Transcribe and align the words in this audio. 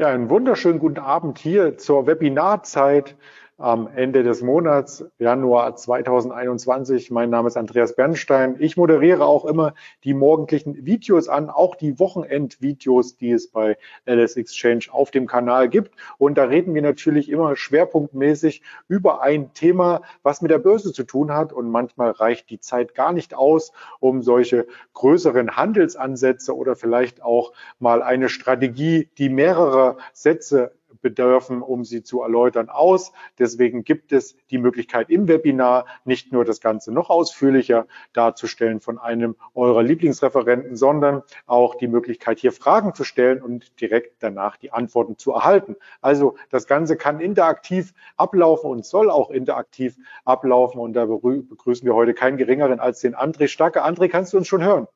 Ja, 0.00 0.08
einen 0.08 0.30
wunderschönen 0.30 0.78
guten 0.78 0.98
Abend 0.98 1.38
hier 1.38 1.76
zur 1.76 2.06
Webinarzeit 2.06 3.16
am 3.60 3.88
Ende 3.94 4.22
des 4.22 4.40
Monats, 4.40 5.04
Januar 5.18 5.76
2021. 5.76 7.10
Mein 7.10 7.28
Name 7.28 7.48
ist 7.48 7.58
Andreas 7.58 7.94
Bernstein. 7.94 8.56
Ich 8.58 8.78
moderiere 8.78 9.26
auch 9.26 9.44
immer 9.44 9.74
die 10.02 10.14
morgendlichen 10.14 10.86
Videos 10.86 11.28
an, 11.28 11.50
auch 11.50 11.74
die 11.74 11.98
Wochenendvideos, 11.98 13.18
die 13.18 13.32
es 13.32 13.48
bei 13.50 13.76
LS 14.06 14.36
Exchange 14.36 14.86
auf 14.90 15.10
dem 15.10 15.26
Kanal 15.26 15.68
gibt. 15.68 15.94
Und 16.16 16.38
da 16.38 16.44
reden 16.44 16.74
wir 16.74 16.80
natürlich 16.80 17.28
immer 17.28 17.54
schwerpunktmäßig 17.54 18.62
über 18.88 19.20
ein 19.20 19.52
Thema, 19.52 20.00
was 20.22 20.40
mit 20.40 20.50
der 20.50 20.58
Börse 20.58 20.94
zu 20.94 21.04
tun 21.04 21.30
hat. 21.30 21.52
Und 21.52 21.70
manchmal 21.70 22.12
reicht 22.12 22.48
die 22.48 22.60
Zeit 22.60 22.94
gar 22.94 23.12
nicht 23.12 23.34
aus, 23.34 23.72
um 24.00 24.22
solche 24.22 24.66
größeren 24.94 25.56
Handelsansätze 25.56 26.56
oder 26.56 26.76
vielleicht 26.76 27.22
auch 27.22 27.52
mal 27.78 28.02
eine 28.02 28.30
Strategie, 28.30 29.10
die 29.18 29.28
mehrere 29.28 29.98
Sätze 30.14 30.72
bedürfen, 31.00 31.62
um 31.62 31.84
sie 31.84 32.02
zu 32.02 32.22
erläutern, 32.22 32.68
aus. 32.68 33.12
Deswegen 33.38 33.84
gibt 33.84 34.12
es 34.12 34.36
die 34.50 34.58
Möglichkeit 34.58 35.10
im 35.10 35.28
Webinar 35.28 35.86
nicht 36.04 36.32
nur 36.32 36.44
das 36.44 36.60
Ganze 36.60 36.92
noch 36.92 37.10
ausführlicher 37.10 37.86
darzustellen 38.12 38.80
von 38.80 38.98
einem 38.98 39.36
eurer 39.54 39.82
Lieblingsreferenten, 39.82 40.76
sondern 40.76 41.22
auch 41.46 41.74
die 41.74 41.88
Möglichkeit, 41.88 42.38
hier 42.38 42.52
Fragen 42.52 42.94
zu 42.94 43.04
stellen 43.04 43.42
und 43.42 43.80
direkt 43.80 44.22
danach 44.22 44.56
die 44.56 44.72
Antworten 44.72 45.16
zu 45.16 45.32
erhalten. 45.32 45.76
Also 46.00 46.36
das 46.50 46.66
Ganze 46.66 46.96
kann 46.96 47.20
interaktiv 47.20 47.92
ablaufen 48.16 48.70
und 48.70 48.84
soll 48.84 49.10
auch 49.10 49.30
interaktiv 49.30 49.96
ablaufen. 50.24 50.80
Und 50.80 50.94
da 50.94 51.06
begrüßen 51.06 51.86
wir 51.86 51.94
heute 51.94 52.14
keinen 52.14 52.36
geringeren 52.36 52.80
als 52.80 53.00
den 53.00 53.14
André 53.14 53.48
Stacke. 53.48 53.84
André, 53.84 54.08
kannst 54.08 54.32
du 54.32 54.38
uns 54.38 54.48
schon 54.48 54.62
hören? 54.62 54.86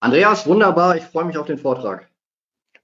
Andreas, 0.00 0.46
wunderbar. 0.46 0.96
Ich 0.96 1.04
freue 1.04 1.24
mich 1.24 1.38
auf 1.38 1.46
den 1.46 1.58
Vortrag. 1.58 2.07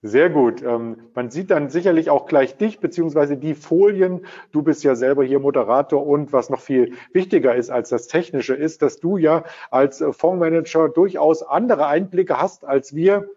Sehr 0.07 0.29
gut. 0.29 0.63
Ähm, 0.63 0.99
man 1.15 1.31
sieht 1.31 1.51
dann 1.51 1.71
sicherlich 1.71 2.11
auch 2.11 2.27
gleich 2.27 2.59
dich 2.59 2.79
beziehungsweise 2.79 3.39
die 3.39 3.55
Folien. 3.55 4.27
Du 4.53 4.61
bist 4.61 4.85
ja 4.85 4.97
selber 4.97 5.25
hier 5.25 5.41
Moderator 5.41 6.07
und 6.07 6.31
was 6.31 6.51
noch 6.51 6.61
viel 6.61 6.93
wichtiger 7.15 7.55
ist 7.55 7.71
als 7.71 7.89
das 7.89 8.07
Technische 8.07 8.55
ist, 8.55 8.83
dass 8.83 9.01
du 9.01 9.17
ja 9.17 9.45
als 9.71 10.05
Fondsmanager 10.11 10.91
durchaus 10.91 11.43
andere 11.43 11.87
Einblicke 11.87 12.39
hast 12.39 12.67
als 12.67 12.95
wir 12.95 13.31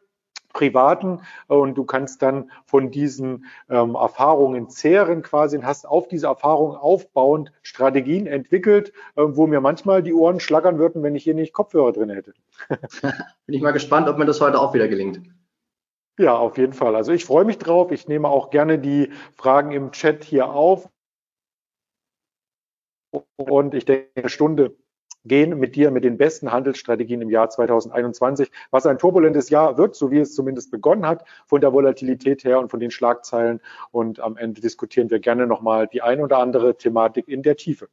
privaten 0.52 1.22
und 1.47 1.75
du 1.75 1.86
kannst 1.86 2.22
dann 2.22 2.52
von 2.66 2.92
diesen 2.92 3.45
ähm, 3.70 3.95
Erfahrungen 3.95 4.70
zehren 4.70 5.22
quasi 5.22 5.55
und 5.55 5.66
hast 5.66 5.88
auf 5.88 6.09
diese 6.09 6.27
Erfahrungen 6.27 6.75
aufbauend 6.75 7.53
Strategien 7.61 8.27
entwickelt, 8.27 8.92
äh, 9.16 9.22
wo 9.25 9.47
mir 9.47 9.61
manchmal 9.61 10.03
die 10.03 10.14
Ohren 10.14 10.42
schlackern 10.42 10.80
würden, 10.80 11.02
wenn 11.02 11.16
ich 11.16 11.23
hier 11.23 11.33
nicht 11.33 11.53
Kopfhörer 11.53 11.94
drin 11.94 12.09
hätte. 12.09 12.33
Bin 13.45 13.55
ich 13.55 13.61
mal 13.61 13.72
gespannt, 13.72 14.09
ob 14.09 14.17
mir 14.17 14.25
das 14.25 14.42
heute 14.42 14.59
auch 14.59 14.73
wieder 14.73 14.89
gelingt. 14.89 15.22
Ja, 16.20 16.36
auf 16.36 16.58
jeden 16.58 16.73
Fall. 16.73 16.96
Also 16.96 17.12
ich 17.12 17.26
freue 17.26 17.46
mich 17.46 17.58
drauf. 17.60 17.92
Ich 17.92 18.08
nehme 18.08 18.28
auch 18.28 18.50
gerne 18.50 18.80
die 18.80 19.12
Fragen 19.36 19.72
im 19.72 19.92
Chat 19.92 20.23
hier 20.23 20.50
auf. 20.50 20.90
Und 23.36 23.73
ich 23.73 23.86
denke, 23.86 24.10
eine 24.16 24.30
Stunde 24.30 24.76
gehen 25.26 25.60
mit 25.60 25.76
dir 25.76 25.92
mit 25.92 26.04
den 26.04 26.18
besten 26.18 26.52
Handelsstrategien 26.52 27.22
im 27.22 27.30
Jahr 27.30 27.50
2021, 27.50 28.52
was 28.72 28.86
ein 28.86 28.98
turbulentes 28.98 29.50
Jahr 29.50 29.78
wird, 29.78 29.95
so 29.95 30.10
wie 30.12 30.20
es 30.20 30.34
zumindest 30.34 30.72
begonnen 30.72 31.06
hat, 31.06 31.26
von 31.45 31.62
der 31.62 31.73
Volatilität 31.73 32.44
her 32.44 32.60
und 32.60 32.70
von 32.70 32.80
den 32.80 32.92
Schlagzeilen. 32.92 33.62
Und 33.92 34.20
am 34.20 34.38
Ende 34.38 34.62
diskutieren 34.62 35.10
wir 35.10 35.20
gerne 35.20 35.45
nochmal 35.48 35.88
die 35.88 36.02
ein 36.02 36.22
oder 36.22 36.40
andere 36.40 36.78
Thematik 36.78 37.28
in 37.28 37.44
der 37.44 37.58
Tiefe. 37.58 37.90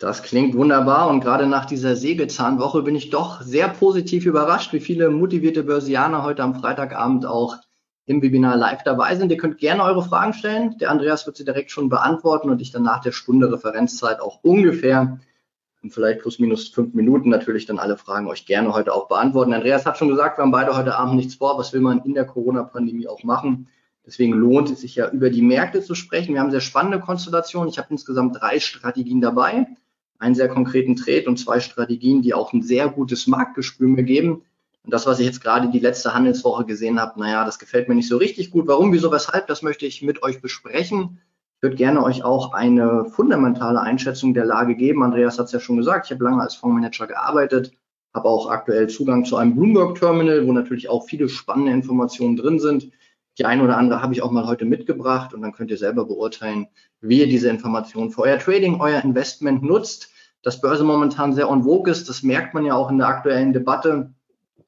Das 0.00 0.22
klingt 0.22 0.56
wunderbar 0.56 1.10
und 1.10 1.20
gerade 1.20 1.46
nach 1.46 1.66
dieser 1.66 1.94
Sägezahnwoche 1.94 2.80
bin 2.80 2.96
ich 2.96 3.10
doch 3.10 3.42
sehr 3.42 3.68
positiv 3.68 4.24
überrascht, 4.24 4.72
wie 4.72 4.80
viele 4.80 5.10
motivierte 5.10 5.62
Börsianer 5.62 6.22
heute 6.22 6.42
am 6.42 6.54
Freitagabend 6.54 7.26
auch 7.26 7.56
im 8.06 8.22
Webinar 8.22 8.56
live 8.56 8.82
dabei 8.82 9.14
sind. 9.16 9.30
Ihr 9.30 9.36
könnt 9.36 9.58
gerne 9.58 9.84
eure 9.84 10.02
Fragen 10.02 10.32
stellen. 10.32 10.78
Der 10.78 10.90
Andreas 10.90 11.26
wird 11.26 11.36
sie 11.36 11.44
direkt 11.44 11.70
schon 11.70 11.90
beantworten 11.90 12.48
und 12.48 12.62
ich 12.62 12.70
dann 12.70 12.82
nach 12.82 13.02
der 13.02 13.12
Stunde 13.12 13.52
Referenzzeit 13.52 14.20
auch 14.20 14.42
ungefähr 14.42 15.18
vielleicht 15.90 16.20
plus 16.20 16.38
minus 16.38 16.68
fünf 16.70 16.94
Minuten 16.94 17.28
natürlich 17.28 17.66
dann 17.66 17.78
alle 17.78 17.98
Fragen 17.98 18.26
euch 18.26 18.46
gerne 18.46 18.72
heute 18.72 18.94
auch 18.94 19.06
beantworten. 19.06 19.52
Andreas 19.52 19.84
hat 19.84 19.98
schon 19.98 20.08
gesagt, 20.08 20.38
wir 20.38 20.44
haben 20.44 20.50
beide 20.50 20.74
heute 20.78 20.96
Abend 20.96 21.16
nichts 21.16 21.34
vor. 21.34 21.58
Was 21.58 21.74
will 21.74 21.82
man 21.82 22.00
in 22.06 22.14
der 22.14 22.24
Corona-Pandemie 22.24 23.06
auch 23.06 23.22
machen? 23.22 23.68
Deswegen 24.06 24.32
lohnt 24.32 24.70
es 24.70 24.80
sich 24.80 24.94
ja 24.94 25.10
über 25.10 25.28
die 25.28 25.42
Märkte 25.42 25.82
zu 25.82 25.94
sprechen. 25.94 26.32
Wir 26.32 26.40
haben 26.40 26.50
sehr 26.50 26.62
spannende 26.62 27.00
Konstellationen. 27.00 27.68
Ich 27.68 27.76
habe 27.76 27.88
insgesamt 27.90 28.40
drei 28.40 28.60
Strategien 28.60 29.20
dabei 29.20 29.66
einen 30.20 30.34
sehr 30.34 30.48
konkreten 30.48 30.94
Trade 30.94 31.24
und 31.26 31.38
zwei 31.38 31.58
Strategien, 31.60 32.22
die 32.22 32.34
auch 32.34 32.52
ein 32.52 32.62
sehr 32.62 32.88
gutes 32.88 33.26
Marktgespür 33.26 33.88
mir 33.88 34.04
geben. 34.04 34.42
Und 34.84 34.94
das, 34.94 35.06
was 35.06 35.18
ich 35.18 35.26
jetzt 35.26 35.42
gerade 35.42 35.70
die 35.70 35.78
letzte 35.78 36.14
Handelswoche 36.14 36.64
gesehen 36.64 37.00
habe, 37.00 37.18
naja, 37.18 37.44
das 37.44 37.58
gefällt 37.58 37.88
mir 37.88 37.94
nicht 37.94 38.08
so 38.08 38.18
richtig 38.18 38.50
gut. 38.50 38.68
Warum, 38.68 38.92
wieso, 38.92 39.10
weshalb, 39.10 39.46
das 39.46 39.62
möchte 39.62 39.86
ich 39.86 40.02
mit 40.02 40.22
euch 40.22 40.40
besprechen. 40.40 41.18
Ich 41.56 41.62
würde 41.62 41.76
gerne 41.76 42.02
euch 42.02 42.22
auch 42.22 42.52
eine 42.52 43.06
fundamentale 43.06 43.80
Einschätzung 43.80 44.32
der 44.32 44.44
Lage 44.44 44.76
geben. 44.76 45.02
Andreas 45.02 45.38
hat 45.38 45.46
es 45.46 45.52
ja 45.52 45.60
schon 45.60 45.76
gesagt, 45.76 46.06
ich 46.06 46.12
habe 46.12 46.24
lange 46.24 46.40
als 46.40 46.54
Fondsmanager 46.54 47.06
gearbeitet, 47.06 47.72
habe 48.14 48.28
auch 48.28 48.48
aktuell 48.48 48.88
Zugang 48.88 49.24
zu 49.24 49.36
einem 49.36 49.54
Bloomberg-Terminal, 49.54 50.46
wo 50.46 50.52
natürlich 50.52 50.88
auch 50.88 51.04
viele 51.04 51.28
spannende 51.28 51.72
Informationen 51.72 52.36
drin 52.36 52.60
sind. 52.60 52.90
Die 53.40 53.46
eine 53.46 53.64
oder 53.64 53.78
andere 53.78 54.02
habe 54.02 54.12
ich 54.12 54.20
auch 54.20 54.30
mal 54.30 54.46
heute 54.46 54.66
mitgebracht 54.66 55.32
und 55.32 55.40
dann 55.40 55.52
könnt 55.52 55.70
ihr 55.70 55.78
selber 55.78 56.04
beurteilen, 56.04 56.66
wie 57.00 57.20
ihr 57.20 57.26
diese 57.26 57.48
Informationen 57.48 58.10
für 58.10 58.20
euer 58.20 58.38
Trading, 58.38 58.82
euer 58.82 59.02
Investment 59.02 59.62
nutzt. 59.62 60.10
Dass 60.42 60.60
Börse 60.60 60.84
momentan 60.84 61.32
sehr 61.32 61.48
on 61.48 61.62
vogue 61.62 61.90
ist, 61.90 62.06
das 62.10 62.22
merkt 62.22 62.52
man 62.52 62.66
ja 62.66 62.74
auch 62.74 62.90
in 62.90 62.98
der 62.98 63.08
aktuellen 63.08 63.54
Debatte, 63.54 64.12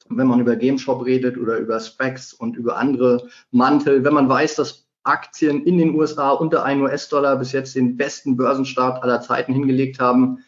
wenn 0.09 0.27
man 0.27 0.41
über 0.41 0.57
GameShop 0.57 1.05
redet 1.05 1.37
oder 1.37 1.59
über 1.59 1.81
Specs 1.81 2.33
und 2.33 2.57
über 2.57 2.79
andere 2.79 3.29
Mantel. 3.51 4.05
Wenn 4.05 4.15
man 4.15 4.31
weiß, 4.31 4.55
dass 4.55 4.89
Aktien 5.03 5.65
in 5.65 5.77
den 5.77 5.95
USA 5.95 6.31
unter 6.31 6.65
1 6.65 6.81
US-Dollar 6.81 7.37
bis 7.37 7.53
jetzt 7.53 7.75
den 7.75 7.99
besten 7.99 8.39
Börsenstart 8.39 9.03
aller 9.03 9.21
Zeiten 9.21 9.53
hingelegt 9.53 10.01
haben, 10.01 10.39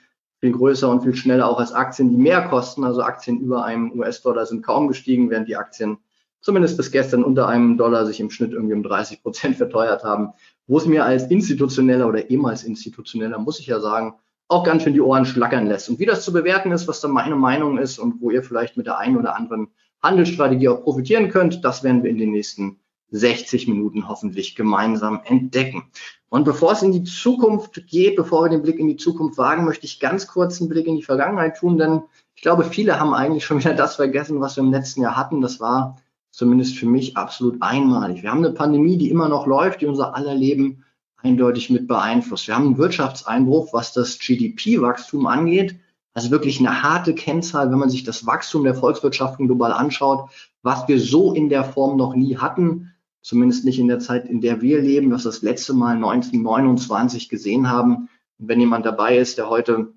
viel 0.40 0.52
größer 0.52 0.88
und 0.88 1.02
viel 1.02 1.14
schneller 1.14 1.46
auch 1.46 1.58
als 1.58 1.72
Aktien, 1.72 2.08
die 2.08 2.16
mehr 2.16 2.48
kosten. 2.48 2.84
Also 2.84 3.02
Aktien 3.02 3.38
über 3.40 3.66
einem 3.66 3.92
US-Dollar 3.92 4.46
sind 4.46 4.64
kaum 4.64 4.88
gestiegen, 4.88 5.28
während 5.28 5.46
die 5.46 5.56
Aktien 5.56 5.98
zumindest 6.44 6.76
bis 6.76 6.92
gestern 6.92 7.24
unter 7.24 7.48
einem 7.48 7.78
Dollar 7.78 8.04
sich 8.04 8.20
im 8.20 8.30
Schnitt 8.30 8.52
irgendwie 8.52 8.74
um 8.74 8.82
30 8.82 9.22
Prozent 9.22 9.56
verteuert 9.56 10.04
haben, 10.04 10.34
wo 10.66 10.76
es 10.76 10.86
mir 10.86 11.04
als 11.04 11.30
institutioneller 11.30 12.06
oder 12.06 12.30
ehemals 12.30 12.64
institutioneller, 12.64 13.38
muss 13.38 13.58
ich 13.58 13.66
ja 13.66 13.80
sagen, 13.80 14.14
auch 14.48 14.62
ganz 14.62 14.82
schön 14.82 14.92
die 14.92 15.00
Ohren 15.00 15.24
schlackern 15.24 15.66
lässt. 15.66 15.88
Und 15.88 15.98
wie 15.98 16.06
das 16.06 16.22
zu 16.22 16.32
bewerten 16.32 16.70
ist, 16.70 16.86
was 16.86 17.00
da 17.00 17.08
meine 17.08 17.34
Meinung 17.34 17.78
ist 17.78 17.98
und 17.98 18.20
wo 18.20 18.30
ihr 18.30 18.42
vielleicht 18.42 18.76
mit 18.76 18.86
der 18.86 18.98
einen 18.98 19.16
oder 19.16 19.36
anderen 19.36 19.68
Handelsstrategie 20.02 20.68
auch 20.68 20.82
profitieren 20.82 21.30
könnt, 21.30 21.64
das 21.64 21.82
werden 21.82 22.02
wir 22.02 22.10
in 22.10 22.18
den 22.18 22.30
nächsten 22.30 22.78
60 23.10 23.66
Minuten 23.66 24.06
hoffentlich 24.06 24.54
gemeinsam 24.54 25.22
entdecken. 25.24 25.84
Und 26.28 26.44
bevor 26.44 26.72
es 26.72 26.82
in 26.82 26.92
die 26.92 27.04
Zukunft 27.04 27.86
geht, 27.86 28.16
bevor 28.16 28.44
wir 28.44 28.50
den 28.50 28.62
Blick 28.62 28.78
in 28.78 28.88
die 28.88 28.96
Zukunft 28.96 29.38
wagen, 29.38 29.64
möchte 29.64 29.86
ich 29.86 29.98
ganz 29.98 30.26
kurz 30.26 30.60
einen 30.60 30.68
Blick 30.68 30.86
in 30.86 30.96
die 30.96 31.02
Vergangenheit 31.02 31.56
tun, 31.56 31.78
denn 31.78 32.02
ich 32.34 32.42
glaube, 32.42 32.64
viele 32.64 33.00
haben 33.00 33.14
eigentlich 33.14 33.46
schon 33.46 33.60
wieder 33.60 33.72
das 33.72 33.96
vergessen, 33.96 34.40
was 34.40 34.56
wir 34.56 34.64
im 34.64 34.72
letzten 34.72 35.00
Jahr 35.00 35.16
hatten. 35.16 35.40
Das 35.40 35.58
war 35.58 35.96
zumindest 36.34 36.76
für 36.76 36.86
mich 36.86 37.16
absolut 37.16 37.62
einmalig. 37.62 38.22
Wir 38.22 38.30
haben 38.30 38.44
eine 38.44 38.52
Pandemie, 38.52 38.98
die 38.98 39.08
immer 39.08 39.28
noch 39.28 39.46
läuft, 39.46 39.80
die 39.80 39.86
unser 39.86 40.16
aller 40.16 40.34
Leben 40.34 40.84
eindeutig 41.16 41.70
mit 41.70 41.86
beeinflusst. 41.86 42.48
Wir 42.48 42.56
haben 42.56 42.66
einen 42.66 42.78
Wirtschaftseinbruch, 42.78 43.72
was 43.72 43.92
das 43.92 44.18
GDP-Wachstum 44.18 45.26
angeht. 45.26 45.76
Also 46.12 46.30
wirklich 46.30 46.58
eine 46.58 46.82
harte 46.82 47.14
Kennzahl, 47.14 47.70
wenn 47.70 47.78
man 47.78 47.88
sich 47.88 48.02
das 48.02 48.26
Wachstum 48.26 48.64
der 48.64 48.74
Volkswirtschaften 48.74 49.46
global 49.46 49.72
anschaut, 49.72 50.28
was 50.62 50.86
wir 50.88 51.00
so 51.00 51.32
in 51.32 51.48
der 51.48 51.64
Form 51.64 51.96
noch 51.96 52.14
nie 52.14 52.36
hatten, 52.36 52.92
zumindest 53.22 53.64
nicht 53.64 53.78
in 53.78 53.88
der 53.88 54.00
Zeit, 54.00 54.28
in 54.28 54.40
der 54.40 54.60
wir 54.60 54.80
leben, 54.80 55.10
dass 55.10 55.22
das 55.22 55.42
letzte 55.42 55.72
Mal 55.72 55.94
1929 55.94 57.28
gesehen 57.28 57.70
haben. 57.70 58.08
Und 58.38 58.48
wenn 58.48 58.60
jemand 58.60 58.86
dabei 58.86 59.18
ist, 59.18 59.38
der 59.38 59.48
heute 59.48 59.92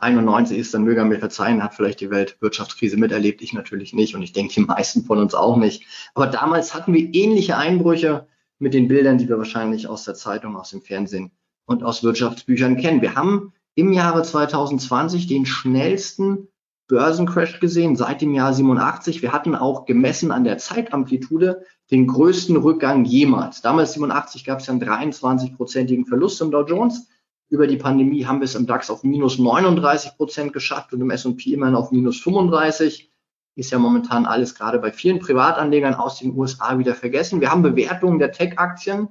91 0.00 0.58
ist, 0.58 0.74
dann 0.74 0.84
möge 0.84 1.00
er 1.00 1.06
mir 1.06 1.18
verzeihen, 1.18 1.62
hat 1.62 1.74
vielleicht 1.74 2.00
die 2.00 2.10
Weltwirtschaftskrise 2.10 2.96
miterlebt, 2.96 3.42
ich 3.42 3.52
natürlich 3.52 3.92
nicht 3.92 4.14
und 4.14 4.22
ich 4.22 4.32
denke 4.32 4.54
die 4.54 4.60
meisten 4.60 5.04
von 5.04 5.18
uns 5.18 5.34
auch 5.34 5.56
nicht. 5.56 5.84
Aber 6.14 6.26
damals 6.26 6.74
hatten 6.74 6.92
wir 6.92 7.14
ähnliche 7.14 7.56
Einbrüche 7.56 8.26
mit 8.58 8.74
den 8.74 8.88
Bildern, 8.88 9.18
die 9.18 9.28
wir 9.28 9.38
wahrscheinlich 9.38 9.88
aus 9.88 10.04
der 10.04 10.14
Zeitung, 10.14 10.56
aus 10.56 10.70
dem 10.70 10.82
Fernsehen 10.82 11.32
und 11.64 11.82
aus 11.82 12.02
Wirtschaftsbüchern 12.02 12.76
kennen. 12.76 13.02
Wir 13.02 13.14
haben 13.14 13.52
im 13.74 13.92
Jahre 13.92 14.22
2020 14.22 15.26
den 15.26 15.46
schnellsten 15.46 16.48
Börsencrash 16.88 17.60
gesehen 17.60 17.94
seit 17.94 18.20
dem 18.20 18.34
Jahr 18.34 18.52
87. 18.52 19.22
Wir 19.22 19.32
hatten 19.32 19.54
auch 19.54 19.86
gemessen 19.86 20.32
an 20.32 20.44
der 20.44 20.58
Zeitamplitude 20.58 21.64
den 21.90 22.06
größten 22.06 22.56
Rückgang 22.56 23.04
jemals. 23.04 23.62
Damals 23.62 23.92
87 23.92 24.44
gab 24.44 24.58
es 24.58 24.66
ja 24.66 24.72
einen 24.72 24.82
23-prozentigen 24.82 26.06
Verlust 26.06 26.40
im 26.40 26.50
Dow 26.50 26.66
Jones. 26.66 27.08
Über 27.50 27.66
die 27.66 27.76
Pandemie 27.76 28.24
haben 28.26 28.38
wir 28.38 28.44
es 28.44 28.54
im 28.54 28.66
DAX 28.66 28.90
auf 28.90 29.02
minus 29.02 29.38
39 29.38 30.16
Prozent 30.16 30.52
geschafft 30.52 30.92
und 30.92 31.00
im 31.00 31.10
S&P 31.10 31.52
immerhin 31.52 31.74
auf 31.74 31.90
minus 31.90 32.20
35. 32.20 33.10
Ist 33.56 33.72
ja 33.72 33.78
momentan 33.80 34.24
alles 34.24 34.54
gerade 34.54 34.78
bei 34.78 34.92
vielen 34.92 35.18
Privatanlegern 35.18 35.94
aus 35.94 36.20
den 36.20 36.36
USA 36.38 36.78
wieder 36.78 36.94
vergessen. 36.94 37.40
Wir 37.40 37.50
haben 37.50 37.62
Bewertungen 37.62 38.20
der 38.20 38.30
Tech-Aktien, 38.30 39.08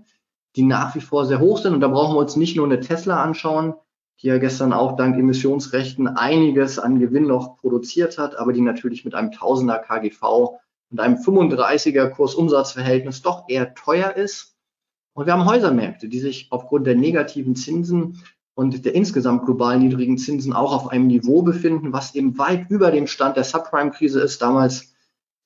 die 0.55 0.63
nach 0.63 0.95
wie 0.95 1.01
vor 1.01 1.25
sehr 1.25 1.41
hoch 1.41 1.59
sind. 1.59 1.73
Und 1.73 1.81
da 1.81 1.89
brauchen 1.89 2.15
wir 2.15 2.19
uns 2.19 2.37
nicht 2.37 2.55
nur 2.55 2.65
eine 2.65 2.79
Tesla 2.79 3.21
anschauen, 3.21 3.75
die 4.21 4.27
ja 4.27 4.37
gestern 4.37 4.71
auch 4.71 4.95
dank 4.95 5.17
Emissionsrechten 5.17 6.07
einiges 6.07 6.79
an 6.79 6.99
Gewinn 6.99 7.27
noch 7.27 7.57
produziert 7.57 8.17
hat, 8.17 8.37
aber 8.37 8.53
die 8.53 8.61
natürlich 8.61 9.03
mit 9.03 9.15
einem 9.15 9.33
Tausender 9.33 9.79
KGV 9.79 10.57
und 10.91 10.99
einem 10.99 11.17
35er 11.17 12.09
Kursumsatzverhältnis 12.09 13.21
doch 13.21 13.49
eher 13.49 13.73
teuer 13.75 14.15
ist. 14.15 14.55
Und 15.19 15.25
wir 15.25 15.33
haben 15.33 15.43
Häusermärkte, 15.43 16.07
die 16.07 16.21
sich 16.21 16.47
aufgrund 16.49 16.87
der 16.87 16.95
negativen 16.95 17.53
Zinsen 17.53 18.23
und 18.55 18.85
der 18.85 18.95
insgesamt 18.95 19.43
global 19.43 19.77
niedrigen 19.77 20.17
Zinsen 20.17 20.53
auch 20.53 20.73
auf 20.73 20.87
einem 20.93 21.07
Niveau 21.07 21.41
befinden, 21.41 21.91
was 21.91 22.15
eben 22.15 22.37
weit 22.37 22.69
über 22.69 22.89
dem 22.89 23.05
Stand 23.05 23.35
der 23.35 23.43
Subprime-Krise 23.43 24.21
ist. 24.21 24.41
Damals 24.41 24.93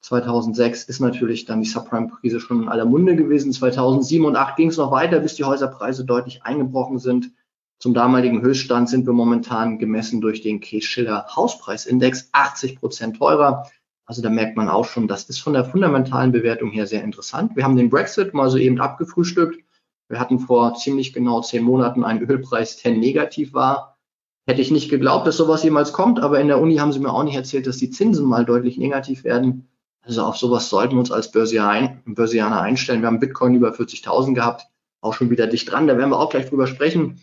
2006 0.02 0.84
ist 0.84 1.00
natürlich 1.00 1.46
dann 1.46 1.64
die 1.64 1.68
Subprime-Krise 1.68 2.40
schon 2.40 2.62
in 2.62 2.70
aller 2.70 2.86
Munde 2.86 3.16
gewesen. 3.16 3.52
2007 3.52 4.24
und 4.24 4.34
2008 4.34 4.58
ging 4.58 4.70
es 4.70 4.78
noch 4.78 4.92
weiter, 4.92 5.20
bis 5.20 5.34
die 5.34 5.44
Häuserpreise 5.44 6.06
deutlich 6.06 6.44
eingebrochen 6.44 7.00
sind. 7.00 7.32
Zum 7.80 7.96
damaligen 7.96 8.44
Höchststand 8.44 8.90
sind 8.90 9.08
wir 9.08 9.14
momentan 9.14 9.80
gemessen 9.80 10.22
durch 10.22 10.42
den 10.42 10.62
Case-Schiller 10.62 11.26
Hauspreisindex 11.36 12.30
80 12.32 12.80
Prozent 12.80 13.18
teurer. 13.18 13.68
Also 14.06 14.22
da 14.22 14.30
merkt 14.30 14.58
man 14.58 14.70
auch 14.70 14.86
schon, 14.86 15.08
das 15.08 15.30
ist 15.30 15.40
von 15.40 15.54
der 15.54 15.66
fundamentalen 15.66 16.32
Bewertung 16.32 16.72
her 16.72 16.88
sehr 16.88 17.04
interessant. 17.04 17.56
Wir 17.56 17.64
haben 17.64 17.78
den 17.78 17.90
Brexit 17.90 18.34
mal 18.34 18.50
so 18.50 18.58
eben 18.58 18.80
abgefrühstückt. 18.82 19.64
Wir 20.10 20.20
hatten 20.20 20.40
vor 20.40 20.76
ziemlich 20.76 21.14
genau 21.14 21.42
zehn 21.42 21.64
Monaten 21.64 22.04
einen 22.04 22.22
Ölpreis, 22.22 22.78
der 22.78 22.92
negativ 22.92 23.54
war. 23.54 23.98
Hätte 24.46 24.62
ich 24.62 24.72
nicht 24.72 24.90
geglaubt, 24.90 25.26
dass 25.26 25.38
sowas 25.38 25.64
jemals 25.64 25.94
kommt, 25.94 26.20
aber 26.20 26.42
in 26.42 26.50
der 26.50 26.60
Uni 26.60 26.76
haben 26.76 26.92
sie 26.92 27.00
mir 27.00 27.14
auch 27.14 27.24
nicht 27.24 27.36
erzählt, 27.36 27.66
dass 27.66 27.78
die 27.78 27.90
Zinsen 27.90 28.26
mal 28.26 28.44
deutlich 28.44 28.78
negativ 28.78 29.24
werden. 29.24 29.70
Also 30.02 30.24
auf 30.24 30.36
sowas 30.36 30.70
sollten 30.70 30.96
wir 30.96 31.00
uns 31.00 31.12
als 31.12 31.32
Börsianer 31.32 32.62
einstellen. 32.62 33.02
Wir 33.02 33.08
haben 33.08 33.22
Bitcoin 33.22 33.56
über 33.56 33.72
40.000 33.72 34.34
gehabt, 34.34 34.68
auch 35.00 35.14
schon 35.14 35.30
wieder 35.30 35.48
dicht 35.48 35.72
dran. 35.72 35.88
Da 35.88 35.98
werden 35.98 36.10
wir 36.10 36.20
auch 36.20 36.30
gleich 36.30 36.50
drüber 36.50 36.68
sprechen. 36.68 37.22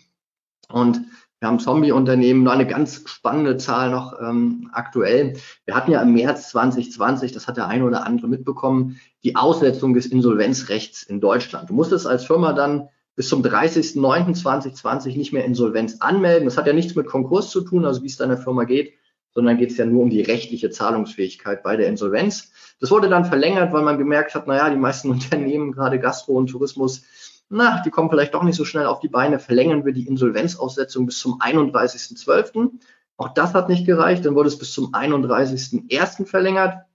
Und 0.67 1.01
wir 1.41 1.47
haben 1.47 1.59
Zombie-Unternehmen, 1.59 2.43
nur 2.43 2.53
eine 2.53 2.67
ganz 2.67 3.01
spannende 3.07 3.57
Zahl 3.57 3.89
noch 3.89 4.13
ähm, 4.21 4.69
aktuell. 4.73 5.33
Wir 5.65 5.73
hatten 5.73 5.89
ja 5.89 5.99
im 5.99 6.13
März 6.13 6.51
2020, 6.51 7.31
das 7.31 7.47
hat 7.47 7.57
der 7.57 7.67
eine 7.67 7.83
oder 7.83 8.05
andere 8.05 8.27
mitbekommen, 8.27 8.99
die 9.23 9.35
Aussetzung 9.35 9.95
des 9.95 10.05
Insolvenzrechts 10.05 11.01
in 11.01 11.19
Deutschland. 11.19 11.71
Du 11.71 11.73
musstest 11.73 12.05
als 12.05 12.25
Firma 12.25 12.53
dann 12.53 12.89
bis 13.15 13.27
zum 13.27 13.41
30.09.2020 13.41 15.17
nicht 15.17 15.33
mehr 15.33 15.43
Insolvenz 15.43 15.97
anmelden. 15.99 16.45
Das 16.45 16.57
hat 16.57 16.67
ja 16.67 16.73
nichts 16.73 16.93
mit 16.93 17.07
Konkurs 17.07 17.49
zu 17.49 17.61
tun, 17.61 17.85
also 17.85 18.03
wie 18.03 18.07
es 18.07 18.17
deiner 18.17 18.37
Firma 18.37 18.65
geht, 18.65 18.93
sondern 19.33 19.57
geht 19.57 19.71
es 19.71 19.77
ja 19.77 19.85
nur 19.87 20.03
um 20.03 20.11
die 20.11 20.21
rechtliche 20.21 20.69
Zahlungsfähigkeit 20.69 21.63
bei 21.63 21.75
der 21.75 21.87
Insolvenz. 21.87 22.51
Das 22.79 22.91
wurde 22.91 23.09
dann 23.09 23.25
verlängert, 23.25 23.73
weil 23.73 23.81
man 23.81 23.97
gemerkt 23.97 24.35
hat, 24.35 24.45
naja, 24.45 24.69
die 24.69 24.75
meisten 24.75 25.09
Unternehmen, 25.09 25.71
gerade 25.71 25.97
Gastro 25.97 26.33
und 26.33 26.51
Tourismus, 26.51 27.01
na, 27.51 27.81
die 27.83 27.89
kommen 27.89 28.09
vielleicht 28.09 28.33
doch 28.33 28.43
nicht 28.43 28.55
so 28.55 28.65
schnell 28.65 28.85
auf 28.85 28.99
die 28.99 29.09
Beine, 29.09 29.37
verlängern 29.37 29.85
wir 29.85 29.93
die 29.93 30.07
Insolvenzaussetzung 30.07 31.05
bis 31.05 31.19
zum 31.19 31.39
31.12. 31.41 32.71
Auch 33.17 33.33
das 33.33 33.53
hat 33.53 33.69
nicht 33.69 33.85
gereicht, 33.85 34.25
dann 34.25 34.35
wurde 34.35 34.47
es 34.47 34.57
bis 34.57 34.73
zum 34.73 34.93
31.01. 34.93 36.25
verlängert. 36.25 36.85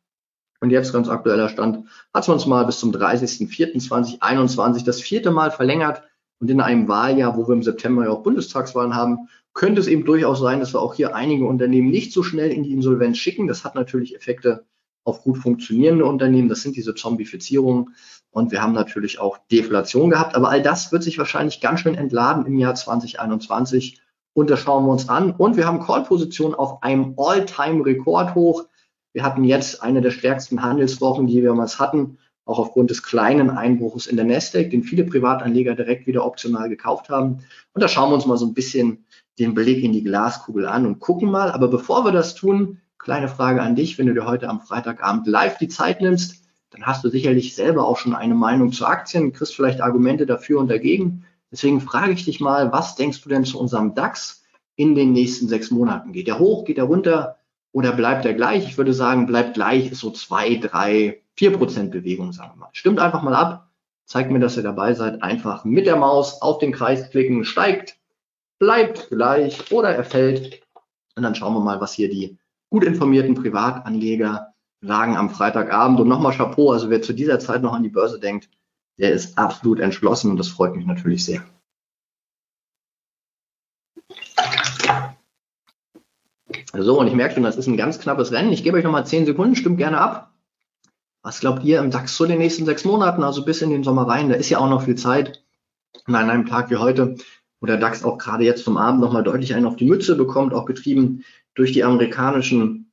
Und 0.61 0.71
jetzt 0.71 0.93
ganz 0.93 1.09
aktueller 1.09 1.51
Stand 1.51 1.87
hat 2.15 2.27
man 2.27 2.39
es 2.39 2.47
mal 2.47 2.65
bis 2.65 2.81
zum 2.81 2.91
30.04.2021 2.91 4.85
das 4.85 5.01
vierte 5.01 5.31
Mal 5.31 5.51
verlängert. 5.51 6.03
Und 6.41 6.51
in 6.51 6.61
einem 6.61 6.89
Wahljahr, 6.89 7.37
wo 7.37 7.47
wir 7.47 7.55
im 7.55 7.63
September 7.63 8.05
ja 8.05 8.11
auch 8.11 8.23
Bundestagswahlen 8.23 8.95
haben, 8.95 9.29
könnte 9.53 9.81
es 9.81 9.87
eben 9.87 10.05
durchaus 10.05 10.41
sein, 10.41 10.61
dass 10.61 10.75
wir 10.75 10.81
auch 10.81 10.95
hier 10.95 11.15
einige 11.15 11.45
Unternehmen 11.45 11.91
nicht 11.91 12.13
so 12.13 12.23
schnell 12.23 12.51
in 12.51 12.63
die 12.63 12.73
Insolvenz 12.73 13.19
schicken. 13.19 13.47
Das 13.47 13.65
hat 13.65 13.75
natürlich 13.75 14.17
Effekte 14.17 14.65
auf 15.05 15.23
gut 15.23 15.39
funktionierende 15.39 16.05
Unternehmen. 16.05 16.49
Das 16.49 16.63
sind 16.63 16.77
diese 16.77 16.95
Zombifizierungen. 16.95 17.95
Und 18.37 18.53
wir 18.53 18.61
haben 18.61 18.75
natürlich 18.75 19.19
auch 19.19 19.39
Deflation 19.51 20.11
gehabt. 20.11 20.35
Aber 20.35 20.51
all 20.51 20.61
das 20.61 20.93
wird 20.93 21.03
sich 21.03 21.17
wahrscheinlich 21.17 21.63
ganz 21.63 21.81
schön 21.81 21.95
entladen 21.95 22.45
im 22.45 22.59
Jahr 22.59 22.75
2021. 22.75 24.03
Und 24.35 24.51
das 24.51 24.61
schauen 24.61 24.85
wir 24.85 24.93
uns 24.93 25.09
an. 25.09 25.31
Und 25.31 25.57
wir 25.57 25.67
haben 25.67 25.81
Call-Positionen 25.81 26.55
auf 26.55 26.83
einem 26.83 27.15
All-Time-Rekord 27.17 28.35
hoch. 28.35 28.65
Wir 29.15 29.23
hatten 29.23 29.43
jetzt 29.43 29.83
eine 29.83 30.03
der 30.03 30.11
stärksten 30.11 30.61
Handelswochen, 30.61 31.27
die 31.27 31.37
wir 31.37 31.53
jemals 31.53 31.81
hatten, 31.81 32.19
auch 32.45 32.59
aufgrund 32.59 32.91
des 32.91 33.03
kleinen 33.03 33.49
Einbruches 33.49 34.07
in 34.07 34.17
der 34.17 34.27
Nasdaq, 34.27 34.69
den 34.69 34.83
viele 34.83 35.05
Privatanleger 35.05 35.75
direkt 35.75 36.07
wieder 36.07 36.27
optional 36.27 36.69
gekauft 36.69 37.09
haben. 37.09 37.39
Und 37.73 37.83
da 37.83 37.89
schauen 37.89 38.11
wir 38.11 38.17
uns 38.17 38.27
mal 38.27 38.37
so 38.37 38.45
ein 38.45 38.53
bisschen 38.53 39.07
den 39.39 39.55
Blick 39.55 39.83
in 39.83 39.93
die 39.93 40.05
Glaskugel 40.05 40.67
an 40.67 40.85
und 40.85 41.01
gucken 41.01 41.31
mal. 41.31 41.53
Aber 41.53 41.69
bevor 41.69 42.05
wir 42.05 42.13
das 42.13 42.35
tun, 42.35 42.83
kleine 42.99 43.29
Frage 43.29 43.63
an 43.63 43.77
dich, 43.77 43.97
wenn 43.97 44.09
du 44.09 44.13
dir 44.13 44.27
heute 44.27 44.51
am 44.51 44.61
Freitagabend 44.61 45.27
live 45.27 45.57
die 45.57 45.69
Zeit 45.69 46.03
nimmst, 46.03 46.46
dann 46.77 46.87
hast 46.87 47.03
du 47.05 47.09
sicherlich 47.09 47.55
selber 47.55 47.89
auch 47.89 47.97
schon 47.97 48.15
eine 48.15 48.35
Meinung 48.35 48.71
zu 48.71 48.85
Aktien, 48.85 49.33
kriegst 49.33 49.57
vielleicht 49.57 49.81
Argumente 49.81 50.27
dafür 50.27 50.61
und 50.61 50.69
dagegen. 50.69 51.25
Deswegen 51.51 51.81
frage 51.81 52.13
ich 52.13 52.27
dich 52.27 52.39
mal, 52.39 52.71
was 52.71 52.97
denkst 52.97 53.23
du 53.23 53.31
denn 53.31 53.45
zu 53.45 53.59
unserem 53.59 53.95
DAX 53.95 54.45
in 54.77 54.95
den 54.95 55.13
nächsten 55.13 55.49
sechs 55.49 55.71
Monaten? 55.71 56.13
Geht 56.13 56.29
er 56.29 56.39
hoch, 56.39 56.67
geht 56.67 56.77
er 56.77 56.85
runter 56.85 57.37
oder 57.73 57.93
bleibt 57.93 58.27
er 58.27 58.35
gleich? 58.35 58.69
Ich 58.69 58.77
würde 58.77 58.93
sagen, 58.93 59.27
bleibt 59.27 59.55
gleich, 59.55 59.91
ist 59.91 60.01
so 60.01 60.11
zwei, 60.11 60.57
drei, 60.57 61.23
vier 61.35 61.57
Prozent 61.57 61.93
Bewegung, 61.93 62.33
sagen 62.33 62.53
wir 62.55 62.61
mal. 62.61 62.69
Stimmt 62.73 63.01
einfach 63.01 63.23
mal 63.23 63.35
ab. 63.35 63.71
Zeigt 64.05 64.31
mir, 64.31 64.39
dass 64.39 64.59
ihr 64.59 64.63
dabei 64.63 64.93
seid. 64.93 65.23
Einfach 65.23 65.65
mit 65.65 65.87
der 65.87 65.97
Maus 65.97 66.43
auf 66.43 66.59
den 66.59 66.73
Kreis 66.73 67.11
klicken, 67.11 67.45
steigt, 67.45 67.97
bleibt 68.59 69.09
gleich 69.09 69.73
oder 69.73 69.89
er 69.91 70.05
fällt. 70.05 70.61
Und 71.15 71.23
dann 71.23 71.35
schauen 71.35 71.55
wir 71.55 71.61
mal, 71.61 71.81
was 71.81 71.95
hier 71.95 72.11
die 72.11 72.37
gut 72.69 72.85
informierten 72.85 73.35
Privatanleger 73.35 74.53
sagen 74.81 75.17
am 75.17 75.31
Freitagabend. 75.31 76.01
Und 76.01 76.09
nochmal 76.09 76.37
Chapeau, 76.37 76.73
also 76.73 76.91
wer 76.91 77.03
zu 77.03 77.13
dieser 77.13 77.39
Zeit 77.39 77.63
noch 77.63 77.73
an 77.73 77.83
die 77.83 77.89
Börse 77.89 78.21
denkt, 78.21 78.49
der 78.99 79.13
ist 79.13 79.39
absolut 79.39 79.81
entschlossen 79.81 80.31
und 80.31 80.37
das 80.39 80.49
freut 80.49 80.75
mich 80.75 80.87
natürlich 80.87 81.25
sehr. 81.25 81.43
So, 86.73 87.01
und 87.01 87.07
ich 87.07 87.15
merke 87.15 87.35
schon, 87.35 87.43
das 87.43 87.57
ist 87.57 87.67
ein 87.67 87.77
ganz 87.77 87.99
knappes 87.99 88.33
Rennen. 88.33 88.53
Ich 88.53 88.63
gebe 88.63 88.77
euch 88.77 88.85
nochmal 88.85 89.07
zehn 89.07 89.27
Sekunden, 89.27 89.57
stimmt 89.57 89.79
gerne 89.79 89.99
ab. 89.99 90.35
Was 91.23 91.41
glaubt 91.41 91.65
ihr 91.65 91.81
im 91.81 91.91
DAX 91.91 92.15
zu 92.15 92.27
den 92.27 92.39
nächsten 92.39 92.67
sechs 92.67 92.85
Monaten, 92.85 93.23
also 93.25 93.45
bis 93.45 93.63
in 93.63 93.71
den 93.71 93.83
Sommer 93.83 94.07
rein? 94.07 94.29
Da 94.29 94.37
ist 94.37 94.51
ja 94.51 94.59
auch 94.59 94.69
noch 94.69 94.83
viel 94.83 94.95
Zeit. 94.95 95.43
Und 96.07 96.15
an 96.15 96.31
einem 96.31 96.47
Tag 96.47 96.71
wie 96.71 96.77
heute, 96.77 97.17
wo 97.61 97.67
der 97.67 97.79
DAX 97.79 98.05
auch 98.05 98.19
gerade 98.19 98.45
jetzt 98.45 98.65
zum 98.65 98.77
Abend 98.77 99.01
nochmal 99.01 99.25
deutlich 99.25 99.55
einen 99.55 99.67
auf 99.67 99.77
die 99.77 99.87
Mütze 99.87 100.17
bekommt, 100.17 100.55
auch 100.55 100.67
getrieben 100.67 101.25
durch 101.55 101.73
die 101.73 101.83
amerikanischen 101.83 102.86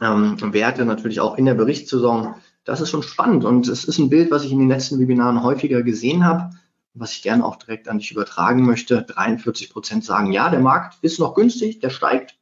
ähm, 0.00 0.36
Werte 0.52 0.84
natürlich 0.84 1.20
auch 1.20 1.36
in 1.36 1.44
der 1.44 1.54
Berichtssaison. 1.54 2.34
Das 2.64 2.80
ist 2.80 2.90
schon 2.90 3.02
spannend 3.02 3.44
und 3.44 3.68
es 3.68 3.84
ist 3.84 3.98
ein 3.98 4.08
Bild, 4.08 4.30
was 4.30 4.44
ich 4.44 4.52
in 4.52 4.58
den 4.58 4.68
letzten 4.68 4.98
Webinaren 4.98 5.42
häufiger 5.42 5.82
gesehen 5.82 6.24
habe, 6.24 6.50
was 6.94 7.12
ich 7.12 7.22
gerne 7.22 7.44
auch 7.44 7.56
direkt 7.56 7.88
an 7.88 7.98
dich 7.98 8.10
übertragen 8.10 8.64
möchte. 8.64 9.02
43 9.02 9.70
Prozent 9.70 10.04
sagen, 10.04 10.32
ja, 10.32 10.48
der 10.48 10.60
Markt 10.60 10.98
ist 11.02 11.18
noch 11.18 11.34
günstig, 11.34 11.80
der 11.80 11.90
steigt. 11.90 12.36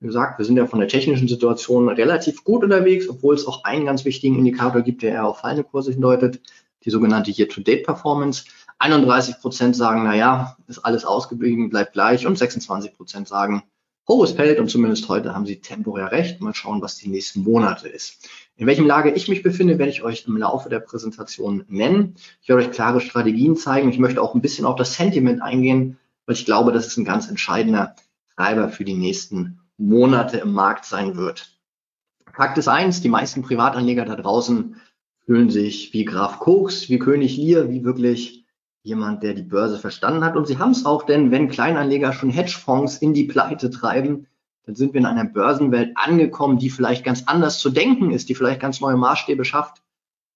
Wie 0.00 0.06
gesagt, 0.06 0.38
wir 0.38 0.44
sind 0.44 0.56
ja 0.56 0.66
von 0.66 0.78
der 0.78 0.88
technischen 0.88 1.26
Situation 1.26 1.88
relativ 1.88 2.44
gut 2.44 2.62
unterwegs, 2.62 3.08
obwohl 3.08 3.34
es 3.34 3.46
auch 3.48 3.64
einen 3.64 3.84
ganz 3.84 4.04
wichtigen 4.04 4.36
Indikator 4.36 4.82
gibt, 4.82 5.02
der 5.02 5.10
eher 5.10 5.26
auf 5.26 5.40
fallende 5.40 5.64
Kurse 5.64 5.90
hindeutet, 5.90 6.40
die 6.84 6.90
sogenannte 6.90 7.32
Year-to-Date-Performance. 7.32 8.44
31 8.78 9.40
Prozent 9.40 9.74
sagen, 9.74 10.04
na 10.04 10.14
ja, 10.14 10.56
ist 10.68 10.78
alles 10.78 11.04
ausgeblieben, 11.04 11.68
bleibt 11.68 11.94
gleich 11.94 12.28
und 12.28 12.38
26 12.38 12.94
Prozent 12.94 13.26
sagen, 13.26 13.64
hohes 14.08 14.32
Feld 14.32 14.58
und 14.58 14.70
zumindest 14.70 15.08
heute 15.08 15.34
haben 15.34 15.46
sie 15.46 15.60
temporär 15.60 16.10
recht. 16.10 16.40
Mal 16.40 16.54
schauen, 16.54 16.80
was 16.80 16.96
die 16.96 17.08
nächsten 17.08 17.42
Monate 17.42 17.88
ist. 17.88 18.28
In 18.56 18.66
welchem 18.66 18.86
Lager 18.86 19.14
ich 19.14 19.28
mich 19.28 19.42
befinde, 19.42 19.78
werde 19.78 19.92
ich 19.92 20.02
euch 20.02 20.26
im 20.26 20.36
Laufe 20.36 20.68
der 20.70 20.80
Präsentation 20.80 21.64
nennen. 21.68 22.16
Ich 22.42 22.48
werde 22.48 22.62
euch 22.64 22.70
klare 22.70 23.00
Strategien 23.00 23.56
zeigen. 23.56 23.90
Ich 23.90 23.98
möchte 23.98 24.22
auch 24.22 24.34
ein 24.34 24.40
bisschen 24.40 24.64
auf 24.64 24.76
das 24.76 24.94
Sentiment 24.94 25.42
eingehen, 25.42 25.98
weil 26.26 26.34
ich 26.34 26.46
glaube, 26.46 26.72
das 26.72 26.86
ist 26.86 26.96
ein 26.96 27.04
ganz 27.04 27.28
entscheidender 27.28 27.94
Treiber 28.34 28.70
für 28.70 28.84
die 28.84 28.94
nächsten 28.94 29.60
Monate 29.76 30.38
im 30.38 30.52
Markt 30.52 30.86
sein 30.86 31.16
wird. 31.16 31.58
Fakt 32.32 32.58
ist 32.58 32.68
eins, 32.68 33.00
die 33.00 33.08
meisten 33.08 33.42
Privatanleger 33.42 34.04
da 34.04 34.16
draußen 34.16 34.76
fühlen 35.26 35.50
sich 35.50 35.92
wie 35.92 36.04
Graf 36.06 36.38
Koks, 36.38 36.88
wie 36.88 36.98
König 36.98 37.36
Lear, 37.36 37.68
wie 37.68 37.84
wirklich 37.84 38.37
jemand, 38.88 39.22
der 39.22 39.34
die 39.34 39.42
Börse 39.42 39.78
verstanden 39.78 40.24
hat. 40.24 40.36
Und 40.36 40.46
sie 40.46 40.58
haben 40.58 40.72
es 40.72 40.84
auch, 40.84 41.04
denn 41.04 41.30
wenn 41.30 41.48
Kleinanleger 41.48 42.12
schon 42.12 42.30
Hedgefonds 42.30 42.98
in 42.98 43.14
die 43.14 43.24
Pleite 43.24 43.70
treiben, 43.70 44.26
dann 44.64 44.74
sind 44.74 44.92
wir 44.92 45.00
in 45.00 45.06
einer 45.06 45.24
Börsenwelt 45.24 45.92
angekommen, 45.94 46.58
die 46.58 46.70
vielleicht 46.70 47.04
ganz 47.04 47.22
anders 47.26 47.58
zu 47.58 47.70
denken 47.70 48.10
ist, 48.10 48.28
die 48.28 48.34
vielleicht 48.34 48.60
ganz 48.60 48.80
neue 48.80 48.96
Maßstäbe 48.96 49.44
schafft. 49.44 49.82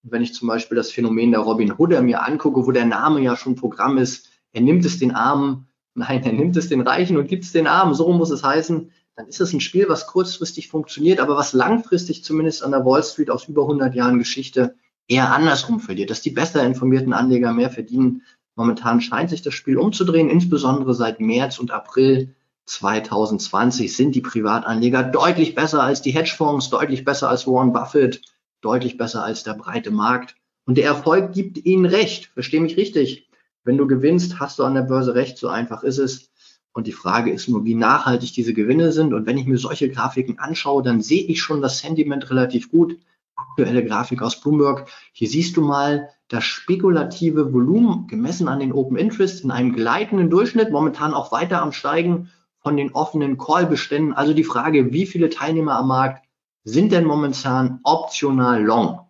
Und 0.04 0.12
wenn 0.12 0.23
ich 0.23 0.35
zum 0.35 0.49
Beispiel 0.49 0.76
das 0.76 0.90
Phänomen 0.90 1.32
der 1.32 1.40
Robin 1.40 1.76
Hooder 1.76 2.02
mir 2.02 2.25
angucke, 2.25 2.64
wo 2.66 2.71
der 2.71 2.87
Name 2.87 3.21
ja 3.21 3.37
schon 3.37 3.56
Programm 3.56 3.99
ist, 3.99 4.28
er 4.52 4.61
nimmt 4.61 4.85
es 4.85 4.99
den 4.99 5.12
Armen, 5.12 5.68
nein, 5.94 6.23
er 6.23 6.32
nimmt 6.32 6.56
es 6.56 6.68
den 6.68 6.80
Reichen 6.80 7.16
und 7.16 7.28
gibt 7.28 7.44
es 7.44 7.52
den 7.52 7.66
Armen, 7.66 7.94
so 7.94 8.12
muss 8.12 8.30
es 8.30 8.44
heißen, 8.44 8.90
dann 9.16 9.26
ist 9.26 9.40
es 9.40 9.52
ein 9.52 9.61
Spiel, 9.61 9.88
was 9.88 10.06
kurzfristig 10.06 10.68
funktioniert, 10.68 11.21
aber 11.21 11.37
was 11.37 11.52
langfristig 11.52 12.25
zumindest 12.25 12.62
an 12.62 12.71
der 12.71 12.85
Wall 12.85 13.02
Street 13.02 13.30
aus 13.30 13.49
über 13.49 13.62
100 13.62 13.94
Jahren 13.94 14.18
Geschichte 14.18 14.75
eher 15.09 15.32
andersrum 15.32 15.80
verliert, 15.80 16.11
dass 16.11 16.23
die 16.23 16.30
besser 16.30 16.64
informierten 16.64 17.12
Anleger 17.12 17.52
mehr 17.52 17.71
verdienen. 17.71 18.23
Momentan 18.54 19.00
scheint 19.00 19.30
sich 19.30 19.42
das 19.42 19.54
Spiel 19.54 19.78
umzudrehen, 19.78 20.28
insbesondere 20.28 20.94
seit 20.94 21.21
März 21.21 21.59
und 21.59 21.71
April 21.71 22.35
2020 22.66 23.94
sind 23.94 24.14
die 24.14 24.21
Privatanleger 24.21 25.02
deutlich 25.02 25.54
besser 25.54 25.82
als 25.82 26.02
die 26.02 26.12
Hedgefonds, 26.12 26.71
deutlich 26.71 27.04
besser 27.04 27.28
als 27.28 27.47
Warren 27.47 27.73
Buffett, 27.73 28.21
deutlich 28.61 28.97
besser 28.97 29.25
als 29.25 29.42
der 29.42 29.54
breite 29.54 29.90
Markt. 29.90 30.37
Und 30.64 30.78
der 30.78 30.85
Erfolg 30.85 31.32
gibt 31.32 31.64
ihnen 31.64 31.87
recht. 31.87 32.30
Versteh 32.35 32.61
mich 32.61 32.76
richtig. 32.76 33.28
Wenn 33.64 33.76
du 33.76 33.87
gewinnst, 33.87 34.38
hast 34.38 34.59
du 34.59 34.64
an 34.64 34.75
der 34.75 34.82
Börse 34.82 35.14
recht. 35.14 35.38
So 35.38 35.49
einfach 35.49 35.82
ist 35.82 35.99
es. 35.99 36.30
Und 36.73 36.87
die 36.87 36.92
Frage 36.92 37.32
ist 37.32 37.49
nur, 37.49 37.64
wie 37.64 37.75
nachhaltig 37.75 38.32
diese 38.32 38.54
Gewinne 38.54 38.92
sind. 38.92 39.12
Und 39.12 39.26
wenn 39.26 39.38
ich 39.38 39.47
mir 39.47 39.59
solche 39.59 39.90
Grafiken 39.90 40.38
anschaue, 40.38 40.82
dann 40.82 41.02
sehe 41.02 41.25
ich 41.25 41.42
schon 41.42 41.61
das 41.61 41.80
Sentiment 41.80 42.30
relativ 42.30 42.71
gut. 42.71 42.97
Aktuelle 43.37 43.85
Grafik 43.85 44.23
aus 44.23 44.41
Bloomberg. 44.41 44.89
Hier 45.12 45.29
siehst 45.29 45.57
du 45.57 45.62
mal 45.62 46.09
das 46.29 46.45
spekulative 46.45 47.53
Volumen 47.53 48.07
gemessen 48.07 48.49
an 48.49 48.61
den 48.61 48.73
Open 48.73 48.97
Interest 48.97 49.45
in 49.45 49.51
einem 49.51 49.75
gleitenden 49.75 50.31
Durchschnitt, 50.31 50.71
momentan 50.71 51.15
auch 51.15 51.33
weiter 51.33 51.61
am 51.61 51.73
Steigen 51.73 52.31
von 52.61 52.77
den 52.77 52.93
offenen 52.93 53.39
Call-Beständen. 53.39 54.12
Also 54.12 54.33
die 54.33 54.45
Frage, 54.45 54.93
wie 54.93 55.07
viele 55.07 55.31
Teilnehmer 55.31 55.77
am 55.77 55.89
Markt 55.89 56.25
sind 56.65 56.93
denn 56.93 57.05
momentan 57.05 57.81
optional 57.83 58.62
long? 58.62 59.01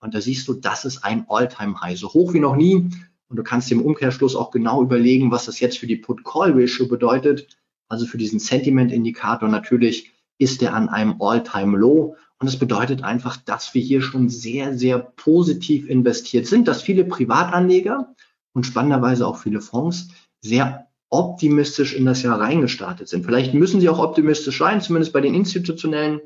Und 0.00 0.14
da 0.14 0.20
siehst 0.20 0.48
du, 0.48 0.54
das 0.54 0.84
ist 0.84 1.04
ein 1.04 1.26
All-Time-High, 1.28 1.98
so 1.98 2.08
hoch 2.08 2.32
wie 2.32 2.40
noch 2.40 2.56
nie. 2.56 2.90
Und 3.28 3.36
du 3.36 3.42
kannst 3.42 3.70
dir 3.70 3.74
im 3.74 3.84
Umkehrschluss 3.84 4.34
auch 4.34 4.50
genau 4.50 4.82
überlegen, 4.82 5.30
was 5.30 5.46
das 5.46 5.60
jetzt 5.60 5.78
für 5.78 5.86
die 5.86 5.96
Put-Call-Ratio 5.96 6.88
bedeutet. 6.88 7.58
Also 7.88 8.06
für 8.06 8.16
diesen 8.16 8.38
Sentiment-Indikator 8.38 9.48
natürlich 9.48 10.12
ist 10.38 10.62
der 10.62 10.74
an 10.74 10.88
einem 10.88 11.20
All-Time-Low. 11.20 12.16
Und 12.40 12.46
das 12.46 12.58
bedeutet 12.58 13.04
einfach, 13.04 13.36
dass 13.36 13.74
wir 13.74 13.82
hier 13.82 14.00
schon 14.00 14.30
sehr, 14.30 14.76
sehr 14.76 14.98
positiv 14.98 15.88
investiert 15.88 16.46
sind, 16.46 16.68
dass 16.68 16.80
viele 16.80 17.04
Privatanleger 17.04 18.14
und 18.54 18.64
spannenderweise 18.64 19.26
auch 19.26 19.36
viele 19.36 19.60
Fonds 19.60 20.08
sehr 20.40 20.86
optimistisch 21.10 21.94
in 21.94 22.06
das 22.06 22.22
Jahr 22.22 22.40
reingestartet 22.40 23.08
sind. 23.08 23.26
Vielleicht 23.26 23.52
müssen 23.52 23.80
sie 23.80 23.90
auch 23.90 23.98
optimistisch 23.98 24.58
sein, 24.58 24.80
zumindest 24.80 25.12
bei 25.12 25.20
den 25.20 25.34
institutionellen. 25.34 26.20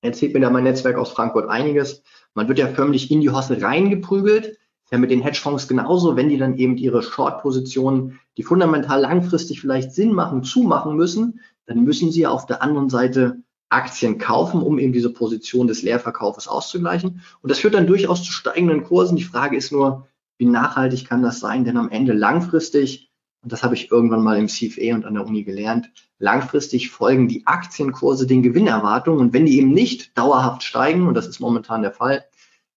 Erzählt 0.00 0.32
mir 0.32 0.40
da 0.40 0.48
mein 0.48 0.64
Netzwerk 0.64 0.96
aus 0.96 1.10
Frankfurt 1.10 1.50
einiges. 1.50 2.02
Man 2.34 2.48
wird 2.48 2.58
ja 2.58 2.68
förmlich 2.68 3.10
in 3.10 3.20
die 3.20 3.30
Hosse 3.30 3.60
reingeprügelt. 3.60 4.58
Ja, 4.90 4.98
mit 4.98 5.10
den 5.10 5.22
Hedgefonds 5.22 5.68
genauso, 5.68 6.16
wenn 6.16 6.28
die 6.28 6.38
dann 6.38 6.56
eben 6.56 6.76
ihre 6.76 7.02
Short-Positionen, 7.02 8.20
die 8.36 8.42
fundamental 8.42 9.00
langfristig 9.00 9.60
vielleicht 9.60 9.92
Sinn 9.92 10.12
machen, 10.12 10.44
zumachen 10.44 10.96
müssen, 10.96 11.40
dann 11.66 11.84
müssen 11.84 12.10
sie 12.10 12.26
auf 12.26 12.46
der 12.46 12.62
anderen 12.62 12.90
Seite 12.90 13.42
Aktien 13.72 14.18
kaufen, 14.18 14.62
um 14.62 14.78
eben 14.78 14.92
diese 14.92 15.12
Position 15.12 15.66
des 15.66 15.82
Leerverkaufes 15.82 16.46
auszugleichen. 16.48 17.22
Und 17.40 17.50
das 17.50 17.58
führt 17.58 17.74
dann 17.74 17.86
durchaus 17.86 18.22
zu 18.22 18.32
steigenden 18.32 18.84
Kursen. 18.84 19.16
Die 19.16 19.24
Frage 19.24 19.56
ist 19.56 19.72
nur, 19.72 20.08
wie 20.38 20.46
nachhaltig 20.46 21.08
kann 21.08 21.22
das 21.22 21.40
sein? 21.40 21.64
Denn 21.64 21.76
am 21.76 21.90
Ende 21.90 22.12
langfristig, 22.12 23.10
und 23.42 23.52
das 23.52 23.62
habe 23.62 23.74
ich 23.74 23.90
irgendwann 23.90 24.22
mal 24.22 24.38
im 24.38 24.48
CFA 24.48 24.94
und 24.94 25.04
an 25.04 25.14
der 25.14 25.26
Uni 25.26 25.42
gelernt, 25.42 25.90
langfristig 26.18 26.90
folgen 26.90 27.28
die 27.28 27.46
Aktienkurse 27.46 28.26
den 28.26 28.42
Gewinnerwartungen. 28.42 29.20
Und 29.20 29.32
wenn 29.32 29.46
die 29.46 29.58
eben 29.58 29.72
nicht 29.72 30.16
dauerhaft 30.16 30.62
steigen, 30.62 31.06
und 31.06 31.14
das 31.14 31.26
ist 31.26 31.40
momentan 31.40 31.82
der 31.82 31.92
Fall, 31.92 32.24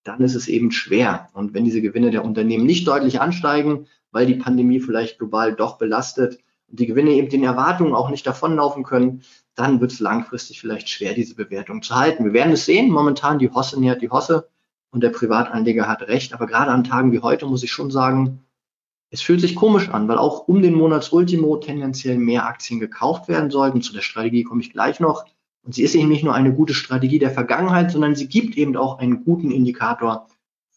dann 0.03 0.21
ist 0.21 0.35
es 0.35 0.47
eben 0.47 0.71
schwer. 0.71 1.29
Und 1.33 1.53
wenn 1.53 1.65
diese 1.65 1.81
Gewinne 1.81 2.11
der 2.11 2.23
Unternehmen 2.23 2.65
nicht 2.65 2.87
deutlich 2.87 3.19
ansteigen, 3.19 3.87
weil 4.11 4.25
die 4.25 4.35
Pandemie 4.35 4.79
vielleicht 4.79 5.17
global 5.17 5.53
doch 5.53 5.77
belastet 5.77 6.39
und 6.69 6.79
die 6.79 6.85
Gewinne 6.85 7.11
eben 7.11 7.29
den 7.29 7.43
Erwartungen 7.43 7.93
auch 7.93 8.09
nicht 8.09 8.25
davonlaufen 8.25 8.83
können, 8.83 9.23
dann 9.55 9.79
wird 9.81 9.91
es 9.91 9.99
langfristig 9.99 10.59
vielleicht 10.59 10.89
schwer, 10.89 11.13
diese 11.13 11.35
Bewertung 11.35 11.81
zu 11.81 11.95
halten. 11.95 12.25
Wir 12.25 12.33
werden 12.33 12.53
es 12.53 12.65
sehen. 12.65 12.91
Momentan 12.91 13.39
die 13.39 13.49
Hosse 13.49 13.79
nähert 13.79 14.01
die 14.01 14.09
Hosse 14.09 14.49
und 14.91 15.01
der 15.01 15.09
Privatanleger 15.09 15.87
hat 15.87 16.03
recht. 16.03 16.33
Aber 16.33 16.45
gerade 16.45 16.71
an 16.71 16.83
Tagen 16.83 17.11
wie 17.11 17.19
heute 17.19 17.45
muss 17.45 17.63
ich 17.63 17.71
schon 17.71 17.89
sagen, 17.89 18.45
es 19.11 19.21
fühlt 19.21 19.39
sich 19.39 19.55
komisch 19.55 19.89
an, 19.89 20.07
weil 20.07 20.17
auch 20.17 20.47
um 20.47 20.61
den 20.61 20.73
Monatsultimo 20.73 21.57
tendenziell 21.57 22.17
mehr 22.17 22.45
Aktien 22.45 22.79
gekauft 22.79 23.29
werden 23.29 23.49
sollten. 23.49 23.81
Zu 23.81 23.93
der 23.93 24.01
Strategie 24.01 24.43
komme 24.43 24.61
ich 24.61 24.73
gleich 24.73 24.99
noch. 24.99 25.25
Und 25.63 25.73
sie 25.73 25.83
ist 25.83 25.95
eben 25.95 26.09
nicht 26.09 26.23
nur 26.23 26.35
eine 26.35 26.53
gute 26.53 26.73
Strategie 26.73 27.17
der 27.17 27.31
Vergangenheit, 27.31 27.91
sondern 27.91 28.15
sie 28.15 28.27
gibt 28.27 28.57
eben 28.57 28.75
auch 28.75 28.99
einen 28.99 29.23
guten 29.23 29.51
Indikator 29.51 30.27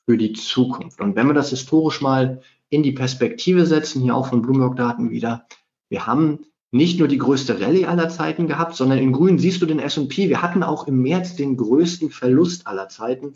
für 0.06 0.16
die 0.16 0.32
Zukunft. 0.32 1.00
Und 1.00 1.16
wenn 1.16 1.26
wir 1.26 1.34
das 1.34 1.50
historisch 1.50 2.00
mal 2.00 2.40
in 2.70 2.82
die 2.82 2.92
Perspektive 2.92 3.66
setzen, 3.66 4.02
hier 4.02 4.14
auch 4.14 4.28
von 4.28 4.40
Bloomberg-Daten 4.40 5.10
wieder, 5.10 5.46
wir 5.90 6.06
haben 6.06 6.46
nicht 6.70 6.98
nur 6.98 7.08
die 7.08 7.18
größte 7.18 7.60
Rallye 7.60 7.86
aller 7.86 8.08
Zeiten 8.08 8.46
gehabt, 8.46 8.74
sondern 8.76 8.98
in 8.98 9.12
grün 9.12 9.38
siehst 9.38 9.62
du 9.62 9.66
den 9.66 9.78
S&P. 9.78 10.28
Wir 10.28 10.42
hatten 10.42 10.62
auch 10.62 10.86
im 10.86 11.02
März 11.02 11.36
den 11.36 11.56
größten 11.56 12.10
Verlust 12.10 12.66
aller 12.66 12.88
Zeiten. 12.88 13.34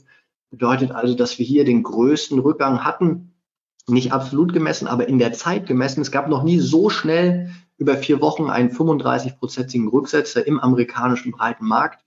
Bedeutet 0.51 0.91
also, 0.91 1.15
dass 1.15 1.39
wir 1.39 1.47
hier 1.47 1.65
den 1.65 1.83
größten 1.83 2.39
Rückgang 2.39 2.85
hatten. 2.85 3.33
Nicht 3.89 4.13
absolut 4.13 4.53
gemessen, 4.53 4.87
aber 4.87 5.09
in 5.09 5.19
der 5.19 5.33
Zeit 5.33 5.67
gemessen. 5.67 6.03
Es 6.03 6.11
gab 6.11 6.29
noch 6.29 6.43
nie 6.43 6.59
so 6.59 6.91
schnell 6.91 7.51
über 7.79 7.97
vier 7.97 8.21
Wochen 8.21 8.51
einen 8.51 8.71
35-prozentigen 8.71 9.89
Rücksetzer 9.89 10.47
im 10.47 10.61
amerikanischen 10.61 11.33
breiten 11.33 11.67
Markt. 11.67 12.05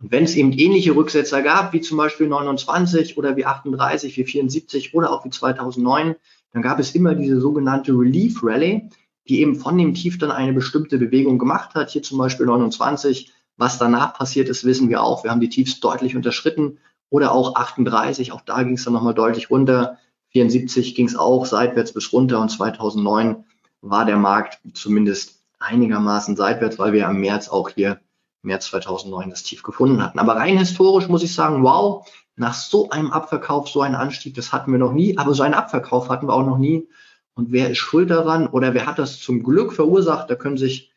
Und 0.00 0.10
wenn 0.10 0.24
es 0.24 0.34
eben 0.34 0.52
ähnliche 0.52 0.96
Rücksetzer 0.96 1.40
gab, 1.42 1.72
wie 1.72 1.80
zum 1.80 1.96
Beispiel 1.96 2.26
29 2.26 3.16
oder 3.16 3.36
wie 3.36 3.46
38, 3.46 4.16
wie 4.16 4.24
74 4.24 4.92
oder 4.92 5.12
auch 5.12 5.24
wie 5.24 5.30
2009, 5.30 6.16
dann 6.52 6.62
gab 6.62 6.80
es 6.80 6.94
immer 6.94 7.14
diese 7.14 7.40
sogenannte 7.40 7.92
Relief 7.92 8.40
Rally, 8.42 8.90
die 9.28 9.40
eben 9.40 9.56
von 9.56 9.78
dem 9.78 9.94
Tief 9.94 10.18
dann 10.18 10.30
eine 10.30 10.52
bestimmte 10.52 10.98
Bewegung 10.98 11.38
gemacht 11.38 11.74
hat. 11.74 11.90
Hier 11.90 12.02
zum 12.02 12.18
Beispiel 12.18 12.46
29. 12.46 13.32
Was 13.56 13.78
danach 13.78 14.14
passiert 14.14 14.48
ist, 14.48 14.64
wissen 14.64 14.88
wir 14.88 15.02
auch. 15.02 15.24
Wir 15.24 15.30
haben 15.30 15.40
die 15.40 15.48
Tiefs 15.48 15.80
deutlich 15.80 16.16
unterschritten. 16.16 16.78
Oder 17.10 17.32
auch 17.32 17.54
38, 17.54 18.32
auch 18.32 18.40
da 18.40 18.62
ging 18.64 18.74
es 18.74 18.84
dann 18.84 18.92
nochmal 18.92 19.14
deutlich 19.14 19.50
runter. 19.50 19.98
74 20.30 20.96
ging 20.96 21.06
es 21.06 21.14
auch 21.14 21.46
seitwärts 21.46 21.92
bis 21.92 22.12
runter 22.12 22.40
und 22.40 22.48
2009 22.48 23.44
war 23.82 24.04
der 24.04 24.16
Markt 24.16 24.58
zumindest 24.72 25.40
einigermaßen 25.60 26.34
seitwärts, 26.34 26.78
weil 26.78 26.92
wir 26.92 27.06
im 27.06 27.20
März 27.20 27.48
auch 27.48 27.68
hier, 27.68 28.00
März 28.42 28.66
2009, 28.66 29.30
das 29.30 29.44
Tief 29.44 29.62
gefunden 29.62 30.02
hatten. 30.02 30.18
Aber 30.18 30.34
rein 30.36 30.58
historisch 30.58 31.08
muss 31.08 31.22
ich 31.22 31.32
sagen, 31.32 31.62
wow, 31.62 32.06
nach 32.36 32.54
so 32.54 32.90
einem 32.90 33.12
Abverkauf, 33.12 33.68
so 33.68 33.80
einem 33.80 33.94
Anstieg, 33.94 34.34
das 34.34 34.52
hatten 34.52 34.72
wir 34.72 34.78
noch 34.78 34.92
nie, 34.92 35.16
aber 35.16 35.34
so 35.34 35.44
einen 35.44 35.54
Abverkauf 35.54 36.08
hatten 36.08 36.26
wir 36.26 36.34
auch 36.34 36.44
noch 36.44 36.58
nie. 36.58 36.88
Und 37.34 37.50
wer 37.50 37.70
ist 37.70 37.78
schuld 37.78 38.10
daran 38.10 38.46
oder 38.46 38.74
wer 38.74 38.86
hat 38.86 38.98
das 38.98 39.18
zum 39.18 39.42
Glück 39.42 39.72
verursacht? 39.72 40.30
Da 40.30 40.36
können 40.36 40.56
sich 40.56 40.92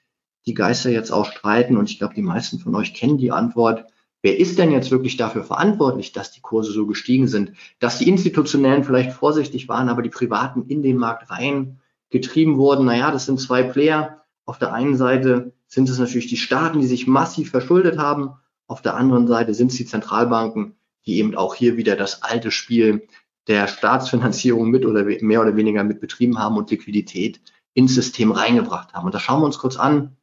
die 0.46 0.54
Geister 0.54 0.90
jetzt 0.90 1.12
auch 1.12 1.26
streiten 1.26 1.78
und 1.78 1.90
ich 1.90 1.98
glaube, 2.00 2.14
die 2.14 2.22
meisten 2.22 2.60
von 2.60 2.76
euch 2.76 2.94
kennen 2.94 3.18
die 3.18 3.32
Antwort. 3.32 3.86
Wer 4.22 4.40
ist 4.40 4.58
denn 4.58 4.72
jetzt 4.72 4.92
wirklich 4.92 5.18
dafür 5.18 5.44
verantwortlich, 5.44 6.12
dass 6.12 6.32
die 6.32 6.42
Kurse 6.42 6.72
so 6.72 6.88
gestiegen 6.88 7.28
sind? 7.28 7.54
Dass 7.80 8.00
die 8.00 8.08
Institutionellen 8.08 8.84
vielleicht 8.84 9.12
vorsichtig 9.12 9.68
waren, 9.68 9.90
aber 9.90 10.02
die 10.02 10.10
Privaten 10.10 10.64
in 10.68 10.82
den 10.82 10.98
Markt 10.98 11.30
rein 11.30 11.80
getrieben 12.10 12.58
wurden. 12.58 12.86
Naja, 12.86 13.12
das 13.12 13.26
sind 13.26 13.40
zwei 13.40 13.64
Player. 13.64 14.22
Auf 14.46 14.58
der 14.58 14.74
einen 14.74 14.96
Seite 14.96 15.54
sind 15.68 15.90
es 15.90 16.00
natürlich 16.00 16.28
die 16.28 16.38
Staaten, 16.38 16.80
die 16.80 16.88
sich 16.88 17.08
massiv 17.08 17.52
verschuldet 17.52 17.98
haben. 17.98 18.32
Auf 18.68 18.82
der 18.82 18.96
anderen 18.96 19.28
Seite 19.28 19.54
sind 19.54 19.72
es 19.72 19.78
die 19.78 19.86
Zentralbanken, 19.86 20.76
die 21.06 21.18
eben 21.18 21.36
auch 21.36 21.56
hier 21.56 21.78
wieder 21.78 21.96
das 21.96 22.24
alte 22.24 22.52
Spiel 22.52 23.08
der 23.48 23.68
Staatsfinanzierung 23.68 24.70
mit 24.70 24.86
oder 24.86 25.04
mehr 25.04 25.42
oder 25.42 25.56
weniger 25.56 25.84
mit 25.84 26.00
betrieben 26.02 26.38
haben 26.38 26.58
und 26.58 26.70
Liquidität 26.70 27.42
ins 27.74 27.96
System 27.96 28.32
reingebracht 28.32 28.94
haben. 28.94 29.06
Und 29.06 29.16
da 29.16 29.20
schauen 29.20 29.42
wir 29.42 29.46
uns 29.46 29.60
kurz 29.60 29.78
an. 29.78 30.18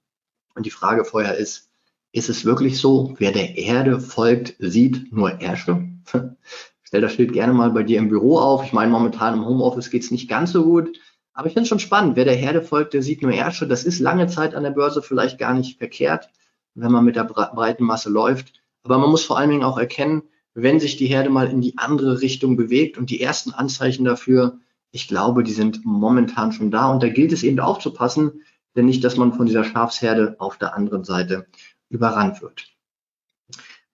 Und 0.54 0.66
die 0.66 0.70
Frage 0.70 1.04
vorher 1.04 1.36
ist, 1.36 1.70
ist 2.12 2.28
es 2.28 2.44
wirklich 2.44 2.78
so, 2.78 3.14
wer 3.18 3.32
der 3.32 3.56
Erde 3.56 3.98
folgt, 4.00 4.54
sieht 4.58 5.12
nur 5.12 5.40
Ärsche? 5.40 5.88
Stell 6.82 7.00
das 7.00 7.12
Schild 7.12 7.32
gerne 7.32 7.52
mal 7.52 7.70
bei 7.70 7.82
dir 7.82 7.98
im 7.98 8.08
Büro 8.08 8.38
auf. 8.38 8.64
Ich 8.64 8.72
meine, 8.72 8.92
momentan 8.92 9.34
im 9.34 9.46
Homeoffice 9.46 9.90
geht 9.90 10.02
es 10.02 10.10
nicht 10.10 10.28
ganz 10.28 10.52
so 10.52 10.64
gut. 10.64 10.96
Aber 11.32 11.48
ich 11.48 11.54
finde 11.54 11.62
es 11.62 11.68
schon 11.68 11.80
spannend. 11.80 12.14
Wer 12.14 12.24
der 12.24 12.36
Herde 12.36 12.62
folgt, 12.62 12.94
der 12.94 13.02
sieht 13.02 13.22
nur 13.22 13.32
Ärsche. 13.32 13.66
Das 13.66 13.82
ist 13.82 13.98
lange 13.98 14.28
Zeit 14.28 14.54
an 14.54 14.62
der 14.62 14.70
Börse 14.70 15.02
vielleicht 15.02 15.38
gar 15.38 15.54
nicht 15.54 15.78
verkehrt, 15.78 16.28
wenn 16.74 16.92
man 16.92 17.04
mit 17.04 17.16
der 17.16 17.24
breiten 17.24 17.84
Masse 17.84 18.10
läuft. 18.10 18.52
Aber 18.84 18.98
man 18.98 19.10
muss 19.10 19.24
vor 19.24 19.38
allen 19.38 19.50
Dingen 19.50 19.64
auch 19.64 19.78
erkennen, 19.78 20.22
wenn 20.54 20.80
sich 20.80 20.96
die 20.96 21.06
Herde 21.06 21.30
mal 21.30 21.50
in 21.50 21.60
die 21.60 21.76
andere 21.78 22.20
Richtung 22.20 22.56
bewegt 22.56 22.96
und 22.96 23.10
die 23.10 23.20
ersten 23.20 23.52
Anzeichen 23.52 24.04
dafür, 24.04 24.58
ich 24.92 25.08
glaube, 25.08 25.42
die 25.42 25.52
sind 25.52 25.84
momentan 25.84 26.52
schon 26.52 26.70
da 26.70 26.90
und 26.90 27.02
da 27.02 27.08
gilt 27.08 27.32
es 27.32 27.42
eben 27.42 27.58
aufzupassen, 27.58 28.42
denn 28.76 28.86
nicht, 28.86 29.02
dass 29.02 29.16
man 29.16 29.32
von 29.32 29.46
dieser 29.46 29.64
Schafsherde 29.64 30.36
auf 30.38 30.56
der 30.56 30.76
anderen 30.76 31.04
Seite 31.04 31.46
überrannt 31.88 32.42
wird. 32.42 32.72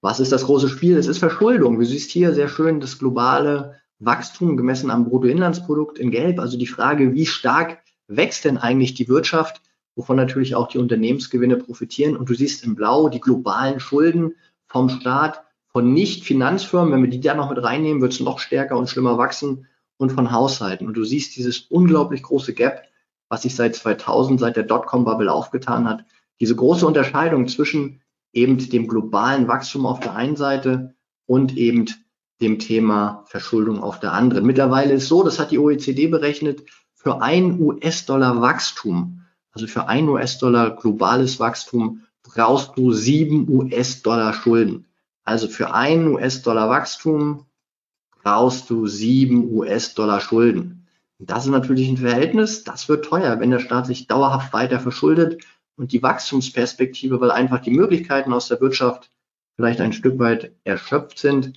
Was 0.02 0.20
ist 0.20 0.32
das 0.32 0.44
große 0.44 0.68
Spiel? 0.68 0.96
Es 0.96 1.06
ist 1.06 1.18
Verschuldung. 1.18 1.78
Du 1.78 1.84
siehst 1.84 2.10
hier 2.10 2.34
sehr 2.34 2.48
schön 2.48 2.80
das 2.80 2.98
globale 2.98 3.80
Wachstum 3.98 4.56
gemessen 4.56 4.90
am 4.90 5.04
Bruttoinlandsprodukt 5.04 5.98
in 5.98 6.10
Gelb. 6.10 6.38
Also 6.38 6.56
die 6.56 6.66
Frage, 6.66 7.14
wie 7.14 7.26
stark 7.26 7.78
wächst 8.08 8.44
denn 8.44 8.56
eigentlich 8.56 8.94
die 8.94 9.08
Wirtschaft, 9.08 9.60
wovon 9.94 10.16
natürlich 10.16 10.54
auch 10.54 10.68
die 10.68 10.78
Unternehmensgewinne 10.78 11.56
profitieren. 11.56 12.16
Und 12.16 12.30
du 12.30 12.34
siehst 12.34 12.64
in 12.64 12.74
Blau 12.74 13.10
die 13.10 13.20
globalen 13.20 13.78
Schulden 13.78 14.34
vom 14.66 14.88
Staat 14.88 15.44
von 15.72 15.92
Nicht-Finanzfirmen, 15.92 16.92
wenn 16.92 17.02
wir 17.02 17.10
die 17.10 17.20
da 17.20 17.34
noch 17.34 17.50
mit 17.50 17.62
reinnehmen, 17.62 18.02
wird 18.02 18.12
es 18.12 18.20
noch 18.20 18.38
stärker 18.38 18.76
und 18.76 18.88
schlimmer 18.88 19.18
wachsen 19.18 19.66
und 19.98 20.12
von 20.12 20.32
Haushalten. 20.32 20.86
Und 20.86 20.94
du 20.94 21.04
siehst 21.04 21.36
dieses 21.36 21.60
unglaublich 21.60 22.22
große 22.22 22.54
Gap, 22.54 22.82
was 23.28 23.42
sich 23.42 23.54
seit 23.54 23.76
2000, 23.76 24.40
seit 24.40 24.56
der 24.56 24.64
Dotcom-Bubble 24.64 25.32
aufgetan 25.32 25.88
hat. 25.88 26.04
Diese 26.40 26.56
große 26.56 26.86
Unterscheidung 26.86 27.46
zwischen 27.48 28.00
eben 28.32 28.58
dem 28.58 28.88
globalen 28.88 29.46
Wachstum 29.46 29.86
auf 29.86 30.00
der 30.00 30.14
einen 30.14 30.36
Seite 30.36 30.94
und 31.26 31.56
eben 31.56 31.86
dem 32.40 32.58
Thema 32.58 33.24
Verschuldung 33.26 33.82
auf 33.82 34.00
der 34.00 34.12
anderen. 34.12 34.46
Mittlerweile 34.46 34.94
ist 34.94 35.08
so, 35.08 35.22
das 35.22 35.38
hat 35.38 35.50
die 35.50 35.58
OECD 35.58 36.08
berechnet, 36.08 36.62
für 36.94 37.22
ein 37.22 37.60
US-Dollar 37.60 38.40
Wachstum, 38.40 39.22
also 39.52 39.66
für 39.66 39.88
ein 39.88 40.08
US-Dollar 40.08 40.76
globales 40.76 41.38
Wachstum, 41.40 42.02
brauchst 42.22 42.76
du 42.76 42.92
sieben 42.92 43.48
US-Dollar 43.48 44.32
Schulden. 44.32 44.86
Also 45.24 45.48
für 45.48 45.74
einen 45.74 46.08
US-Dollar 46.08 46.68
Wachstum 46.68 47.46
brauchst 48.22 48.70
du 48.70 48.86
sieben 48.86 49.50
US-Dollar 49.52 50.20
Schulden. 50.20 50.86
Das 51.18 51.44
ist 51.44 51.50
natürlich 51.50 51.88
ein 51.88 51.98
Verhältnis, 51.98 52.64
das 52.64 52.88
wird 52.88 53.04
teuer, 53.04 53.40
wenn 53.40 53.50
der 53.50 53.58
Staat 53.58 53.86
sich 53.86 54.06
dauerhaft 54.06 54.52
weiter 54.52 54.80
verschuldet 54.80 55.42
und 55.76 55.92
die 55.92 56.02
Wachstumsperspektive, 56.02 57.20
weil 57.20 57.30
einfach 57.30 57.60
die 57.60 57.70
Möglichkeiten 57.70 58.32
aus 58.32 58.48
der 58.48 58.60
Wirtschaft 58.60 59.10
vielleicht 59.56 59.82
ein 59.82 59.92
Stück 59.92 60.18
weit 60.18 60.52
erschöpft 60.64 61.18
sind, 61.18 61.52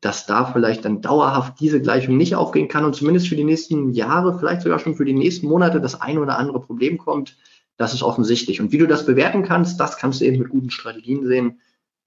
dass 0.00 0.24
da 0.26 0.46
vielleicht 0.46 0.84
dann 0.86 1.02
dauerhaft 1.02 1.60
diese 1.60 1.80
Gleichung 1.80 2.16
nicht 2.16 2.34
aufgehen 2.34 2.68
kann 2.68 2.84
und 2.84 2.94
zumindest 2.94 3.28
für 3.28 3.36
die 3.36 3.44
nächsten 3.44 3.92
Jahre, 3.92 4.38
vielleicht 4.38 4.62
sogar 4.62 4.78
schon 4.78 4.94
für 4.94 5.04
die 5.04 5.12
nächsten 5.12 5.46
Monate 5.46 5.80
das 5.80 6.00
ein 6.00 6.18
oder 6.18 6.38
andere 6.38 6.60
Problem 6.60 6.96
kommt. 6.96 7.36
Das 7.76 7.92
ist 7.92 8.02
offensichtlich. 8.02 8.60
Und 8.60 8.72
wie 8.72 8.78
du 8.78 8.86
das 8.86 9.04
bewerten 9.04 9.42
kannst, 9.42 9.80
das 9.80 9.98
kannst 9.98 10.20
du 10.20 10.24
eben 10.24 10.38
mit 10.38 10.48
guten 10.48 10.70
Strategien 10.70 11.26
sehen. 11.26 11.60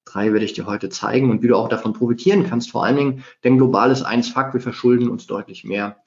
Drei 0.08 0.32
werde 0.32 0.46
ich 0.46 0.54
dir 0.54 0.66
heute 0.66 0.88
zeigen 0.88 1.30
und 1.30 1.44
wie 1.44 1.48
du 1.48 1.58
auch 1.58 1.68
davon 1.68 1.92
profitieren 1.92 2.46
kannst. 2.48 2.72
Vor 2.72 2.86
allen 2.86 2.96
Dingen, 2.96 3.24
denn 3.44 3.58
global 3.58 3.92
ist 3.92 4.04
eins 4.04 4.30
Fakt, 4.30 4.54
wir 4.54 4.62
verschulden 4.62 5.10
uns 5.10 5.28
deutlich 5.28 5.66
mehr, 5.66 5.98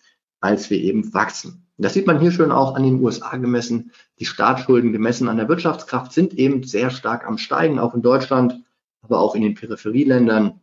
als 0.41 0.71
wir 0.71 0.79
eben 0.79 1.13
wachsen. 1.13 1.67
Das 1.77 1.95
sieht 1.95 2.07
man 2.07 2.21
hier 2.21 2.31
schön 2.31 2.51
auch 2.51 2.75
an 2.75 2.83
den 2.83 3.03
USA 3.03 3.37
gemessen. 3.37 3.93
Die 4.19 4.25
Staatsschulden 4.25 4.93
gemessen 4.93 5.29
an 5.29 5.37
der 5.37 5.49
Wirtschaftskraft 5.49 6.13
sind 6.13 6.35
eben 6.35 6.63
sehr 6.63 6.91
stark 6.91 7.27
am 7.27 7.37
Steigen, 7.37 7.79
auch 7.79 7.95
in 7.95 8.03
Deutschland, 8.03 8.63
aber 9.03 9.19
auch 9.19 9.35
in 9.35 9.43
den 9.43 9.55
Peripherieländern. 9.55 10.61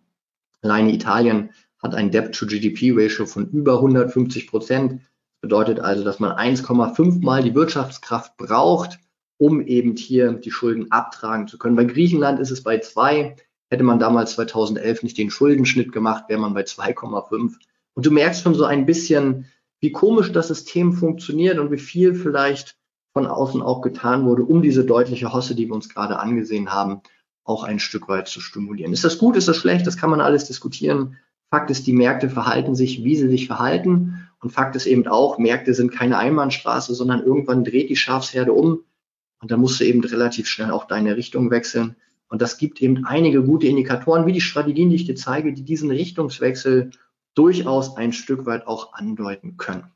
Alleine 0.61 0.93
Italien 0.93 1.51
hat 1.79 1.93
ein 1.93 2.11
Debt-to-GDP-Ratio 2.11 3.27
von 3.27 3.49
über 3.49 3.75
150 3.75 4.47
Prozent. 4.47 4.93
Das 4.93 5.41
bedeutet 5.41 5.79
also, 5.79 6.03
dass 6.03 6.19
man 6.19 6.31
1,5 6.31 7.23
mal 7.23 7.43
die 7.43 7.53
Wirtschaftskraft 7.53 8.35
braucht, 8.37 8.99
um 9.37 9.61
eben 9.61 9.95
hier 9.95 10.33
die 10.33 10.51
Schulden 10.51 10.91
abtragen 10.91 11.47
zu 11.47 11.57
können. 11.57 11.75
Bei 11.75 11.85
Griechenland 11.85 12.39
ist 12.39 12.51
es 12.51 12.63
bei 12.63 12.79
zwei. 12.79 13.35
Hätte 13.69 13.83
man 13.83 13.99
damals 13.99 14.33
2011 14.33 15.03
nicht 15.03 15.17
den 15.17 15.29
Schuldenschnitt 15.29 15.91
gemacht, 15.91 16.25
wäre 16.27 16.39
man 16.39 16.53
bei 16.53 16.63
2,5. 16.63 17.55
Und 17.93 18.05
du 18.05 18.11
merkst 18.11 18.41
schon 18.41 18.55
so 18.55 18.63
ein 18.63 18.85
bisschen, 18.85 19.45
wie 19.79 19.91
komisch 19.91 20.31
das 20.31 20.47
System 20.47 20.93
funktioniert 20.93 21.59
und 21.59 21.71
wie 21.71 21.77
viel 21.77 22.15
vielleicht 22.15 22.77
von 23.13 23.27
außen 23.27 23.61
auch 23.61 23.81
getan 23.81 24.25
wurde, 24.25 24.43
um 24.43 24.61
diese 24.61 24.85
deutliche 24.85 25.33
Hosse, 25.33 25.55
die 25.55 25.67
wir 25.67 25.75
uns 25.75 25.89
gerade 25.89 26.19
angesehen 26.19 26.71
haben, 26.71 27.01
auch 27.43 27.63
ein 27.63 27.79
Stück 27.79 28.07
weit 28.07 28.27
zu 28.27 28.41
stimulieren. 28.41 28.93
Ist 28.93 29.03
das 29.03 29.17
gut, 29.17 29.35
ist 29.35 29.47
das 29.47 29.57
schlecht? 29.57 29.87
Das 29.87 29.97
kann 29.97 30.09
man 30.09 30.21
alles 30.21 30.45
diskutieren. 30.45 31.17
Fakt 31.49 31.71
ist, 31.71 31.87
die 31.87 31.93
Märkte 31.93 32.29
verhalten 32.29 32.75
sich, 32.75 33.03
wie 33.03 33.15
sie 33.15 33.29
sich 33.29 33.47
verhalten. 33.47 34.27
Und 34.39 34.51
Fakt 34.51 34.75
ist 34.75 34.85
eben 34.85 35.07
auch, 35.07 35.37
Märkte 35.37 35.73
sind 35.73 35.91
keine 35.91 36.17
Einbahnstraße, 36.17 36.93
sondern 36.93 37.23
irgendwann 37.23 37.63
dreht 37.63 37.89
die 37.89 37.95
Schafsherde 37.95 38.53
um. 38.53 38.81
Und 39.39 39.51
da 39.51 39.57
musst 39.57 39.79
du 39.79 39.85
eben 39.85 40.03
relativ 40.03 40.47
schnell 40.47 40.71
auch 40.71 40.85
deine 40.85 41.15
Richtung 41.15 41.51
wechseln. 41.51 41.95
Und 42.29 42.41
das 42.41 42.57
gibt 42.57 42.81
eben 42.81 43.05
einige 43.05 43.43
gute 43.43 43.67
Indikatoren, 43.67 44.25
wie 44.25 44.33
die 44.33 44.41
Strategien, 44.41 44.89
die 44.89 44.95
ich 44.95 45.05
dir 45.05 45.15
zeige, 45.15 45.53
die 45.53 45.63
diesen 45.63 45.91
Richtungswechsel 45.91 46.91
durchaus 47.35 47.95
ein 47.97 48.13
Stück 48.13 48.45
weit 48.45 48.67
auch 48.67 48.93
andeuten 48.93 49.57
können. 49.57 49.91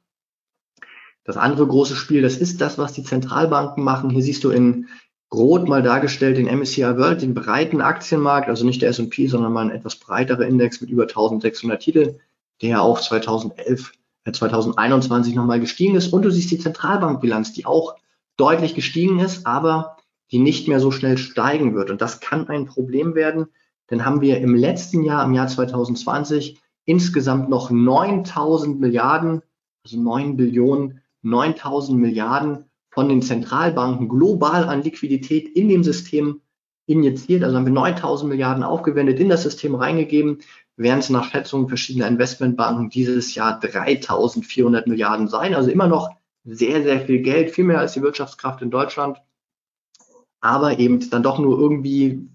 Das 1.23 1.37
andere 1.37 1.67
große 1.67 1.95
Spiel, 1.95 2.21
das 2.21 2.37
ist 2.37 2.61
das, 2.61 2.77
was 2.77 2.93
die 2.93 3.03
Zentralbanken 3.03 3.83
machen. 3.83 4.09
Hier 4.09 4.23
siehst 4.23 4.43
du 4.43 4.49
in 4.49 4.87
Rot 5.33 5.67
mal 5.67 5.81
dargestellt 5.81 6.37
den 6.37 6.47
MSCI 6.47 6.97
World, 6.97 7.21
den 7.21 7.33
breiten 7.33 7.81
Aktienmarkt, 7.81 8.49
also 8.49 8.65
nicht 8.65 8.81
der 8.81 8.89
S&P, 8.89 9.27
sondern 9.27 9.53
mal 9.53 9.65
ein 9.65 9.71
etwas 9.71 9.95
breiterer 9.95 10.45
Index 10.45 10.81
mit 10.81 10.89
über 10.89 11.03
1600 11.03 11.81
Titeln, 11.81 12.19
der 12.61 12.81
auch 12.81 12.99
2011, 12.99 13.93
äh 14.25 14.31
2021 14.31 15.33
nochmal 15.35 15.59
gestiegen 15.59 15.95
ist. 15.95 16.11
Und 16.11 16.23
du 16.23 16.31
siehst 16.31 16.51
die 16.51 16.59
Zentralbankbilanz, 16.59 17.53
die 17.53 17.65
auch 17.65 17.95
deutlich 18.41 18.73
gestiegen 18.73 19.19
ist, 19.19 19.45
aber 19.45 19.97
die 20.31 20.39
nicht 20.39 20.67
mehr 20.67 20.79
so 20.79 20.91
schnell 20.91 21.17
steigen 21.17 21.75
wird. 21.75 21.91
Und 21.91 22.01
das 22.01 22.19
kann 22.19 22.47
ein 22.47 22.65
Problem 22.65 23.13
werden, 23.15 23.47
denn 23.89 24.05
haben 24.05 24.21
wir 24.21 24.39
im 24.39 24.55
letzten 24.55 25.03
Jahr, 25.03 25.23
im 25.25 25.33
Jahr 25.33 25.47
2020, 25.47 26.59
insgesamt 26.85 27.49
noch 27.49 27.69
9000 27.69 28.79
Milliarden, 28.79 29.41
also 29.85 30.01
9 30.01 30.37
Billionen, 30.37 31.01
9000 31.21 31.99
Milliarden 31.99 32.65
von 32.89 33.09
den 33.09 33.21
Zentralbanken 33.21 34.09
global 34.09 34.63
an 34.63 34.81
Liquidität 34.81 35.47
in 35.55 35.69
dem 35.69 35.83
System 35.83 36.41
injiziert. 36.87 37.43
Also 37.43 37.55
haben 37.55 37.65
wir 37.65 37.73
9000 37.73 38.29
Milliarden 38.29 38.63
aufgewendet, 38.63 39.19
in 39.19 39.29
das 39.29 39.43
System 39.43 39.75
reingegeben, 39.75 40.39
während 40.77 41.03
es 41.03 41.09
nach 41.09 41.29
Schätzungen 41.29 41.67
verschiedener 41.67 42.07
Investmentbanken 42.07 42.89
dieses 42.89 43.35
Jahr 43.35 43.59
3400 43.59 44.87
Milliarden 44.87 45.27
sein. 45.27 45.53
Also 45.53 45.69
immer 45.69 45.87
noch 45.87 46.09
sehr, 46.43 46.83
sehr 46.83 47.01
viel 47.01 47.21
Geld, 47.21 47.51
viel 47.51 47.65
mehr 47.65 47.79
als 47.79 47.93
die 47.93 48.01
Wirtschaftskraft 48.01 48.61
in 48.61 48.71
Deutschland. 48.71 49.21
Aber 50.39 50.79
eben 50.79 51.07
dann 51.09 51.23
doch 51.23 51.39
nur 51.39 51.59
irgendwie, 51.59 52.27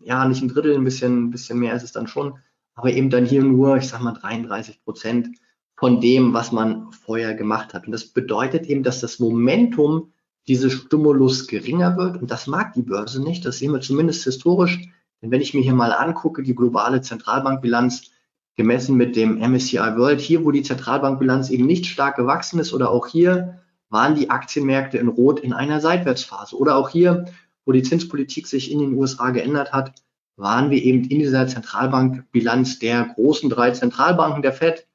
ja, 0.00 0.26
nicht 0.28 0.42
ein 0.42 0.48
Drittel, 0.48 0.74
ein 0.74 0.84
bisschen, 0.84 1.24
ein 1.24 1.30
bisschen 1.30 1.58
mehr 1.58 1.74
ist 1.74 1.82
es 1.82 1.92
dann 1.92 2.06
schon. 2.06 2.38
Aber 2.74 2.90
eben 2.90 3.08
dann 3.08 3.24
hier 3.24 3.42
nur, 3.42 3.76
ich 3.76 3.88
sag 3.88 4.00
mal, 4.00 4.12
33 4.12 4.82
Prozent 4.84 5.28
von 5.76 6.00
dem, 6.00 6.34
was 6.34 6.52
man 6.52 6.92
vorher 6.92 7.34
gemacht 7.34 7.74
hat. 7.74 7.86
Und 7.86 7.92
das 7.92 8.06
bedeutet 8.06 8.66
eben, 8.66 8.82
dass 8.82 9.00
das 9.00 9.18
Momentum 9.18 10.12
dieses 10.46 10.72
Stimulus 10.72 11.46
geringer 11.46 11.96
wird. 11.96 12.20
Und 12.20 12.30
das 12.30 12.46
mag 12.46 12.74
die 12.74 12.82
Börse 12.82 13.22
nicht. 13.22 13.44
Das 13.44 13.58
sehen 13.58 13.72
wir 13.72 13.80
zumindest 13.80 14.24
historisch. 14.24 14.88
Denn 15.22 15.30
wenn 15.30 15.40
ich 15.40 15.54
mir 15.54 15.62
hier 15.62 15.74
mal 15.74 15.92
angucke, 15.92 16.42
die 16.42 16.54
globale 16.54 17.00
Zentralbankbilanz 17.00 18.10
gemessen 18.56 18.96
mit 18.96 19.16
dem 19.16 19.38
MSCI 19.38 19.96
World, 19.96 20.20
hier, 20.20 20.44
wo 20.44 20.50
die 20.50 20.62
Zentralbankbilanz 20.62 21.50
eben 21.50 21.66
nicht 21.66 21.86
stark 21.86 22.16
gewachsen 22.16 22.58
ist, 22.58 22.72
oder 22.72 22.90
auch 22.90 23.06
hier 23.06 23.60
waren 23.90 24.14
die 24.14 24.30
Aktienmärkte 24.30 24.98
in 24.98 25.08
Rot 25.08 25.40
in 25.40 25.52
einer 25.52 25.80
Seitwärtsphase. 25.80 26.56
Oder 26.56 26.76
auch 26.76 26.88
hier, 26.88 27.26
wo 27.64 27.72
die 27.72 27.82
Zinspolitik 27.82 28.46
sich 28.46 28.70
in 28.70 28.78
den 28.78 28.94
USA 28.94 29.30
geändert 29.30 29.72
hat, 29.72 29.92
waren 30.36 30.70
wir 30.70 30.82
eben 30.82 31.04
in 31.04 31.20
dieser 31.20 31.46
Zentralbankbilanz 31.46 32.80
der 32.80 33.04
großen 33.14 33.48
drei 33.50 33.70
Zentralbanken 33.70 34.42
der 34.42 34.52
Fed, 34.52 34.86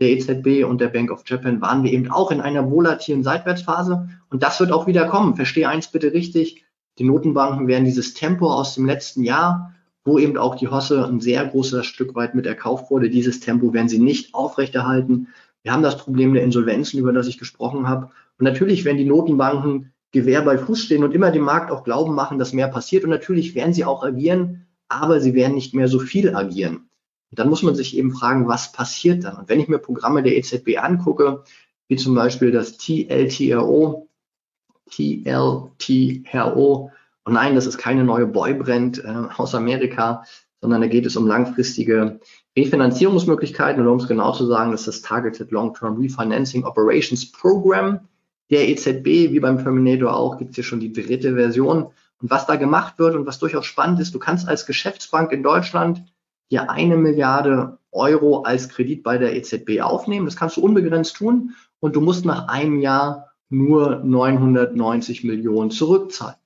der 0.00 0.10
EZB 0.10 0.64
und 0.64 0.80
der 0.80 0.88
Bank 0.88 1.10
of 1.10 1.22
Japan 1.26 1.60
waren 1.60 1.82
wir 1.82 1.92
eben 1.92 2.10
auch 2.10 2.30
in 2.30 2.40
einer 2.40 2.70
volatilen 2.70 3.24
Seitwärtsphase. 3.24 4.08
Und 4.30 4.42
das 4.42 4.60
wird 4.60 4.72
auch 4.72 4.86
wieder 4.86 5.06
kommen. 5.06 5.34
Verstehe 5.34 5.68
eins 5.68 5.88
bitte 5.88 6.12
richtig. 6.12 6.64
Die 6.98 7.04
Notenbanken 7.04 7.66
werden 7.66 7.84
dieses 7.84 8.14
Tempo 8.14 8.52
aus 8.52 8.74
dem 8.74 8.86
letzten 8.86 9.22
Jahr, 9.22 9.74
wo 10.08 10.18
eben 10.18 10.36
auch 10.38 10.56
die 10.56 10.68
Hosse 10.68 11.06
ein 11.06 11.20
sehr 11.20 11.44
großes 11.44 11.86
Stück 11.86 12.14
weit 12.14 12.34
mit 12.34 12.46
erkauft 12.46 12.90
wurde, 12.90 13.10
dieses 13.10 13.40
Tempo 13.40 13.72
werden 13.74 13.88
sie 13.88 13.98
nicht 13.98 14.34
aufrechterhalten. 14.34 15.28
Wir 15.62 15.72
haben 15.72 15.82
das 15.82 15.98
Problem 15.98 16.34
der 16.34 16.42
Insolvenzen, 16.42 16.98
über 16.98 17.12
das 17.12 17.28
ich 17.28 17.38
gesprochen 17.38 17.86
habe. 17.86 18.10
Und 18.38 18.44
natürlich 18.44 18.84
werden 18.84 18.96
die 18.98 19.04
Notenbanken 19.04 19.92
Gewehr 20.10 20.40
bei 20.40 20.56
Fuß 20.56 20.84
stehen 20.84 21.04
und 21.04 21.14
immer 21.14 21.30
dem 21.30 21.42
Markt 21.42 21.70
auch 21.70 21.84
glauben 21.84 22.14
machen, 22.14 22.38
dass 22.38 22.54
mehr 22.54 22.68
passiert. 22.68 23.04
Und 23.04 23.10
natürlich 23.10 23.54
werden 23.54 23.74
sie 23.74 23.84
auch 23.84 24.02
agieren, 24.02 24.66
aber 24.88 25.20
sie 25.20 25.34
werden 25.34 25.54
nicht 25.54 25.74
mehr 25.74 25.88
so 25.88 25.98
viel 25.98 26.34
agieren. 26.34 26.88
Und 27.30 27.38
dann 27.38 27.50
muss 27.50 27.62
man 27.62 27.74
sich 27.74 27.94
eben 27.94 28.10
fragen, 28.12 28.48
was 28.48 28.72
passiert 28.72 29.24
dann? 29.24 29.36
Und 29.36 29.50
wenn 29.50 29.60
ich 29.60 29.68
mir 29.68 29.78
Programme 29.78 30.22
der 30.22 30.34
EZB 30.36 30.78
angucke, 30.78 31.44
wie 31.88 31.96
zum 31.96 32.14
Beispiel 32.14 32.50
das 32.50 32.78
TLTRO, 32.78 34.08
TLTRO, 34.90 35.30
und 37.28 37.34
nein, 37.34 37.54
das 37.54 37.66
ist 37.66 37.76
keine 37.76 38.04
neue 38.04 38.26
Boybrand 38.26 39.04
äh, 39.04 39.24
aus 39.36 39.54
Amerika, 39.54 40.24
sondern 40.62 40.80
da 40.80 40.86
geht 40.86 41.04
es 41.04 41.14
um 41.14 41.26
langfristige 41.26 42.20
Refinanzierungsmöglichkeiten 42.56 43.82
oder 43.82 43.92
um 43.92 43.98
es 43.98 44.08
genau 44.08 44.32
zu 44.32 44.46
sagen, 44.46 44.72
das 44.72 44.80
ist 44.80 44.88
das 44.88 45.02
Targeted 45.02 45.50
Long-Term 45.50 45.98
Refinancing 45.98 46.64
Operations 46.64 47.30
Program 47.30 48.00
der 48.48 48.66
EZB, 48.70 49.04
wie 49.30 49.40
beim 49.40 49.62
Terminator 49.62 50.16
auch, 50.16 50.38
gibt 50.38 50.52
es 50.52 50.54
hier 50.54 50.64
schon 50.64 50.80
die 50.80 50.90
dritte 50.90 51.34
Version. 51.34 51.88
Und 52.22 52.30
was 52.30 52.46
da 52.46 52.56
gemacht 52.56 52.98
wird 52.98 53.14
und 53.14 53.26
was 53.26 53.38
durchaus 53.38 53.66
spannend 53.66 54.00
ist, 54.00 54.14
du 54.14 54.18
kannst 54.18 54.48
als 54.48 54.64
Geschäftsbank 54.64 55.30
in 55.30 55.42
Deutschland 55.42 56.02
hier 56.48 56.70
eine 56.70 56.96
Milliarde 56.96 57.76
Euro 57.92 58.40
als 58.40 58.70
Kredit 58.70 59.02
bei 59.02 59.18
der 59.18 59.36
EZB 59.36 59.82
aufnehmen. 59.82 60.24
Das 60.24 60.36
kannst 60.36 60.56
du 60.56 60.62
unbegrenzt 60.62 61.16
tun 61.16 61.52
und 61.78 61.94
du 61.94 62.00
musst 62.00 62.24
nach 62.24 62.48
einem 62.48 62.80
Jahr 62.80 63.32
nur 63.50 63.96
990 63.96 65.24
Millionen 65.24 65.70
zurückzahlen. 65.70 66.38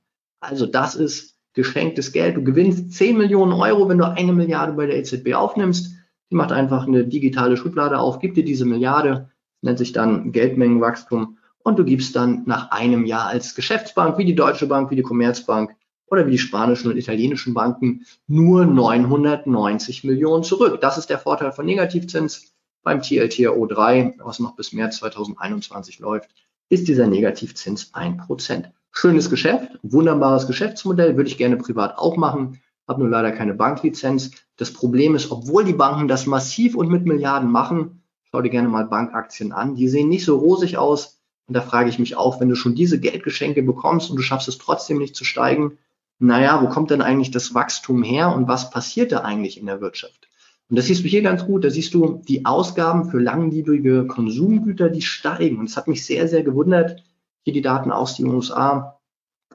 Also 0.43 0.67
das 0.67 0.95
ist 0.97 1.37
geschenktes 1.55 2.13
Geld. 2.13 2.37
Du 2.37 2.43
gewinnst 2.43 2.93
10 2.93 3.17
Millionen 3.17 3.53
Euro, 3.53 3.89
wenn 3.89 3.99
du 3.99 4.09
eine 4.09 4.33
Milliarde 4.33 4.73
bei 4.73 4.87
der 4.87 4.99
EZB 4.99 5.35
aufnimmst. 5.35 5.95
Die 6.31 6.35
macht 6.35 6.51
einfach 6.51 6.87
eine 6.87 7.07
digitale 7.07 7.57
Schublade 7.57 7.99
auf, 7.99 8.19
gibt 8.19 8.37
dir 8.37 8.45
diese 8.45 8.65
Milliarde, 8.65 9.31
nennt 9.61 9.79
sich 9.79 9.93
dann 9.93 10.33
Geldmengenwachstum 10.33 11.39
und 11.63 11.79
du 11.79 11.85
gibst 11.85 12.17
dann 12.17 12.43
nach 12.47 12.71
einem 12.71 13.05
Jahr 13.05 13.27
als 13.27 13.55
Geschäftsbank, 13.55 14.19
wie 14.19 14.25
die 14.25 14.35
Deutsche 14.35 14.67
Bank, 14.67 14.91
wie 14.91 14.97
die 14.97 15.03
Commerzbank, 15.03 15.77
oder 16.07 16.27
wie 16.27 16.33
die 16.33 16.39
spanischen 16.39 16.91
und 16.91 16.99
italienischen 16.99 17.55
Banken 17.55 18.05
nur 18.27 18.67
990 18.67 20.05
Millionen 20.05 20.43
zurück. 20.43 20.81
Das 20.81 20.99
ist 20.99 21.09
der 21.09 21.19
Vorteil 21.19 21.53
von 21.53 21.65
Negativzins. 21.65 22.53
Beim 22.83 23.01
TLTRO 23.01 23.65
3, 23.67 24.17
was 24.19 24.41
noch 24.41 24.57
bis 24.57 24.73
März 24.73 24.97
2021 24.97 26.01
läuft, 26.01 26.31
ist 26.69 26.89
dieser 26.89 27.07
Negativzins 27.07 27.95
1%. 27.95 28.73
Schönes 28.93 29.31
Geschäft, 29.31 29.79
wunderbares 29.83 30.47
Geschäftsmodell, 30.47 31.17
würde 31.17 31.29
ich 31.29 31.39
gerne 31.39 31.57
privat 31.57 31.99
auch 31.99 32.17
machen, 32.17 32.61
habe 32.87 33.01
nur 33.01 33.09
leider 33.09 33.33
keine 33.33 33.55
Banklizenz. 33.55 34.33
Das 34.57 34.73
Problem 34.73 35.15
ist, 35.15 35.31
obwohl 35.31 35.65
die 35.65 35.73
Banken 35.73 36.09
das 36.09 36.27
massiv 36.27 36.77
und 36.77 36.89
mit 36.89 37.07
Milliarden 37.07 37.51
machen, 37.51 38.03
schau 38.31 38.43
dir 38.43 38.51
gerne 38.51 38.69
mal 38.69 38.85
Bankaktien 38.85 39.53
an, 39.53 39.75
die 39.75 39.89
sehen 39.89 40.09
nicht 40.09 40.25
so 40.25 40.37
rosig 40.37 40.77
aus. 40.77 41.19
Und 41.49 41.57
da 41.57 41.63
frage 41.63 41.89
ich 41.89 41.99
mich 41.99 42.17
auch, 42.17 42.39
wenn 42.39 42.51
du 42.51 42.55
schon 42.55 42.75
diese 42.75 43.01
Geldgeschenke 43.01 43.63
bekommst 43.63 44.11
und 44.11 44.17
du 44.17 44.23
schaffst 44.23 44.49
es 44.49 44.59
trotzdem 44.59 44.99
nicht 44.99 45.17
zu 45.17 45.25
steigen, 45.25 45.79
naja, 46.19 46.63
wo 46.63 46.69
kommt 46.69 46.91
denn 46.91 47.03
eigentlich 47.03 47.31
das 47.31 47.55
Wachstum 47.55 48.03
her 48.03 48.35
und 48.35 48.47
was 48.47 48.71
passiert 48.71 49.11
da 49.11 49.19
eigentlich 49.21 49.59
in 49.59 49.67
der 49.67 49.81
Wirtschaft? 49.81 50.29
Und 50.69 50.77
das 50.77 50.87
siehst 50.87 51.03
du 51.03 51.09
hier 51.09 51.23
ganz 51.23 51.45
gut. 51.45 51.65
Da 51.65 51.71
siehst 51.71 51.93
du 51.95 52.23
die 52.29 52.45
Ausgaben 52.45 53.11
für 53.11 53.19
langlebige 53.19 54.07
Konsumgüter, 54.07 54.89
die 54.89 55.03
steigen. 55.03 55.59
Und 55.59 55.69
es 55.69 55.77
hat 55.77 55.89
mich 55.89 56.07
sehr, 56.07 56.29
sehr 56.29 56.43
gewundert. 56.45 57.03
Hier 57.45 57.53
die 57.53 57.63
Daten 57.63 57.91
aus 57.91 58.17
den 58.17 58.27
USA. 58.27 59.01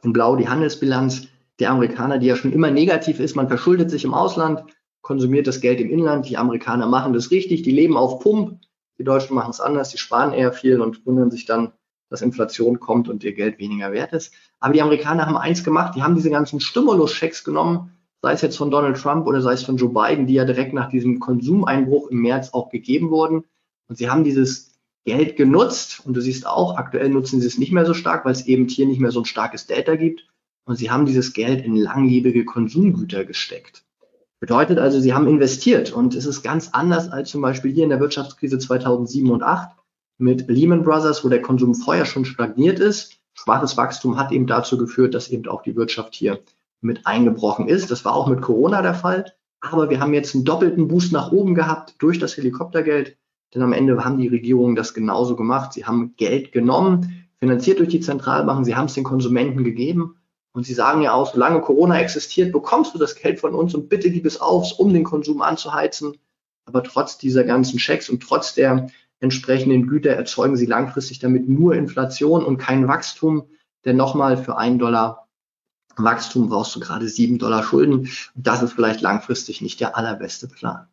In 0.03 0.13
Blau 0.13 0.35
die 0.35 0.49
Handelsbilanz 0.49 1.27
der 1.59 1.71
Amerikaner, 1.71 2.19
die 2.19 2.27
ja 2.27 2.35
schon 2.35 2.53
immer 2.53 2.69
negativ 2.69 3.19
ist. 3.19 3.35
Man 3.35 3.47
verschuldet 3.47 3.89
sich 3.89 4.03
im 4.03 4.13
Ausland, 4.13 4.63
konsumiert 5.01 5.47
das 5.47 5.61
Geld 5.61 5.79
im 5.79 5.89
Inland. 5.89 6.29
Die 6.29 6.37
Amerikaner 6.37 6.85
machen 6.85 7.13
das 7.13 7.31
richtig, 7.31 7.63
die 7.63 7.71
leben 7.71 7.97
auf 7.97 8.19
Pump. 8.19 8.59
Die 8.99 9.03
Deutschen 9.03 9.35
machen 9.35 9.51
es 9.51 9.59
anders, 9.59 9.89
die 9.89 9.97
sparen 9.97 10.33
eher 10.33 10.51
viel 10.51 10.81
und 10.81 11.05
wundern 11.05 11.31
sich 11.31 11.45
dann, 11.45 11.71
dass 12.09 12.21
Inflation 12.21 12.79
kommt 12.79 13.09
und 13.09 13.23
ihr 13.23 13.33
Geld 13.33 13.59
weniger 13.59 13.91
wert 13.91 14.13
ist. 14.13 14.33
Aber 14.59 14.73
die 14.73 14.81
Amerikaner 14.81 15.25
haben 15.25 15.37
eins 15.37 15.63
gemacht, 15.63 15.95
die 15.95 16.03
haben 16.03 16.15
diese 16.15 16.29
ganzen 16.29 16.59
Stimulus-Schecks 16.59 17.43
genommen, 17.43 17.91
sei 18.21 18.33
es 18.33 18.41
jetzt 18.41 18.57
von 18.57 18.71
Donald 18.71 18.97
Trump 18.97 19.27
oder 19.27 19.41
sei 19.41 19.53
es 19.53 19.63
von 19.63 19.77
Joe 19.77 19.89
Biden, 19.89 20.25
die 20.25 20.33
ja 20.33 20.45
direkt 20.45 20.73
nach 20.73 20.89
diesem 20.89 21.19
Konsumeinbruch 21.19 22.09
im 22.09 22.21
März 22.21 22.53
auch 22.53 22.69
gegeben 22.69 23.11
wurden. 23.11 23.43
Und 23.87 23.97
sie 23.97 24.09
haben 24.09 24.23
dieses 24.23 24.66
Geld 25.07 25.37
genutzt 25.37 26.01
und 26.03 26.17
du 26.17 26.21
siehst 26.21 26.45
auch, 26.45 26.75
aktuell 26.75 27.07
nutzen 27.07 27.39
sie 27.39 27.47
es 27.47 27.57
nicht 27.57 27.71
mehr 27.71 27.85
so 27.85 27.93
stark, 27.93 28.25
weil 28.25 28.33
es 28.33 28.45
eben 28.45 28.67
hier 28.67 28.85
nicht 28.85 28.99
mehr 28.99 29.11
so 29.11 29.21
ein 29.21 29.25
starkes 29.25 29.65
Delta 29.65 29.95
gibt. 29.95 30.27
Und 30.65 30.75
sie 30.75 30.91
haben 30.91 31.05
dieses 31.05 31.31
Geld 31.31 31.63
in 31.63 31.77
langlebige 31.77 32.43
Konsumgüter 32.43 33.23
gesteckt. 33.23 33.85
Bedeutet 34.41 34.79
also, 34.79 34.99
sie 34.99 35.13
haben 35.13 35.25
investiert 35.25 35.93
und 35.93 36.13
es 36.13 36.25
ist 36.25 36.43
ganz 36.43 36.71
anders 36.73 37.09
als 37.09 37.29
zum 37.29 37.39
Beispiel 37.39 37.71
hier 37.71 37.85
in 37.85 37.89
der 37.89 38.01
Wirtschaftskrise 38.01 38.59
2007 38.59 39.31
und 39.31 39.39
2008 39.39 39.77
mit 40.17 40.49
Lehman 40.49 40.83
Brothers, 40.83 41.23
wo 41.23 41.29
der 41.29 41.41
Konsum 41.41 41.73
vorher 41.73 42.05
schon 42.05 42.25
stagniert 42.25 42.79
ist. 42.79 43.13
Schwaches 43.33 43.77
Wachstum 43.77 44.17
hat 44.17 44.33
eben 44.33 44.45
dazu 44.45 44.77
geführt, 44.77 45.13
dass 45.13 45.29
eben 45.29 45.47
auch 45.47 45.61
die 45.61 45.77
Wirtschaft 45.77 46.15
hier 46.15 46.41
mit 46.81 47.07
eingebrochen 47.07 47.69
ist. 47.69 47.91
Das 47.91 48.03
war 48.03 48.13
auch 48.13 48.27
mit 48.27 48.41
Corona 48.41 48.81
der 48.81 48.93
Fall. 48.93 49.31
Aber 49.61 49.89
wir 49.89 50.01
haben 50.01 50.13
jetzt 50.13 50.35
einen 50.35 50.43
doppelten 50.43 50.89
Boost 50.89 51.13
nach 51.13 51.31
oben 51.31 51.55
gehabt 51.55 51.95
durch 51.99 52.19
das 52.19 52.35
Helikoptergeld. 52.35 53.15
Denn 53.53 53.61
am 53.61 53.73
Ende 53.73 54.03
haben 54.03 54.17
die 54.17 54.27
Regierungen 54.27 54.75
das 54.75 54.93
genauso 54.93 55.35
gemacht. 55.35 55.73
Sie 55.73 55.85
haben 55.85 56.15
Geld 56.17 56.51
genommen, 56.51 57.27
finanziert 57.39 57.79
durch 57.79 57.89
die 57.89 58.01
Zentralbanken. 58.01 58.65
Sie 58.65 58.75
haben 58.75 58.85
es 58.85 58.93
den 58.93 59.03
Konsumenten 59.03 59.63
gegeben. 59.63 60.15
Und 60.53 60.65
sie 60.65 60.73
sagen 60.73 61.01
ja 61.01 61.13
auch, 61.13 61.31
solange 61.31 61.61
Corona 61.61 61.99
existiert, 61.99 62.51
bekommst 62.51 62.93
du 62.93 62.97
das 62.97 63.15
Geld 63.15 63.39
von 63.39 63.53
uns 63.53 63.75
und 63.75 63.89
bitte 63.89 64.09
gib 64.09 64.25
es 64.25 64.41
auf, 64.41 64.79
um 64.79 64.91
den 64.91 65.03
Konsum 65.03 65.41
anzuheizen. 65.41 66.17
Aber 66.65 66.83
trotz 66.83 67.17
dieser 67.17 67.43
ganzen 67.43 67.79
Schecks 67.79 68.09
und 68.09 68.23
trotz 68.23 68.55
der 68.55 68.87
entsprechenden 69.19 69.87
Güter 69.87 70.11
erzeugen 70.11 70.57
sie 70.57 70.65
langfristig 70.65 71.19
damit 71.19 71.47
nur 71.47 71.75
Inflation 71.75 72.43
und 72.43 72.57
kein 72.57 72.87
Wachstum. 72.87 73.43
Denn 73.85 73.97
nochmal, 73.97 74.37
für 74.37 74.57
einen 74.57 74.79
Dollar 74.79 75.27
Wachstum 75.95 76.49
brauchst 76.49 76.75
du 76.75 76.79
gerade 76.79 77.07
sieben 77.07 77.39
Dollar 77.39 77.63
Schulden. 77.63 78.09
Das 78.35 78.61
ist 78.61 78.73
vielleicht 78.73 79.01
langfristig 79.01 79.61
nicht 79.61 79.79
der 79.79 79.97
allerbeste 79.97 80.47
Plan. 80.47 80.87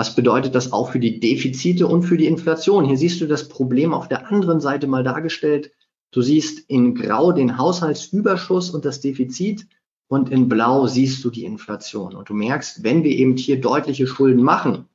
Was 0.00 0.14
bedeutet 0.14 0.54
das 0.54 0.72
auch 0.72 0.92
für 0.92 0.98
die 0.98 1.20
Defizite 1.20 1.86
und 1.86 2.04
für 2.04 2.16
die 2.16 2.24
Inflation? 2.24 2.86
Hier 2.86 2.96
siehst 2.96 3.20
du 3.20 3.26
das 3.26 3.48
Problem 3.48 3.92
auf 3.92 4.08
der 4.08 4.32
anderen 4.32 4.58
Seite 4.58 4.86
mal 4.86 5.04
dargestellt. 5.04 5.72
Du 6.10 6.22
siehst 6.22 6.70
in 6.70 6.94
Grau 6.94 7.32
den 7.32 7.58
Haushaltsüberschuss 7.58 8.70
und 8.70 8.86
das 8.86 9.02
Defizit 9.02 9.66
und 10.08 10.30
in 10.30 10.48
Blau 10.48 10.86
siehst 10.86 11.22
du 11.22 11.28
die 11.28 11.44
Inflation. 11.44 12.14
Und 12.14 12.30
du 12.30 12.32
merkst, 12.32 12.82
wenn 12.82 13.04
wir 13.04 13.10
eben 13.10 13.36
hier 13.36 13.60
deutliche 13.60 14.06
Schulden 14.06 14.42
machen, 14.42 14.88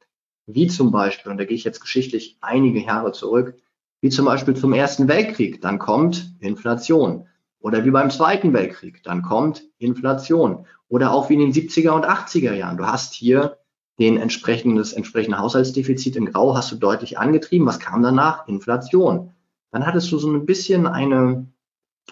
wie 0.48 0.65
zum 0.65 0.89
Beispiel, 0.89 1.32
und 1.32 1.38
da 1.38 1.46
gehe 1.46 1.56
ich 1.56 1.65
jetzt 1.65 1.82
geschichtlich 1.82 2.39
einige 2.41 2.80
Jahre 2.80 3.12
zurück, 3.12 3.58
wie 4.02 4.10
zum 4.10 4.26
Beispiel 4.26 4.56
zum 4.56 4.74
Ersten 4.74 5.08
Weltkrieg, 5.08 5.62
dann 5.62 5.78
kommt 5.78 6.34
Inflation. 6.39 7.28
Oder 7.60 7.86
wie 7.86 7.91
beim 7.91 8.10
Zweiten 8.10 8.54
Weltkrieg, 8.54 9.04
dann 9.04 9.22
kommt 9.22 9.65
Inflation. 9.78 10.65
Oder 10.88 11.12
auch 11.12 11.30
wie 11.30 11.36
in 11.36 11.41
den 11.41 11.54
70er 11.54 11.91
und 11.91 12.08
80er 12.08 12.56
Jahren. 12.56 12.78
Du 12.78 12.88
hast 12.88 13.13
hier 13.13 13.60
den 14.00 14.18
entsprechenden, 14.18 14.78
das 14.78 14.94
entsprechende 14.94 15.38
Haushaltsdefizit 15.38 16.16
in 16.16 16.26
Grau 16.26 16.56
hast 16.56 16.72
du 16.72 16.76
deutlich 16.76 17.18
angetrieben. 17.18 17.66
Was 17.66 17.80
kam 17.80 18.04
danach? 18.04 18.48
Inflation. 18.48 19.32
Dann 19.72 19.86
hattest 19.86 20.12
du 20.12 20.18
so 20.18 20.30
ein 20.30 20.46
bisschen 20.46 20.88
eine 20.88 21.48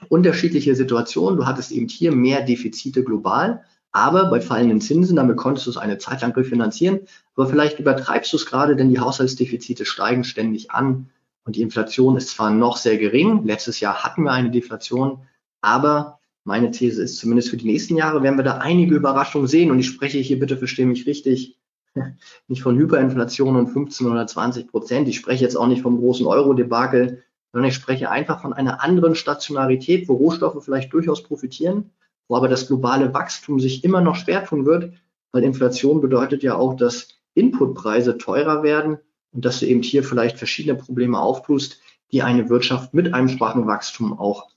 unterschiedliche 0.09 0.75
Situation. 0.75 1.37
Du 1.37 1.45
hattest 1.45 1.71
eben 1.71 1.87
hier 1.87 2.13
mehr 2.13 2.41
Defizite 2.41 3.03
global, 3.03 3.63
aber 3.91 4.29
bei 4.29 4.41
fallenden 4.41 4.81
Zinsen, 4.81 5.15
damit 5.15 5.37
konntest 5.37 5.67
du 5.67 5.71
es 5.71 5.77
eine 5.77 5.97
Zeit 5.97 6.21
lang 6.21 6.31
refinanzieren. 6.33 7.01
Aber 7.35 7.47
vielleicht 7.47 7.79
übertreibst 7.79 8.31
du 8.33 8.37
es 8.37 8.45
gerade, 8.45 8.75
denn 8.75 8.89
die 8.89 8.99
Haushaltsdefizite 8.99 9.85
steigen 9.85 10.23
ständig 10.23 10.71
an 10.71 11.09
und 11.45 11.55
die 11.57 11.61
Inflation 11.61 12.17
ist 12.17 12.29
zwar 12.29 12.51
noch 12.51 12.77
sehr 12.77 12.97
gering. 12.97 13.43
Letztes 13.45 13.79
Jahr 13.79 14.03
hatten 14.03 14.23
wir 14.23 14.31
eine 14.31 14.49
Deflation, 14.49 15.19
aber 15.61 16.19
meine 16.45 16.71
These 16.71 17.03
ist, 17.03 17.17
zumindest 17.17 17.49
für 17.49 17.57
die 17.57 17.67
nächsten 17.67 17.95
Jahre 17.95 18.23
werden 18.23 18.37
wir 18.37 18.43
da 18.43 18.57
einige 18.57 18.95
Überraschungen 18.95 19.47
sehen. 19.47 19.71
Und 19.71 19.79
ich 19.79 19.87
spreche 19.87 20.17
hier 20.19 20.39
bitte, 20.39 20.57
verstehe 20.57 20.85
mich 20.85 21.05
richtig, 21.05 21.57
nicht 22.47 22.63
von 22.63 22.77
Hyperinflation 22.77 23.55
und 23.55 23.67
15 23.67 24.07
oder 24.07 24.27
20 24.27 24.67
Prozent. 24.67 25.07
Ich 25.07 25.17
spreche 25.17 25.43
jetzt 25.43 25.55
auch 25.55 25.67
nicht 25.67 25.81
vom 25.81 25.97
großen 25.97 26.25
Euro-Debakel, 26.25 27.23
sondern 27.51 27.69
ich 27.69 27.75
spreche 27.75 28.09
einfach 28.09 28.41
von 28.41 28.53
einer 28.53 28.83
anderen 28.83 29.15
Stationarität, 29.15 30.07
wo 30.09 30.15
Rohstoffe 30.15 30.63
vielleicht 30.63 30.91
durchaus 30.93 31.23
profitieren, 31.23 31.91
wo 32.27 32.35
aber 32.35 32.47
das 32.47 32.67
globale 32.67 33.13
Wachstum 33.13 33.59
sich 33.59 33.83
immer 33.83 34.01
noch 34.01 34.15
schwer 34.15 34.45
tun 34.45 34.65
wird, 34.65 34.93
weil 35.31 35.43
Inflation 35.43 36.01
bedeutet 36.01 36.43
ja 36.43 36.55
auch, 36.55 36.75
dass 36.75 37.09
Inputpreise 37.35 38.17
teurer 38.17 38.63
werden 38.63 38.97
und 39.31 39.45
dass 39.45 39.59
du 39.59 39.67
eben 39.67 39.83
hier 39.83 40.03
vielleicht 40.03 40.37
verschiedene 40.37 40.75
Probleme 40.75 41.19
auftust, 41.19 41.79
die 42.11 42.21
eine 42.21 42.49
Wirtschaft 42.49 42.93
mit 42.93 43.13
einem 43.13 43.29
schwachen 43.29 43.67
Wachstum 43.67 44.17
auch 44.17 44.49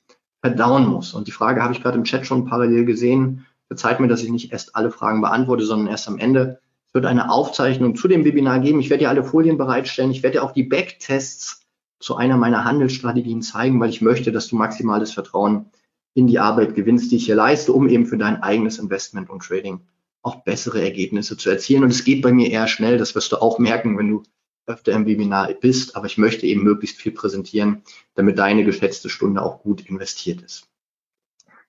verdauen 0.42 0.87
muss. 0.87 1.14
Und 1.14 1.27
die 1.27 1.33
Frage 1.33 1.62
habe 1.62 1.72
ich 1.72 1.83
gerade 1.83 1.96
im 1.96 2.05
Chat 2.05 2.27
schon 2.27 2.44
parallel 2.44 2.85
gesehen. 2.85 3.46
Verzeiht 3.68 3.99
mir, 3.99 4.09
dass 4.09 4.22
ich 4.22 4.31
nicht 4.31 4.53
erst 4.53 4.77
alle 4.77 4.90
Fragen 4.90 5.22
beantworte, 5.22 5.64
sondern 5.64 5.88
erst 5.88 6.07
am 6.09 6.18
Ende. 6.18 6.61
Es 6.88 6.94
wird 6.94 7.07
eine 7.07 7.31
Aufzeichnung 7.31 7.94
zu 7.94 8.09
dem 8.09 8.25
Webinar 8.25 8.61
geben. 8.61 8.81
Ich 8.81 8.90
werde 8.90 9.05
dir 9.05 9.11
alle 9.11 9.25
Folien 9.25 9.59
bereitstellen. 9.59 10.11
Ich 10.11 10.22
werde 10.22 10.38
dir 10.38 10.44
auch 10.44 10.53
die 10.53 10.62
Backtests 10.62 11.66
zu 12.01 12.16
einer 12.16 12.37
meiner 12.37 12.64
Handelsstrategien 12.64 13.42
zeigen, 13.42 13.81
weil 13.81 13.90
ich 13.90 14.01
möchte, 14.01 14.33
dass 14.33 14.49
du 14.49 14.57
maximales 14.57 15.12
Vertrauen 15.12 15.66
in 16.14 16.27
die 16.27 16.38
Arbeit 16.38 16.75
gewinnst, 16.75 17.11
die 17.11 17.16
ich 17.16 17.27
hier 17.27 17.35
leiste, 17.35 17.72
um 17.72 17.88
eben 17.88 18.07
für 18.07 18.16
dein 18.16 18.42
eigenes 18.42 18.79
Investment 18.79 19.29
und 19.29 19.42
Trading 19.42 19.81
auch 20.22 20.42
bessere 20.44 20.83
Ergebnisse 20.83 21.37
zu 21.37 21.51
erzielen. 21.51 21.85
Und 21.85 21.90
es 21.90 22.05
geht 22.05 22.22
bei 22.22 22.33
mir 22.33 22.51
eher 22.51 22.66
schnell, 22.66 22.99
das 22.99 23.14
wirst 23.14 23.33
du 23.33 23.37
auch 23.40 23.59
merken, 23.59 23.96
wenn 23.96 24.11
du 24.11 24.22
öfter 24.66 24.92
im 24.92 25.07
Webinar 25.07 25.53
bist, 25.55 25.94
aber 25.94 26.07
ich 26.07 26.18
möchte 26.18 26.46
eben 26.46 26.64
möglichst 26.64 27.01
viel 27.01 27.12
präsentieren, 27.12 27.83
damit 28.14 28.38
deine 28.38 28.64
geschätzte 28.64 29.09
Stunde 29.09 29.42
auch 29.42 29.62
gut 29.62 29.83
investiert 29.83 30.42
ist. 30.42 30.68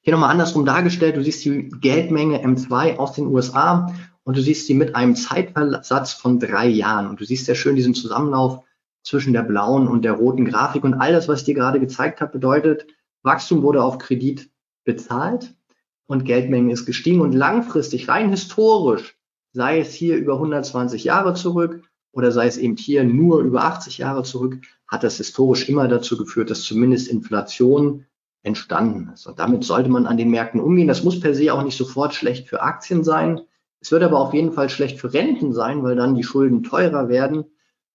Hier 0.01 0.13
nochmal 0.13 0.31
andersrum 0.31 0.65
dargestellt, 0.65 1.17
du 1.17 1.23
siehst 1.23 1.45
die 1.45 1.69
Geldmenge 1.69 2.43
M2 2.43 2.97
aus 2.97 3.13
den 3.13 3.27
USA 3.27 3.93
und 4.27 4.35
du 4.35 4.41
siehst 4.41 4.67
sie 4.67 4.73
mit 4.73 4.93
einem 4.93 5.15
Zeitversatz 5.15 6.11
von 6.11 6.37
drei 6.37 6.67
Jahren. 6.67 7.07
Und 7.07 7.21
du 7.21 7.23
siehst 7.23 7.45
sehr 7.45 7.55
schön 7.55 7.77
diesen 7.77 7.93
Zusammenlauf 7.93 8.61
zwischen 9.01 9.31
der 9.31 9.43
blauen 9.43 9.87
und 9.87 10.03
der 10.03 10.11
roten 10.11 10.43
Grafik. 10.43 10.83
Und 10.83 10.95
all 10.95 11.13
das, 11.13 11.29
was 11.29 11.39
ich 11.39 11.45
dir 11.45 11.53
gerade 11.53 11.79
gezeigt 11.79 12.19
habe, 12.19 12.33
bedeutet, 12.33 12.87
Wachstum 13.23 13.61
wurde 13.61 13.81
auf 13.81 13.99
Kredit 13.99 14.49
bezahlt 14.83 15.55
und 16.07 16.25
Geldmengen 16.25 16.71
ist 16.71 16.85
gestiegen. 16.85 17.21
Und 17.21 17.31
langfristig, 17.31 18.09
rein 18.09 18.29
historisch, 18.29 19.17
sei 19.53 19.79
es 19.79 19.93
hier 19.93 20.17
über 20.17 20.33
120 20.33 21.05
Jahre 21.05 21.33
zurück 21.33 21.89
oder 22.11 22.33
sei 22.33 22.47
es 22.47 22.57
eben 22.57 22.75
hier 22.75 23.05
nur 23.05 23.39
über 23.39 23.63
80 23.63 23.97
Jahre 23.97 24.23
zurück, 24.23 24.59
hat 24.89 25.05
das 25.05 25.15
historisch 25.15 25.69
immer 25.69 25.87
dazu 25.87 26.17
geführt, 26.17 26.49
dass 26.49 26.63
zumindest 26.63 27.07
Inflation 27.07 28.03
entstanden 28.43 29.09
ist. 29.13 29.25
Und 29.25 29.39
damit 29.39 29.63
sollte 29.63 29.87
man 29.87 30.05
an 30.05 30.17
den 30.17 30.31
Märkten 30.31 30.59
umgehen. 30.59 30.89
Das 30.89 31.05
muss 31.05 31.17
per 31.17 31.33
se 31.33 31.53
auch 31.53 31.63
nicht 31.63 31.77
sofort 31.77 32.13
schlecht 32.13 32.49
für 32.49 32.61
Aktien 32.61 33.05
sein. 33.05 33.46
Es 33.79 33.91
wird 33.91 34.03
aber 34.03 34.19
auf 34.19 34.33
jeden 34.33 34.51
Fall 34.51 34.69
schlecht 34.69 34.99
für 34.99 35.13
Renten 35.13 35.53
sein, 35.53 35.83
weil 35.83 35.95
dann 35.95 36.15
die 36.15 36.23
Schulden 36.23 36.63
teurer 36.63 37.09
werden 37.09 37.45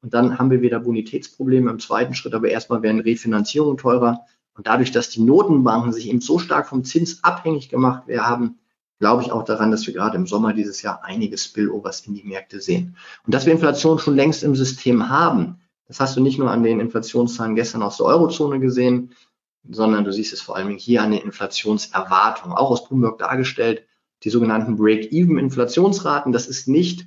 und 0.02 0.14
dann 0.14 0.38
haben 0.38 0.50
wir 0.50 0.60
wieder 0.62 0.80
Bonitätsprobleme 0.80 1.70
im 1.70 1.78
zweiten 1.78 2.14
Schritt, 2.14 2.34
aber 2.34 2.48
erstmal 2.48 2.82
werden 2.82 3.00
Refinanzierungen 3.00 3.78
teurer. 3.78 4.26
Und 4.54 4.66
dadurch, 4.66 4.90
dass 4.90 5.08
die 5.08 5.22
Notenbanken 5.22 5.92
sich 5.92 6.08
eben 6.08 6.20
so 6.20 6.38
stark 6.38 6.68
vom 6.68 6.84
Zins 6.84 7.22
abhängig 7.22 7.68
gemacht 7.68 8.04
haben, 8.18 8.58
glaube 8.98 9.22
ich 9.22 9.32
auch 9.32 9.44
daran, 9.44 9.70
dass 9.70 9.86
wir 9.86 9.94
gerade 9.94 10.16
im 10.16 10.26
Sommer 10.26 10.52
dieses 10.52 10.82
Jahr 10.82 11.04
einige 11.04 11.38
Spillovers 11.38 12.06
in 12.06 12.14
die 12.14 12.24
Märkte 12.24 12.60
sehen. 12.60 12.96
Und 13.24 13.34
dass 13.34 13.46
wir 13.46 13.52
Inflation 13.52 13.98
schon 13.98 14.16
längst 14.16 14.42
im 14.42 14.54
System 14.54 15.08
haben, 15.08 15.60
das 15.86 16.00
hast 16.00 16.16
du 16.16 16.20
nicht 16.20 16.38
nur 16.38 16.50
an 16.50 16.62
den 16.62 16.80
Inflationszahlen 16.80 17.54
gestern 17.54 17.82
aus 17.82 17.96
der 17.96 18.06
Eurozone 18.06 18.60
gesehen, 18.60 19.12
sondern 19.68 20.04
du 20.04 20.12
siehst 20.12 20.32
es 20.32 20.40
vor 20.40 20.56
allem 20.56 20.70
hier 20.70 21.02
an 21.02 21.12
den 21.12 21.22
Inflationserwartungen, 21.22 22.56
auch 22.56 22.70
aus 22.70 22.88
Bloomberg 22.88 23.18
dargestellt, 23.18 23.86
die 24.24 24.30
sogenannten 24.30 24.76
Break-Even-Inflationsraten. 24.76 26.32
Das 26.32 26.46
ist 26.46 26.68
nicht 26.68 27.06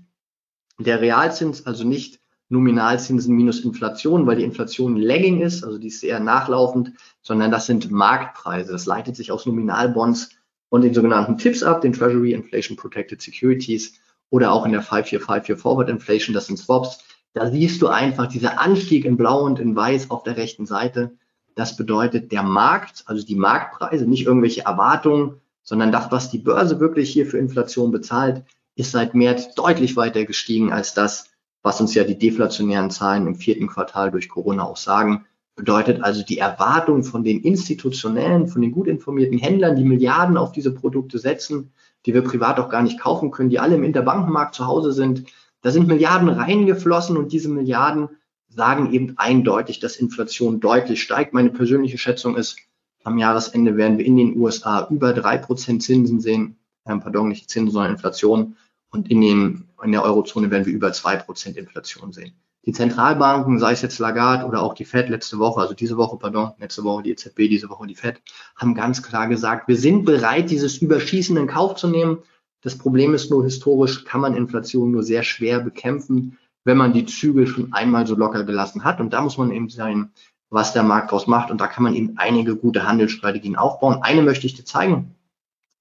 der 0.80 1.01
Realzins, 1.01 1.65
also 1.65 1.84
nicht 1.84 2.19
Nominalzinsen 2.49 3.36
minus 3.36 3.62
Inflation, 3.62 4.28
weil 4.28 4.36
die 4.38 4.43
Inflation 4.43 4.97
lagging 4.97 5.41
ist, 5.41 5.63
also 5.63 5.78
die 5.80 5.88
ist 5.88 6.01
sehr 6.01 6.19
nachlaufend, 6.19 6.91
sondern 7.21 7.49
das 7.49 7.65
sind 7.65 7.89
Marktpreise. 7.89 8.71
Das 8.71 8.86
leitet 8.86 9.15
sich 9.15 9.32
aus 9.32 9.45
Nominalbonds 9.45 10.30
und 10.69 10.84
den 10.84 10.93
sogenannten 10.93 11.38
TIPS 11.38 11.63
ab, 11.63 11.82
den 11.82 11.93
Treasury 11.93 12.34
Inflation 12.34 12.78
Protected 12.78 13.21
Securities 13.21 13.99
oder 14.30 14.51
auch 14.51 14.65
in 14.65 14.73
der 14.73 14.84
5-Year-5-Year 14.84 15.58
Forward 15.58 15.89
Inflation, 15.89 16.34
das 16.34 16.47
sind 16.47 16.58
Swaps. 16.58 16.99
Da 17.34 17.49
siehst 17.49 17.82
du 17.82 17.88
einfach 17.88 18.28
dieser 18.28 18.60
Anstieg 18.60 19.06
in 19.06 19.17
Blau 19.17 19.43
und 19.43 19.60
in 19.60 19.75
Weiß 19.75 20.12
auf 20.12 20.23
der 20.23 20.38
rechten 20.38 20.65
Seite. 20.65 21.17
Das 21.56 21.78
bedeutet, 21.78 22.32
der 22.32 22.43
Markt, 22.43 23.04
also 23.08 23.25
die 23.25 23.36
Marktpreise, 23.36 24.06
nicht 24.06 24.25
irgendwelche 24.25 24.65
Erwartungen, 24.65 25.41
sondern 25.65 25.91
das, 25.91 26.12
was 26.12 26.30
die 26.30 26.38
Börse 26.38 26.80
wirklich 26.80 27.12
hier 27.12 27.25
für 27.25 27.38
Inflation 27.38 27.91
bezahlt, 27.91 28.43
ist 28.75 28.91
seit 28.91 29.15
März 29.15 29.56
deutlich 29.56 29.97
weiter 29.97 30.23
gestiegen 30.23 30.71
als 30.71 30.93
das, 30.93 31.32
was 31.63 31.82
uns 31.82 31.95
ja 31.95 32.04
die 32.04 32.17
deflationären 32.17 32.91
Zahlen 32.91 33.28
im 33.28 33.36
vierten 33.36 33.67
Quartal 33.67 34.12
durch 34.12 34.30
Corona 34.30 34.63
auch 34.63 34.78
sagen. 34.78 35.25
Bedeutet 35.56 36.04
also 36.04 36.23
die 36.23 36.38
Erwartung 36.38 37.04
von 37.04 37.23
den 37.23 37.41
institutionellen, 37.41 38.47
von 38.47 38.62
den 38.62 38.71
gut 38.71 38.88
informierten 38.88 39.39
Händlern, 39.39 39.75
die 39.75 39.86
Milliarden 39.86 40.38
auf 40.38 40.51
diese 40.51 40.73
Produkte 40.73 41.17
setzen, 41.17 41.71
die 42.06 42.13
wir 42.13 42.21
privat 42.21 42.60
auch 42.60 42.69
gar 42.69 42.84
nicht 42.84 42.99
kaufen 42.99 43.32
können, 43.32 43.49
die 43.49 43.60
alle 43.60 43.75
im 43.75 43.84
Interbankenmarkt 43.84 44.54
zu 44.54 44.67
Hause 44.67 44.91
sind. 44.91 45.23
Da 45.62 45.71
sind 45.71 45.88
Milliarden 45.88 46.30
reingeflossen 46.30 47.17
und 47.17 47.32
diese 47.32 47.49
Milliarden 47.49 48.10
sagen 48.49 48.93
eben 48.93 49.17
eindeutig, 49.17 49.80
dass 49.80 49.95
Inflation 49.95 50.60
deutlich 50.60 51.01
steigt. 51.01 51.34
Meine 51.34 51.49
persönliche 51.49 51.97
Schätzung 51.97 52.38
ist, 52.38 52.58
am 53.06 53.18
Jahresende 53.18 53.78
werden 53.78 53.98
wir 53.98 54.06
in 54.06 54.18
den 54.18 54.38
USA 54.38 54.88
über 54.89 55.13
drei 55.13 55.38
Prozent 55.38 55.84
Zinsen 55.84 56.20
sehen, 56.20 56.58
äh, 56.86 56.98
pardon, 56.98 57.30
nicht 57.30 57.50
Zinsen, 57.50 57.72
sondern 57.72 57.94
Inflation. 57.94 58.58
Und 58.89 59.10
in, 59.10 59.22
den, 59.22 59.68
in 59.84 59.91
der 59.91 60.04
Eurozone 60.04 60.50
werden 60.52 60.65
wir 60.65 60.74
über 60.74 60.91
zwei 60.91 61.15
Prozent 61.15 61.58
Inflation 61.58 62.12
sehen. 62.12 62.34
Die 62.65 62.72
Zentralbanken, 62.72 63.60
sei 63.60 63.74
es 63.74 63.84
jetzt 63.84 64.00
Lagarde 64.00 64.46
oder 64.46 64.63
auch 64.63 64.74
die 64.74 64.86
Fed 64.86 65.10
letzte 65.10 65.38
Woche, 65.38 65.62
also 65.62 65.76
diese 65.76 65.98
Woche, 65.98 66.18
pardon, 66.18 66.54
letzte 66.58 66.84
Woche 66.84 67.04
die 67.04 67.12
EZB, 67.12 67.48
diese 67.48 67.70
Woche 67.70 67.86
die 67.86 67.94
Fed, 67.94 68.22
haben 68.56 68.74
ganz 68.74 69.04
klar 69.04 69.28
gesagt, 69.28 69.68
wir 69.68 69.78
sind 69.78 70.06
bereit, 70.06 70.50
dieses 70.50 70.78
Überschießen 70.80 71.38
in 71.38 71.46
Kauf 71.46 71.76
zu 71.76 71.88
nehmen. 71.88 72.20
Das 72.62 72.76
Problem 72.76 73.13
ist 73.13 73.30
nur, 73.30 73.44
historisch 73.44 74.04
kann 74.06 74.22
man 74.22 74.36
Inflation 74.36 74.91
nur 74.91 75.04
sehr 75.04 75.22
schwer 75.22 75.60
bekämpfen, 75.60 76.39
wenn 76.63 76.78
man 76.78 76.94
die 76.94 77.06
Zügel 77.06 77.46
schon 77.46 77.72
einmal 77.72 78.08
so 78.08 78.15
locker 78.15 78.44
gelassen 78.44 78.84
hat. 78.84 79.00
Und 79.00 79.13
da 79.13 79.22
muss 79.22 79.38
man 79.38 79.52
eben 79.52 79.70
sein, 79.70 80.12
was 80.56 80.72
der 80.72 80.84
Markt 80.84 81.12
draus 81.12 81.28
macht. 81.28 81.52
Und 81.52 81.60
da 81.60 81.68
kann 81.68 81.84
man 81.84 81.94
eben 81.94 82.18
einige 82.18 82.56
gute 82.56 82.88
Handelsstrategien 82.88 83.58
aufbauen. 83.58 84.00
Eine 84.02 84.22
möchte 84.22 84.48
ich 84.48 84.56
dir 84.56 84.63
zeigen, 84.63 85.13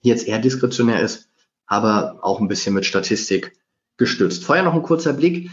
die 0.02 0.08
jetzt 0.08 0.26
eher 0.26 0.40
diskretionär 0.40 1.00
ist, 1.00 1.30
aber 1.66 2.18
auch 2.22 2.40
ein 2.40 2.48
bisschen 2.48 2.74
mit 2.74 2.84
Statistik 2.84 3.56
gestützt. 3.96 4.44
Vorher 4.44 4.64
noch 4.64 4.74
ein 4.74 4.82
kurzer 4.82 5.12
Blick. 5.12 5.50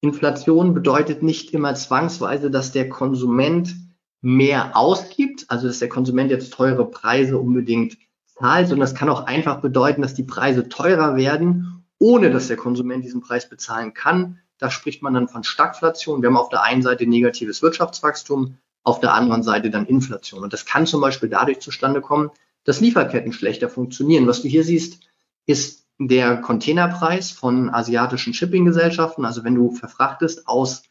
Inflation 0.00 0.72
bedeutet 0.72 1.20
nicht 1.22 1.52
immer 1.52 1.74
zwangsweise, 1.74 2.48
dass 2.50 2.70
der 2.70 2.88
Konsument 2.88 3.74
mehr 4.22 4.76
ausgibt, 4.76 5.46
also 5.48 5.66
dass 5.66 5.80
der 5.80 5.88
Konsument 5.88 6.30
jetzt 6.30 6.52
teure 6.52 6.88
Preise 6.88 7.38
unbedingt 7.38 7.98
zahlt, 8.38 8.68
sondern 8.68 8.86
es 8.86 8.94
kann 8.94 9.08
auch 9.08 9.26
einfach 9.26 9.60
bedeuten, 9.60 10.02
dass 10.02 10.14
die 10.14 10.22
Preise 10.22 10.68
teurer 10.68 11.16
werden, 11.16 11.84
ohne 11.98 12.30
dass 12.30 12.46
der 12.46 12.56
Konsument 12.56 13.04
diesen 13.04 13.20
Preis 13.20 13.48
bezahlen 13.48 13.94
kann. 13.94 14.38
Da 14.60 14.70
spricht 14.70 15.02
man 15.02 15.14
dann 15.14 15.28
von 15.28 15.42
Stagflation. 15.42 16.22
Wir 16.22 16.28
haben 16.28 16.36
auf 16.36 16.50
der 16.50 16.62
einen 16.62 16.82
Seite 16.82 17.06
negatives 17.06 17.62
Wirtschaftswachstum, 17.62 18.58
auf 18.82 19.00
der 19.00 19.14
anderen 19.14 19.42
Seite 19.42 19.70
dann 19.70 19.86
Inflation. 19.86 20.44
Und 20.44 20.52
das 20.52 20.66
kann 20.66 20.86
zum 20.86 21.00
Beispiel 21.00 21.28
dadurch 21.28 21.60
zustande 21.60 22.00
kommen, 22.00 22.30
dass 22.64 22.80
Lieferketten 22.80 23.32
schlechter 23.32 23.70
funktionieren. 23.70 24.26
Was 24.26 24.42
du 24.42 24.48
hier 24.48 24.62
siehst, 24.62 25.00
ist 25.46 25.86
der 25.98 26.36
Containerpreis 26.36 27.30
von 27.30 27.70
asiatischen 27.70 28.34
Shippinggesellschaften. 28.34 29.24
Also 29.24 29.44
wenn 29.44 29.54
du 29.54 29.72
verfrachtest 29.72 30.46
aus 30.46 30.82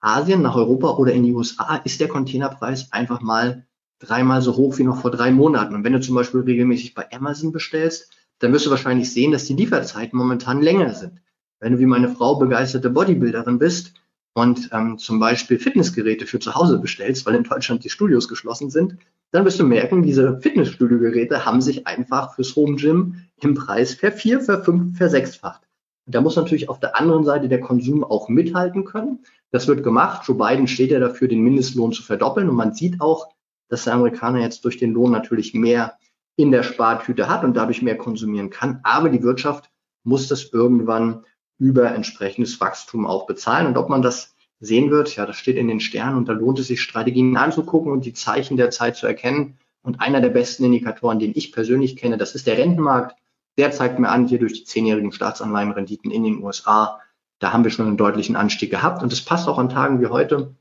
Asien 0.00 0.40
nach 0.40 0.56
Europa 0.56 0.90
oder 0.96 1.12
in 1.12 1.22
die 1.22 1.34
USA, 1.34 1.76
ist 1.76 2.00
der 2.00 2.08
Containerpreis 2.08 2.90
einfach 2.90 3.20
mal 3.20 3.66
dreimal 3.98 4.40
so 4.40 4.56
hoch 4.56 4.78
wie 4.78 4.84
noch 4.84 5.00
vor 5.00 5.10
drei 5.10 5.30
Monaten. 5.30 5.74
Und 5.74 5.84
wenn 5.84 5.92
du 5.92 6.00
zum 6.00 6.14
Beispiel 6.14 6.40
regelmäßig 6.40 6.94
bei 6.94 7.12
Amazon 7.12 7.52
bestellst, 7.52 8.10
dann 8.38 8.52
wirst 8.54 8.64
du 8.64 8.70
wahrscheinlich 8.70 9.12
sehen, 9.12 9.30
dass 9.30 9.44
die 9.44 9.54
Lieferzeiten 9.54 10.18
momentan 10.18 10.62
länger 10.62 10.94
sind. 10.94 11.20
Wenn 11.60 11.74
du 11.74 11.78
wie 11.78 11.86
meine 11.86 12.08
Frau 12.08 12.36
begeisterte 12.36 12.90
Bodybuilderin 12.90 13.58
bist 13.58 13.94
und 14.32 14.70
ähm, 14.72 14.98
zum 14.98 15.20
Beispiel 15.20 15.58
Fitnessgeräte 15.58 16.26
für 16.26 16.38
zu 16.38 16.54
Hause 16.54 16.78
bestellst, 16.78 17.26
weil 17.26 17.34
in 17.34 17.44
Deutschland 17.44 17.84
die 17.84 17.90
Studios 17.90 18.28
geschlossen 18.28 18.70
sind, 18.70 18.96
dann 19.30 19.44
wirst 19.44 19.60
du 19.60 19.64
merken, 19.64 20.02
diese 20.02 20.40
Fitnessstudio-Geräte 20.40 21.44
haben 21.44 21.60
sich 21.60 21.86
einfach 21.86 22.34
fürs 22.34 22.56
Home 22.56 22.76
Gym 22.76 23.22
im 23.40 23.54
Preis 23.54 23.94
vervier, 23.94 24.40
verfünf, 24.40 24.96
versechsfacht. 24.96 25.60
Da 26.06 26.20
muss 26.20 26.36
natürlich 26.36 26.68
auf 26.68 26.80
der 26.80 26.98
anderen 26.98 27.24
Seite 27.24 27.48
der 27.48 27.60
Konsum 27.60 28.02
auch 28.02 28.28
mithalten 28.28 28.84
können. 28.84 29.20
Das 29.52 29.68
wird 29.68 29.84
gemacht. 29.84 30.26
Joe 30.26 30.36
Biden 30.36 30.66
steht 30.66 30.90
ja 30.90 30.98
dafür, 30.98 31.28
den 31.28 31.42
Mindestlohn 31.42 31.92
zu 31.92 32.02
verdoppeln. 32.02 32.48
Und 32.48 32.56
man 32.56 32.74
sieht 32.74 33.00
auch, 33.00 33.28
dass 33.68 33.84
der 33.84 33.94
Amerikaner 33.94 34.40
jetzt 34.40 34.64
durch 34.64 34.78
den 34.78 34.92
Lohn 34.92 35.12
natürlich 35.12 35.54
mehr 35.54 35.98
in 36.36 36.50
der 36.50 36.62
Spartüte 36.62 37.28
hat 37.28 37.44
und 37.44 37.56
dadurch 37.56 37.82
mehr 37.82 37.96
konsumieren 37.96 38.50
kann. 38.50 38.80
Aber 38.82 39.10
die 39.10 39.22
Wirtschaft 39.22 39.70
muss 40.02 40.26
das 40.26 40.52
irgendwann 40.52 41.24
über 41.60 41.94
entsprechendes 41.94 42.58
Wachstum 42.60 43.06
auch 43.06 43.26
bezahlen. 43.26 43.66
Und 43.66 43.76
ob 43.76 43.90
man 43.90 44.02
das 44.02 44.34
sehen 44.60 44.90
wird, 44.90 45.14
ja, 45.14 45.26
das 45.26 45.36
steht 45.36 45.56
in 45.56 45.68
den 45.68 45.78
Sternen 45.78 46.16
und 46.16 46.28
da 46.28 46.32
lohnt 46.32 46.58
es 46.58 46.66
sich, 46.66 46.80
Strategien 46.80 47.36
anzugucken 47.36 47.92
und 47.92 48.04
die 48.04 48.14
Zeichen 48.14 48.56
der 48.56 48.70
Zeit 48.70 48.96
zu 48.96 49.06
erkennen. 49.06 49.58
Und 49.82 50.00
einer 50.00 50.20
der 50.20 50.30
besten 50.30 50.64
Indikatoren, 50.64 51.18
den 51.18 51.32
ich 51.34 51.52
persönlich 51.52 51.96
kenne, 51.96 52.18
das 52.18 52.34
ist 52.34 52.46
der 52.46 52.58
Rentenmarkt. 52.58 53.14
Der 53.58 53.70
zeigt 53.72 53.98
mir 53.98 54.08
an, 54.08 54.26
hier 54.26 54.38
durch 54.38 54.54
die 54.54 54.64
zehnjährigen 54.64 55.12
Staatsanleihenrenditen 55.12 56.10
in 56.10 56.24
den 56.24 56.42
USA, 56.42 56.98
da 57.38 57.52
haben 57.52 57.64
wir 57.64 57.70
schon 57.70 57.86
einen 57.86 57.96
deutlichen 57.96 58.36
Anstieg 58.36 58.70
gehabt. 58.70 59.02
Und 59.02 59.12
das 59.12 59.20
passt 59.20 59.46
auch 59.46 59.58
an 59.58 59.68
Tagen 59.68 60.00
wie 60.00 60.06
heute. 60.06 60.54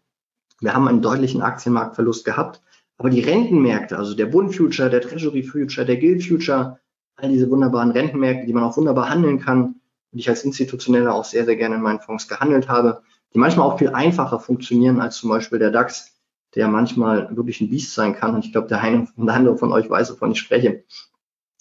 Wir 0.59 0.73
haben 0.73 0.87
einen 0.87 1.01
deutlichen 1.01 1.41
Aktienmarktverlust 1.41 2.25
gehabt. 2.25 2.61
Aber 2.97 3.09
die 3.09 3.21
Rentenmärkte, 3.21 3.97
also 3.97 4.15
der 4.15 4.25
Bund 4.25 4.53
Future, 4.53 4.89
der 4.89 4.99
Treasury 4.99 5.43
Future, 5.43 5.85
der 5.85 5.95
Gilt 5.95 6.25
Future, 6.25 6.79
all 7.15 7.29
diese 7.29 7.49
wunderbaren 7.49 7.91
Rentenmärkte, 7.91 8.45
die 8.45 8.53
man 8.53 8.63
auch 8.63 8.75
wunderbar 8.75 9.09
handeln 9.09 9.39
kann 9.39 9.78
und 10.11 10.19
ich 10.19 10.29
als 10.29 10.43
Institutioneller 10.43 11.13
auch 11.13 11.25
sehr, 11.25 11.45
sehr 11.45 11.55
gerne 11.55 11.75
in 11.75 11.81
meinen 11.81 11.99
Fonds 11.99 12.27
gehandelt 12.27 12.67
habe, 12.67 13.01
die 13.33 13.39
manchmal 13.39 13.67
auch 13.67 13.77
viel 13.77 13.89
einfacher 13.89 14.39
funktionieren 14.39 14.99
als 14.99 15.17
zum 15.17 15.29
Beispiel 15.29 15.59
der 15.59 15.71
DAX, 15.71 16.19
der 16.55 16.67
manchmal 16.67 17.35
wirklich 17.35 17.61
ein 17.61 17.69
Biest 17.69 17.93
sein 17.93 18.15
kann. 18.15 18.33
Und 18.33 18.45
ich 18.45 18.51
glaube, 18.51 18.67
der 18.67 18.81
eine 18.81 19.07
oder 19.17 19.33
andere 19.33 19.57
von 19.57 19.71
euch 19.71 19.89
weiß, 19.89 20.11
wovon 20.11 20.31
ich 20.31 20.39
spreche. 20.39 20.83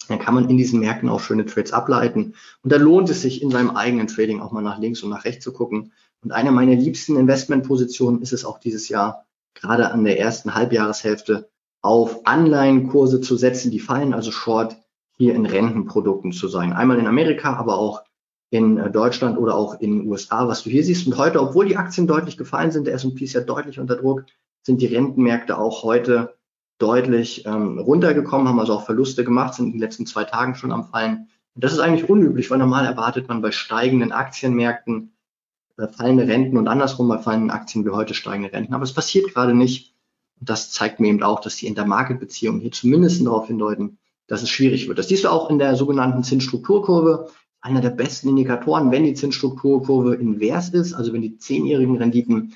Dann 0.07 0.17
kann 0.17 0.33
man 0.33 0.49
in 0.49 0.57
diesen 0.57 0.79
Märkten 0.79 1.09
auch 1.09 1.19
schöne 1.19 1.45
Trades 1.45 1.71
ableiten. 1.71 2.33
Und 2.63 2.71
da 2.71 2.77
lohnt 2.77 3.09
es 3.11 3.21
sich, 3.21 3.43
in 3.43 3.51
seinem 3.51 3.71
eigenen 3.71 4.07
Trading 4.07 4.41
auch 4.41 4.51
mal 4.51 4.63
nach 4.63 4.79
links 4.79 5.03
und 5.03 5.11
nach 5.11 5.25
rechts 5.25 5.43
zu 5.43 5.53
gucken. 5.53 5.91
Und 6.23 6.31
eine 6.31 6.51
meiner 6.51 6.73
liebsten 6.73 7.15
Investmentpositionen 7.15 8.21
ist 8.21 8.33
es 8.33 8.43
auch 8.43 8.59
dieses 8.59 8.89
Jahr, 8.89 9.25
gerade 9.53 9.91
an 9.91 10.03
der 10.03 10.19
ersten 10.19 10.55
Halbjahreshälfte, 10.55 11.49
auf 11.81 12.25
Anleihenkurse 12.25 13.21
zu 13.21 13.37
setzen, 13.37 13.71
die 13.71 13.79
fallen, 13.79 14.13
also 14.13 14.31
Short 14.31 14.75
hier 15.17 15.35
in 15.35 15.45
Rentenprodukten 15.45 16.31
zu 16.31 16.47
sein. 16.47 16.73
Einmal 16.73 16.97
in 16.97 17.07
Amerika, 17.07 17.53
aber 17.53 17.77
auch 17.77 18.03
in 18.49 18.77
äh, 18.77 18.91
Deutschland 18.91 19.37
oder 19.37 19.55
auch 19.55 19.79
in 19.79 19.99
den 19.99 20.07
USA, 20.07 20.47
was 20.47 20.63
du 20.63 20.69
hier 20.69 20.83
siehst. 20.83 21.07
Und 21.07 21.17
heute, 21.17 21.41
obwohl 21.41 21.67
die 21.67 21.77
Aktien 21.77 22.07
deutlich 22.07 22.37
gefallen 22.37 22.71
sind, 22.71 22.87
der 22.87 22.95
S&P 22.95 23.23
ist 23.23 23.33
ja 23.33 23.41
deutlich 23.41 23.79
unter 23.79 23.95
Druck, 23.95 24.25
sind 24.63 24.81
die 24.81 24.87
Rentenmärkte 24.87 25.57
auch 25.57 25.83
heute 25.83 26.35
deutlich 26.79 27.45
ähm, 27.45 27.77
runtergekommen, 27.77 28.47
haben 28.47 28.59
also 28.59 28.73
auch 28.73 28.85
Verluste 28.85 29.23
gemacht, 29.23 29.53
sind 29.53 29.67
in 29.67 29.71
den 29.73 29.81
letzten 29.81 30.05
zwei 30.05 30.23
Tagen 30.23 30.55
schon 30.55 30.71
am 30.71 30.85
Fallen. 30.85 31.27
Und 31.55 31.63
das 31.63 31.73
ist 31.73 31.79
eigentlich 31.79 32.09
unüblich, 32.09 32.49
weil 32.49 32.57
normal 32.57 32.85
erwartet 32.85 33.27
man 33.27 33.41
bei 33.41 33.51
steigenden 33.51 34.11
Aktienmärkten 34.11 35.11
äh, 35.77 35.87
fallende 35.87 36.27
Renten 36.27 36.57
und 36.57 36.67
andersrum 36.67 37.07
bei 37.09 37.17
fallenden 37.17 37.51
Aktien 37.51 37.85
wie 37.85 37.89
heute 37.89 38.13
steigende 38.13 38.51
Renten. 38.53 38.73
Aber 38.73 38.83
es 38.83 38.93
passiert 38.93 39.33
gerade 39.33 39.53
nicht. 39.53 39.93
Und 40.39 40.49
das 40.49 40.71
zeigt 40.71 40.99
mir 40.99 41.09
eben 41.09 41.21
auch, 41.21 41.41
dass 41.41 41.57
die 41.57 41.67
Intermarket-Beziehungen 41.67 42.61
hier 42.61 42.71
zumindest 42.71 43.25
darauf 43.25 43.47
hindeuten, 43.47 43.97
dass 44.27 44.41
es 44.41 44.49
schwierig 44.49 44.87
wird. 44.87 44.97
Das 44.97 45.09
siehst 45.09 45.25
du 45.25 45.29
auch 45.29 45.49
in 45.49 45.59
der 45.59 45.75
sogenannten 45.75 46.23
Zinsstrukturkurve 46.23 47.29
einer 47.61 47.81
der 47.81 47.89
besten 47.89 48.29
Indikatoren, 48.29 48.91
wenn 48.91 49.03
die 49.03 49.13
Zinsstrukturkurve 49.13 50.15
invers 50.15 50.69
ist, 50.69 50.93
also 50.93 51.13
wenn 51.13 51.21
die 51.21 51.37
zehnjährigen 51.37 51.97
Renditen 51.97 52.55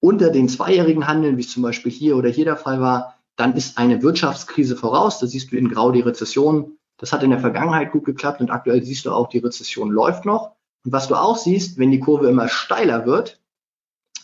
unter 0.00 0.30
den 0.30 0.48
zweijährigen 0.48 1.06
handeln, 1.06 1.36
wie 1.36 1.42
es 1.42 1.50
zum 1.50 1.62
Beispiel 1.62 1.92
hier 1.92 2.16
oder 2.16 2.30
hier 2.30 2.46
der 2.46 2.56
Fall 2.56 2.80
war, 2.80 3.18
dann 3.36 3.54
ist 3.54 3.78
eine 3.78 4.02
Wirtschaftskrise 4.02 4.76
voraus. 4.76 5.18
Da 5.18 5.26
siehst 5.26 5.52
du 5.52 5.56
in 5.56 5.68
Grau 5.68 5.92
die 5.92 6.00
Rezession. 6.00 6.78
Das 6.96 7.12
hat 7.12 7.22
in 7.22 7.30
der 7.30 7.40
Vergangenheit 7.40 7.92
gut 7.92 8.04
geklappt 8.04 8.40
und 8.40 8.50
aktuell 8.50 8.82
siehst 8.82 9.06
du 9.06 9.12
auch, 9.12 9.28
die 9.28 9.38
Rezession 9.38 9.90
läuft 9.90 10.24
noch. 10.24 10.56
Und 10.84 10.92
was 10.92 11.08
du 11.08 11.14
auch 11.14 11.36
siehst, 11.36 11.78
wenn 11.78 11.90
die 11.90 12.00
Kurve 12.00 12.28
immer 12.28 12.48
steiler 12.48 13.06
wird, 13.06 13.40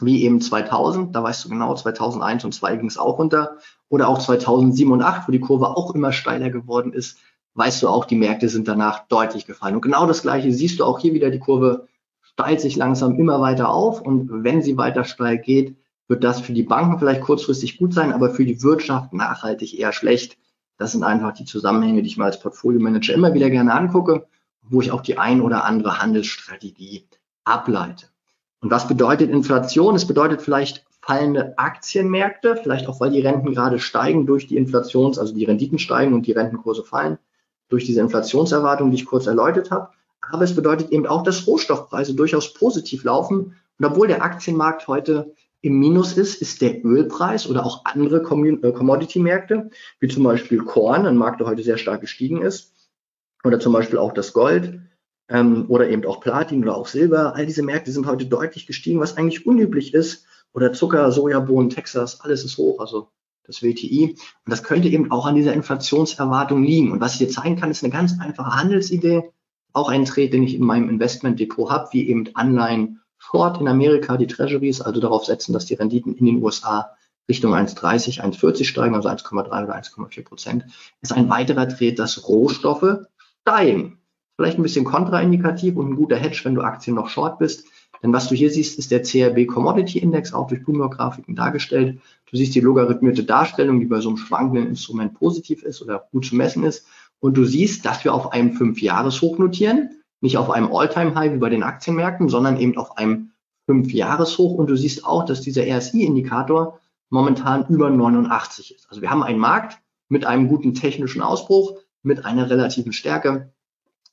wie 0.00 0.24
eben 0.24 0.40
2000, 0.40 1.14
da 1.14 1.22
weißt 1.22 1.44
du 1.44 1.48
genau, 1.50 1.74
2001 1.74 2.44
und 2.44 2.52
2002 2.52 2.76
ging 2.76 2.88
es 2.88 2.98
auch 2.98 3.18
runter, 3.18 3.56
oder 3.88 4.08
auch 4.08 4.18
2007 4.18 4.92
und 4.92 5.00
2008, 5.00 5.28
wo 5.28 5.32
die 5.32 5.40
Kurve 5.40 5.68
auch 5.76 5.94
immer 5.94 6.12
steiler 6.12 6.50
geworden 6.50 6.92
ist, 6.92 7.18
weißt 7.56 7.82
du 7.82 7.88
auch, 7.88 8.04
die 8.04 8.16
Märkte 8.16 8.48
sind 8.48 8.68
danach 8.68 9.08
deutlich 9.08 9.46
gefallen. 9.46 9.74
Und 9.74 9.80
genau 9.80 10.06
das 10.06 10.22
Gleiche 10.22 10.52
siehst 10.52 10.78
du 10.78 10.84
auch 10.84 10.98
hier 10.98 11.14
wieder, 11.14 11.30
die 11.30 11.38
Kurve 11.38 11.88
steilt 12.20 12.60
sich 12.60 12.76
langsam 12.76 13.18
immer 13.18 13.40
weiter 13.40 13.70
auf 13.70 14.02
und 14.02 14.44
wenn 14.44 14.62
sie 14.62 14.76
weiter 14.76 15.04
steil 15.04 15.38
geht, 15.38 15.76
wird 16.06 16.22
das 16.22 16.40
für 16.40 16.52
die 16.52 16.62
Banken 16.62 16.98
vielleicht 16.98 17.22
kurzfristig 17.22 17.78
gut 17.78 17.94
sein, 17.94 18.12
aber 18.12 18.30
für 18.30 18.44
die 18.44 18.62
Wirtschaft 18.62 19.12
nachhaltig 19.12 19.78
eher 19.78 19.92
schlecht. 19.92 20.36
Das 20.76 20.92
sind 20.92 21.02
einfach 21.02 21.32
die 21.32 21.46
Zusammenhänge, 21.46 22.02
die 22.02 22.08
ich 22.08 22.18
mal 22.18 22.26
als 22.26 22.38
Portfolio-Manager 22.38 23.14
immer 23.14 23.32
wieder 23.32 23.48
gerne 23.48 23.72
angucke, 23.72 24.26
wo 24.62 24.82
ich 24.82 24.92
auch 24.92 25.00
die 25.00 25.16
ein 25.18 25.40
oder 25.40 25.64
andere 25.64 26.00
Handelsstrategie 26.00 27.06
ableite. 27.44 28.08
Und 28.60 28.70
was 28.70 28.86
bedeutet 28.86 29.30
Inflation? 29.30 29.94
Es 29.94 30.06
bedeutet 30.06 30.42
vielleicht 30.42 30.84
fallende 31.00 31.56
Aktienmärkte, 31.56 32.56
vielleicht 32.56 32.86
auch 32.86 33.00
weil 33.00 33.10
die 33.10 33.20
Renten 33.20 33.52
gerade 33.52 33.78
steigen 33.78 34.26
durch 34.26 34.46
die 34.46 34.56
Inflations, 34.56 35.18
also 35.18 35.34
die 35.34 35.44
Renditen 35.44 35.78
steigen 35.78 36.12
und 36.12 36.26
die 36.26 36.32
Rentenkurse 36.32 36.84
fallen 36.84 37.18
durch 37.68 37.84
diese 37.84 38.00
Inflationserwartung, 38.00 38.90
die 38.90 38.96
ich 38.96 39.06
kurz 39.06 39.26
erläutert 39.26 39.70
habe. 39.70 39.90
Aber 40.30 40.42
es 40.42 40.54
bedeutet 40.54 40.90
eben 40.90 41.06
auch, 41.06 41.22
dass 41.22 41.46
Rohstoffpreise 41.46 42.14
durchaus 42.14 42.52
positiv 42.54 43.04
laufen. 43.04 43.56
Und 43.78 43.84
obwohl 43.84 44.08
der 44.08 44.22
Aktienmarkt 44.22 44.88
heute 44.88 45.34
im 45.60 45.78
Minus 45.78 46.16
ist, 46.16 46.40
ist 46.40 46.60
der 46.60 46.84
Ölpreis 46.84 47.48
oder 47.48 47.64
auch 47.64 47.84
andere 47.84 48.18
äh, 48.18 48.72
Commodity-Märkte, 48.72 49.70
wie 50.00 50.08
zum 50.08 50.22
Beispiel 50.22 50.58
Korn, 50.58 51.06
ein 51.06 51.16
Markt, 51.16 51.40
der 51.40 51.46
heute 51.46 51.62
sehr 51.62 51.78
stark 51.78 52.00
gestiegen 52.00 52.42
ist, 52.42 52.72
oder 53.44 53.58
zum 53.60 53.72
Beispiel 53.72 53.98
auch 53.98 54.12
das 54.12 54.32
Gold 54.32 54.80
ähm, 55.28 55.66
oder 55.68 55.88
eben 55.88 56.04
auch 56.04 56.20
Platin 56.20 56.62
oder 56.62 56.76
auch 56.76 56.86
Silber. 56.86 57.34
All 57.34 57.46
diese 57.46 57.62
Märkte 57.62 57.90
sind 57.92 58.06
heute 58.06 58.26
deutlich 58.26 58.66
gestiegen, 58.66 59.00
was 59.00 59.16
eigentlich 59.16 59.46
unüblich 59.46 59.94
ist. 59.94 60.26
Oder 60.52 60.72
Zucker, 60.72 61.10
Sojabohnen, 61.12 61.70
Texas, 61.70 62.20
alles 62.20 62.44
ist 62.44 62.56
hoch. 62.56 62.80
Also 62.80 63.08
das 63.46 63.62
WTI. 63.62 64.16
Und 64.44 64.50
das 64.50 64.62
könnte 64.62 64.88
eben 64.88 65.10
auch 65.10 65.26
an 65.26 65.34
dieser 65.34 65.52
Inflationserwartung 65.52 66.62
liegen. 66.62 66.92
Und 66.92 67.00
was 67.00 67.12
ich 67.12 67.18
dir 67.18 67.28
zeigen 67.28 67.56
kann, 67.56 67.70
ist 67.70 67.84
eine 67.84 67.92
ganz 67.92 68.18
einfache 68.20 68.54
Handelsidee. 68.54 69.30
Auch 69.72 69.88
ein 69.88 70.04
Trade, 70.04 70.30
den 70.30 70.42
ich 70.42 70.54
in 70.54 70.64
meinem 70.64 70.88
Investmentdepot 70.88 71.70
habe, 71.70 71.88
wie 71.92 72.08
eben 72.08 72.28
Anleihen 72.34 73.00
Short 73.18 73.60
in 73.60 73.68
Amerika, 73.68 74.16
die 74.16 74.26
Treasuries, 74.26 74.80
also 74.80 75.00
darauf 75.00 75.24
setzen, 75.24 75.52
dass 75.52 75.66
die 75.66 75.74
Renditen 75.74 76.14
in 76.14 76.26
den 76.26 76.42
USA 76.42 76.92
Richtung 77.28 77.54
1,30, 77.54 78.20
1,40 78.22 78.64
steigen, 78.64 78.94
also 78.94 79.08
1,3 79.08 79.46
oder 79.46 79.76
1,4 79.76 80.24
Prozent, 80.24 80.64
ist 81.00 81.12
ein 81.12 81.28
weiterer 81.28 81.68
Trade, 81.68 81.94
dass 81.94 82.28
Rohstoffe 82.28 83.06
steigen. 83.42 83.98
Vielleicht 84.36 84.58
ein 84.58 84.62
bisschen 84.62 84.84
kontraindikativ 84.84 85.76
und 85.76 85.90
ein 85.90 85.96
guter 85.96 86.16
Hedge, 86.16 86.40
wenn 86.44 86.54
du 86.54 86.60
Aktien 86.60 86.94
noch 86.94 87.08
short 87.08 87.38
bist. 87.38 87.64
Denn 88.02 88.12
was 88.12 88.28
du 88.28 88.34
hier 88.34 88.50
siehst, 88.50 88.78
ist 88.78 88.90
der 88.90 89.02
CRB 89.02 89.46
Commodity 89.46 89.98
Index, 89.98 90.32
auch 90.32 90.46
durch 90.46 90.64
Bloomberg-Grafiken 90.64 91.34
dargestellt. 91.34 92.00
Du 92.30 92.36
siehst 92.36 92.54
die 92.54 92.60
logarithmierte 92.60 93.24
Darstellung, 93.24 93.80
die 93.80 93.86
bei 93.86 94.00
so 94.00 94.08
einem 94.08 94.18
schwankenden 94.18 94.68
Instrument 94.68 95.14
positiv 95.14 95.62
ist 95.62 95.82
oder 95.82 96.06
gut 96.12 96.26
zu 96.26 96.36
messen 96.36 96.64
ist. 96.64 96.86
Und 97.20 97.36
du 97.36 97.44
siehst, 97.44 97.84
dass 97.84 98.04
wir 98.04 98.14
auf 98.14 98.32
einem 98.32 98.52
Fünfjahreshoch 98.52 99.38
notieren, 99.38 100.02
nicht 100.20 100.36
auf 100.36 100.50
einem 100.50 100.72
All-Time-High 100.72 101.34
wie 101.34 101.38
bei 101.38 101.48
den 101.48 101.62
Aktienmärkten, 101.62 102.28
sondern 102.28 102.58
eben 102.58 102.76
auf 102.76 102.96
einem 102.96 103.30
Fünfjahreshoch. 103.66 104.52
Und 104.52 104.68
du 104.68 104.76
siehst 104.76 105.04
auch, 105.04 105.24
dass 105.24 105.40
dieser 105.40 105.62
RSI-Indikator 105.62 106.80
momentan 107.10 107.66
über 107.68 107.90
89 107.90 108.74
ist. 108.74 108.88
Also 108.88 109.02
wir 109.02 109.10
haben 109.10 109.22
einen 109.22 109.38
Markt 109.38 109.78
mit 110.08 110.24
einem 110.24 110.48
guten 110.48 110.74
technischen 110.74 111.22
Ausbruch, 111.22 111.78
mit 112.02 112.24
einer 112.24 112.48
relativen 112.48 112.92
Stärke 112.92 113.52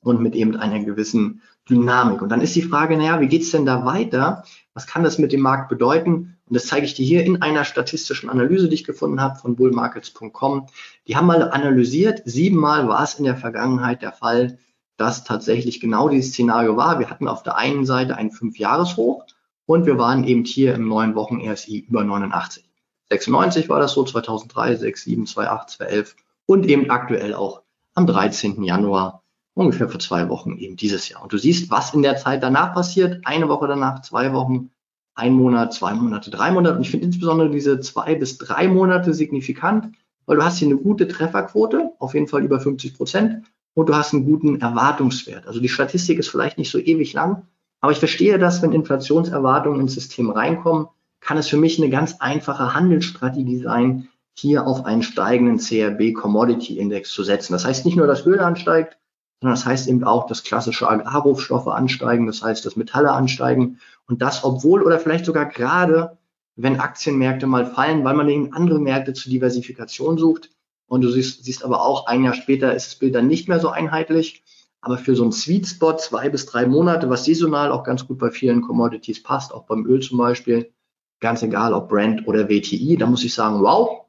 und 0.04 0.20
mit 0.20 0.34
eben 0.34 0.56
einer 0.56 0.80
gewissen 0.84 1.42
Dynamik. 1.68 2.22
Und 2.22 2.28
dann 2.28 2.40
ist 2.40 2.54
die 2.54 2.62
Frage, 2.62 2.96
naja, 2.96 3.20
wie 3.20 3.28
geht's 3.28 3.50
denn 3.50 3.66
da 3.66 3.84
weiter? 3.84 4.44
Was 4.74 4.86
kann 4.86 5.02
das 5.02 5.18
mit 5.18 5.32
dem 5.32 5.40
Markt 5.40 5.68
bedeuten? 5.68 6.36
Und 6.46 6.56
das 6.56 6.66
zeige 6.66 6.84
ich 6.84 6.94
dir 6.94 7.06
hier 7.06 7.24
in 7.24 7.42
einer 7.42 7.64
statistischen 7.64 8.28
Analyse, 8.28 8.68
die 8.68 8.74
ich 8.74 8.84
gefunden 8.84 9.20
habe 9.20 9.38
von 9.38 9.56
bullmarkets.com. 9.56 10.66
Die 11.08 11.16
haben 11.16 11.26
mal 11.26 11.50
analysiert, 11.50 12.22
siebenmal 12.24 12.86
war 12.86 13.02
es 13.02 13.14
in 13.14 13.24
der 13.24 13.36
Vergangenheit 13.36 14.02
der 14.02 14.12
Fall, 14.12 14.58
dass 14.96 15.24
tatsächlich 15.24 15.80
genau 15.80 16.08
dieses 16.08 16.32
Szenario 16.32 16.76
war. 16.76 16.98
Wir 16.98 17.10
hatten 17.10 17.28
auf 17.28 17.42
der 17.42 17.56
einen 17.56 17.84
Seite 17.86 18.16
ein 18.16 18.30
Fünfjahreshoch 18.30 19.24
und 19.66 19.86
wir 19.86 19.98
waren 19.98 20.24
eben 20.24 20.44
hier 20.44 20.74
im 20.74 20.86
neun 20.86 21.14
Wochen 21.14 21.40
RSI 21.40 21.86
über 21.88 22.04
89. 22.04 22.64
96 23.10 23.68
war 23.68 23.80
das 23.80 23.92
so, 23.92 24.04
2003, 24.04 24.76
6, 24.76 25.04
7, 25.04 25.26
2, 25.26 25.48
8, 25.48 25.70
2, 25.70 25.84
11 25.84 26.16
und 26.46 26.66
eben 26.66 26.90
aktuell 26.90 27.34
auch 27.34 27.62
am 27.94 28.06
13. 28.06 28.62
Januar, 28.62 29.23
ungefähr 29.54 29.88
vor 29.88 30.00
zwei 30.00 30.28
Wochen 30.28 30.56
eben 30.58 30.76
dieses 30.76 31.08
Jahr. 31.08 31.22
Und 31.22 31.32
du 31.32 31.38
siehst, 31.38 31.70
was 31.70 31.94
in 31.94 32.02
der 32.02 32.16
Zeit 32.16 32.42
danach 32.42 32.74
passiert, 32.74 33.24
eine 33.24 33.48
Woche 33.48 33.68
danach, 33.68 34.02
zwei 34.02 34.32
Wochen, 34.32 34.70
ein 35.14 35.32
Monat, 35.32 35.72
zwei 35.72 35.94
Monate, 35.94 36.30
drei 36.30 36.50
Monate. 36.50 36.76
Und 36.76 36.82
ich 36.82 36.90
finde 36.90 37.06
insbesondere 37.06 37.50
diese 37.50 37.80
zwei 37.80 38.16
bis 38.16 38.38
drei 38.38 38.66
Monate 38.68 39.14
signifikant, 39.14 39.94
weil 40.26 40.36
du 40.36 40.44
hast 40.44 40.58
hier 40.58 40.68
eine 40.68 40.76
gute 40.76 41.06
Trefferquote, 41.06 41.92
auf 41.98 42.14
jeden 42.14 42.26
Fall 42.26 42.44
über 42.44 42.58
50 42.58 42.96
Prozent, 42.96 43.44
und 43.74 43.88
du 43.88 43.94
hast 43.94 44.12
einen 44.12 44.24
guten 44.24 44.60
Erwartungswert. 44.60 45.46
Also 45.46 45.60
die 45.60 45.68
Statistik 45.68 46.18
ist 46.18 46.28
vielleicht 46.28 46.58
nicht 46.58 46.70
so 46.70 46.78
ewig 46.78 47.12
lang, 47.12 47.46
aber 47.80 47.92
ich 47.92 47.98
verstehe 47.98 48.38
das, 48.38 48.62
wenn 48.62 48.72
Inflationserwartungen 48.72 49.80
ins 49.80 49.94
System 49.94 50.30
reinkommen, 50.30 50.88
kann 51.20 51.38
es 51.38 51.48
für 51.48 51.56
mich 51.56 51.78
eine 51.78 51.90
ganz 51.90 52.16
einfache 52.20 52.74
Handelsstrategie 52.74 53.58
sein, 53.58 54.08
hier 54.36 54.66
auf 54.66 54.84
einen 54.84 55.02
steigenden 55.02 55.58
CRB 55.58 56.14
Commodity 56.14 56.78
Index 56.78 57.10
zu 57.10 57.22
setzen. 57.22 57.52
Das 57.52 57.64
heißt 57.64 57.84
nicht 57.84 57.96
nur, 57.96 58.06
dass 58.06 58.26
Öl 58.26 58.40
ansteigt, 58.40 58.96
sondern 59.40 59.56
das 59.56 59.66
heißt 59.66 59.88
eben 59.88 60.04
auch, 60.04 60.26
dass 60.26 60.44
klassische 60.44 60.88
Agrarrohstoffe 60.88 61.68
ansteigen, 61.68 62.26
das 62.26 62.42
heißt, 62.42 62.64
dass 62.64 62.76
Metalle 62.76 63.12
ansteigen 63.12 63.78
und 64.06 64.22
das, 64.22 64.44
obwohl 64.44 64.82
oder 64.82 64.98
vielleicht 64.98 65.24
sogar 65.24 65.46
gerade, 65.46 66.18
wenn 66.56 66.80
Aktienmärkte 66.80 67.46
mal 67.46 67.66
fallen, 67.66 68.04
weil 68.04 68.14
man 68.14 68.28
eben 68.28 68.52
andere 68.52 68.78
Märkte 68.78 69.12
zur 69.12 69.30
Diversifikation 69.30 70.18
sucht. 70.18 70.50
Und 70.86 71.00
du 71.00 71.10
siehst, 71.10 71.44
siehst 71.44 71.64
aber 71.64 71.82
auch, 71.82 72.06
ein 72.06 72.22
Jahr 72.22 72.34
später 72.34 72.74
ist 72.74 72.86
das 72.86 72.94
Bild 72.96 73.14
dann 73.14 73.26
nicht 73.26 73.48
mehr 73.48 73.58
so 73.58 73.70
einheitlich. 73.70 74.44
Aber 74.80 74.98
für 74.98 75.16
so 75.16 75.22
einen 75.22 75.32
Sweet 75.32 75.66
Spot 75.66 75.96
zwei 75.96 76.28
bis 76.28 76.44
drei 76.44 76.66
Monate, 76.66 77.08
was 77.08 77.24
saisonal 77.24 77.72
auch 77.72 77.84
ganz 77.84 78.06
gut 78.06 78.18
bei 78.18 78.30
vielen 78.30 78.60
Commodities 78.60 79.22
passt, 79.22 79.52
auch 79.52 79.64
beim 79.64 79.86
Öl 79.86 80.00
zum 80.00 80.18
Beispiel, 80.18 80.72
ganz 81.20 81.42
egal 81.42 81.72
ob 81.72 81.88
Brand 81.88 82.28
oder 82.28 82.50
WTI, 82.50 82.98
da 82.98 83.06
muss 83.06 83.24
ich 83.24 83.32
sagen, 83.32 83.62
wow, 83.62 84.04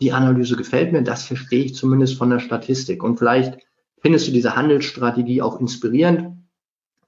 die 0.00 0.12
Analyse 0.12 0.56
gefällt 0.56 0.92
mir, 0.92 1.02
das 1.02 1.24
verstehe 1.24 1.64
ich 1.64 1.76
zumindest 1.76 2.18
von 2.18 2.30
der 2.30 2.40
Statistik. 2.40 3.04
Und 3.04 3.18
vielleicht 3.18 3.58
findest 4.00 4.28
du 4.28 4.32
diese 4.32 4.56
Handelsstrategie 4.56 5.42
auch 5.42 5.60
inspirierend. 5.60 6.38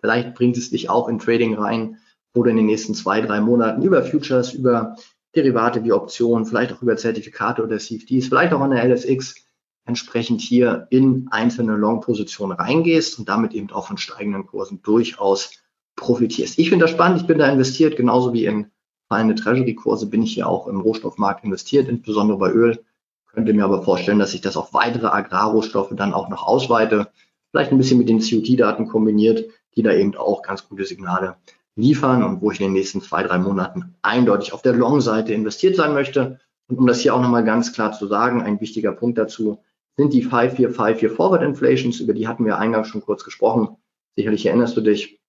Vielleicht 0.00 0.34
bringt 0.34 0.56
es 0.56 0.70
dich 0.70 0.88
auch 0.88 1.08
in 1.08 1.18
Trading 1.18 1.54
rein, 1.54 1.98
wo 2.34 2.42
du 2.42 2.50
in 2.50 2.56
den 2.56 2.66
nächsten 2.66 2.94
zwei, 2.94 3.20
drei 3.20 3.40
Monaten 3.40 3.82
über 3.82 4.02
Futures, 4.02 4.52
über 4.54 4.96
Derivate 5.34 5.84
wie 5.84 5.92
Optionen, 5.92 6.46
vielleicht 6.46 6.72
auch 6.72 6.82
über 6.82 6.96
Zertifikate 6.96 7.62
oder 7.62 7.78
CFDs, 7.78 8.28
vielleicht 8.28 8.52
auch 8.52 8.60
an 8.60 8.70
der 8.70 8.84
LSX 8.84 9.36
entsprechend 9.84 10.40
hier 10.40 10.86
in 10.90 11.28
einzelne 11.30 11.76
Long-Positionen 11.76 12.56
reingehst 12.56 13.18
und 13.18 13.28
damit 13.28 13.52
eben 13.52 13.70
auch 13.70 13.86
von 13.86 13.98
steigenden 13.98 14.46
Kursen 14.46 14.82
durchaus 14.82 15.52
profitierst. 15.96 16.58
Ich 16.58 16.70
finde 16.70 16.84
das 16.84 16.92
spannend, 16.92 17.20
ich 17.20 17.26
bin 17.26 17.38
da 17.38 17.50
investiert, 17.50 17.96
genauso 17.96 18.32
wie 18.32 18.46
in 18.46 18.70
fallende 19.08 19.34
Treasury-Kurse 19.34 20.06
bin 20.06 20.22
ich 20.22 20.34
hier 20.34 20.48
auch 20.48 20.66
im 20.68 20.80
Rohstoffmarkt 20.80 21.44
investiert, 21.44 21.88
insbesondere 21.88 22.38
bei 22.38 22.50
Öl. 22.50 22.84
Könnte 23.32 23.52
mir 23.52 23.64
aber 23.64 23.82
vorstellen, 23.82 24.18
dass 24.18 24.34
ich 24.34 24.40
das 24.40 24.56
auf 24.56 24.74
weitere 24.74 25.06
Agrarrohstoffe 25.06 25.92
dann 25.94 26.14
auch 26.14 26.28
noch 26.28 26.46
ausweite, 26.46 27.08
vielleicht 27.50 27.72
ein 27.72 27.78
bisschen 27.78 27.98
mit 27.98 28.08
den 28.08 28.20
COT-Daten 28.20 28.88
kombiniert, 28.88 29.44
die 29.76 29.82
da 29.82 29.92
eben 29.92 30.16
auch 30.16 30.42
ganz 30.42 30.68
gute 30.68 30.84
Signale 30.84 31.36
liefern 31.76 32.22
und 32.22 32.42
wo 32.42 32.50
ich 32.50 32.60
in 32.60 32.66
den 32.66 32.72
nächsten 32.72 33.00
zwei, 33.00 33.22
drei 33.22 33.38
Monaten 33.38 33.94
eindeutig 34.02 34.52
auf 34.52 34.62
der 34.62 34.74
Long-Seite 34.74 35.32
investiert 35.32 35.76
sein 35.76 35.94
möchte. 35.94 36.40
Und 36.68 36.78
um 36.78 36.86
das 36.86 37.00
hier 37.00 37.14
auch 37.14 37.22
nochmal 37.22 37.44
ganz 37.44 37.72
klar 37.72 37.92
zu 37.92 38.06
sagen, 38.06 38.42
ein 38.42 38.60
wichtiger 38.60 38.92
Punkt 38.92 39.18
dazu 39.18 39.62
sind 39.96 40.12
die 40.12 40.22
5454 40.22 41.10
Forward 41.10 41.42
Inflations, 41.42 42.00
über 42.00 42.14
die 42.14 42.26
hatten 42.26 42.44
wir 42.44 42.58
eingangs 42.58 42.88
schon 42.88 43.02
kurz 43.02 43.24
gesprochen. 43.24 43.76
Sicherlich 44.16 44.46
erinnerst 44.46 44.76
du 44.76 44.80
dich. 44.80 45.20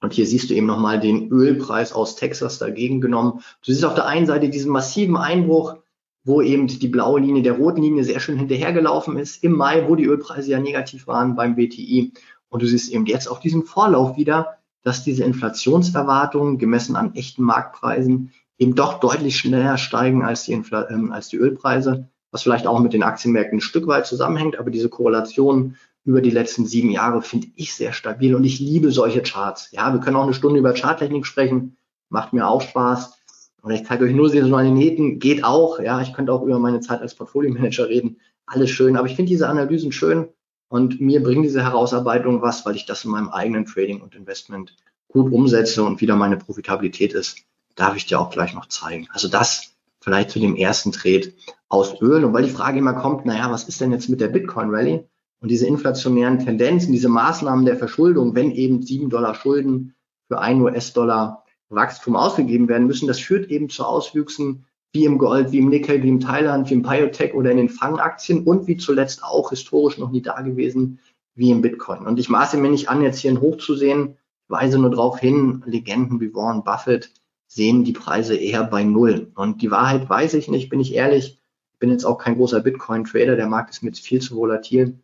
Und 0.00 0.12
hier 0.12 0.26
siehst 0.26 0.50
du 0.50 0.54
eben 0.54 0.66
nochmal 0.66 1.00
den 1.00 1.30
Ölpreis 1.30 1.92
aus 1.92 2.16
Texas 2.16 2.58
dagegen 2.58 3.00
genommen. 3.00 3.40
Du 3.64 3.72
siehst 3.72 3.84
auf 3.84 3.94
der 3.94 4.06
einen 4.06 4.26
Seite 4.26 4.50
diesen 4.50 4.70
massiven 4.70 5.16
Einbruch, 5.16 5.76
wo 6.24 6.40
eben 6.40 6.66
die 6.66 6.88
blaue 6.88 7.20
Linie 7.20 7.42
der 7.42 7.52
roten 7.52 7.82
Linie 7.82 8.02
sehr 8.02 8.18
schön 8.18 8.38
hinterhergelaufen 8.38 9.18
ist 9.18 9.44
im 9.44 9.52
Mai, 9.52 9.86
wo 9.86 9.94
die 9.94 10.06
Ölpreise 10.06 10.50
ja 10.50 10.60
negativ 10.60 11.06
waren 11.06 11.36
beim 11.36 11.54
BTI. 11.54 12.12
Und 12.48 12.62
du 12.62 12.66
siehst 12.66 12.90
eben 12.90 13.06
jetzt 13.06 13.28
auf 13.28 13.40
diesem 13.40 13.64
Vorlauf 13.64 14.16
wieder, 14.16 14.58
dass 14.82 15.04
diese 15.04 15.24
Inflationserwartungen 15.24 16.58
gemessen 16.58 16.96
an 16.96 17.14
echten 17.14 17.42
Marktpreisen 17.42 18.32
eben 18.58 18.74
doch 18.74 19.00
deutlich 19.00 19.36
schneller 19.36 19.76
steigen 19.76 20.22
als 20.22 20.44
die, 20.44 20.52
Infl 20.52 20.86
ähm, 20.90 21.12
als 21.12 21.28
die 21.28 21.36
Ölpreise, 21.36 22.08
was 22.30 22.42
vielleicht 22.42 22.66
auch 22.66 22.80
mit 22.80 22.92
den 22.92 23.02
Aktienmärkten 23.02 23.58
ein 23.58 23.62
Stück 23.62 23.86
weit 23.86 24.06
zusammenhängt. 24.06 24.58
Aber 24.58 24.70
diese 24.70 24.88
Korrelation 24.88 25.76
über 26.04 26.20
die 26.20 26.30
letzten 26.30 26.66
sieben 26.66 26.90
Jahre 26.90 27.22
finde 27.22 27.48
ich 27.56 27.74
sehr 27.74 27.92
stabil 27.92 28.34
und 28.34 28.44
ich 28.44 28.60
liebe 28.60 28.90
solche 28.92 29.22
Charts. 29.22 29.70
Ja, 29.72 29.92
wir 29.92 30.00
können 30.00 30.16
auch 30.16 30.24
eine 30.24 30.34
Stunde 30.34 30.58
über 30.58 30.74
Charttechnik 30.74 31.26
sprechen, 31.26 31.76
macht 32.08 32.32
mir 32.32 32.46
auch 32.46 32.62
Spaß. 32.62 33.18
Und 33.64 33.72
ich 33.72 33.86
zeige 33.86 34.04
euch 34.04 34.12
nur 34.12 34.28
Saisonalitäten, 34.28 35.18
geht 35.18 35.42
auch. 35.42 35.80
Ja, 35.80 36.02
ich 36.02 36.12
könnte 36.12 36.34
auch 36.34 36.42
über 36.42 36.58
meine 36.58 36.80
Zeit 36.80 37.00
als 37.00 37.14
Portfolio-Manager 37.14 37.88
reden. 37.88 38.18
Alles 38.44 38.68
schön. 38.68 38.94
Aber 38.94 39.06
ich 39.06 39.16
finde 39.16 39.30
diese 39.30 39.48
Analysen 39.48 39.90
schön 39.90 40.28
und 40.68 41.00
mir 41.00 41.22
bringen 41.22 41.44
diese 41.44 41.62
Herausarbeitung 41.62 42.42
was, 42.42 42.66
weil 42.66 42.76
ich 42.76 42.84
das 42.84 43.06
in 43.06 43.10
meinem 43.10 43.30
eigenen 43.30 43.64
Trading 43.64 44.02
und 44.02 44.14
Investment 44.14 44.76
gut 45.08 45.32
umsetze 45.32 45.82
und 45.82 46.02
wieder 46.02 46.14
meine 46.14 46.36
Profitabilität 46.36 47.14
ist. 47.14 47.38
Darf 47.74 47.96
ich 47.96 48.04
dir 48.04 48.20
auch 48.20 48.28
gleich 48.28 48.52
noch 48.52 48.66
zeigen. 48.66 49.08
Also 49.10 49.28
das 49.28 49.74
vielleicht 50.02 50.28
zu 50.28 50.40
dem 50.40 50.56
ersten 50.56 50.92
Trade 50.92 51.32
aus 51.70 52.02
Öl. 52.02 52.22
Und 52.22 52.34
weil 52.34 52.44
die 52.44 52.50
Frage 52.50 52.78
immer 52.78 52.92
kommt, 52.92 53.24
naja, 53.24 53.50
was 53.50 53.64
ist 53.64 53.80
denn 53.80 53.92
jetzt 53.92 54.10
mit 54.10 54.20
der 54.20 54.28
Bitcoin 54.28 54.68
Rally? 54.68 55.08
Und 55.40 55.50
diese 55.50 55.66
inflationären 55.66 56.38
Tendenzen, 56.38 56.92
diese 56.92 57.08
Maßnahmen 57.08 57.64
der 57.64 57.78
Verschuldung, 57.78 58.34
wenn 58.34 58.50
eben 58.50 58.82
sieben 58.82 59.08
Dollar 59.08 59.34
Schulden 59.34 59.94
für 60.28 60.38
ein 60.38 60.60
US-Dollar 60.60 61.43
Wachstum 61.68 62.16
ausgegeben 62.16 62.68
werden 62.68 62.86
müssen, 62.86 63.06
das 63.06 63.20
führt 63.20 63.50
eben 63.50 63.68
zu 63.68 63.84
Auswüchsen 63.84 64.64
wie 64.92 65.06
im 65.06 65.18
Gold, 65.18 65.50
wie 65.50 65.58
im 65.58 65.70
Nickel, 65.70 66.02
wie 66.02 66.08
im 66.08 66.20
Thailand, 66.20 66.70
wie 66.70 66.74
im 66.74 66.82
Biotech 66.82 67.34
oder 67.34 67.50
in 67.50 67.56
den 67.56 67.68
Fangaktien 67.68 68.44
und 68.44 68.66
wie 68.68 68.76
zuletzt 68.76 69.24
auch 69.24 69.50
historisch 69.50 69.98
noch 69.98 70.10
nie 70.10 70.22
da 70.22 70.40
gewesen, 70.40 71.00
wie 71.34 71.50
im 71.50 71.62
Bitcoin. 71.62 72.06
Und 72.06 72.20
ich 72.20 72.28
maße 72.28 72.56
mir 72.58 72.70
nicht 72.70 72.88
an, 72.88 73.02
jetzt 73.02 73.18
hier 73.18 73.32
ein 73.32 73.40
Hoch 73.40 73.58
zu 73.58 73.74
sehen, 73.74 74.16
weise 74.46 74.78
nur 74.78 74.90
darauf 74.90 75.18
hin, 75.18 75.64
Legenden 75.66 76.20
wie 76.20 76.32
Warren 76.32 76.62
Buffett 76.62 77.10
sehen 77.48 77.82
die 77.82 77.92
Preise 77.92 78.36
eher 78.36 78.64
bei 78.64 78.84
Null. 78.84 79.32
Und 79.34 79.62
die 79.62 79.70
Wahrheit 79.70 80.08
weiß 80.08 80.34
ich 80.34 80.48
nicht, 80.48 80.68
bin 80.68 80.80
ich 80.80 80.94
ehrlich. 80.94 81.40
Ich 81.72 81.78
bin 81.80 81.90
jetzt 81.90 82.04
auch 82.04 82.18
kein 82.18 82.36
großer 82.36 82.60
Bitcoin-Trader, 82.60 83.34
der 83.34 83.48
Markt 83.48 83.70
ist 83.70 83.82
mir 83.82 83.92
viel 83.92 84.20
zu 84.20 84.36
volatil 84.36 84.98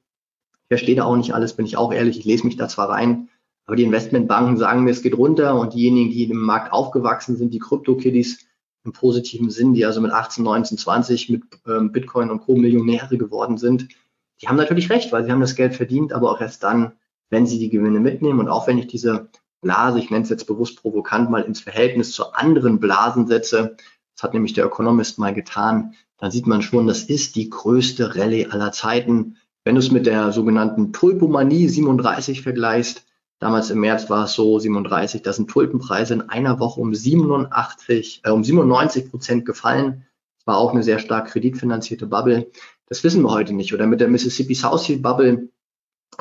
verstehe 0.70 0.94
da 0.94 1.04
auch 1.04 1.16
nicht 1.16 1.34
alles, 1.34 1.54
bin 1.54 1.66
ich 1.66 1.76
auch 1.76 1.92
ehrlich. 1.92 2.18
Ich 2.18 2.24
lese 2.24 2.46
mich 2.46 2.56
da 2.56 2.68
zwar 2.68 2.88
rein, 2.88 3.28
aber 3.70 3.76
die 3.76 3.84
Investmentbanken 3.84 4.56
sagen 4.56 4.82
mir, 4.82 4.90
es 4.90 5.00
geht 5.00 5.16
runter 5.16 5.54
und 5.54 5.74
diejenigen, 5.74 6.10
die 6.10 6.24
im 6.24 6.40
Markt 6.40 6.72
aufgewachsen 6.72 7.36
sind, 7.36 7.54
die 7.54 7.60
Krypto-Kiddies 7.60 8.44
im 8.84 8.92
positiven 8.92 9.48
Sinn, 9.48 9.74
die 9.74 9.86
also 9.86 10.00
mit 10.00 10.10
18, 10.10 10.42
19, 10.42 10.76
20 10.76 11.28
mit 11.28 11.42
ähm, 11.68 11.92
Bitcoin 11.92 12.30
und 12.30 12.40
Co. 12.40 12.56
Millionäre 12.56 13.16
geworden 13.16 13.58
sind, 13.58 13.86
die 14.42 14.48
haben 14.48 14.56
natürlich 14.56 14.90
recht, 14.90 15.12
weil 15.12 15.24
sie 15.24 15.30
haben 15.30 15.40
das 15.40 15.54
Geld 15.54 15.76
verdient, 15.76 16.12
aber 16.12 16.32
auch 16.32 16.40
erst 16.40 16.64
dann, 16.64 16.94
wenn 17.28 17.46
sie 17.46 17.60
die 17.60 17.68
Gewinne 17.68 18.00
mitnehmen. 18.00 18.40
Und 18.40 18.48
auch 18.48 18.66
wenn 18.66 18.76
ich 18.76 18.88
diese 18.88 19.28
Blase, 19.62 20.00
ich 20.00 20.10
nenne 20.10 20.24
es 20.24 20.30
jetzt 20.30 20.48
bewusst 20.48 20.82
provokant, 20.82 21.30
mal 21.30 21.42
ins 21.42 21.60
Verhältnis 21.60 22.10
zu 22.10 22.32
anderen 22.32 22.80
Blasen 22.80 23.28
setze, 23.28 23.76
Das 24.16 24.24
hat 24.24 24.34
nämlich 24.34 24.52
der 24.52 24.64
Economist 24.64 25.20
mal 25.20 25.32
getan. 25.32 25.94
Dann 26.18 26.32
sieht 26.32 26.48
man 26.48 26.62
schon, 26.62 26.88
das 26.88 27.04
ist 27.04 27.36
die 27.36 27.48
größte 27.48 28.16
Rallye 28.16 28.46
aller 28.46 28.72
Zeiten. 28.72 29.36
Wenn 29.62 29.76
du 29.76 29.78
es 29.78 29.92
mit 29.92 30.06
der 30.06 30.32
sogenannten 30.32 30.92
Tulpomanie 30.92 31.68
37 31.68 32.42
vergleichst, 32.42 33.06
damals 33.40 33.70
im 33.70 33.80
März 33.80 34.08
war 34.08 34.26
es 34.26 34.34
so 34.34 34.58
37, 34.58 35.22
da 35.22 35.32
sind 35.32 35.50
Tulpenpreise 35.50 36.14
in 36.14 36.28
einer 36.28 36.60
Woche 36.60 36.80
um 36.80 36.94
87, 36.94 38.20
äh, 38.22 38.30
um 38.30 38.44
97 38.44 39.10
Prozent 39.10 39.44
gefallen. 39.44 40.06
Das 40.38 40.46
war 40.46 40.58
auch 40.58 40.72
eine 40.72 40.84
sehr 40.84 41.00
stark 41.00 41.28
kreditfinanzierte 41.28 42.06
Bubble. 42.06 42.50
Das 42.86 43.02
wissen 43.02 43.22
wir 43.22 43.30
heute 43.30 43.52
nicht. 43.52 43.74
Oder 43.74 43.86
mit 43.86 44.00
der 44.00 44.08
Mississippi 44.08 44.54
South 44.54 44.84
Sea 44.84 44.98
Bubble 44.98 45.48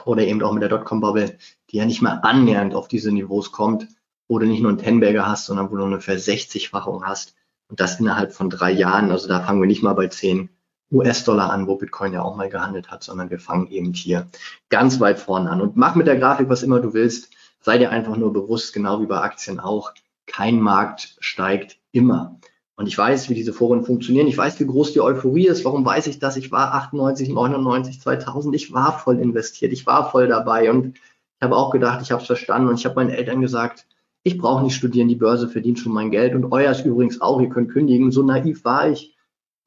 oder 0.06 0.24
eben 0.24 0.42
auch 0.42 0.54
mit 0.54 0.62
der 0.62 0.70
Dotcom-Bubble, 0.70 1.38
die 1.70 1.78
ja 1.78 1.86
nicht 1.86 2.02
mehr 2.02 2.24
annähernd 2.24 2.74
auf 2.74 2.88
diese 2.88 3.12
Niveaus 3.12 3.52
kommt, 3.52 3.88
wo 4.28 4.40
du 4.40 4.46
nicht 4.46 4.62
nur 4.62 4.70
einen 4.70 4.78
Tenberger 4.78 5.28
hast, 5.28 5.46
sondern 5.46 5.72
wo 5.72 5.76
du 5.76 5.84
ungefähr 5.84 6.18
60-fachung 6.18 7.04
hast. 7.04 7.36
Und 7.68 7.80
das 7.80 8.00
innerhalb 8.00 8.34
von 8.34 8.50
drei 8.50 8.72
Jahren. 8.72 9.12
Also 9.12 9.28
da 9.28 9.42
fangen 9.42 9.62
wir 9.62 9.68
nicht 9.68 9.84
mal 9.84 9.94
bei 9.94 10.08
10 10.08 10.50
US-Dollar 10.92 11.52
an, 11.52 11.68
wo 11.68 11.76
Bitcoin 11.76 12.14
ja 12.14 12.22
auch 12.24 12.36
mal 12.36 12.50
gehandelt 12.50 12.90
hat, 12.90 13.04
sondern 13.04 13.30
wir 13.30 13.40
fangen 13.40 13.68
eben 13.68 13.94
hier 13.94 14.28
ganz 14.70 15.00
weit 15.00 15.20
vorne 15.20 15.50
an. 15.50 15.62
Und 15.62 15.78
mach 15.78 15.96
mit 15.96 16.08
der 16.08 16.18
Grafik, 16.18 16.50
was 16.50 16.64
immer 16.64 16.80
du 16.80 16.94
willst. 16.94 17.30
Sei 17.62 17.78
dir 17.78 17.92
einfach 17.92 18.18
nur 18.18 18.34
bewusst, 18.34 18.74
genau 18.74 19.02
wie 19.02 19.06
bei 19.06 19.20
Aktien 19.20 19.60
auch, 19.60 19.94
kein 20.26 20.60
Markt 20.62 21.18
steigt 21.20 21.78
immer. 21.92 22.40
Und 22.76 22.88
ich 22.88 22.98
weiß, 22.98 23.30
wie 23.30 23.34
diese 23.34 23.52
Foren 23.52 23.84
funktionieren. 23.84 24.28
Ich 24.28 24.38
weiß, 24.38 24.58
wie 24.62 24.66
groß 24.66 24.94
die 24.94 25.02
Euphorie 25.02 25.48
ist. 25.48 25.66
Warum 25.66 25.84
weiß 25.84 26.08
ich 26.08 26.20
das? 26.20 26.38
Ich 26.38 26.50
war 26.50 26.74
98, 26.76 27.28
99, 27.28 28.00
2000. 28.00 28.56
Ich 28.56 28.72
war 28.72 28.98
voll 28.98 29.20
investiert. 29.20 29.74
Ich 29.74 29.86
war 29.86 30.10
voll 30.10 30.28
dabei. 30.28 30.72
Und 30.72 30.96
ich 30.96 31.42
habe 31.42 31.58
auch 31.58 31.72
gedacht, 31.72 32.02
ich 32.02 32.12
habe 32.12 32.22
es 32.22 32.28
verstanden. 32.28 32.70
Und 32.70 32.80
ich 32.80 32.86
habe 32.86 32.96
meinen 32.96 33.10
Eltern 33.10 33.42
gesagt, 33.42 33.86
ich 34.24 34.38
brauche 34.38 34.64
nicht 34.64 34.76
studieren. 34.76 35.10
Die 35.10 35.16
Börse 35.16 35.50
verdient 35.50 35.80
schon 35.80 35.92
mein 35.92 36.10
Geld. 36.10 36.34
Und 36.36 36.54
euer 36.54 36.72
ist 36.72 36.86
übrigens 36.86 37.20
auch. 37.20 37.42
Ihr 37.42 37.50
könnt 37.50 37.70
kündigen. 37.70 38.12
So 38.12 38.24
naiv 38.24 38.64
war 38.64 38.90
ich. 38.90 39.14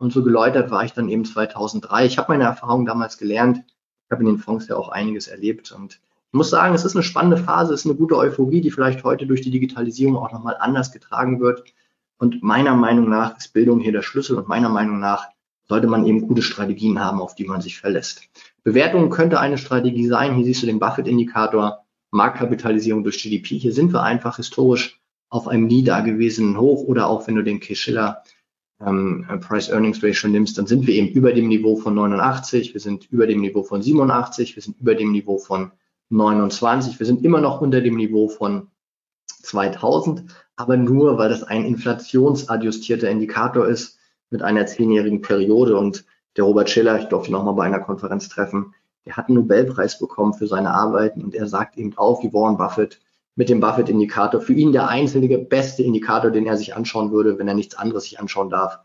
Und 0.02 0.12
so 0.12 0.24
geläutert 0.24 0.72
war 0.72 0.84
ich 0.84 0.92
dann 0.94 1.08
eben 1.08 1.24
2003. 1.24 2.06
Ich 2.06 2.18
habe 2.18 2.32
meine 2.32 2.42
Erfahrungen 2.42 2.86
damals 2.86 3.18
gelernt. 3.18 3.58
Ich 3.68 4.10
habe 4.10 4.24
in 4.24 4.30
den 4.30 4.38
Fonds 4.38 4.66
ja 4.66 4.74
auch 4.74 4.88
einiges 4.88 5.28
erlebt. 5.28 5.70
Und 5.70 6.00
ich 6.32 6.32
muss 6.32 6.50
sagen, 6.50 6.74
es 6.74 6.84
ist 6.84 6.96
eine 6.96 7.04
spannende 7.04 7.36
Phase. 7.36 7.72
Es 7.72 7.82
ist 7.82 7.86
eine 7.86 7.94
gute 7.94 8.16
Euphorie, 8.16 8.60
die 8.60 8.72
vielleicht 8.72 9.04
heute 9.04 9.28
durch 9.28 9.42
die 9.42 9.52
Digitalisierung 9.52 10.16
auch 10.16 10.32
nochmal 10.32 10.56
anders 10.58 10.90
getragen 10.90 11.38
wird. 11.38 11.72
Und 12.18 12.42
meiner 12.42 12.74
Meinung 12.74 13.08
nach 13.08 13.38
ist 13.38 13.52
Bildung 13.52 13.78
hier 13.78 13.92
der 13.92 14.02
Schlüssel 14.02 14.36
und 14.36 14.48
meiner 14.48 14.70
Meinung 14.70 14.98
nach 14.98 15.28
sollte 15.68 15.86
man 15.86 16.04
eben 16.04 16.26
gute 16.26 16.42
Strategien 16.42 16.98
haben, 16.98 17.20
auf 17.20 17.36
die 17.36 17.44
man 17.44 17.60
sich 17.60 17.78
verlässt. 17.78 18.22
Bewertung 18.64 19.08
könnte 19.08 19.38
eine 19.38 19.56
Strategie 19.56 20.08
sein. 20.08 20.34
Hier 20.34 20.44
siehst 20.44 20.64
du 20.64 20.66
den 20.66 20.80
Buffett-Indikator, 20.80 21.84
Marktkapitalisierung 22.10 23.04
durch 23.04 23.22
GDP. 23.22 23.56
Hier 23.56 23.72
sind 23.72 23.92
wir 23.92 24.02
einfach 24.02 24.38
historisch 24.38 25.00
auf 25.28 25.46
einem 25.46 25.68
nie 25.68 25.84
dagewesenen 25.84 26.58
Hoch 26.58 26.82
oder 26.82 27.06
auch 27.06 27.28
wenn 27.28 27.36
du 27.36 27.44
den 27.44 27.60
K-Schiller 27.60 28.24
ähm, 28.84 29.26
Price-Earnings-Ratio 29.40 30.28
nimmst, 30.28 30.58
dann 30.58 30.66
sind 30.66 30.86
wir 30.86 30.94
eben 30.94 31.08
über 31.08 31.32
dem 31.32 31.48
Niveau 31.48 31.76
von 31.76 31.94
89, 31.94 32.74
wir 32.74 32.80
sind 32.80 33.10
über 33.10 33.26
dem 33.26 33.40
Niveau 33.40 33.62
von 33.62 33.82
87, 33.82 34.56
wir 34.56 34.62
sind 34.62 34.80
über 34.80 34.94
dem 34.94 35.12
Niveau 35.12 35.38
von 35.38 35.72
29, 36.10 36.98
wir 36.98 37.06
sind 37.06 37.24
immer 37.24 37.40
noch 37.40 37.60
unter 37.60 37.80
dem 37.80 37.96
Niveau 37.96 38.28
von 38.28 38.68
2000 39.42 40.24
aber 40.56 40.76
nur, 40.76 41.18
weil 41.18 41.28
das 41.28 41.42
ein 41.42 41.64
inflationsadjustierter 41.64 43.10
Indikator 43.10 43.66
ist 43.66 43.98
mit 44.30 44.42
einer 44.42 44.66
zehnjährigen 44.66 45.20
Periode. 45.20 45.76
Und 45.76 46.04
der 46.36 46.44
Robert 46.44 46.70
Schiller, 46.70 46.98
ich 47.00 47.06
durfte 47.06 47.30
ihn 47.30 47.34
auch 47.34 47.44
mal 47.44 47.52
bei 47.52 47.64
einer 47.64 47.80
Konferenz 47.80 48.28
treffen, 48.28 48.74
der 49.04 49.16
hat 49.16 49.26
einen 49.26 49.38
Nobelpreis 49.38 49.98
bekommen 49.98 50.34
für 50.34 50.46
seine 50.46 50.72
Arbeiten 50.72 51.24
und 51.24 51.34
er 51.34 51.48
sagt 51.48 51.76
eben 51.76 51.98
auch, 51.98 52.22
wie 52.22 52.32
Warren 52.32 52.56
Buffett, 52.56 53.00
mit 53.34 53.48
dem 53.48 53.60
Buffett-Indikator, 53.60 54.40
für 54.40 54.52
ihn 54.52 54.72
der 54.72 54.88
einzige 54.88 55.38
beste 55.38 55.82
Indikator, 55.82 56.30
den 56.30 56.46
er 56.46 56.56
sich 56.56 56.74
anschauen 56.74 57.12
würde, 57.12 57.38
wenn 57.38 57.48
er 57.48 57.54
nichts 57.54 57.74
anderes 57.74 58.04
sich 58.04 58.20
anschauen 58.20 58.50
darf. 58.50 58.78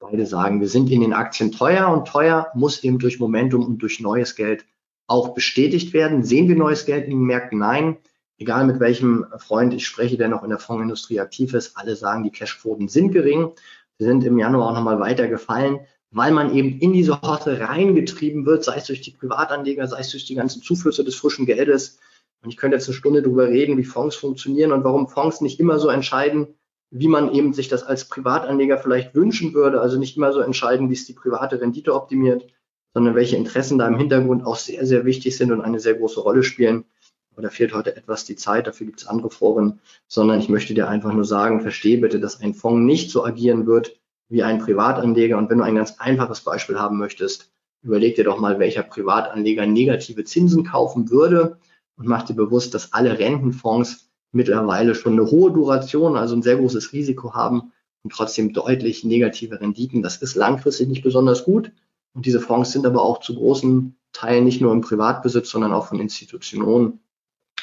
Beide 0.00 0.26
sagen, 0.26 0.60
wir 0.60 0.68
sind 0.68 0.90
in 0.90 1.00
den 1.00 1.12
Aktien 1.12 1.52
teuer 1.52 1.88
und 1.88 2.08
teuer 2.08 2.48
muss 2.54 2.82
eben 2.82 2.98
durch 2.98 3.20
Momentum 3.20 3.64
und 3.64 3.78
durch 3.78 4.00
neues 4.00 4.34
Geld 4.34 4.64
auch 5.06 5.34
bestätigt 5.34 5.92
werden. 5.92 6.24
Sehen 6.24 6.48
wir 6.48 6.56
neues 6.56 6.84
Geld 6.86 7.04
in 7.04 7.10
den 7.10 7.22
Märkten? 7.22 7.58
Nein 7.58 7.98
egal 8.42 8.66
mit 8.66 8.80
welchem 8.80 9.24
Freund 9.38 9.72
ich 9.72 9.86
spreche, 9.86 10.16
der 10.16 10.28
noch 10.28 10.42
in 10.42 10.50
der 10.50 10.58
Fondsindustrie 10.58 11.20
aktiv 11.20 11.54
ist, 11.54 11.76
alle 11.76 11.94
sagen, 11.94 12.24
die 12.24 12.30
Cashquoten 12.30 12.88
sind 12.88 13.12
gering. 13.12 13.52
Sie 13.98 14.04
sind 14.04 14.24
im 14.24 14.38
Januar 14.38 14.70
auch 14.70 14.74
nochmal 14.74 14.98
weiter 14.98 15.28
gefallen, 15.28 15.80
weil 16.10 16.32
man 16.32 16.54
eben 16.54 16.78
in 16.80 16.92
diese 16.92 17.20
Horte 17.22 17.60
reingetrieben 17.60 18.44
wird, 18.44 18.64
sei 18.64 18.76
es 18.76 18.86
durch 18.86 19.00
die 19.00 19.12
Privatanleger, 19.12 19.86
sei 19.86 20.00
es 20.00 20.10
durch 20.10 20.24
die 20.24 20.34
ganzen 20.34 20.60
Zuflüsse 20.60 21.04
des 21.04 21.14
frischen 21.14 21.46
Geldes. 21.46 22.00
Und 22.42 22.50
ich 22.50 22.56
könnte 22.56 22.76
jetzt 22.76 22.88
eine 22.88 22.96
Stunde 22.96 23.22
darüber 23.22 23.48
reden, 23.48 23.76
wie 23.76 23.84
Fonds 23.84 24.16
funktionieren 24.16 24.72
und 24.72 24.84
warum 24.84 25.08
Fonds 25.08 25.40
nicht 25.40 25.60
immer 25.60 25.78
so 25.78 25.88
entscheiden, 25.88 26.54
wie 26.90 27.08
man 27.08 27.32
eben 27.32 27.52
sich 27.52 27.68
das 27.68 27.84
als 27.84 28.08
Privatanleger 28.08 28.78
vielleicht 28.78 29.14
wünschen 29.14 29.54
würde. 29.54 29.80
Also 29.80 29.98
nicht 29.98 30.16
immer 30.16 30.32
so 30.32 30.40
entscheiden, 30.40 30.90
wie 30.90 30.94
es 30.94 31.06
die 31.06 31.14
private 31.14 31.60
Rendite 31.60 31.94
optimiert, 31.94 32.46
sondern 32.94 33.14
welche 33.14 33.36
Interessen 33.36 33.78
da 33.78 33.86
im 33.86 33.96
Hintergrund 33.96 34.44
auch 34.44 34.56
sehr, 34.56 34.84
sehr 34.84 35.04
wichtig 35.04 35.36
sind 35.36 35.52
und 35.52 35.62
eine 35.62 35.80
sehr 35.80 35.94
große 35.94 36.20
Rolle 36.20 36.42
spielen 36.42 36.84
aber 37.32 37.42
da 37.42 37.50
fehlt 37.50 37.72
heute 37.72 37.96
etwas 37.96 38.24
die 38.24 38.36
Zeit, 38.36 38.66
dafür 38.66 38.86
gibt 38.86 39.00
es 39.00 39.06
andere 39.06 39.30
Foren, 39.30 39.80
sondern 40.06 40.38
ich 40.38 40.48
möchte 40.48 40.74
dir 40.74 40.88
einfach 40.88 41.12
nur 41.12 41.24
sagen, 41.24 41.62
verstehe 41.62 41.98
bitte, 41.98 42.20
dass 42.20 42.40
ein 42.40 42.54
Fonds 42.54 42.84
nicht 42.84 43.10
so 43.10 43.24
agieren 43.24 43.66
wird 43.66 43.98
wie 44.28 44.42
ein 44.42 44.58
Privatanleger. 44.58 45.38
Und 45.38 45.50
wenn 45.50 45.58
du 45.58 45.64
ein 45.64 45.74
ganz 45.74 45.98
einfaches 45.98 46.42
Beispiel 46.42 46.78
haben 46.78 46.98
möchtest, 46.98 47.50
überleg 47.82 48.16
dir 48.16 48.24
doch 48.24 48.38
mal, 48.38 48.58
welcher 48.58 48.82
Privatanleger 48.82 49.66
negative 49.66 50.24
Zinsen 50.24 50.64
kaufen 50.64 51.10
würde 51.10 51.58
und 52.02 52.08
mach 52.08 52.24
dir 52.24 52.34
bewusst, 52.34 52.74
dass 52.74 52.92
alle 52.92 53.16
Rentenfonds 53.16 54.10
mittlerweile 54.32 54.96
schon 54.96 55.12
eine 55.12 55.30
hohe 55.30 55.52
Duration, 55.52 56.16
also 56.16 56.34
ein 56.34 56.42
sehr 56.42 56.56
großes 56.56 56.92
Risiko 56.92 57.34
haben 57.34 57.70
und 58.02 58.12
trotzdem 58.12 58.52
deutlich 58.52 59.04
negative 59.04 59.60
Renditen. 59.60 60.02
Das 60.02 60.16
ist 60.16 60.34
langfristig 60.34 60.88
nicht 60.88 61.04
besonders 61.04 61.44
gut. 61.44 61.70
Und 62.12 62.26
diese 62.26 62.40
Fonds 62.40 62.72
sind 62.72 62.86
aber 62.86 63.02
auch 63.02 63.20
zu 63.20 63.36
großen 63.36 63.94
Teilen 64.12 64.44
nicht 64.44 64.60
nur 64.60 64.72
im 64.72 64.80
Privatbesitz, 64.80 65.48
sondern 65.48 65.72
auch 65.72 65.86
von 65.86 66.00
Institutionen 66.00 66.98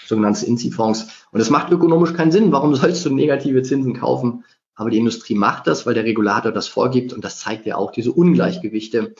sogenannte 0.05 0.45
Inzi-Fonds. 0.45 1.07
Und 1.31 1.39
das 1.39 1.49
macht 1.49 1.69
ökonomisch 1.69 2.13
keinen 2.13 2.31
Sinn. 2.31 2.53
Warum 2.53 2.73
sollst 2.75 3.05
du 3.05 3.13
negative 3.13 3.61
Zinsen 3.61 3.93
kaufen? 3.93 4.45
Aber 4.73 4.89
die 4.89 4.99
Industrie 4.99 5.35
macht 5.35 5.67
das, 5.67 5.85
weil 5.85 5.95
der 5.95 6.05
Regulator 6.05 6.53
das 6.53 6.69
vorgibt 6.69 7.11
und 7.11 7.25
das 7.25 7.39
zeigt 7.39 7.65
ja 7.65 7.75
auch 7.75 7.91
diese 7.91 8.13
Ungleichgewichte, 8.13 9.13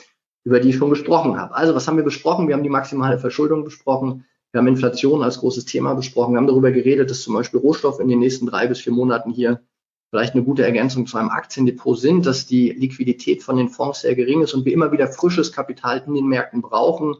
über 0.44 0.60
die 0.60 0.70
ich 0.70 0.76
schon 0.76 0.88
gesprochen 0.88 1.38
habe. 1.38 1.54
Also 1.54 1.74
was 1.74 1.86
haben 1.86 1.98
wir 1.98 2.04
besprochen? 2.04 2.48
Wir 2.48 2.54
haben 2.54 2.62
die 2.62 2.70
maximale 2.70 3.18
Verschuldung 3.18 3.64
besprochen. 3.64 4.24
Wir 4.52 4.58
haben 4.58 4.68
Inflation 4.68 5.22
als 5.22 5.38
großes 5.38 5.64
Thema 5.64 5.94
besprochen. 5.94 6.34
Wir 6.34 6.38
haben 6.38 6.46
darüber 6.46 6.72
geredet, 6.72 7.10
dass 7.10 7.22
zum 7.22 7.34
Beispiel 7.34 7.60
Rohstoffe 7.60 8.00
in 8.00 8.08
den 8.08 8.18
nächsten 8.18 8.46
drei 8.46 8.66
bis 8.66 8.80
vier 8.80 8.92
Monaten 8.92 9.30
hier 9.30 9.62
vielleicht 10.10 10.34
eine 10.34 10.42
gute 10.42 10.64
Ergänzung 10.64 11.06
zu 11.06 11.18
einem 11.18 11.30
Aktiendepot 11.30 11.98
sind, 11.98 12.26
dass 12.26 12.46
die 12.46 12.70
Liquidität 12.70 13.44
von 13.44 13.56
den 13.56 13.68
Fonds 13.68 14.00
sehr 14.00 14.16
gering 14.16 14.42
ist 14.42 14.54
und 14.54 14.64
wir 14.64 14.72
immer 14.72 14.90
wieder 14.90 15.06
frisches 15.06 15.52
Kapital 15.52 16.02
in 16.04 16.14
den 16.14 16.26
Märkten 16.26 16.62
brauchen, 16.62 17.14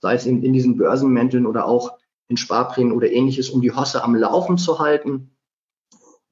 sei 0.00 0.14
es 0.14 0.26
in, 0.26 0.42
in 0.42 0.52
diesen 0.52 0.76
Börsenmänteln 0.76 1.46
oder 1.46 1.66
auch 1.66 1.98
in 2.26 2.36
Sparprämien 2.36 2.96
oder 2.96 3.10
ähnliches, 3.12 3.50
um 3.50 3.60
die 3.60 3.70
Hosse 3.70 4.02
am 4.02 4.16
Laufen 4.16 4.58
zu 4.58 4.80
halten. 4.80 5.30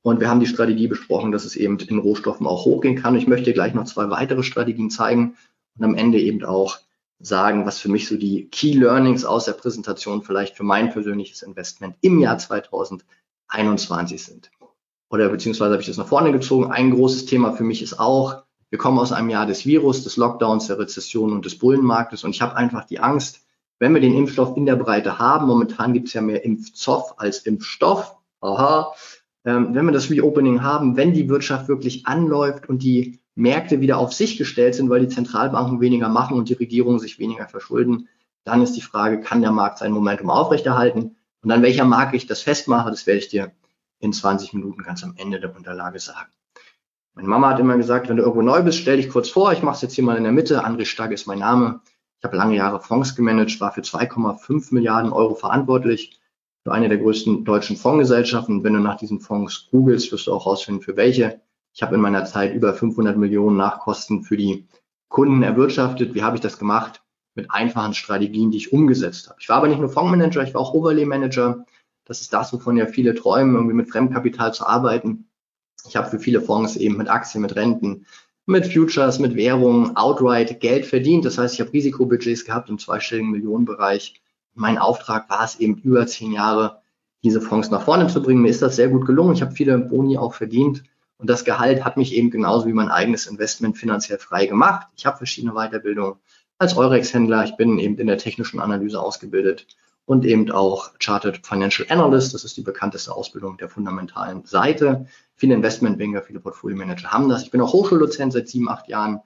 Und 0.03 0.18
wir 0.18 0.28
haben 0.28 0.40
die 0.40 0.46
Strategie 0.46 0.88
besprochen, 0.88 1.30
dass 1.30 1.44
es 1.44 1.55
eben 1.55 1.78
in 1.78 1.98
Rohstoffen 1.98 2.46
auch 2.46 2.64
hochgehen 2.64 2.96
kann. 2.96 3.14
Ich 3.14 3.28
möchte 3.28 3.53
gleich 3.53 3.74
noch 3.74 3.84
zwei 3.84 4.11
weitere 4.11 4.42
Strategien 4.42 4.90
zeigen 4.90 5.36
und 5.78 5.84
am 5.84 5.94
Ende 5.94 6.18
eben 6.18 6.44
auch 6.44 6.78
sagen, 7.20 7.66
was 7.66 7.78
für 7.78 7.90
mich 7.90 8.08
so 8.08 8.16
die 8.16 8.48
Key 8.48 8.72
Learnings 8.72 9.24
aus 9.24 9.44
der 9.44 9.52
Präsentation 9.52 10.22
vielleicht 10.22 10.56
für 10.56 10.64
mein 10.64 10.90
persönliches 10.90 11.42
Investment 11.42 11.96
im 12.00 12.18
Jahr 12.18 12.38
2021 12.38 14.22
sind. 14.24 14.50
Oder 15.10 15.28
beziehungsweise 15.28 15.72
habe 15.72 15.82
ich 15.82 15.88
das 15.88 15.98
nach 15.98 16.06
vorne 16.06 16.32
gezogen. 16.32 16.70
Ein 16.70 16.90
großes 16.92 17.26
Thema 17.26 17.52
für 17.52 17.64
mich 17.64 17.82
ist 17.82 17.98
auch, 17.98 18.42
wir 18.70 18.78
kommen 18.78 18.98
aus 18.98 19.12
einem 19.12 19.28
Jahr 19.28 19.46
des 19.46 19.66
Virus, 19.66 20.04
des 20.04 20.16
Lockdowns, 20.16 20.68
der 20.68 20.78
Rezession 20.78 21.32
und 21.32 21.44
des 21.44 21.58
Bullenmarktes 21.58 22.24
und 22.24 22.30
ich 22.30 22.40
habe 22.40 22.56
einfach 22.56 22.84
die 22.84 23.00
Angst, 23.00 23.40
wenn 23.80 23.94
wir 23.94 24.00
den 24.00 24.14
Impfstoff 24.14 24.56
in 24.56 24.66
der 24.66 24.76
Breite 24.76 25.18
haben, 25.18 25.46
momentan 25.46 25.92
gibt 25.92 26.08
es 26.08 26.14
ja 26.14 26.20
mehr 26.20 26.44
Impfzoff 26.44 27.14
als 27.16 27.40
Impfstoff, 27.40 28.14
aha, 28.40 28.92
ähm, 29.44 29.74
wenn 29.74 29.86
wir 29.86 29.92
das 29.92 30.10
Reopening 30.10 30.62
haben, 30.62 30.96
wenn 30.96 31.14
die 31.14 31.28
Wirtschaft 31.28 31.66
wirklich 31.68 32.06
anläuft 32.06 32.68
und 32.68 32.82
die 32.82 33.19
Märkte 33.41 33.80
wieder 33.80 33.99
auf 33.99 34.12
sich 34.12 34.38
gestellt 34.38 34.74
sind, 34.74 34.91
weil 34.91 35.01
die 35.01 35.09
Zentralbanken 35.09 35.80
weniger 35.80 36.09
machen 36.09 36.36
und 36.36 36.49
die 36.49 36.55
Regierungen 36.55 36.99
sich 36.99 37.18
weniger 37.18 37.49
verschulden, 37.49 38.09
dann 38.45 38.62
ist 38.62 38.74
die 38.74 38.80
Frage, 38.80 39.20
kann 39.20 39.43
der 39.43 39.53
Markt 39.53 39.78
sein 39.78 39.93
Momentum 39.93 40.30
aufrechterhalten? 40.30 41.16
Und 41.43 41.51
an 41.51 41.62
welcher 41.62 41.84
Marke 41.84 42.16
ich 42.16 42.26
das 42.26 42.43
festmache, 42.43 42.91
das 42.91 43.07
werde 43.07 43.18
ich 43.18 43.28
dir 43.28 43.53
in 43.99 44.12
20 44.12 44.55
Minuten 44.55 44.82
ganz 44.82 45.03
am 45.05 45.14
Ende 45.16 45.41
der 45.41 45.55
Unterlage 45.55 45.99
sagen. 45.99 46.30
Meine 47.14 47.28
Mama 47.28 47.51
hat 47.51 47.61
immer 47.61 47.76
gesagt, 47.76 48.09
wenn 48.09 48.16
du 48.16 48.22
irgendwo 48.22 48.43
neu 48.43 48.62
bist, 48.62 48.78
stell 48.78 48.97
dich 48.97 49.11
kurz 49.11 49.28
vor, 49.28 49.53
ich 49.53 49.62
mache 49.62 49.76
es 49.76 49.82
jetzt 49.82 49.95
hier 49.95 50.05
mal 50.05 50.16
in 50.16 50.22
der 50.22 50.32
Mitte, 50.32 50.64
André 50.64 50.84
Stark 50.84 51.12
ist 51.12 51.26
mein 51.26 51.41
Name. 51.41 51.80
Ich 52.18 52.24
habe 52.24 52.36
lange 52.36 52.57
Jahre 52.57 52.80
Fonds 52.80 53.16
gemanagt, 53.16 53.61
war 53.61 53.72
für 53.72 53.80
2,5 53.80 54.74
Milliarden 54.74 55.12
Euro 55.12 55.34
verantwortlich 55.34 56.20
für 56.62 56.72
eine 56.72 56.88
der 56.88 56.99
größten 56.99 57.45
deutschen 57.45 57.76
Fondsgesellschaften. 57.76 58.62
Wenn 58.62 58.74
du 58.74 58.80
nach 58.80 58.97
diesen 58.97 59.20
Fonds 59.20 59.68
googelst, 59.70 60.12
wirst 60.12 60.26
du 60.26 60.32
auch 60.32 60.45
herausfinden, 60.45 60.82
für 60.82 60.97
welche. 60.97 61.41
Ich 61.72 61.82
habe 61.82 61.94
in 61.94 62.00
meiner 62.00 62.24
Zeit 62.24 62.54
über 62.54 62.74
500 62.74 63.16
Millionen 63.16 63.56
Nachkosten 63.56 64.22
für 64.22 64.36
die 64.36 64.66
Kunden 65.08 65.42
erwirtschaftet. 65.42 66.14
Wie 66.14 66.22
habe 66.22 66.36
ich 66.36 66.42
das 66.42 66.58
gemacht? 66.58 67.02
Mit 67.34 67.50
einfachen 67.50 67.94
Strategien, 67.94 68.50
die 68.50 68.58
ich 68.58 68.72
umgesetzt 68.72 69.28
habe. 69.28 69.38
Ich 69.40 69.48
war 69.48 69.56
aber 69.56 69.68
nicht 69.68 69.80
nur 69.80 69.88
Fondsmanager, 69.88 70.42
ich 70.42 70.54
war 70.54 70.60
auch 70.60 70.74
Overlay 70.74 71.04
Manager. 71.04 71.64
Das 72.04 72.20
ist 72.20 72.32
das, 72.32 72.52
wovon 72.52 72.76
ja 72.76 72.86
viele 72.86 73.14
träumen, 73.14 73.54
irgendwie 73.54 73.74
mit 73.74 73.90
Fremdkapital 73.90 74.52
zu 74.52 74.66
arbeiten. 74.66 75.28
Ich 75.86 75.96
habe 75.96 76.10
für 76.10 76.18
viele 76.18 76.40
Fonds 76.40 76.76
eben 76.76 76.96
mit 76.96 77.08
Aktien, 77.08 77.42
mit 77.42 77.54
Renten, 77.54 78.04
mit 78.46 78.66
Futures, 78.66 79.18
mit 79.18 79.36
Währungen, 79.36 79.96
outright 79.96 80.60
Geld 80.60 80.86
verdient. 80.86 81.24
Das 81.24 81.38
heißt, 81.38 81.54
ich 81.54 81.60
habe 81.60 81.72
Risikobudgets 81.72 82.44
gehabt 82.44 82.68
im 82.68 82.78
zweistelligen 82.78 83.30
Millionenbereich. 83.30 84.20
Mein 84.54 84.78
Auftrag 84.78 85.30
war 85.30 85.44
es 85.44 85.60
eben 85.60 85.76
über 85.78 86.06
zehn 86.06 86.32
Jahre, 86.32 86.82
diese 87.22 87.40
Fonds 87.40 87.70
nach 87.70 87.82
vorne 87.82 88.08
zu 88.08 88.22
bringen. 88.22 88.42
Mir 88.42 88.50
ist 88.50 88.62
das 88.62 88.76
sehr 88.76 88.88
gut 88.88 89.06
gelungen. 89.06 89.34
Ich 89.34 89.42
habe 89.42 89.52
viele 89.52 89.78
Boni 89.78 90.18
auch 90.18 90.34
verdient. 90.34 90.82
Und 91.20 91.28
das 91.28 91.44
Gehalt 91.44 91.84
hat 91.84 91.98
mich 91.98 92.14
eben 92.14 92.30
genauso 92.30 92.66
wie 92.66 92.72
mein 92.72 92.88
eigenes 92.88 93.26
Investment 93.26 93.76
finanziell 93.76 94.18
frei 94.18 94.46
gemacht. 94.46 94.86
Ich 94.96 95.04
habe 95.04 95.18
verschiedene 95.18 95.52
Weiterbildungen 95.52 96.14
als 96.56 96.74
Eurex-Händler. 96.78 97.44
Ich 97.44 97.56
bin 97.56 97.78
eben 97.78 97.98
in 97.98 98.06
der 98.06 98.16
technischen 98.16 98.58
Analyse 98.58 98.98
ausgebildet 98.98 99.66
und 100.06 100.24
eben 100.24 100.50
auch 100.50 100.92
Chartered 100.98 101.46
Financial 101.46 101.86
Analyst. 101.90 102.32
Das 102.32 102.44
ist 102.44 102.56
die 102.56 102.62
bekannteste 102.62 103.14
Ausbildung 103.14 103.58
der 103.58 103.68
fundamentalen 103.68 104.46
Seite. 104.46 105.06
Viele 105.36 105.54
Investmentbanker, 105.54 106.22
viele 106.22 106.40
Portfolio-Manager 106.40 107.10
haben 107.10 107.28
das. 107.28 107.42
Ich 107.42 107.50
bin 107.50 107.60
auch 107.60 107.74
Hochschuldozent 107.74 108.32
seit 108.32 108.48
sieben, 108.48 108.70
acht 108.70 108.88
Jahren 108.88 109.20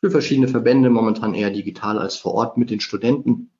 für 0.00 0.10
verschiedene 0.10 0.48
Verbände, 0.48 0.88
momentan 0.88 1.34
eher 1.34 1.50
digital 1.50 1.98
als 1.98 2.16
vor 2.16 2.32
Ort 2.32 2.56
mit 2.56 2.70
den 2.70 2.80
Studenten. 2.80 3.50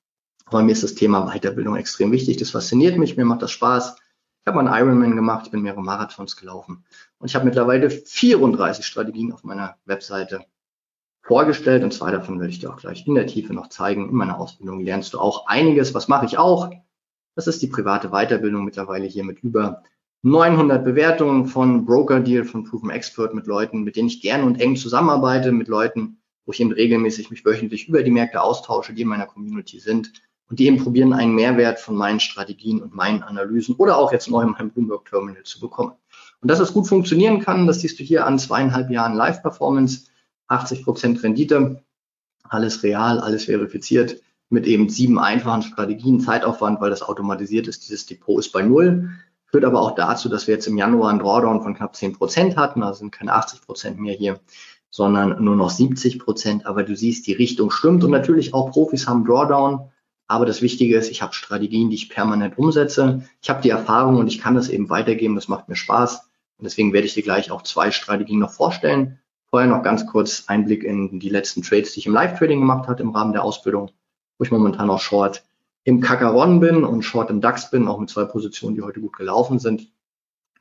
Aber 0.46 0.62
mir 0.62 0.72
ist 0.72 0.82
das 0.82 0.94
Thema 0.94 1.26
Weiterbildung 1.30 1.76
extrem 1.76 2.12
wichtig. 2.12 2.38
Das 2.38 2.50
fasziniert 2.50 2.96
mich, 2.96 3.18
mir 3.18 3.26
macht 3.26 3.42
das 3.42 3.50
Spaß. 3.50 3.96
Ich 4.46 4.52
habe 4.52 4.60
einen 4.60 4.74
Ironman 4.74 5.16
gemacht, 5.16 5.46
ich 5.46 5.52
bin 5.52 5.62
mehrere 5.62 5.80
Marathons 5.80 6.36
gelaufen 6.36 6.84
und 7.18 7.28
ich 7.28 7.34
habe 7.34 7.46
mittlerweile 7.46 7.88
34 7.88 8.84
Strategien 8.84 9.32
auf 9.32 9.42
meiner 9.42 9.76
Webseite 9.86 10.44
vorgestellt 11.22 11.82
und 11.82 11.94
zwei 11.94 12.10
davon 12.10 12.38
werde 12.38 12.52
ich 12.52 12.58
dir 12.58 12.70
auch 12.70 12.76
gleich 12.76 13.06
in 13.06 13.14
der 13.14 13.26
Tiefe 13.26 13.54
noch 13.54 13.68
zeigen. 13.70 14.10
In 14.10 14.14
meiner 14.14 14.38
Ausbildung 14.38 14.80
lernst 14.80 15.14
du 15.14 15.18
auch 15.18 15.46
einiges. 15.46 15.94
Was 15.94 16.08
mache 16.08 16.26
ich 16.26 16.36
auch? 16.36 16.70
Das 17.34 17.46
ist 17.46 17.62
die 17.62 17.68
private 17.68 18.10
Weiterbildung 18.10 18.66
mittlerweile 18.66 19.06
hier 19.06 19.24
mit 19.24 19.42
über 19.42 19.82
900 20.20 20.84
Bewertungen 20.84 21.46
von 21.46 21.86
Broker 21.86 22.20
Deal, 22.20 22.44
von 22.44 22.64
Proven 22.64 22.90
Expert 22.90 23.32
mit 23.32 23.46
Leuten, 23.46 23.82
mit 23.82 23.96
denen 23.96 24.08
ich 24.08 24.20
gerne 24.20 24.44
und 24.44 24.60
eng 24.60 24.76
zusammenarbeite, 24.76 25.52
mit 25.52 25.68
Leuten, 25.68 26.18
wo 26.44 26.52
ich 26.52 26.60
eben 26.60 26.70
regelmäßig 26.70 27.30
mich 27.30 27.46
wöchentlich 27.46 27.88
über 27.88 28.02
die 28.02 28.10
Märkte 28.10 28.42
austausche, 28.42 28.92
die 28.92 29.02
in 29.02 29.08
meiner 29.08 29.26
Community 29.26 29.80
sind 29.80 30.12
und 30.48 30.58
die 30.58 30.66
eben 30.66 30.82
probieren, 30.82 31.12
einen 31.12 31.34
Mehrwert 31.34 31.80
von 31.80 31.96
meinen 31.96 32.20
Strategien 32.20 32.82
und 32.82 32.94
meinen 32.94 33.22
Analysen 33.22 33.76
oder 33.76 33.96
auch 33.96 34.12
jetzt 34.12 34.30
neu 34.30 34.42
in 34.42 34.50
meinem 34.50 34.70
Bloomberg 34.70 35.06
Terminal 35.06 35.42
zu 35.44 35.60
bekommen. 35.60 35.92
Und 36.40 36.50
dass 36.50 36.60
es 36.60 36.72
gut 36.72 36.86
funktionieren 36.86 37.40
kann, 37.40 37.66
das 37.66 37.80
siehst 37.80 37.98
du 37.98 38.04
hier 38.04 38.26
an 38.26 38.38
zweieinhalb 38.38 38.90
Jahren 38.90 39.14
Live-Performance, 39.14 40.06
80 40.48 40.84
Prozent 40.84 41.22
Rendite, 41.22 41.82
alles 42.42 42.82
real, 42.82 43.18
alles 43.20 43.44
verifiziert 43.44 44.20
mit 44.50 44.66
eben 44.66 44.88
sieben 44.88 45.18
einfachen 45.18 45.62
Strategien, 45.62 46.20
Zeitaufwand, 46.20 46.80
weil 46.80 46.90
das 46.90 47.02
automatisiert 47.02 47.66
ist. 47.66 47.84
Dieses 47.84 48.06
Depot 48.06 48.38
ist 48.38 48.52
bei 48.52 48.62
Null. 48.62 49.10
Führt 49.46 49.64
aber 49.64 49.80
auch 49.80 49.94
dazu, 49.94 50.28
dass 50.28 50.46
wir 50.46 50.54
jetzt 50.54 50.66
im 50.66 50.76
Januar 50.76 51.10
einen 51.10 51.18
Drawdown 51.18 51.62
von 51.62 51.74
knapp 51.74 51.96
10 51.96 52.14
Prozent 52.14 52.56
hatten. 52.56 52.82
Also 52.82 53.00
sind 53.00 53.12
keine 53.12 53.32
80 53.32 53.62
Prozent 53.62 53.98
mehr 53.98 54.14
hier, 54.14 54.40
sondern 54.90 55.42
nur 55.42 55.56
noch 55.56 55.70
70 55.70 56.18
Prozent. 56.18 56.66
Aber 56.66 56.82
du 56.82 56.96
siehst, 56.96 57.26
die 57.26 57.32
Richtung 57.32 57.70
stimmt. 57.70 58.04
Und 58.04 58.10
natürlich 58.10 58.54
auch 58.54 58.70
Profis 58.70 59.06
haben 59.06 59.24
Drawdown. 59.24 59.90
Aber 60.34 60.46
das 60.46 60.62
Wichtige 60.62 60.96
ist, 60.98 61.12
ich 61.12 61.22
habe 61.22 61.32
Strategien, 61.32 61.90
die 61.90 61.94
ich 61.94 62.10
permanent 62.10 62.58
umsetze. 62.58 63.22
Ich 63.40 63.50
habe 63.50 63.62
die 63.62 63.70
Erfahrung 63.70 64.16
und 64.16 64.26
ich 64.26 64.40
kann 64.40 64.56
das 64.56 64.68
eben 64.68 64.90
weitergeben. 64.90 65.36
Das 65.36 65.46
macht 65.46 65.68
mir 65.68 65.76
Spaß. 65.76 66.28
Und 66.58 66.64
deswegen 66.64 66.92
werde 66.92 67.06
ich 67.06 67.14
dir 67.14 67.22
gleich 67.22 67.52
auch 67.52 67.62
zwei 67.62 67.92
Strategien 67.92 68.40
noch 68.40 68.50
vorstellen. 68.50 69.20
Vorher 69.46 69.68
noch 69.68 69.84
ganz 69.84 70.08
kurz 70.08 70.46
Einblick 70.48 70.82
in 70.82 71.20
die 71.20 71.28
letzten 71.28 71.62
Trades, 71.62 71.92
die 71.92 72.00
ich 72.00 72.06
im 72.06 72.14
Live-Trading 72.14 72.58
gemacht 72.58 72.88
habe 72.88 73.00
im 73.00 73.10
Rahmen 73.10 73.32
der 73.32 73.44
Ausbildung, 73.44 73.92
wo 74.36 74.44
ich 74.44 74.50
momentan 74.50 74.90
auch 74.90 74.98
Short 74.98 75.44
im 75.84 76.00
Kakaron 76.00 76.58
bin 76.58 76.82
und 76.82 77.04
Short 77.04 77.30
im 77.30 77.40
DAX 77.40 77.70
bin, 77.70 77.86
auch 77.86 78.00
mit 78.00 78.10
zwei 78.10 78.24
Positionen, 78.24 78.74
die 78.74 78.82
heute 78.82 79.00
gut 79.00 79.16
gelaufen 79.16 79.60
sind, 79.60 79.86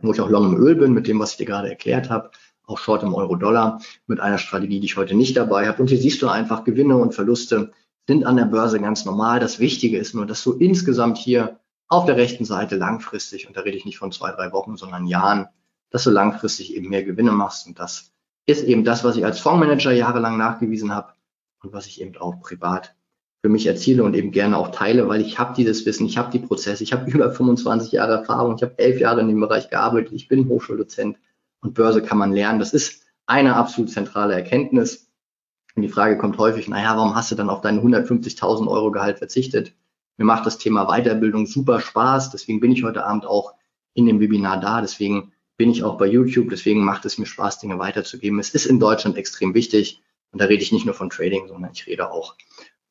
wo 0.01 0.13
ich 0.13 0.21
auch 0.21 0.30
Long 0.30 0.53
im 0.53 0.61
Öl 0.61 0.76
bin, 0.76 0.93
mit 0.93 1.07
dem, 1.07 1.17
was 1.17 1.32
ich 1.32 1.38
dir 1.38 1.47
gerade 1.47 1.69
erklärt 1.69 2.11
habe, 2.11 2.30
auch 2.67 2.78
Short 2.78 3.01
im 3.01 3.15
Euro-Dollar, 3.15 3.82
mit 4.05 4.19
einer 4.19 4.38
Strategie, 4.38 4.80
die 4.80 4.86
ich 4.86 4.97
heute 4.97 5.15
nicht 5.15 5.36
dabei 5.36 5.67
habe. 5.67 5.82
Und 5.82 5.88
hier 5.88 5.97
siehst 5.97 6.21
du 6.21 6.28
einfach, 6.28 6.63
Gewinne 6.63 6.95
und 6.97 7.15
Verluste 7.15 7.71
sind 8.08 8.26
an 8.26 8.38
der 8.38 8.45
Börse 8.45 8.80
ganz 8.80 9.06
normal. 9.06 9.39
Das 9.39 9.60
Wichtige 9.60 9.97
ist 9.97 10.14
nur, 10.14 10.26
dass 10.26 10.43
du 10.43 10.54
insgesamt 10.54 11.18
hier 11.18 11.60
auf 11.88 12.06
der 12.06 12.18
rechten 12.18 12.45
Seite 12.45 12.76
langfristig, 12.76 13.47
und 13.47 13.56
da 13.56 13.62
rede 13.62 13.78
ich 13.78 13.86
nicht 13.86 13.97
von 13.97 14.12
zwei, 14.12 14.32
drei 14.32 14.51
Wochen, 14.51 14.78
sondern 14.78 15.06
Jahren, 15.06 15.47
dass 15.89 16.04
du 16.04 16.10
langfristig 16.10 16.76
eben 16.76 16.89
mehr 16.89 17.04
Gewinne 17.04 17.32
machst. 17.32 17.68
Und 17.68 17.80
das 17.80 18.12
ist 18.45 18.64
eben 18.64 18.84
das, 18.84 19.04
was 19.04 19.16
ich 19.16 19.26
als 19.26 19.39
Fondsmanager 19.39 19.91
jahrelang 19.91 20.38
nachgewiesen 20.38 20.93
habe 20.93 21.14
und 21.62 21.72
was 21.72 21.86
ich 21.86 22.01
eben 22.01 22.18
auch 22.18 22.41
privat 22.41 22.95
für 23.41 23.49
mich 23.49 23.68
erziele 23.68 24.04
und 24.04 24.16
eben 24.16 24.32
gerne 24.32 24.58
auch 24.58 24.72
teile, 24.72 25.08
weil 25.10 25.22
ich 25.22 25.38
habe 25.38 25.54
dieses 25.54 25.86
Wissen, 25.86 26.06
ich 26.06 26.18
habe 26.18 26.32
die 26.32 26.39
Prozesse, 26.39 26.84
ich 26.84 26.93
habe 26.93 27.10
über 27.12 27.32
25 27.32 27.91
Jahre 27.91 28.14
Erfahrung, 28.14 28.56
ich 28.56 28.64
habe 28.64 28.80
elf 28.80 28.99
Jahre 28.99 29.22
in 29.22 29.28
dem 29.28 29.39
Bereich 29.39 29.70
gearbeitet, 29.70 30.14
ich 30.14 30.28
bin 30.28 30.47
Hochschuldozent 30.47 31.18
und 31.62 31.74
Börse 31.74 32.01
kann 32.01 32.18
man 32.18 32.32
lernen. 32.32 32.60
Das 32.60 32.74
ist 32.74 33.04
eine 33.26 33.56
absolut 33.56 33.91
zentrale 33.91 34.34
Erkenntnis. 34.34 35.12
Und 35.76 35.82
die 35.82 35.89
Frage 35.89 36.17
kommt 36.17 36.38
häufig, 36.38 36.67
naja, 36.67 36.95
warum 36.95 37.15
hast 37.15 37.32
du 37.32 37.36
dann 37.36 37.49
auf 37.49 37.61
deine 37.61 37.82
150.000 37.82 38.67
Euro 38.67 38.91
Gehalt 38.91 39.17
verzichtet? 39.17 39.74
Mir 40.17 40.26
macht 40.26 40.45
das 40.45 40.59
Thema 40.59 40.86
Weiterbildung 40.86 41.47
super 41.47 41.80
Spaß, 41.80 42.30
deswegen 42.30 42.59
bin 42.59 42.71
ich 42.71 42.84
heute 42.84 43.05
Abend 43.05 43.26
auch 43.26 43.53
in 43.95 44.05
dem 44.05 44.19
Webinar 44.19 44.59
da, 44.59 44.82
deswegen 44.82 45.32
bin 45.57 45.71
ich 45.71 45.84
auch 45.84 45.97
bei 45.97 46.05
YouTube, 46.05 46.49
deswegen 46.49 46.84
macht 46.84 47.05
es 47.05 47.17
mir 47.17 47.26
Spaß, 47.26 47.59
Dinge 47.59 47.80
weiterzugeben. 47.80 48.39
Es 48.39 48.53
ist 48.53 48.65
in 48.65 48.80
Deutschland 48.80 49.17
extrem 49.17 49.53
wichtig 49.53 50.01
und 50.32 50.41
da 50.41 50.45
rede 50.45 50.61
ich 50.61 50.71
nicht 50.71 50.86
nur 50.86 50.95
von 50.95 51.09
Trading, 51.09 51.47
sondern 51.47 51.71
ich 51.74 51.88
rede 51.88 52.11
auch 52.11 52.36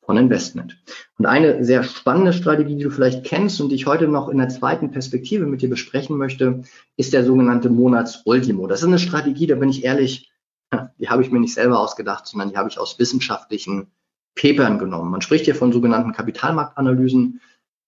von 0.01 0.17
Investment. 0.17 0.77
Und 1.17 1.25
eine 1.25 1.63
sehr 1.63 1.83
spannende 1.83 2.33
Strategie, 2.33 2.75
die 2.75 2.83
du 2.83 2.89
vielleicht 2.89 3.23
kennst 3.23 3.61
und 3.61 3.69
die 3.69 3.75
ich 3.75 3.85
heute 3.85 4.07
noch 4.07 4.27
in 4.27 4.37
der 4.37 4.49
zweiten 4.49 4.91
Perspektive 4.91 5.45
mit 5.45 5.61
dir 5.61 5.69
besprechen 5.69 6.17
möchte, 6.17 6.63
ist 6.97 7.13
der 7.13 7.23
sogenannte 7.23 7.69
Monatsultimo. 7.69 8.67
Das 8.67 8.81
ist 8.81 8.87
eine 8.87 8.99
Strategie, 8.99 9.47
da 9.47 9.55
bin 9.55 9.69
ich 9.69 9.85
ehrlich, 9.85 10.32
die 10.99 11.09
habe 11.09 11.21
ich 11.21 11.31
mir 11.31 11.39
nicht 11.39 11.53
selber 11.53 11.79
ausgedacht, 11.79 12.27
sondern 12.27 12.49
die 12.49 12.57
habe 12.57 12.69
ich 12.69 12.79
aus 12.79 12.99
wissenschaftlichen 12.99 13.87
Papern 14.35 14.79
genommen. 14.79 15.11
Man 15.11 15.21
spricht 15.21 15.45
hier 15.45 15.55
von 15.55 15.71
sogenannten 15.71 16.13
Kapitalmarktanalysen, 16.13 17.41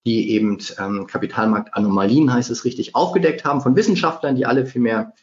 die 0.05 0.31
eben 0.31 0.59
ähm, 0.77 1.07
Kapitalmarktanomalien, 1.07 2.31
heißt 2.31 2.51
es 2.51 2.65
richtig, 2.65 2.95
aufgedeckt 2.95 3.43
haben 3.43 3.61
von 3.61 3.75
Wissenschaftlern, 3.75 4.35
die 4.35 4.45
alle 4.45 4.65
viel 4.65 4.81
mehr 4.81 5.13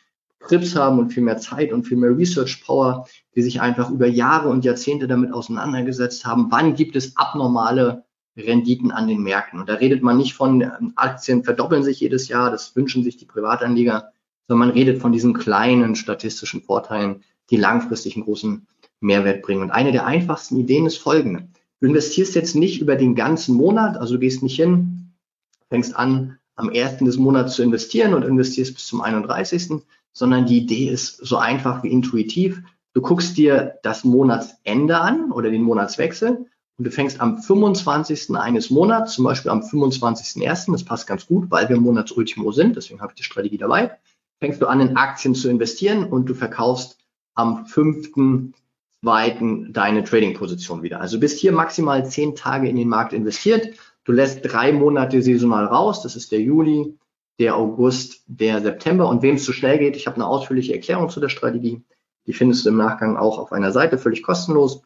Trips 0.40 0.74
haben 0.74 0.98
und 0.98 1.10
viel 1.10 1.22
mehr 1.22 1.38
Zeit 1.38 1.72
und 1.72 1.84
viel 1.84 1.96
mehr 1.96 2.16
Research 2.16 2.64
Power, 2.64 3.06
die 3.36 3.42
sich 3.42 3.60
einfach 3.60 3.90
über 3.90 4.08
Jahre 4.08 4.48
und 4.48 4.64
Jahrzehnte 4.64 5.06
damit 5.06 5.32
auseinandergesetzt 5.32 6.24
haben, 6.24 6.48
wann 6.50 6.74
gibt 6.74 6.96
es 6.96 7.16
abnormale 7.16 8.04
Renditen 8.36 8.90
an 8.90 9.06
den 9.06 9.22
Märkten. 9.22 9.60
Und 9.60 9.68
da 9.68 9.74
redet 9.74 10.02
man 10.02 10.16
nicht 10.16 10.34
von 10.34 10.62
ähm, 10.62 10.92
Aktien 10.96 11.44
verdoppeln 11.44 11.84
sich 11.84 12.00
jedes 12.00 12.28
Jahr, 12.28 12.50
das 12.50 12.74
wünschen 12.74 13.04
sich 13.04 13.16
die 13.16 13.26
Privatanleger, 13.26 14.10
sondern 14.48 14.68
man 14.68 14.76
redet 14.76 15.00
von 15.00 15.12
diesen 15.12 15.34
kleinen 15.34 15.94
statistischen 15.94 16.62
Vorteilen, 16.62 17.22
die 17.50 17.56
langfristig 17.56 18.16
einen 18.16 18.24
großen 18.24 18.66
Mehrwert 19.00 19.42
bringen. 19.42 19.62
Und 19.62 19.70
eine 19.70 19.92
der 19.92 20.06
einfachsten 20.06 20.58
Ideen 20.58 20.86
ist 20.86 20.98
folgende. 20.98 21.48
Du 21.80 21.88
investierst 21.88 22.34
jetzt 22.34 22.54
nicht 22.54 22.80
über 22.80 22.96
den 22.96 23.14
ganzen 23.14 23.56
Monat, 23.56 23.96
also 23.96 24.14
du 24.14 24.20
gehst 24.20 24.42
nicht 24.42 24.56
hin, 24.56 25.12
fängst 25.68 25.96
an, 25.96 26.38
am 26.54 26.70
ersten 26.70 27.06
des 27.06 27.16
Monats 27.16 27.54
zu 27.54 27.62
investieren 27.62 28.14
und 28.14 28.22
investierst 28.22 28.74
bis 28.74 28.86
zum 28.86 29.00
31., 29.00 29.82
sondern 30.12 30.46
die 30.46 30.58
Idee 30.58 30.88
ist 30.88 31.16
so 31.16 31.38
einfach 31.38 31.82
wie 31.82 31.88
intuitiv. 31.88 32.62
Du 32.92 33.00
guckst 33.00 33.36
dir 33.36 33.78
das 33.82 34.04
Monatsende 34.04 34.98
an 34.98 35.32
oder 35.32 35.50
den 35.50 35.62
Monatswechsel 35.62 36.46
und 36.76 36.84
du 36.84 36.90
fängst 36.90 37.20
am 37.20 37.38
25. 37.38 38.36
eines 38.36 38.70
Monats, 38.70 39.14
zum 39.14 39.24
Beispiel 39.24 39.50
am 39.50 39.60
25.01., 39.60 40.72
das 40.72 40.84
passt 40.84 41.06
ganz 41.06 41.26
gut, 41.26 41.50
weil 41.50 41.68
wir 41.68 41.80
Monatsultimo 41.80 42.52
sind, 42.52 42.76
deswegen 42.76 43.00
habe 43.00 43.12
ich 43.12 43.16
die 43.16 43.24
Strategie 43.24 43.58
dabei, 43.58 43.98
fängst 44.40 44.60
du 44.60 44.66
an, 44.66 44.80
in 44.80 44.96
Aktien 44.96 45.34
zu 45.34 45.48
investieren 45.48 46.04
und 46.04 46.26
du 46.26 46.34
verkaufst 46.34 46.98
am 47.34 47.66
5 47.66 48.12
zweiten 49.02 49.72
deine 49.72 50.04
Trading-Position 50.04 50.82
wieder. 50.82 51.00
Also 51.00 51.18
bist 51.18 51.38
hier 51.38 51.52
maximal 51.52 52.08
zehn 52.08 52.36
Tage 52.36 52.68
in 52.68 52.76
den 52.76 52.88
Markt 52.88 53.12
investiert. 53.12 53.70
Du 54.04 54.12
lässt 54.12 54.40
drei 54.42 54.72
Monate 54.72 55.22
saisonal 55.22 55.66
raus. 55.66 56.02
Das 56.02 56.16
ist 56.16 56.32
der 56.32 56.40
Juli, 56.40 56.96
der 57.38 57.56
August, 57.56 58.22
der 58.26 58.60
September. 58.60 59.08
Und 59.08 59.22
wem 59.22 59.36
es 59.36 59.44
zu 59.44 59.52
schnell 59.52 59.78
geht, 59.78 59.96
ich 59.96 60.06
habe 60.06 60.16
eine 60.16 60.26
ausführliche 60.26 60.74
Erklärung 60.74 61.08
zu 61.08 61.20
der 61.20 61.28
Strategie. 61.28 61.82
Die 62.26 62.32
findest 62.32 62.64
du 62.64 62.70
im 62.70 62.76
Nachgang 62.76 63.16
auch 63.16 63.38
auf 63.38 63.52
einer 63.52 63.72
Seite 63.72 63.98
völlig 63.98 64.22
kostenlos. 64.22 64.82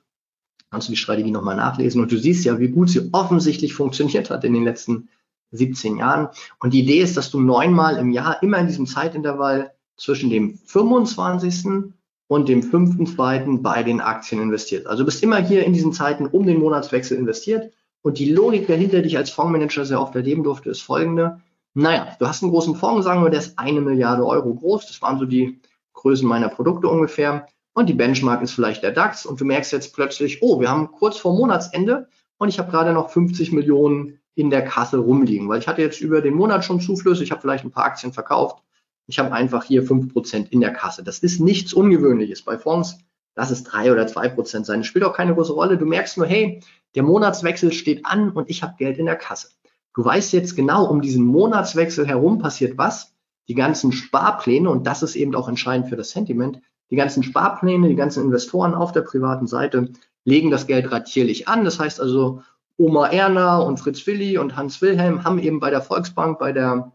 Kannst 0.71 0.89
du 0.89 0.93
die 0.93 0.97
Strategie 0.97 1.31
nochmal 1.31 1.57
nachlesen. 1.57 2.01
Und 2.01 2.11
du 2.11 2.17
siehst 2.17 2.45
ja, 2.45 2.59
wie 2.59 2.69
gut 2.69 2.89
sie 2.89 3.11
offensichtlich 3.13 3.75
funktioniert 3.75 4.31
hat 4.31 4.45
in 4.45 4.55
den 4.55 4.65
letzten 4.65 5.09
17 5.53 5.99
Jahren. 5.99 6.29
Und 6.59 6.73
die 6.73 6.81
Idee 6.81 7.01
ist, 7.01 7.17
dass 7.17 7.31
du 7.31 7.41
neunmal 7.41 7.99
im 7.99 8.11
Jahr 8.11 8.43
immer 8.43 8.59
in 8.59 8.67
diesem 8.67 8.87
Zeitintervall 8.87 9.73
zwischen 9.97 10.31
dem 10.31 10.59
25 10.65 11.95
und 12.29 12.49
dem 12.49 12.63
fünften, 12.63 13.07
zweiten 13.07 13.63
bei 13.63 13.83
den 13.83 14.01
Aktien 14.01 14.41
investiert. 14.41 14.87
Also 14.87 15.03
du 15.03 15.07
bist 15.07 15.23
immer 15.23 15.37
hier 15.37 15.65
in 15.65 15.73
diesen 15.73 15.93
Zeiten 15.93 16.27
um 16.27 16.47
den 16.47 16.59
Monatswechsel 16.59 17.17
investiert. 17.17 17.73
Und 18.03 18.19
die 18.19 18.33
Logik 18.33 18.67
dahinter, 18.67 19.01
die 19.01 19.09
ich 19.09 19.17
als 19.17 19.31
Fondsmanager 19.31 19.85
sehr 19.85 20.01
oft 20.01 20.15
erleben 20.15 20.45
durfte, 20.45 20.71
ist 20.71 20.83
folgende. 20.83 21.41
Naja, 21.75 22.17
du 22.19 22.27
hast 22.27 22.43
einen 22.43 22.53
großen 22.53 22.77
Fonds, 22.77 23.05
sagen 23.05 23.23
wir, 23.23 23.31
der 23.31 23.41
ist 23.41 23.59
eine 23.59 23.81
Milliarde 23.81 24.25
Euro 24.25 24.55
groß. 24.55 24.87
Das 24.87 25.03
waren 25.03 25.19
so 25.19 25.25
die 25.25 25.61
Größen 25.93 26.27
meiner 26.27 26.49
Produkte 26.49 26.89
ungefähr. 26.89 27.47
Und 27.75 27.89
die 27.89 27.95
Benchmark 27.95 28.43
ist 28.43 28.53
vielleicht 28.53 28.83
der 28.83 28.93
DAX. 28.93 29.27
Und 29.27 29.41
du 29.41 29.45
merkst 29.45 29.73
jetzt 29.73 29.95
plötzlich, 29.95 30.43
oh, 30.43 30.61
wir 30.61 30.71
haben 30.71 30.91
kurz 30.93 31.19
vor 31.19 31.35
Monatsende 31.35 32.09
und 32.39 32.49
ich 32.49 32.59
habe 32.59 32.71
gerade 32.71 32.93
noch 32.93 33.11
50 33.11 33.53
Millionen 33.53 34.19
in 34.35 34.51
der 34.51 34.63
Kasse 34.63 34.99
rumliegen, 34.99 35.49
weil 35.49 35.59
ich 35.59 35.69
hatte 35.69 35.81
jetzt 35.81 36.01
über 36.01 36.21
den 36.21 36.35
Monat 36.35 36.65
schon 36.65 36.81
Zuflüsse. 36.81 37.25
Ich 37.25 37.31
habe 37.31 37.41
vielleicht 37.41 37.65
ein 37.65 37.71
paar 37.71 37.85
Aktien 37.85 38.13
verkauft 38.13 38.63
Ich 39.07 39.19
habe 39.19 39.33
einfach 39.33 39.65
hier 39.65 39.85
fünf 39.85 40.13
Prozent 40.13 40.53
in 40.53 40.61
der 40.61 40.73
Kasse. 40.73 41.05
Das 41.05 41.19
ist 41.21 41.41
nichts 41.41 41.73
Ungewöhnliches. 41.73 42.43
Bei 42.43 42.59
Fonds, 42.59 42.99
das 43.35 43.51
ist 43.51 43.65
drei 43.65 43.93
oder 43.93 44.07
zwei 44.07 44.29
Prozent 44.29 44.67
sein. 44.67 44.81
Das 44.81 44.87
spielt 44.87 45.05
auch 45.05 45.15
keine 45.15 45.35
große 45.35 45.53
Rolle. 45.53 45.79
Du 45.79 45.87
merkst 45.87 46.17
nur, 46.19 46.27
hey, 46.27 46.61
der 46.95 47.03
Monatswechsel 47.03 47.73
steht 47.73 48.05
an 48.05 48.31
und 48.31 48.51
ich 48.51 48.63
habe 48.63 48.75
Geld 48.79 48.99
in 48.99 49.07
der 49.07 49.17
Kasse. 49.17 49.49
Du 49.95 50.05
weißt 50.05 50.33
jetzt 50.33 50.57
genau, 50.57 50.87
um 50.87 51.01
diesen 51.01 51.25
Monatswechsel 51.25 52.07
herum 52.07 52.39
passiert 52.39 52.77
was. 52.79 53.15
Die 53.49 53.55
ganzen 53.55 53.93
Sparpläne, 53.93 54.69
und 54.69 54.87
das 54.87 55.03
ist 55.03 55.15
eben 55.15 55.35
auch 55.35 55.49
entscheidend 55.49 55.89
für 55.89 55.97
das 55.97 56.11
Sentiment, 56.11 56.61
die 56.91 56.97
ganzen 56.97 57.23
Sparpläne, 57.23 57.89
die 57.89 57.95
ganzen 57.95 58.25
Investoren 58.25 58.75
auf 58.75 58.93
der 58.93 59.03
privaten 59.03 59.47
Seite 59.47 59.91
legen 60.25 60.51
das 60.51 60.67
Geld 60.67 60.91
ratierlich 60.91 61.47
an. 61.47 61.65
Das 61.65 61.79
heißt 61.79 62.01
also, 62.01 62.43
Oma 62.77 63.07
Erna 63.09 63.59
und 63.59 63.79
Fritz 63.79 64.07
Willi 64.07 64.39
und 64.39 64.57
Hans 64.57 64.83
Wilhelm 64.83 65.25
haben 65.25 65.39
eben 65.39 65.61
bei 65.61 65.71
der 65.71 65.81
Volksbank, 65.81 66.39
bei 66.39 66.53
der 66.53 66.93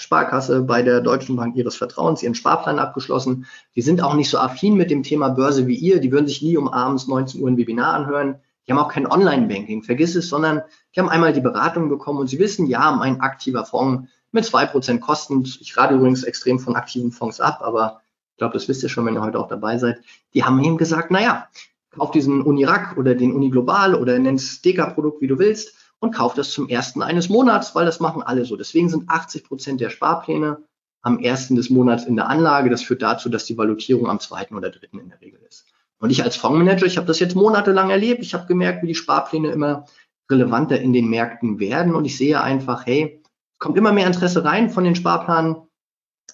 Sparkasse, 0.00 0.62
bei 0.62 0.82
der 0.82 1.00
Deutschen 1.00 1.36
Bank 1.36 1.56
ihres 1.56 1.76
Vertrauens 1.76 2.22
ihren 2.22 2.34
Sparplan 2.34 2.78
abgeschlossen. 2.78 3.46
Die 3.74 3.82
sind 3.82 4.02
auch 4.02 4.14
nicht 4.14 4.30
so 4.30 4.38
affin 4.38 4.74
mit 4.74 4.90
dem 4.90 5.02
Thema 5.02 5.28
Börse 5.28 5.66
wie 5.66 5.76
ihr. 5.76 6.00
Die 6.00 6.12
würden 6.12 6.26
sich 6.26 6.42
nie 6.42 6.56
um 6.56 6.68
abends 6.68 7.06
19 7.08 7.40
Uhr 7.40 7.48
ein 7.48 7.56
Webinar 7.56 7.94
anhören. 7.94 8.36
Die 8.66 8.72
haben 8.72 8.78
auch 8.78 8.92
kein 8.92 9.06
Online-Banking, 9.06 9.82
vergiss 9.82 10.14
es, 10.14 10.28
sondern 10.28 10.62
die 10.94 11.00
haben 11.00 11.08
einmal 11.08 11.32
die 11.32 11.40
Beratung 11.40 11.88
bekommen 11.88 12.18
und 12.18 12.28
sie 12.28 12.38
wissen, 12.38 12.66
ja, 12.66 12.92
mein 12.92 13.20
aktiver 13.20 13.64
Fonds 13.64 14.10
mit 14.30 14.44
zwei 14.44 14.66
Prozent 14.66 15.00
Kosten, 15.00 15.42
ich 15.42 15.76
rate 15.76 15.94
übrigens 15.94 16.22
extrem 16.22 16.58
von 16.58 16.76
aktiven 16.76 17.10
Fonds 17.10 17.40
ab, 17.40 17.60
aber 17.62 18.02
ich 18.32 18.36
glaube, 18.36 18.52
das 18.52 18.68
wisst 18.68 18.82
ihr 18.82 18.90
schon, 18.90 19.06
wenn 19.06 19.14
ihr 19.14 19.22
heute 19.22 19.40
auch 19.40 19.48
dabei 19.48 19.78
seid, 19.78 20.00
die 20.34 20.44
haben 20.44 20.62
ihm 20.62 20.76
gesagt, 20.76 21.10
naja, 21.10 21.48
kauf 21.90 22.10
diesen 22.10 22.42
Unirak 22.42 22.96
oder 22.98 23.14
den 23.14 23.32
Uniglobal 23.32 23.94
oder 23.94 24.18
nenn's 24.18 24.60
Deka-Produkt, 24.60 25.22
wie 25.22 25.26
du 25.28 25.38
willst, 25.38 25.74
und 26.00 26.14
kauf 26.14 26.34
das 26.34 26.50
zum 26.50 26.68
ersten 26.68 27.02
eines 27.02 27.28
Monats, 27.28 27.74
weil 27.74 27.86
das 27.86 28.00
machen 28.00 28.22
alle 28.22 28.44
so. 28.44 28.56
Deswegen 28.56 28.88
sind 28.88 29.08
80 29.08 29.44
Prozent 29.44 29.80
der 29.80 29.90
Sparpläne 29.90 30.62
am 31.02 31.18
ersten 31.18 31.56
des 31.56 31.70
Monats 31.70 32.04
in 32.04 32.16
der 32.16 32.28
Anlage. 32.28 32.70
Das 32.70 32.82
führt 32.82 33.02
dazu, 33.02 33.28
dass 33.28 33.44
die 33.44 33.58
Valutierung 33.58 34.08
am 34.08 34.20
zweiten 34.20 34.54
oder 34.54 34.70
dritten 34.70 34.98
in 34.98 35.08
der 35.08 35.20
Regel 35.20 35.40
ist. 35.48 35.66
Und 36.00 36.10
ich 36.10 36.22
als 36.22 36.36
Fondsmanager, 36.36 36.86
ich 36.86 36.96
habe 36.96 37.06
das 37.06 37.18
jetzt 37.18 37.34
monatelang 37.34 37.90
erlebt. 37.90 38.22
Ich 38.22 38.34
habe 38.34 38.46
gemerkt, 38.46 38.82
wie 38.82 38.88
die 38.88 38.94
Sparpläne 38.94 39.50
immer 39.50 39.86
relevanter 40.30 40.80
in 40.80 40.92
den 40.92 41.08
Märkten 41.08 41.58
werden. 41.58 41.94
Und 41.94 42.04
ich 42.04 42.16
sehe 42.16 42.40
einfach, 42.40 42.86
hey, 42.86 43.22
kommt 43.58 43.76
immer 43.76 43.92
mehr 43.92 44.06
Interesse 44.06 44.44
rein 44.44 44.70
von 44.70 44.84
den 44.84 44.94
Sparplanen. 44.94 45.56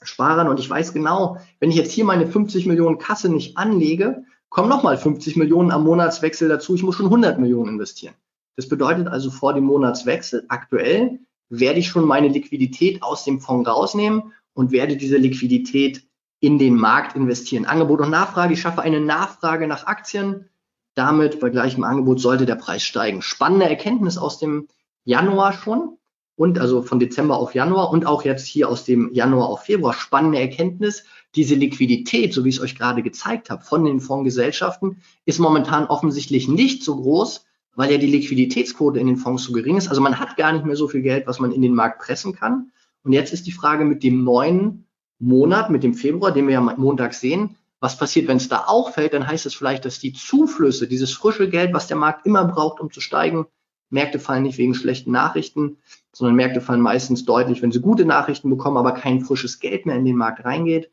Sparern 0.03 0.49
und 0.49 0.61
ich 0.61 0.69
weiß 0.69 0.93
genau, 0.93 1.39
wenn 1.61 1.71
ich 1.71 1.77
jetzt 1.77 1.93
hier 1.93 2.05
meine 2.05 2.27
50 2.27 2.67
Millionen 2.67 2.99
Kasse 2.99 3.31
nicht 3.31 3.57
anlege, 3.57 4.25
kommen 4.51 4.69
nochmal 4.69 4.99
50 4.99 5.37
Millionen 5.37 5.71
am 5.71 5.85
Monatswechsel 5.85 6.49
dazu. 6.49 6.75
Ich 6.75 6.83
muss 6.83 6.97
schon 6.97 7.07
100 7.07 7.39
Millionen 7.39 7.71
investieren. 7.71 8.15
Das 8.57 8.69
bedeutet 8.69 9.09
also 9.09 9.31
vor 9.31 9.55
dem 9.55 9.65
Monatswechsel 9.65 10.45
aktuell 10.49 11.21
werde 11.49 11.79
ich 11.79 11.89
schon 11.89 12.07
meine 12.07 12.29
Liquidität 12.29 13.03
aus 13.03 13.25
dem 13.25 13.41
Fonds 13.41 13.69
rausnehmen 13.69 14.33
und 14.55 14.73
werde 14.73 14.97
diese 14.97 15.17
Liquidität 15.17 16.07
in 16.41 16.59
den 16.59 16.77
Markt 16.77 17.17
investieren. 17.17 17.65
Angebot 17.65 18.01
und 18.01 18.11
Nachfrage. 18.11 18.55
Ich 18.55 18.61
schaffe 18.61 18.83
eine 18.83 19.01
Nachfrage 19.01 19.67
nach 19.67 19.87
Aktien. 19.87 20.49
Damit 20.95 21.41
bei 21.41 21.51
gleichem 21.51 21.83
Angebot 21.83 22.21
sollte 22.21 22.47
der 22.47 22.55
Preis 22.55 22.85
steigen. 22.85 23.21
Spannende 23.23 23.69
Erkenntnis 23.69 24.17
aus 24.17 24.39
dem 24.39 24.69
Januar 25.05 25.53
schon 25.53 25.99
und 26.37 26.59
also 26.59 26.83
von 26.83 27.01
Dezember 27.01 27.37
auf 27.37 27.55
Januar 27.55 27.91
und 27.91 28.07
auch 28.07 28.25
jetzt 28.25 28.47
hier 28.47 28.69
aus 28.69 28.85
dem 28.85 29.13
Januar 29.13 29.49
auf 29.49 29.63
Februar 29.63 29.95
spannende 29.95 30.39
Erkenntnis. 30.39 31.05
Diese 31.35 31.57
Liquidität, 31.57 32.33
so 32.33 32.45
wie 32.45 32.51
ich 32.51 32.57
es 32.57 32.63
euch 32.63 32.77
gerade 32.77 33.03
gezeigt 33.03 33.51
habe, 33.51 33.65
von 33.65 33.85
den 33.85 34.01
Fondsgesellschaften 34.01 35.03
ist 35.25 35.41
momentan 35.41 35.87
offensichtlich 35.87 36.47
nicht 36.47 36.85
so 36.85 36.97
groß, 36.97 37.45
weil 37.77 37.91
ja 37.91 37.99
die 37.99 38.07
Liquiditätsquote 38.07 39.01
in 39.01 39.07
den 39.07 39.17
Fonds 39.17 39.45
so 39.45 39.53
gering 39.53 39.77
ist. 39.77 39.89
Also 39.89 40.01
man 40.01 40.19
hat 40.19 40.37
gar 40.37 40.53
nicht 40.53 40.65
mehr 40.65 40.77
so 40.77 40.89
viel 40.89 41.03
Geld, 41.03 41.27
was 41.27 41.41
man 41.41 41.53
in 41.53 41.63
den 41.63 41.75
Markt 41.75 42.01
pressen 42.01 42.35
kann. 42.35 42.71
Und 43.03 43.13
jetzt 43.13 43.33
ist 43.33 43.47
die 43.47 43.53
Frage 43.53 43.85
mit 43.85 44.03
dem 44.03 44.25
neuen 44.25 44.87
Monat, 45.19 45.71
mit 45.71 45.83
dem 45.83 45.95
Februar, 45.95 46.33
den 46.33 46.47
wir 46.47 46.55
ja 46.55 46.61
Montag 46.61 47.15
sehen, 47.15 47.57
was 47.81 47.99
passiert, 47.99 48.29
wenn 48.29 48.39
es 48.39 48.49
da 48.49 48.65
auch 48.67 48.95
fällt, 48.95 49.13
dann 49.13 49.27
heißt 49.27 49.45
es 49.45 49.55
vielleicht, 49.55 49.85
dass 49.85 49.99
die 49.99 50.15
Zuflüsse, 50.15 50.89
dieses 50.89 51.13
frische 51.13 51.51
Geld, 51.51 51.75
was 51.75 51.87
der 51.87 51.99
Markt 51.99 52.25
immer 52.25 52.45
braucht, 52.47 52.81
um 52.81 52.91
zu 52.91 53.03
steigen, 53.03 53.47
Märkte 53.91 54.19
fallen 54.19 54.45
nicht 54.45 54.57
wegen 54.57 54.75
schlechten 54.75 55.13
Nachrichten, 55.13 55.77
sondern 56.13 56.37
Märkte 56.37 56.63
fallen 56.63 56.81
meistens 56.81 57.27
deutlich, 57.27 57.61
wenn 57.61 57.73
sie 57.73 57.81
gute 57.81 58.07
Nachrichten 58.07 58.49
bekommen, 58.49 58.79
aber 58.79 58.93
kein 58.93 59.21
frisches 59.21 59.61
Geld 59.61 59.85
mehr 59.85 59.97
in 59.97 60.05
den 60.05 60.17
Markt 60.17 60.45
reingeht. 60.45 60.91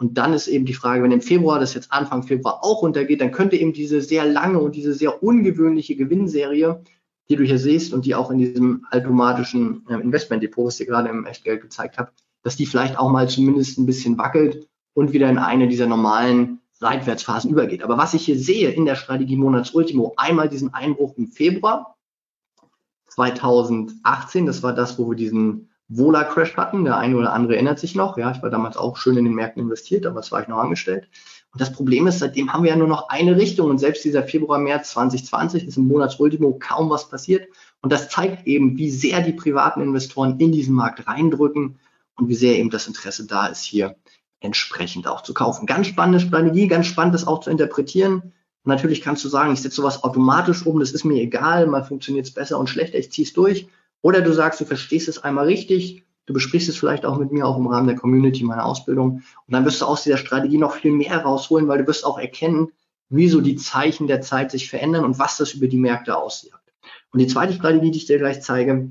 Und 0.00 0.16
dann 0.16 0.32
ist 0.32 0.48
eben 0.48 0.64
die 0.64 0.72
Frage, 0.72 1.02
wenn 1.02 1.12
im 1.12 1.20
Februar, 1.20 1.60
das 1.60 1.74
jetzt 1.74 1.92
Anfang 1.92 2.22
Februar 2.22 2.64
auch 2.64 2.80
runtergeht, 2.80 3.20
dann 3.20 3.32
könnte 3.32 3.56
eben 3.56 3.74
diese 3.74 4.00
sehr 4.00 4.24
lange 4.24 4.58
und 4.58 4.74
diese 4.74 4.94
sehr 4.94 5.22
ungewöhnliche 5.22 5.94
Gewinnserie, 5.94 6.82
die 7.28 7.36
du 7.36 7.44
hier 7.44 7.58
siehst 7.58 7.92
und 7.92 8.06
die 8.06 8.14
auch 8.14 8.30
in 8.30 8.38
diesem 8.38 8.86
automatischen 8.90 9.84
äh, 9.90 9.94
Investmentdepot, 10.00 10.66
was 10.66 10.80
ich 10.80 10.86
dir 10.86 10.92
gerade 10.92 11.10
im 11.10 11.26
Echtgeld 11.26 11.60
gezeigt 11.60 11.98
habe, 11.98 12.12
dass 12.42 12.56
die 12.56 12.64
vielleicht 12.64 12.98
auch 12.98 13.10
mal 13.10 13.28
zumindest 13.28 13.78
ein 13.78 13.84
bisschen 13.84 14.16
wackelt 14.16 14.66
und 14.94 15.12
wieder 15.12 15.28
in 15.28 15.36
eine 15.36 15.68
dieser 15.68 15.86
normalen 15.86 16.60
Seitwärtsphasen 16.72 17.50
übergeht. 17.50 17.82
Aber 17.82 17.98
was 17.98 18.14
ich 18.14 18.24
hier 18.24 18.38
sehe 18.38 18.70
in 18.70 18.86
der 18.86 18.96
Strategie 18.96 19.36
Monatsultimo, 19.36 20.14
einmal 20.16 20.48
diesen 20.48 20.72
Einbruch 20.72 21.14
im 21.18 21.26
Februar, 21.26 21.98
2018, 23.08 24.46
das 24.46 24.62
war 24.62 24.74
das, 24.74 24.98
wo 24.98 25.10
wir 25.10 25.16
diesen 25.16 25.69
Vola-Crash 25.90 26.56
hatten. 26.56 26.84
Der 26.84 26.96
eine 26.96 27.16
oder 27.16 27.32
andere 27.32 27.54
erinnert 27.54 27.78
sich 27.78 27.94
noch. 27.94 28.16
Ja, 28.16 28.30
ich 28.30 28.42
war 28.42 28.50
damals 28.50 28.76
auch 28.76 28.96
schön 28.96 29.16
in 29.16 29.24
den 29.24 29.34
Märkten 29.34 29.62
investiert, 29.62 30.06
aber 30.06 30.20
das 30.20 30.32
war 30.32 30.40
ich 30.40 30.48
noch 30.48 30.58
angestellt. 30.58 31.08
Und 31.52 31.60
das 31.60 31.72
Problem 31.72 32.06
ist, 32.06 32.20
seitdem 32.20 32.52
haben 32.52 32.62
wir 32.62 32.70
ja 32.70 32.76
nur 32.76 32.86
noch 32.86 33.08
eine 33.08 33.36
Richtung 33.36 33.70
und 33.70 33.78
selbst 33.78 34.04
dieser 34.04 34.22
Februar, 34.22 34.58
März 34.58 34.90
2020 34.92 35.66
ist 35.66 35.76
im 35.76 35.88
Monatsultimo 35.88 36.56
kaum 36.60 36.90
was 36.90 37.08
passiert. 37.08 37.48
Und 37.82 37.92
das 37.92 38.08
zeigt 38.08 38.46
eben, 38.46 38.78
wie 38.78 38.90
sehr 38.90 39.20
die 39.20 39.32
privaten 39.32 39.80
Investoren 39.80 40.38
in 40.38 40.52
diesen 40.52 40.74
Markt 40.74 41.06
reindrücken 41.08 41.80
und 42.16 42.28
wie 42.28 42.34
sehr 42.34 42.56
eben 42.56 42.70
das 42.70 42.86
Interesse 42.86 43.26
da 43.26 43.46
ist, 43.48 43.64
hier 43.64 43.96
entsprechend 44.40 45.08
auch 45.08 45.22
zu 45.22 45.34
kaufen. 45.34 45.66
Ganz 45.66 45.88
spannende 45.88 46.20
Strategie, 46.20 46.68
ganz 46.68 46.86
spannend 46.86 47.14
das 47.14 47.26
auch 47.26 47.40
zu 47.40 47.50
interpretieren. 47.50 48.32
Natürlich 48.64 49.02
kannst 49.02 49.24
du 49.24 49.28
sagen, 49.28 49.52
ich 49.52 49.60
setze 49.60 49.76
sowas 49.76 50.04
automatisch 50.04 50.64
um, 50.66 50.80
das 50.80 50.92
ist 50.92 51.04
mir 51.04 51.20
egal, 51.20 51.66
mal 51.66 51.82
funktioniert 51.82 52.26
es 52.26 52.34
besser 52.34 52.58
und 52.58 52.68
schlechter, 52.68 52.98
ich 52.98 53.10
ziehe 53.10 53.26
es 53.26 53.32
durch. 53.32 53.68
Oder 54.02 54.20
du 54.22 54.32
sagst, 54.32 54.60
du 54.60 54.64
verstehst 54.64 55.08
es 55.08 55.18
einmal 55.18 55.46
richtig, 55.46 56.04
du 56.26 56.32
besprichst 56.32 56.68
es 56.68 56.76
vielleicht 56.76 57.04
auch 57.04 57.18
mit 57.18 57.32
mir, 57.32 57.46
auch 57.46 57.58
im 57.58 57.66
Rahmen 57.66 57.86
der 57.86 57.96
Community, 57.96 58.44
meiner 58.44 58.64
Ausbildung. 58.64 59.22
Und 59.46 59.52
dann 59.52 59.64
wirst 59.64 59.80
du 59.80 59.86
aus 59.86 60.02
dieser 60.02 60.16
Strategie 60.16 60.58
noch 60.58 60.72
viel 60.72 60.92
mehr 60.92 61.18
rausholen, 61.18 61.68
weil 61.68 61.78
du 61.78 61.86
wirst 61.86 62.04
auch 62.04 62.18
erkennen, 62.18 62.68
wie 63.08 63.28
so 63.28 63.40
die 63.40 63.56
Zeichen 63.56 64.06
der 64.06 64.20
Zeit 64.20 64.50
sich 64.50 64.70
verändern 64.70 65.04
und 65.04 65.18
was 65.18 65.36
das 65.36 65.54
über 65.54 65.66
die 65.66 65.78
Märkte 65.78 66.16
aussieht. 66.16 66.52
Und 67.12 67.18
die 67.18 67.26
zweite 67.26 67.52
Strategie, 67.52 67.90
die 67.90 67.98
ich 67.98 68.06
dir 68.06 68.18
gleich 68.18 68.40
zeige, 68.40 68.90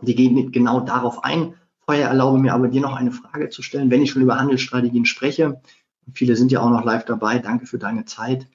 die 0.00 0.14
geht 0.14 0.52
genau 0.52 0.80
darauf 0.80 1.24
ein. 1.24 1.54
Vorher 1.80 2.08
erlaube 2.08 2.38
mir 2.38 2.54
aber 2.54 2.68
dir 2.68 2.80
noch 2.80 2.94
eine 2.94 3.10
Frage 3.10 3.48
zu 3.48 3.62
stellen, 3.62 3.90
wenn 3.90 4.02
ich 4.02 4.10
schon 4.10 4.22
über 4.22 4.38
Handelsstrategien 4.38 5.06
spreche. 5.06 5.60
Viele 6.12 6.36
sind 6.36 6.52
ja 6.52 6.60
auch 6.60 6.70
noch 6.70 6.84
live 6.84 7.04
dabei. 7.04 7.38
Danke 7.38 7.66
für 7.66 7.78
deine 7.78 8.04
Zeit 8.04 8.46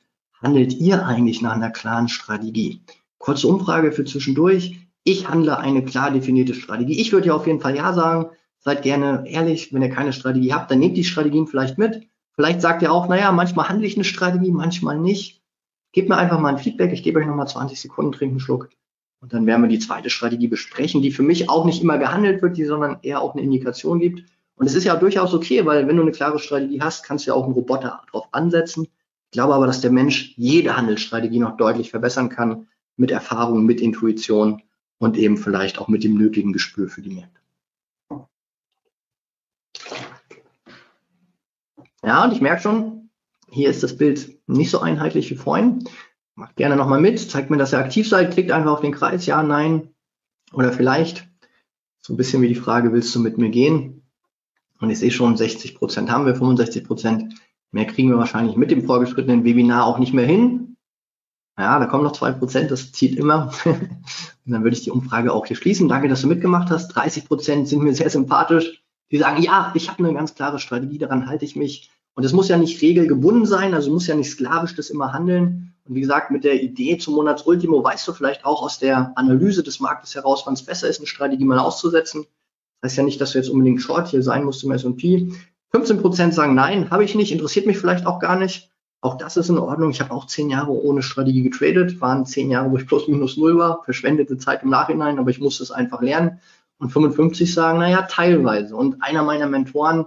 handelt 0.44 0.74
ihr 0.74 1.06
eigentlich 1.06 1.42
nach 1.42 1.54
einer 1.54 1.72
klaren 1.72 2.10
Strategie? 2.10 2.82
Kurze 3.18 3.48
Umfrage 3.48 3.94
für 3.94 4.04
zwischendurch. 4.04 4.83
Ich 5.04 5.28
handle 5.28 5.58
eine 5.58 5.84
klar 5.84 6.12
definierte 6.12 6.54
Strategie. 6.54 7.00
Ich 7.00 7.12
würde 7.12 7.28
ja 7.28 7.34
auf 7.34 7.48
jeden 7.48 7.60
Fall 7.60 7.76
ja 7.76 7.94
sagen. 7.94 8.30
Seid 8.60 8.84
gerne 8.84 9.24
ehrlich, 9.28 9.74
wenn 9.74 9.82
ihr 9.82 9.90
keine 9.90 10.14
Strategie 10.14 10.54
habt, 10.54 10.72
dann 10.72 10.80
nehmt 10.80 10.96
die 10.96 11.04
Strategien 11.04 11.48
vielleicht 11.48 11.78
mit. 11.78 12.08
Vielleicht 12.34 12.62
sagt 12.62 12.82
ihr 12.82 12.92
auch, 12.92 13.10
naja, 13.10 13.32
manchmal 13.32 13.68
handle 13.70 13.86
ich 13.86 13.96
eine 13.96 14.06
Strategie, 14.06 14.52
manchmal 14.52 14.98
nicht. 14.98 15.42
Gebt 15.92 16.10
mir 16.10 16.18
einfach 16.18 16.40
mal 16.40 16.50
ein 16.50 16.58
Feedback. 16.58 16.94
Ich 16.94 17.04
gebe 17.04 17.20
euch 17.20 17.26
nochmal 17.26 17.48
20 17.48 17.80
Sekunden, 17.80 18.14
trinken 18.14 18.36
einen 18.36 18.40
Schluck. 18.40 18.70
Und 19.20 19.34
dann 19.34 19.46
werden 19.46 19.62
wir 19.62 19.70
die 19.70 19.80
zweite 19.80 20.10
Strategie 20.10 20.48
besprechen, 20.48 21.02
die 21.02 21.12
für 21.12 21.24
mich 21.24 21.50
auch 21.50 21.66
nicht 21.66 21.84
immer 21.84 21.98
gehandelt 21.98 22.42
wird, 22.42 22.58
die 22.58 22.66
sondern 22.66 22.98
eher 23.02 23.22
auch 23.22 23.34
eine 23.34 23.44
Indikation 23.44 24.00
gibt. 24.00 24.24
Und 24.56 24.66
es 24.66 24.76
ist 24.76 24.86
ja 24.86 24.96
durchaus 24.96 25.34
okay, 25.34 25.66
weil 25.66 25.88
wenn 25.88 25.98
du 25.98 26.02
eine 26.02 26.12
klare 26.12 26.40
Strategie 26.40 26.82
hast, 26.82 27.04
kannst 27.04 27.26
du 27.26 27.32
ja 27.32 27.36
auch 27.36 27.44
einen 27.44 27.54
Roboter 27.54 28.02
drauf 28.10 28.28
ansetzen 28.32 28.88
glaube 29.34 29.56
aber, 29.56 29.68
dass 29.68 29.82
der 29.82 29.92
Mensch 29.92 30.34
jede 30.38 30.78
Handelsstrategie 30.78 31.40
noch 31.40 31.58
deutlich 31.58 31.90
verbessern 31.90 32.30
kann 32.30 32.68
mit 32.96 33.12
Erfahrung, 33.12 33.66
mit 33.66 33.82
Intuition 33.82 34.62
und 35.04 35.18
eben 35.18 35.38
vielleicht 35.38 35.80
auch 35.80 35.88
mit 35.88 36.04
dem 36.04 36.18
nötigen 36.18 36.54
Gespür 36.54 36.90
für 36.90 37.02
die 37.02 37.12
Märkte. 37.12 37.40
Ja, 42.04 42.26
und 42.26 42.34
ich 42.34 42.42
merke 42.42 42.62
schon, 42.62 43.10
hier 43.50 43.70
ist 43.70 43.84
das 43.84 43.98
Bild 43.98 44.40
nicht 44.48 44.72
so 44.72 44.80
einheitlich 44.80 45.30
wie 45.30 45.36
vorhin. 45.36 45.88
Macht 46.36 46.56
gerne 46.56 46.76
nochmal 46.76 47.00
mit, 47.00 47.20
zeigt 47.20 47.50
mir, 47.50 47.58
dass 47.58 47.74
ihr 47.74 47.80
aktiv 47.80 48.08
seid, 48.10 48.34
klickt 48.34 48.52
einfach 48.52 48.72
auf 48.72 48.82
den 48.82 48.92
Kreis, 48.92 49.26
ja, 49.26 49.44
nein 49.44 49.90
oder 50.52 50.74
vielleicht. 50.74 51.28
So 52.02 52.14
ein 52.14 52.18
bisschen 52.18 52.42
wie 52.42 52.50
die 52.50 52.56
Frage, 52.56 52.92
willst 52.92 53.16
du 53.16 53.20
mit 53.20 53.38
mir 53.38 53.50
gehen? 53.50 54.10
Und 54.80 54.90
ich 54.90 55.00
sehe 55.00 55.12
schon, 55.12 55.38
60 55.38 55.76
Prozent 55.76 56.12
haben 56.12 56.26
wir, 56.26 56.36
65 56.36 56.84
Prozent 56.84 57.34
Mehr 57.74 57.88
kriegen 57.88 58.10
wir 58.10 58.20
wahrscheinlich 58.20 58.56
mit 58.56 58.70
dem 58.70 58.86
vorgeschrittenen 58.86 59.44
Webinar 59.44 59.88
auch 59.88 59.98
nicht 59.98 60.14
mehr 60.14 60.28
hin. 60.28 60.73
Ja, 61.58 61.78
da 61.78 61.86
kommen 61.86 62.04
noch 62.04 62.14
zwei 62.14 62.32
Prozent, 62.32 62.72
das 62.72 62.92
zieht 62.92 63.16
immer. 63.16 63.52
Und 63.66 64.52
dann 64.52 64.64
würde 64.64 64.76
ich 64.76 64.84
die 64.84 64.92
Umfrage 64.92 65.32
auch 65.32 65.46
hier 65.46 65.56
schließen. 65.56 65.88
Danke, 65.88 66.08
dass 66.08 66.22
du 66.22 66.28
mitgemacht 66.28 66.72
hast. 66.72 66.90
30 66.90 67.26
Prozent 67.26 67.68
sind 67.68 67.84
mir 67.84 67.94
sehr 67.94 68.10
sympathisch. 68.10 68.84
Die 69.12 69.20
sagen, 69.20 69.42
ja, 69.44 69.72
ich 69.76 69.90
habe 69.90 70.04
eine 70.04 70.14
ganz 70.14 70.34
klare 70.34 70.60
Strategie, 70.60 70.98
daran 70.98 71.28
halte 71.28 71.46
ich 71.46 71.56
mich. 71.56 71.92
Und 72.16 72.24
es 72.24 72.34
muss 72.34 72.50
ja 72.50 72.58
nicht 72.58 72.82
regelgebunden 72.82 73.46
sein, 73.46 73.74
also 73.74 73.92
muss 73.92 74.08
ja 74.08 74.16
nicht 74.16 74.32
sklavisch 74.32 74.76
das 74.76 74.90
immer 74.90 75.14
handeln. 75.14 75.76
Und 75.86 75.96
wie 75.96 76.02
gesagt, 76.02 76.32
mit 76.32 76.44
der 76.44 76.62
Idee 76.62 76.98
zum 76.98 77.16
Monatsultimo 77.16 77.84
weißt 77.84 78.08
du 78.08 78.14
vielleicht 78.14 78.46
auch 78.46 78.64
aus 78.64 78.80
der 78.80 79.12
Analyse 79.16 79.64
des 79.64 79.80
Marktes 79.80 80.16
heraus, 80.16 80.44
wann 80.46 80.54
es 80.54 80.64
besser 80.64 80.88
ist, 80.88 81.00
eine 81.00 81.08
Strategie 81.08 81.46
mal 81.46 81.60
auszusetzen. 81.60 82.26
Das 82.82 82.92
heißt 82.92 82.98
ja 82.98 83.04
nicht, 83.04 83.22
dass 83.22 83.32
du 83.32 83.38
jetzt 83.38 83.50
unbedingt 83.50 83.82
Short 83.82 84.08
hier 84.08 84.24
sein 84.24 84.44
musst 84.44 84.64
im 84.64 84.72
S&P. 84.72 85.32
15 85.72 86.02
Prozent 86.02 86.34
sagen 86.34 86.56
nein, 86.56 86.92
habe 86.92 87.04
ich 87.04 87.16
nicht, 87.16 87.32
interessiert 87.32 87.66
mich 87.66 87.78
vielleicht 87.78 88.06
auch 88.06 88.20
gar 88.20 88.38
nicht. 88.38 88.70
Auch 89.04 89.18
das 89.18 89.36
ist 89.36 89.50
in 89.50 89.58
Ordnung. 89.58 89.90
Ich 89.90 90.00
habe 90.00 90.14
auch 90.14 90.28
zehn 90.28 90.50
Jahre 90.50 90.72
ohne 90.72 91.02
Strategie 91.02 91.44
getradet, 91.44 92.00
waren 92.00 92.26
zehn 92.26 92.50
Jahre, 92.50 92.72
wo 92.72 92.78
ich 92.78 92.88
plus 92.88 93.10
minus 93.10 93.36
null 93.36 93.58
war, 93.58 93.84
verschwendete 93.84 94.38
Zeit 94.38 94.64
im 94.64 94.70
Nachhinein, 94.70 95.20
aber 95.20 95.30
ich 95.30 95.42
musste 95.42 95.62
es 95.62 95.72
einfach 95.72 96.02
lernen. 96.02 96.40
Und 96.78 96.90
55 96.90 97.54
sagen, 97.54 97.80
naja, 97.80 98.04
teilweise. 98.04 98.78
Und 98.78 99.04
einer 99.04 99.24
meiner 99.24 99.48
Mentoren, 99.48 100.06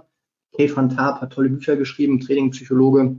Kay 0.55 0.75
van 0.75 0.89
Tarp, 0.89 1.21
hat 1.21 1.31
tolle 1.31 1.49
Bücher 1.49 1.75
geschrieben, 1.75 2.19
Trading-Psychologe, 2.19 3.17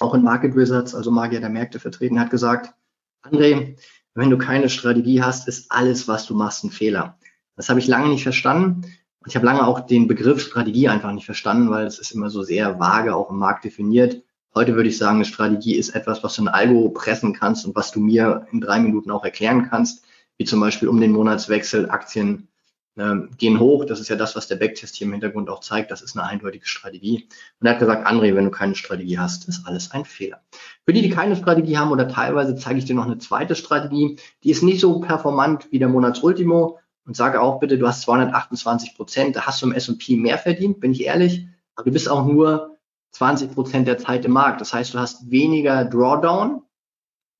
auch 0.00 0.12
in 0.12 0.22
Market 0.22 0.54
Wizards, 0.54 0.94
also 0.94 1.10
Magier 1.10 1.40
der 1.40 1.48
Märkte 1.48 1.80
vertreten, 1.80 2.20
hat 2.20 2.28
gesagt, 2.28 2.74
André, 3.22 3.78
wenn 4.12 4.28
du 4.28 4.36
keine 4.36 4.68
Strategie 4.68 5.22
hast, 5.22 5.48
ist 5.48 5.72
alles, 5.72 6.08
was 6.08 6.26
du 6.26 6.34
machst, 6.34 6.62
ein 6.62 6.70
Fehler. 6.70 7.18
Das 7.56 7.70
habe 7.70 7.80
ich 7.80 7.86
lange 7.86 8.10
nicht 8.10 8.22
verstanden. 8.22 8.82
Und 9.20 9.28
ich 9.28 9.34
habe 9.34 9.46
lange 9.46 9.66
auch 9.66 9.80
den 9.80 10.08
Begriff 10.08 10.42
Strategie 10.42 10.90
einfach 10.90 11.12
nicht 11.12 11.24
verstanden, 11.24 11.70
weil 11.70 11.86
es 11.86 11.98
ist 11.98 12.10
immer 12.10 12.28
so 12.28 12.42
sehr 12.42 12.78
vage 12.78 13.16
auch 13.16 13.30
im 13.30 13.38
Markt 13.38 13.64
definiert. 13.64 14.25
Heute 14.56 14.74
würde 14.74 14.88
ich 14.88 14.96
sagen, 14.96 15.16
eine 15.16 15.26
Strategie 15.26 15.74
ist 15.74 15.90
etwas, 15.90 16.24
was 16.24 16.36
du 16.36 16.40
in 16.40 16.48
Algo 16.48 16.88
pressen 16.88 17.34
kannst 17.34 17.66
und 17.66 17.76
was 17.76 17.92
du 17.92 18.00
mir 18.00 18.46
in 18.52 18.62
drei 18.62 18.80
Minuten 18.80 19.10
auch 19.10 19.22
erklären 19.22 19.68
kannst, 19.68 20.06
wie 20.38 20.46
zum 20.46 20.60
Beispiel 20.60 20.88
um 20.88 20.98
den 20.98 21.12
Monatswechsel 21.12 21.90
Aktien 21.90 22.48
äh, 22.96 23.16
gehen 23.36 23.60
hoch. 23.60 23.84
Das 23.84 24.00
ist 24.00 24.08
ja 24.08 24.16
das, 24.16 24.34
was 24.34 24.48
der 24.48 24.56
Backtest 24.56 24.96
hier 24.96 25.08
im 25.08 25.12
Hintergrund 25.12 25.50
auch 25.50 25.60
zeigt. 25.60 25.90
Das 25.90 26.00
ist 26.00 26.16
eine 26.16 26.26
eindeutige 26.26 26.64
Strategie. 26.64 27.28
Und 27.60 27.66
er 27.66 27.74
hat 27.74 27.80
gesagt, 27.80 28.06
André, 28.06 28.34
wenn 28.34 28.46
du 28.46 28.50
keine 28.50 28.74
Strategie 28.74 29.18
hast, 29.18 29.46
ist 29.46 29.66
alles 29.66 29.90
ein 29.90 30.06
Fehler. 30.06 30.40
Für 30.86 30.94
die, 30.94 31.02
die 31.02 31.10
keine 31.10 31.36
Strategie 31.36 31.76
haben 31.76 31.92
oder 31.92 32.08
teilweise 32.08 32.56
zeige 32.56 32.78
ich 32.78 32.86
dir 32.86 32.96
noch 32.96 33.04
eine 33.04 33.18
zweite 33.18 33.56
Strategie. 33.56 34.16
Die 34.42 34.50
ist 34.50 34.62
nicht 34.62 34.80
so 34.80 35.00
performant 35.00 35.70
wie 35.70 35.78
der 35.78 35.90
Monatsultimo 35.90 36.78
und 37.04 37.14
sage 37.14 37.42
auch 37.42 37.60
bitte, 37.60 37.76
du 37.76 37.86
hast 37.86 38.00
228 38.00 38.96
Prozent, 38.96 39.36
da 39.36 39.42
hast 39.42 39.60
du 39.60 39.66
im 39.66 39.72
S&P 39.72 40.16
mehr 40.16 40.38
verdient, 40.38 40.80
bin 40.80 40.92
ich 40.92 41.04
ehrlich. 41.04 41.46
Aber 41.74 41.84
du 41.84 41.92
bist 41.92 42.08
auch 42.08 42.24
nur 42.24 42.75
20 43.16 43.54
Prozent 43.54 43.88
der 43.88 43.96
Zeit 43.98 44.24
im 44.26 44.32
Markt. 44.32 44.60
Das 44.60 44.74
heißt, 44.74 44.92
du 44.92 44.98
hast 44.98 45.30
weniger 45.30 45.84
Drawdown 45.86 46.62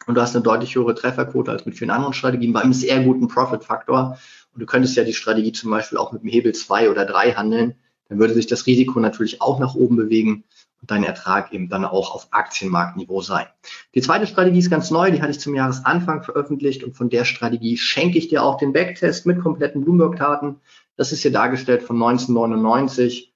und 0.07 0.14
du 0.14 0.20
hast 0.20 0.35
eine 0.35 0.43
deutlich 0.43 0.74
höhere 0.74 0.95
Trefferquote 0.95 1.51
als 1.51 1.66
mit 1.66 1.77
vielen 1.77 1.91
anderen 1.91 2.14
Strategien 2.14 2.55
bei 2.55 2.62
einem 2.62 2.72
sehr 2.72 3.01
guten 3.01 3.29
Profit-Faktor. 3.29 4.18
Und 4.55 4.61
du 4.61 4.64
könntest 4.64 4.97
ja 4.97 5.05
die 5.05 5.12
Strategie 5.12 5.53
zum 5.53 5.70
Beispiel 5.70 5.99
auch 5.99 6.12
mit 6.12 6.22
dem 6.22 6.31
Hebel 6.31 6.55
2 6.55 6.91
oder 6.91 7.05
3 7.05 7.33
handeln. 7.33 7.74
Dann 8.09 8.18
würde 8.18 8.33
sich 8.33 8.47
das 8.47 8.66
Risiko 8.66 9.01
natürlich 9.01 9.43
auch 9.43 9.59
nach 9.59 9.74
oben 9.74 9.97
bewegen 9.97 10.45
und 10.81 10.91
dein 10.91 11.05
Ertrag 11.05 11.53
eben 11.53 11.68
dann 11.68 11.85
auch 11.85 12.14
auf 12.14 12.29
Aktienmarktniveau 12.31 13.20
sein. 13.20 13.47
Die 13.95 14.01
zweite 14.01 14.27
Strategie 14.27 14.61
ist 14.61 14.70
ganz 14.70 14.91
neu, 14.91 15.11
die 15.11 15.20
hatte 15.20 15.33
ich 15.33 15.41
zum 15.41 15.55
Jahresanfang 15.55 16.22
veröffentlicht 16.22 16.85
und 16.85 16.97
von 16.97 17.11
der 17.11 17.24
Strategie 17.27 17.77
schenke 17.77 18.16
ich 18.16 18.29
dir 18.29 18.43
auch 18.43 18.57
den 18.57 18.72
Backtest 18.72 19.27
mit 19.27 19.41
kompletten 19.41 19.85
Bloomberg-Taten. 19.85 20.57
Das 20.97 21.12
ist 21.12 21.20
hier 21.20 21.33
dargestellt 21.33 21.83
von 21.83 21.97
1999 21.97 23.36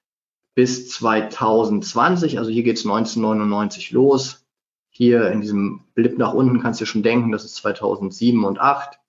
bis 0.55 0.89
2020. 0.89 2.37
Also 2.37 2.51
hier 2.51 2.63
geht 2.63 2.77
es 2.77 2.85
1999 2.85 3.91
los 3.91 4.41
hier 4.91 5.31
in 5.31 5.41
diesem 5.41 5.85
Blip 5.95 6.17
nach 6.17 6.33
unten 6.33 6.61
kannst 6.61 6.81
du 6.81 6.85
schon 6.85 7.01
denken, 7.01 7.31
das 7.31 7.45
ist 7.45 7.55
2007 7.55 8.43
und 8.43 8.55
2008 8.55 8.99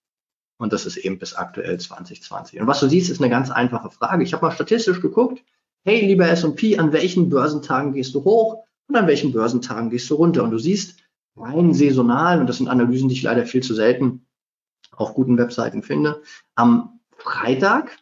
und 0.57 0.71
das 0.71 0.85
ist 0.85 0.97
eben 0.97 1.19
bis 1.19 1.33
aktuell 1.33 1.77
2020. 1.77 2.61
Und 2.61 2.67
was 2.67 2.79
du 2.79 2.87
siehst, 2.87 3.09
ist 3.09 3.21
eine 3.21 3.29
ganz 3.29 3.51
einfache 3.51 3.91
Frage. 3.91 4.23
Ich 4.23 4.33
habe 4.33 4.45
mal 4.45 4.53
statistisch 4.53 5.01
geguckt, 5.01 5.43
hey, 5.83 6.05
lieber 6.05 6.27
S&P, 6.29 6.77
an 6.77 6.93
welchen 6.93 7.29
Börsentagen 7.29 7.91
gehst 7.91 8.15
du 8.15 8.23
hoch 8.23 8.63
und 8.87 8.95
an 8.95 9.07
welchen 9.07 9.33
Börsentagen 9.33 9.89
gehst 9.89 10.09
du 10.09 10.15
runter? 10.15 10.43
Und 10.43 10.51
du 10.51 10.57
siehst 10.57 10.99
rein 11.35 11.73
saisonal, 11.73 12.39
und 12.39 12.47
das 12.47 12.57
sind 12.57 12.69
Analysen, 12.69 13.09
die 13.09 13.15
ich 13.15 13.23
leider 13.23 13.45
viel 13.45 13.61
zu 13.61 13.73
selten 13.73 14.25
auf 14.91 15.13
guten 15.13 15.37
Webseiten 15.37 15.83
finde, 15.83 16.21
am 16.55 17.01
Freitag 17.17 17.97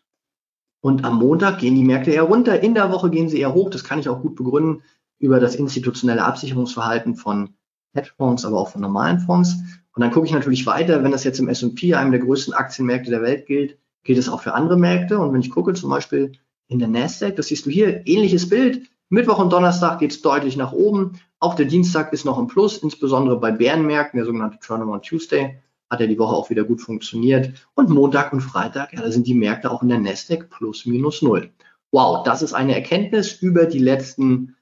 und 0.82 1.06
am 1.06 1.20
Montag 1.20 1.60
gehen 1.60 1.76
die 1.76 1.84
Märkte 1.84 2.12
eher 2.12 2.24
runter. 2.24 2.62
In 2.62 2.74
der 2.74 2.92
Woche 2.92 3.10
gehen 3.10 3.30
sie 3.30 3.40
eher 3.40 3.54
hoch. 3.54 3.70
Das 3.70 3.84
kann 3.84 4.00
ich 4.00 4.10
auch 4.10 4.22
gut 4.22 4.36
begründen 4.36 4.82
über 5.20 5.40
das 5.40 5.56
institutionelle 5.56 6.26
Absicherungsverhalten 6.26 7.16
von 7.16 7.54
Hedgefonds, 7.94 8.44
aber 8.46 8.60
auch 8.60 8.70
von 8.70 8.82
normalen 8.82 9.20
Fonds. 9.20 9.56
Und 9.94 10.02
dann 10.02 10.12
gucke 10.12 10.26
ich 10.26 10.34
natürlich 10.34 10.66
weiter, 10.66 11.04
wenn 11.04 11.12
das 11.12 11.24
jetzt 11.24 11.40
im 11.40 11.48
S&P, 11.48 11.94
einem 11.94 12.12
der 12.12 12.22
größten 12.22 12.54
Aktienmärkte 12.54 13.12
der 13.12 13.22
Welt 13.22 13.46
gilt, 13.46 13.78
gilt 14.04 14.18
es 14.18 14.30
auch 14.30 14.42
für 14.42 14.54
andere 14.54 14.78
Märkte. 14.78 15.20
Und 15.20 15.34
wenn 15.34 15.42
ich 15.42 15.52
gucke, 15.52 15.74
zum 15.74 15.92
Beispiel 15.92 16.32
in 16.68 16.80
der 16.80 16.88
Nasdaq, 16.88 17.36
das 17.36 17.48
siehst 17.48 17.66
du 17.66 17.70
hier, 17.70 18.08
ähnliches 18.08 18.50
Bild. 18.50 18.90
Mittwoch 19.10 19.40
und 19.40 19.52
Donnerstag 19.52 20.00
geht 20.00 20.12
es 20.12 20.22
deutlich 20.22 20.58
nach 20.58 20.72
oben. 20.72 21.20
Auch 21.40 21.54
der 21.54 21.66
Dienstag 21.66 22.14
ist 22.14 22.26
noch 22.26 22.40
im 22.40 22.48
Plus, 22.48 22.78
insbesondere 22.78 23.40
bei 23.40 23.52
Bärenmärkten, 23.52 24.18
der 24.18 24.26
sogenannte 24.26 24.58
Turnaround 24.60 25.04
Tuesday, 25.04 25.60
hat 25.92 26.00
ja 26.00 26.08
die 26.08 26.18
Woche 26.18 26.36
auch 26.36 26.50
wieder 26.50 26.64
gut 26.64 26.82
funktioniert. 26.82 27.52
Und 27.76 27.90
Montag 27.90 28.32
und 28.32 28.40
Freitag, 28.40 28.94
ja, 28.94 29.02
da 29.02 29.12
sind 29.12 29.28
die 29.28 29.34
Märkte 29.34 29.70
auch 29.70 29.84
in 29.84 29.90
der 29.90 30.00
Nasdaq 30.00 30.50
plus 30.50 30.86
minus 30.86 31.22
null. 31.22 31.52
Wow, 31.92 32.24
das 32.24 32.42
ist 32.42 32.54
eine 32.54 32.74
Erkenntnis 32.74 33.34
über 33.34 33.66
die 33.66 33.80
letzten 33.80 34.56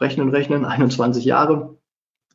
Rechnen, 0.00 0.30
Rechnen, 0.30 0.64
21 0.64 1.24
Jahre. 1.24 1.76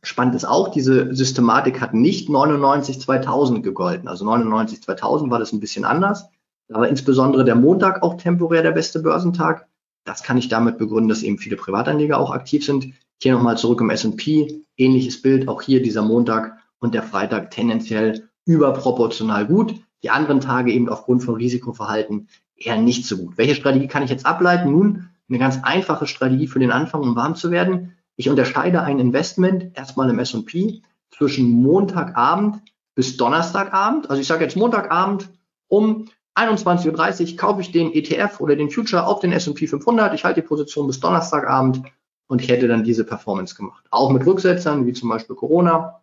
Spannend 0.01 0.36
ist 0.36 0.43
auch, 0.43 0.68
diese 0.68 1.16
Systematik 1.16 1.80
hat 1.80 1.93
nicht 1.93 2.28
99 2.28 2.99
2000 2.99 3.64
gegolten. 3.64 4.09
Also 4.09 4.26
99 4.26 4.84
2000 4.84 5.32
war 5.32 5.39
das 5.39 5.53
ein 5.53 5.61
bisschen 5.61 5.86
anders. 5.86 6.28
Da 6.68 6.82
war 6.82 6.89
insbesondere 6.89 7.45
der 7.45 7.55
Montag 7.55 8.03
auch 8.03 8.18
temporär 8.18 8.64
der 8.64 8.72
beste 8.72 8.99
Börsentag. 8.99 9.70
Das 10.03 10.24
kann 10.24 10.38
ich 10.38 10.49
damit 10.49 10.78
begründen, 10.78 11.07
dass 11.07 11.24
eben 11.24 11.38
viele 11.38 11.55
Privatanleger 11.55 12.20
auch 12.20 12.32
aktiv 12.32 12.66
sind. 12.66 12.93
Hier 13.22 13.32
nochmal 13.32 13.57
zurück 13.57 13.80
im 13.80 13.89
S&P. 13.89 14.66
Ähnliches 14.76 15.22
Bild. 15.22 15.47
Auch 15.47 15.61
hier 15.61 15.82
dieser 15.82 16.01
Montag 16.01 16.57
und 16.84 16.93
der 16.93 17.01
Freitag 17.01 17.49
tendenziell 17.49 18.27
überproportional 18.45 19.47
gut. 19.47 19.75
Die 20.03 20.09
anderen 20.09 20.41
Tage 20.41 20.73
eben 20.73 20.89
aufgrund 20.89 21.23
von 21.23 21.36
Risikoverhalten 21.36 22.27
eher 22.57 22.75
nicht 22.75 23.05
so 23.05 23.15
gut. 23.17 23.38
Welche 23.38 23.55
Strategie 23.55 23.88
kann 23.88 24.03
ich 24.03 24.09
jetzt 24.09 24.25
ableiten? 24.25 24.69
Nun, 24.69 25.07
eine 25.29 25.39
ganz 25.39 25.59
einfache 25.63 26.07
Strategie 26.07 26.47
für 26.47 26.59
den 26.59 26.71
Anfang, 26.71 27.01
um 27.01 27.15
warm 27.15 27.36
zu 27.36 27.51
werden. 27.51 27.93
Ich 28.17 28.29
unterscheide 28.29 28.81
ein 28.81 28.99
Investment 28.99 29.77
erstmal 29.77 30.09
im 30.09 30.19
S&P 30.19 30.81
zwischen 31.09 31.49
Montagabend 31.51 32.61
bis 32.95 33.15
Donnerstagabend. 33.15 34.09
Also 34.09 34.21
ich 34.21 34.27
sage 34.27 34.43
jetzt 34.43 34.57
Montagabend 34.57 35.29
um 35.69 36.09
21.30 36.36 37.31
Uhr 37.31 37.38
kaufe 37.38 37.61
ich 37.61 37.71
den 37.71 37.93
ETF 37.93 38.41
oder 38.41 38.57
den 38.57 38.69
Future 38.69 39.07
auf 39.07 39.21
den 39.21 39.31
S&P 39.31 39.67
500. 39.67 40.13
Ich 40.15 40.25
halte 40.25 40.41
die 40.41 40.47
Position 40.47 40.88
bis 40.88 40.99
Donnerstagabend 40.99 41.81
und 42.27 42.45
hätte 42.45 42.67
dann 42.67 42.84
diese 42.84 43.05
Performance 43.05 43.55
gemacht. 43.55 43.86
Auch 43.89 44.11
mit 44.11 44.25
Rücksetzern, 44.25 44.86
wie 44.86 44.93
zum 44.93 45.07
Beispiel 45.07 45.38
Corona. 45.38 46.03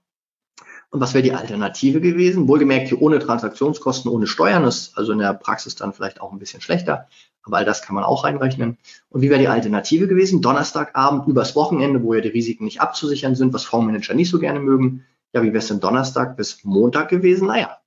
Und 0.91 1.01
was 1.01 1.15
wäre 1.15 1.23
die 1.23 1.33
Alternative 1.33 2.01
gewesen? 2.01 2.49
Wohlgemerkt 2.49 2.89
hier 2.89 3.01
ohne 3.01 3.21
Transaktionskosten, 3.21 4.11
ohne 4.11 4.27
Steuern. 4.27 4.65
Ist 4.65 4.99
also 4.99 5.13
in 5.13 5.19
der 5.19 5.35
Praxis 5.35 5.77
dann 5.77 5.93
vielleicht 5.93 6.21
auch 6.21 6.33
ein 6.33 6.39
bisschen 6.39 6.61
schlechter. 6.61 7.07
Aber 7.45 7.59
all 7.59 7.65
das 7.65 7.83
kann 7.83 7.95
man 7.95 8.05
auch 8.05 8.25
reinrechnen. 8.25 8.77
Und 9.09 9.23
wie 9.23 9.31
wäre 9.31 9.41
die 9.41 9.49
Alternative 9.49 10.09
gewesen? 10.09 10.43
Donnerstagabend 10.43 11.29
übers 11.29 11.55
Wochenende, 11.55 12.03
wo 12.03 12.15
ja 12.15 12.21
die 12.21 12.29
Risiken 12.29 12.65
nicht 12.65 12.81
abzusichern 12.81 13.35
sind, 13.35 13.53
was 13.53 13.65
Fondsmanager 13.65 14.15
nicht 14.15 14.31
so 14.31 14.39
gerne 14.39 14.61
mögen. 14.61 15.05
Ja, 15.33 15.43
wie 15.43 15.49
wäre 15.49 15.59
es 15.59 15.69
denn 15.69 15.81
Donnerstag 15.81 16.37
bis 16.37 16.65
Montag 16.65 17.09
gewesen? 17.09 17.47
Naja, 17.47 17.79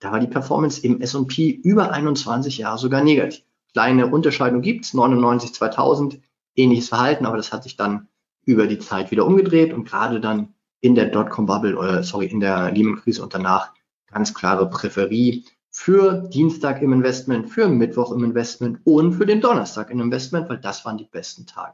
da 0.00 0.10
war 0.10 0.20
die 0.20 0.26
Performance 0.26 0.84
im 0.84 1.00
S&P 1.00 1.50
über 1.50 1.92
21 1.92 2.58
Jahre 2.58 2.78
sogar 2.78 3.02
negativ. 3.02 3.44
Kleine 3.72 4.08
Unterscheidung 4.08 4.60
gibt's, 4.60 4.92
99, 4.92 5.54
2000, 5.54 6.20
ähnliches 6.56 6.88
Verhalten, 6.88 7.26
aber 7.26 7.36
das 7.36 7.52
hat 7.52 7.62
sich 7.62 7.76
dann 7.76 8.08
über 8.44 8.66
die 8.66 8.78
Zeit 8.78 9.10
wieder 9.10 9.24
umgedreht 9.24 9.72
und 9.72 9.84
gerade 9.84 10.20
dann 10.20 10.53
in 10.84 10.94
der 10.94 11.06
Dotcom-Bubble, 11.06 11.78
äh, 11.78 12.02
sorry, 12.02 12.26
in 12.26 12.40
der 12.40 12.70
Lehman-Krise 12.70 13.22
und 13.22 13.32
danach 13.32 13.72
ganz 14.12 14.34
klare 14.34 14.68
Präferie 14.68 15.46
für 15.70 16.28
Dienstag 16.28 16.82
im 16.82 16.92
Investment, 16.92 17.48
für 17.48 17.68
Mittwoch 17.68 18.12
im 18.12 18.22
Investment 18.22 18.80
und 18.84 19.14
für 19.14 19.24
den 19.24 19.40
Donnerstag 19.40 19.90
im 19.90 20.00
Investment, 20.00 20.46
weil 20.50 20.58
das 20.58 20.84
waren 20.84 20.98
die 20.98 21.08
besten 21.10 21.46
Tage. 21.46 21.72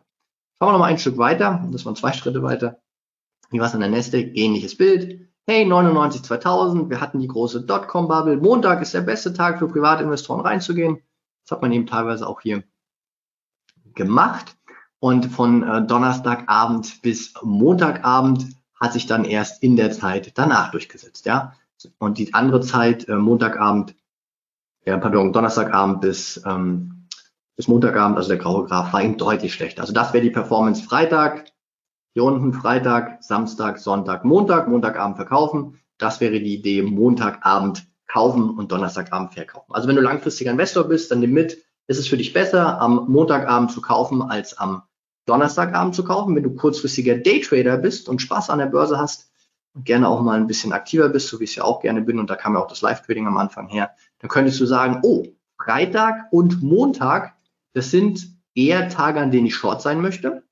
Schauen 0.56 0.68
wir 0.68 0.72
noch 0.74 0.78
mal 0.78 0.86
ein 0.86 0.98
Stück 0.98 1.18
weiter, 1.18 1.68
das 1.72 1.84
waren 1.84 1.96
zwei 1.96 2.12
Schritte 2.12 2.44
weiter. 2.44 2.78
Wie 3.50 3.58
war 3.58 3.66
es 3.66 3.74
an 3.74 3.80
der 3.80 3.88
Nasdaq? 3.88 4.30
Ähnliches 4.34 4.76
Bild. 4.76 5.28
Hey, 5.44 5.64
99 5.66 6.22
2000, 6.22 6.88
wir 6.88 7.00
hatten 7.00 7.18
die 7.18 7.26
große 7.26 7.62
Dotcom-Bubble. 7.62 8.36
Montag 8.36 8.80
ist 8.80 8.94
der 8.94 9.00
beste 9.00 9.32
Tag 9.32 9.58
für 9.58 9.66
Privatinvestoren 9.66 10.42
reinzugehen. 10.42 11.00
Das 11.44 11.56
hat 11.56 11.62
man 11.62 11.72
eben 11.72 11.86
teilweise 11.86 12.28
auch 12.28 12.42
hier 12.42 12.62
gemacht. 13.96 14.56
Und 15.00 15.26
von 15.26 15.64
äh, 15.64 15.84
Donnerstagabend 15.84 17.02
bis 17.02 17.34
Montagabend 17.42 18.59
hat 18.80 18.94
sich 18.94 19.06
dann 19.06 19.24
erst 19.24 19.62
in 19.62 19.76
der 19.76 19.92
Zeit 19.92 20.32
danach 20.36 20.70
durchgesetzt. 20.70 21.26
Ja, 21.26 21.54
und 21.98 22.18
die 22.18 22.34
andere 22.34 22.60
Zeit, 22.60 23.08
äh, 23.08 23.16
Montagabend, 23.16 23.94
ja, 24.84 24.96
pardon, 24.96 25.32
Donnerstagabend 25.32 26.00
bis, 26.00 26.42
ähm, 26.46 27.06
bis 27.56 27.68
Montagabend, 27.68 28.16
also 28.16 28.30
der 28.30 28.38
graue 28.38 28.64
Graph, 28.64 28.92
war 28.92 29.02
eben 29.02 29.18
deutlich 29.18 29.54
schlechter. 29.54 29.82
Also 29.82 29.92
das 29.92 30.12
wäre 30.12 30.24
die 30.24 30.30
Performance 30.30 30.82
Freitag, 30.82 31.52
hier 32.14 32.24
unten 32.24 32.52
Freitag, 32.52 33.22
Samstag, 33.22 33.78
Sonntag, 33.78 34.24
Montag, 34.24 34.68
Montagabend 34.68 35.16
verkaufen. 35.16 35.78
Das 35.98 36.20
wäre 36.20 36.40
die 36.40 36.54
Idee, 36.54 36.82
Montagabend 36.82 37.86
kaufen 38.08 38.50
und 38.50 38.72
Donnerstagabend 38.72 39.34
verkaufen. 39.34 39.72
Also 39.72 39.86
wenn 39.86 39.96
du 39.96 40.02
langfristiger 40.02 40.50
Investor 40.50 40.84
bist, 40.84 41.10
dann 41.10 41.20
nimm 41.20 41.32
mit, 41.32 41.58
ist 41.86 41.98
es 41.98 42.08
für 42.08 42.16
dich 42.16 42.32
besser, 42.32 42.80
am 42.80 43.06
Montagabend 43.08 43.70
zu 43.70 43.80
kaufen, 43.80 44.22
als 44.22 44.58
am 44.58 44.82
Donnerstagabend 45.30 45.94
zu 45.94 46.02
kaufen. 46.02 46.34
Wenn 46.34 46.42
du 46.42 46.54
kurzfristiger 46.54 47.16
Daytrader 47.16 47.76
bist 47.76 48.08
und 48.08 48.20
Spaß 48.20 48.50
an 48.50 48.58
der 48.58 48.66
Börse 48.66 48.98
hast, 48.98 49.30
und 49.74 49.84
gerne 49.84 50.08
auch 50.08 50.20
mal 50.20 50.36
ein 50.36 50.48
bisschen 50.48 50.72
aktiver 50.72 51.08
bist, 51.08 51.28
so 51.28 51.38
wie 51.38 51.44
ich 51.44 51.50
es 51.50 51.56
ja 51.56 51.64
auch 51.64 51.80
gerne 51.80 52.02
bin, 52.02 52.18
und 52.18 52.28
da 52.28 52.36
kam 52.36 52.54
ja 52.54 52.60
auch 52.60 52.66
das 52.66 52.82
Live-Trading 52.82 53.28
am 53.28 53.36
Anfang 53.36 53.68
her, 53.68 53.94
dann 54.18 54.28
könntest 54.28 54.60
du 54.60 54.66
sagen, 54.66 55.00
oh, 55.04 55.26
Freitag 55.62 56.32
und 56.32 56.60
Montag, 56.60 57.36
das 57.72 57.92
sind 57.92 58.36
eher 58.54 58.88
Tage, 58.88 59.20
an 59.20 59.30
denen 59.30 59.46
ich 59.46 59.54
Short 59.54 59.80
sein 59.80 60.00
möchte. 60.00 60.42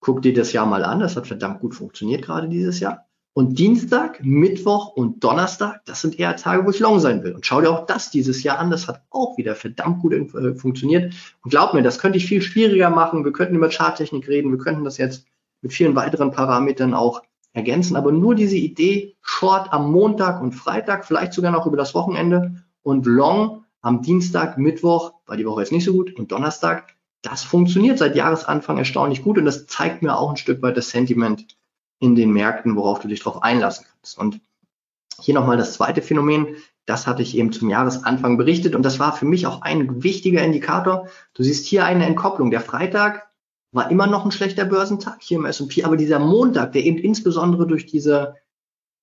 Guck 0.00 0.20
dir 0.22 0.34
das 0.34 0.52
Jahr 0.52 0.66
mal 0.66 0.84
an, 0.84 1.00
das 1.00 1.16
hat 1.16 1.26
verdammt 1.26 1.60
gut 1.60 1.74
funktioniert 1.74 2.22
gerade 2.22 2.48
dieses 2.48 2.80
Jahr. 2.80 3.05
Und 3.38 3.58
Dienstag, 3.58 4.24
Mittwoch 4.24 4.96
und 4.96 5.22
Donnerstag, 5.22 5.82
das 5.84 6.00
sind 6.00 6.18
eher 6.18 6.36
Tage, 6.36 6.64
wo 6.64 6.70
ich 6.70 6.80
long 6.80 7.00
sein 7.00 7.22
will. 7.22 7.34
Und 7.34 7.44
schau 7.44 7.60
dir 7.60 7.68
auch 7.68 7.84
das 7.84 8.10
dieses 8.10 8.42
Jahr 8.42 8.58
an. 8.58 8.70
Das 8.70 8.88
hat 8.88 9.02
auch 9.10 9.36
wieder 9.36 9.54
verdammt 9.54 10.00
gut 10.00 10.14
äh, 10.14 10.54
funktioniert. 10.54 11.12
Und 11.44 11.50
glaub 11.50 11.74
mir, 11.74 11.82
das 11.82 11.98
könnte 11.98 12.16
ich 12.16 12.24
viel 12.24 12.40
schwieriger 12.40 12.88
machen. 12.88 13.26
Wir 13.26 13.32
könnten 13.32 13.54
über 13.54 13.68
Charttechnik 13.68 14.26
reden. 14.26 14.50
Wir 14.52 14.56
könnten 14.56 14.84
das 14.84 14.96
jetzt 14.96 15.26
mit 15.60 15.74
vielen 15.74 15.94
weiteren 15.94 16.30
Parametern 16.30 16.94
auch 16.94 17.24
ergänzen. 17.52 17.94
Aber 17.96 18.10
nur 18.10 18.34
diese 18.34 18.56
Idee, 18.56 19.16
Short 19.20 19.70
am 19.70 19.92
Montag 19.92 20.40
und 20.40 20.52
Freitag, 20.52 21.04
vielleicht 21.04 21.34
sogar 21.34 21.52
noch 21.52 21.66
über 21.66 21.76
das 21.76 21.94
Wochenende 21.94 22.64
und 22.80 23.04
Long 23.04 23.64
am 23.82 24.00
Dienstag, 24.00 24.56
Mittwoch, 24.56 25.12
war 25.26 25.36
die 25.36 25.44
Woche 25.44 25.60
jetzt 25.60 25.72
nicht 25.72 25.84
so 25.84 25.92
gut, 25.92 26.16
und 26.16 26.32
Donnerstag, 26.32 26.96
das 27.20 27.42
funktioniert 27.42 27.98
seit 27.98 28.16
Jahresanfang 28.16 28.78
erstaunlich 28.78 29.22
gut 29.22 29.36
und 29.36 29.44
das 29.44 29.66
zeigt 29.66 30.00
mir 30.00 30.16
auch 30.16 30.30
ein 30.30 30.38
Stück 30.38 30.62
weit 30.62 30.78
das 30.78 30.88
Sentiment 30.88 31.46
in 31.98 32.14
den 32.14 32.32
Märkten, 32.32 32.76
worauf 32.76 33.00
du 33.00 33.08
dich 33.08 33.20
darauf 33.22 33.42
einlassen 33.42 33.86
kannst. 33.90 34.18
Und 34.18 34.40
hier 35.20 35.34
nochmal 35.34 35.56
das 35.56 35.74
zweite 35.74 36.02
Phänomen, 36.02 36.56
das 36.84 37.06
hatte 37.06 37.22
ich 37.22 37.36
eben 37.36 37.52
zum 37.52 37.68
Jahresanfang 37.68 38.36
berichtet 38.36 38.74
und 38.74 38.82
das 38.82 38.98
war 38.98 39.12
für 39.12 39.24
mich 39.24 39.46
auch 39.46 39.62
ein 39.62 40.02
wichtiger 40.02 40.42
Indikator. 40.42 41.08
Du 41.34 41.42
siehst 41.42 41.66
hier 41.66 41.84
eine 41.84 42.06
Entkopplung. 42.06 42.50
Der 42.50 42.60
Freitag 42.60 43.28
war 43.72 43.90
immer 43.90 44.06
noch 44.06 44.24
ein 44.24 44.30
schlechter 44.30 44.64
Börsentag 44.64 45.18
hier 45.20 45.38
im 45.38 45.46
S&P, 45.46 45.84
aber 45.84 45.96
dieser 45.96 46.20
Montag, 46.20 46.72
der 46.72 46.84
eben 46.84 46.98
insbesondere 46.98 47.66
durch 47.66 47.86
diese 47.86 48.36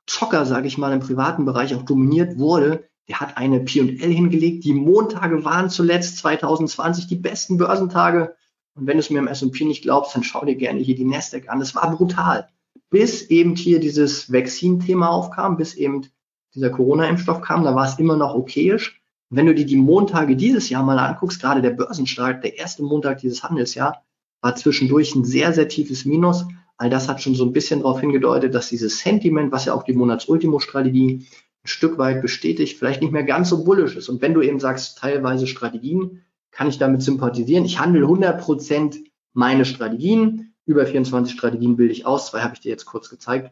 Zocker, 0.08 0.46
sage 0.46 0.68
ich 0.68 0.78
mal, 0.78 0.94
im 0.94 1.00
privaten 1.00 1.46
Bereich 1.46 1.76
auch 1.76 1.84
dominiert 1.84 2.38
wurde, 2.38 2.88
der 3.10 3.20
hat 3.20 3.38
eine 3.38 3.60
P&L 3.60 4.12
hingelegt. 4.12 4.64
Die 4.64 4.74
Montage 4.74 5.44
waren 5.44 5.70
zuletzt 5.70 6.18
2020 6.18 7.08
die 7.08 7.18
besten 7.18 7.58
Börsentage. 7.58 8.36
Und 8.76 8.88
wenn 8.88 8.96
du 8.96 9.02
es 9.02 9.10
mir 9.10 9.20
im 9.20 9.28
S&P 9.28 9.66
nicht 9.66 9.84
glaubst, 9.84 10.16
dann 10.16 10.24
schau 10.24 10.46
dir 10.46 10.56
gerne 10.56 10.80
hier 10.80 10.96
die 10.96 11.04
Nasdaq 11.04 11.50
an. 11.50 11.60
Das 11.60 11.76
war 11.76 11.92
brutal 11.96 12.48
bis 12.94 13.24
eben 13.32 13.56
hier 13.56 13.80
dieses 13.80 14.32
Vaccine-Thema 14.32 15.10
aufkam, 15.10 15.58
bis 15.58 15.74
eben 15.74 16.06
dieser 16.54 16.70
Corona-Impfstoff 16.70 17.42
kam, 17.42 17.64
da 17.64 17.74
war 17.74 17.88
es 17.88 17.98
immer 17.98 18.18
noch 18.18 18.36
okayisch. 18.36 19.02
wenn 19.32 19.48
du 19.48 19.56
dir 19.56 19.66
die 19.66 19.78
Montage 19.78 20.36
dieses 20.36 20.70
Jahr 20.70 20.84
mal 20.84 21.00
anguckst, 21.00 21.42
gerade 21.42 21.64
der 21.64 21.72
Börsenstart, 21.72 22.44
der 22.44 22.60
erste 22.60 22.84
Montag 22.84 23.18
dieses 23.18 23.42
Handelsjahr, 23.42 24.06
war 24.42 24.56
zwischendurch 24.56 25.16
ein 25.16 25.26
sehr, 25.26 25.54
sehr 25.54 25.68
tiefes 25.68 26.06
Minus. 26.06 26.46
All 26.78 26.92
das 26.92 27.10
hat 27.10 27.20
schon 27.20 27.34
so 27.34 27.44
ein 27.44 27.52
bisschen 27.52 27.80
darauf 27.80 28.00
hingedeutet, 28.00 28.54
dass 28.54 28.70
dieses 28.70 29.00
Sentiment, 29.00 29.52
was 29.52 29.66
ja 29.66 29.74
auch 29.74 29.82
die 29.82 29.94
Monats-Ultimo-Strategie 29.94 31.26
ein 31.64 31.68
Stück 31.68 31.98
weit 31.98 32.22
bestätigt, 32.22 32.78
vielleicht 32.78 33.02
nicht 33.02 33.12
mehr 33.12 33.24
ganz 33.24 33.50
so 33.50 33.64
bullisch 33.64 33.96
ist. 33.96 34.08
Und 34.08 34.22
wenn 34.22 34.36
du 34.36 34.44
eben 34.44 34.60
sagst, 34.60 35.00
teilweise 35.00 35.48
Strategien, 35.48 36.22
kann 36.52 36.70
ich 36.70 36.78
damit 36.78 37.02
sympathisieren. 37.02 37.66
Ich 37.66 37.80
handle 37.80 38.04
100 38.04 38.40
Prozent 38.40 38.98
meine 39.34 39.66
Strategien 39.66 40.53
über 40.66 40.86
24 40.86 41.34
Strategien 41.34 41.76
bilde 41.76 41.94
ich 41.94 42.06
aus. 42.06 42.28
Zwei 42.28 42.42
habe 42.42 42.54
ich 42.54 42.62
dir 42.62 42.70
jetzt 42.70 42.86
kurz 42.86 43.10
gezeigt. 43.10 43.52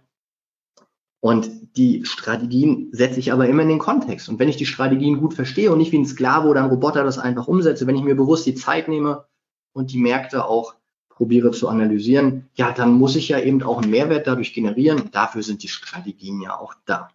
Und 1.21 1.77
die 1.77 2.03
Strategien 2.05 2.89
setze 2.91 3.19
ich 3.19 3.31
aber 3.31 3.47
immer 3.47 3.61
in 3.61 3.69
den 3.69 3.79
Kontext. 3.79 4.27
Und 4.27 4.39
wenn 4.39 4.49
ich 4.49 4.57
die 4.57 4.65
Strategien 4.65 5.19
gut 5.19 5.35
verstehe 5.35 5.71
und 5.71 5.77
nicht 5.77 5.91
wie 5.91 5.99
ein 5.99 6.05
Sklave 6.05 6.47
oder 6.47 6.63
ein 6.63 6.69
Roboter 6.69 7.03
das 7.03 7.19
einfach 7.19 7.47
umsetze, 7.47 7.85
wenn 7.85 7.95
ich 7.95 8.01
mir 8.01 8.15
bewusst 8.15 8.47
die 8.47 8.55
Zeit 8.55 8.87
nehme 8.87 9.25
und 9.73 9.91
die 9.91 9.99
Märkte 9.99 10.45
auch 10.45 10.75
probiere 11.09 11.51
zu 11.51 11.69
analysieren, 11.69 12.49
ja, 12.55 12.71
dann 12.71 12.93
muss 12.93 13.15
ich 13.15 13.29
ja 13.29 13.39
eben 13.39 13.61
auch 13.61 13.79
einen 13.79 13.91
Mehrwert 13.91 14.25
dadurch 14.25 14.53
generieren. 14.53 15.09
Dafür 15.11 15.43
sind 15.43 15.61
die 15.61 15.67
Strategien 15.67 16.41
ja 16.41 16.57
auch 16.57 16.73
da. 16.85 17.09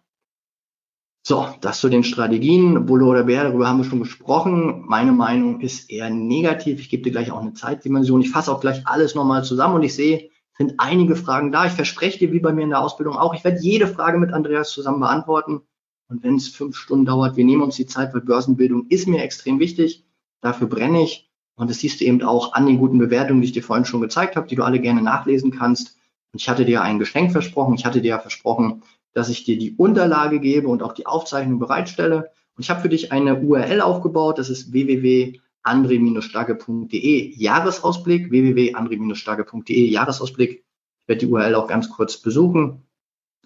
So, 1.29 1.45
das 1.59 1.81
zu 1.81 1.89
den 1.89 2.05
Strategien. 2.05 2.85
Bulle 2.85 3.03
oder 3.03 3.23
Bär, 3.23 3.43
darüber 3.43 3.67
haben 3.67 3.79
wir 3.79 3.83
schon 3.83 3.99
gesprochen. 3.99 4.85
Meine 4.87 5.11
Meinung 5.11 5.59
ist 5.59 5.91
eher 5.91 6.09
negativ. 6.09 6.79
Ich 6.79 6.87
gebe 6.87 7.03
dir 7.03 7.11
gleich 7.11 7.31
auch 7.31 7.41
eine 7.41 7.51
Zeitdimension. 7.51 8.21
Ich 8.21 8.29
fasse 8.29 8.49
auch 8.49 8.61
gleich 8.61 8.87
alles 8.87 9.13
nochmal 9.13 9.43
zusammen 9.43 9.75
und 9.75 9.83
ich 9.83 9.93
sehe, 9.93 10.29
sind 10.57 10.75
einige 10.77 11.17
Fragen 11.17 11.51
da. 11.51 11.65
Ich 11.65 11.73
verspreche 11.73 12.17
dir, 12.17 12.31
wie 12.31 12.39
bei 12.39 12.53
mir 12.53 12.61
in 12.61 12.69
der 12.69 12.79
Ausbildung 12.79 13.17
auch, 13.17 13.33
ich 13.33 13.43
werde 13.43 13.59
jede 13.59 13.87
Frage 13.87 14.19
mit 14.19 14.31
Andreas 14.31 14.69
zusammen 14.69 15.01
beantworten. 15.01 15.63
Und 16.07 16.23
wenn 16.23 16.35
es 16.35 16.47
fünf 16.47 16.77
Stunden 16.77 17.05
dauert, 17.05 17.35
wir 17.35 17.43
nehmen 17.43 17.63
uns 17.63 17.75
die 17.75 17.87
Zeit, 17.87 18.13
weil 18.13 18.21
Börsenbildung 18.21 18.85
ist 18.87 19.09
mir 19.09 19.21
extrem 19.21 19.59
wichtig. 19.59 20.05
Dafür 20.39 20.67
brenne 20.67 21.03
ich. 21.03 21.29
Und 21.57 21.69
das 21.69 21.79
siehst 21.79 21.99
du 21.99 22.05
eben 22.05 22.23
auch 22.23 22.53
an 22.53 22.65
den 22.65 22.77
guten 22.77 22.99
Bewertungen, 22.99 23.41
die 23.41 23.47
ich 23.47 23.53
dir 23.53 23.63
vorhin 23.63 23.83
schon 23.83 23.99
gezeigt 23.99 24.37
habe, 24.37 24.47
die 24.47 24.55
du 24.55 24.63
alle 24.63 24.79
gerne 24.79 25.01
nachlesen 25.01 25.51
kannst. 25.51 25.97
Und 26.31 26.41
ich 26.41 26.47
hatte 26.47 26.63
dir 26.63 26.83
ein 26.83 26.99
Geschenk 26.99 27.33
versprochen. 27.33 27.75
Ich 27.75 27.83
hatte 27.83 27.99
dir 27.99 28.11
ja 28.11 28.19
versprochen, 28.19 28.83
dass 29.17 29.29
ich 29.29 29.43
dir 29.43 29.57
die 29.57 29.75
Unterlage 29.75 30.39
gebe 30.39 30.67
und 30.67 30.83
auch 30.83 30.93
die 30.93 31.07
Aufzeichnung 31.07 31.57
bereitstelle. 31.57 32.29
Und 32.55 32.63
ich 32.63 32.69
habe 32.69 32.81
für 32.81 32.89
dich 32.89 33.11
eine 33.11 33.39
URL 33.39 33.81
aufgebaut, 33.81 34.37
das 34.37 34.51
ist 34.51 34.73
www.andre-stagge.de 34.73 37.35
Jahresausblick, 37.35 38.29
www.andre-stagge.de 38.29 39.87
Jahresausblick. 39.87 40.63
Ich 41.01 41.07
werde 41.07 41.25
die 41.25 41.31
URL 41.31 41.55
auch 41.55 41.65
ganz 41.65 41.89
kurz 41.89 42.17
besuchen 42.17 42.83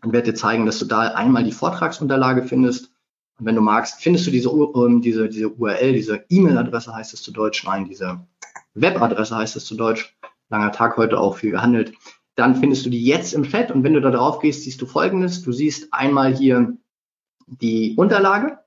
und 0.04 0.12
werde 0.12 0.34
dir 0.34 0.38
zeigen, 0.38 0.66
dass 0.66 0.78
du 0.78 0.84
da 0.84 1.14
einmal 1.14 1.46
die 1.46 1.54
Vortragsunterlage 1.54 2.44
findest. 2.44 2.92
Und 3.40 3.46
wenn 3.46 3.56
du 3.56 3.62
magst, 3.62 4.02
findest 4.02 4.28
du 4.28 4.32
diese, 4.32 4.50
ähm, 4.50 5.02
diese, 5.02 5.30
diese 5.30 5.52
URL, 5.52 5.94
diese 5.94 6.26
E-Mail-Adresse 6.28 6.94
heißt 6.94 7.14
es 7.14 7.22
zu 7.22 7.32
Deutsch, 7.32 7.64
nein, 7.64 7.86
diese 7.86 8.28
Webadresse 8.74 9.38
heißt 9.38 9.56
es 9.56 9.64
zu 9.64 9.76
Deutsch. 9.76 10.18
Langer 10.50 10.74
Tag 10.74 10.98
heute 10.98 11.18
auch 11.18 11.38
viel 11.38 11.52
gehandelt 11.52 11.94
dann 12.42 12.56
findest 12.56 12.86
du 12.88 12.90
die 12.90 13.06
jetzt 13.06 13.34
im 13.34 13.44
Chat 13.44 13.70
und 13.70 13.84
wenn 13.84 13.94
du 13.94 14.02
da 14.02 14.10
drauf 14.10 14.40
gehst, 14.40 14.64
siehst 14.64 14.82
du 14.82 14.88
folgendes. 14.88 15.44
Du 15.44 15.52
siehst 15.52 15.94
einmal 15.94 16.34
hier 16.34 16.76
die 17.46 17.94
Unterlage. 17.96 18.58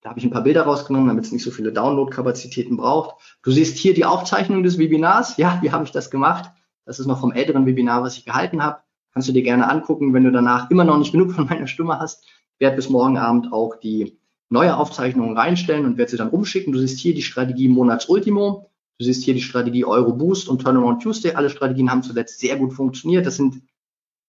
Da 0.00 0.10
habe 0.10 0.18
ich 0.18 0.24
ein 0.24 0.32
paar 0.32 0.42
Bilder 0.42 0.62
rausgenommen, 0.62 1.06
damit 1.06 1.26
es 1.26 1.30
nicht 1.30 1.44
so 1.44 1.52
viele 1.52 1.72
Download-Kapazitäten 1.72 2.76
braucht. 2.76 3.14
Du 3.44 3.52
siehst 3.52 3.78
hier 3.78 3.94
die 3.94 4.04
Aufzeichnung 4.04 4.64
des 4.64 4.78
Webinars. 4.78 5.36
Ja, 5.36 5.60
wie 5.62 5.70
habe 5.70 5.84
ich 5.84 5.92
das 5.92 6.10
gemacht? 6.10 6.50
Das 6.84 6.98
ist 6.98 7.06
noch 7.06 7.20
vom 7.20 7.30
älteren 7.30 7.66
Webinar, 7.66 8.02
was 8.02 8.16
ich 8.16 8.24
gehalten 8.24 8.64
habe. 8.64 8.80
Kannst 9.12 9.28
du 9.28 9.32
dir 9.32 9.42
gerne 9.42 9.70
angucken, 9.70 10.12
wenn 10.12 10.24
du 10.24 10.32
danach 10.32 10.68
immer 10.68 10.84
noch 10.84 10.98
nicht 10.98 11.12
genug 11.12 11.30
von 11.30 11.46
meiner 11.46 11.68
Stimme 11.68 12.00
hast. 12.00 12.24
Ich 12.54 12.60
werde 12.60 12.76
bis 12.76 12.90
morgen 12.90 13.16
Abend 13.16 13.52
auch 13.52 13.76
die 13.76 14.18
neue 14.48 14.76
Aufzeichnung 14.76 15.36
reinstellen 15.36 15.84
und 15.84 15.98
werde 15.98 16.10
sie 16.10 16.16
dann 16.16 16.30
umschicken. 16.30 16.72
Du 16.72 16.80
siehst 16.80 16.98
hier 16.98 17.14
die 17.14 17.22
Strategie 17.22 17.68
Monatsultimo. 17.68 18.69
Du 19.00 19.06
siehst 19.06 19.24
hier 19.24 19.32
die 19.32 19.40
Strategie 19.40 19.86
Euro 19.86 20.12
Boost 20.12 20.46
und 20.46 20.60
Turnaround 20.60 21.02
Tuesday. 21.02 21.32
Alle 21.32 21.48
Strategien 21.48 21.90
haben 21.90 22.02
zuletzt 22.02 22.38
sehr 22.38 22.58
gut 22.58 22.74
funktioniert. 22.74 23.24
Das 23.24 23.36
sind 23.36 23.62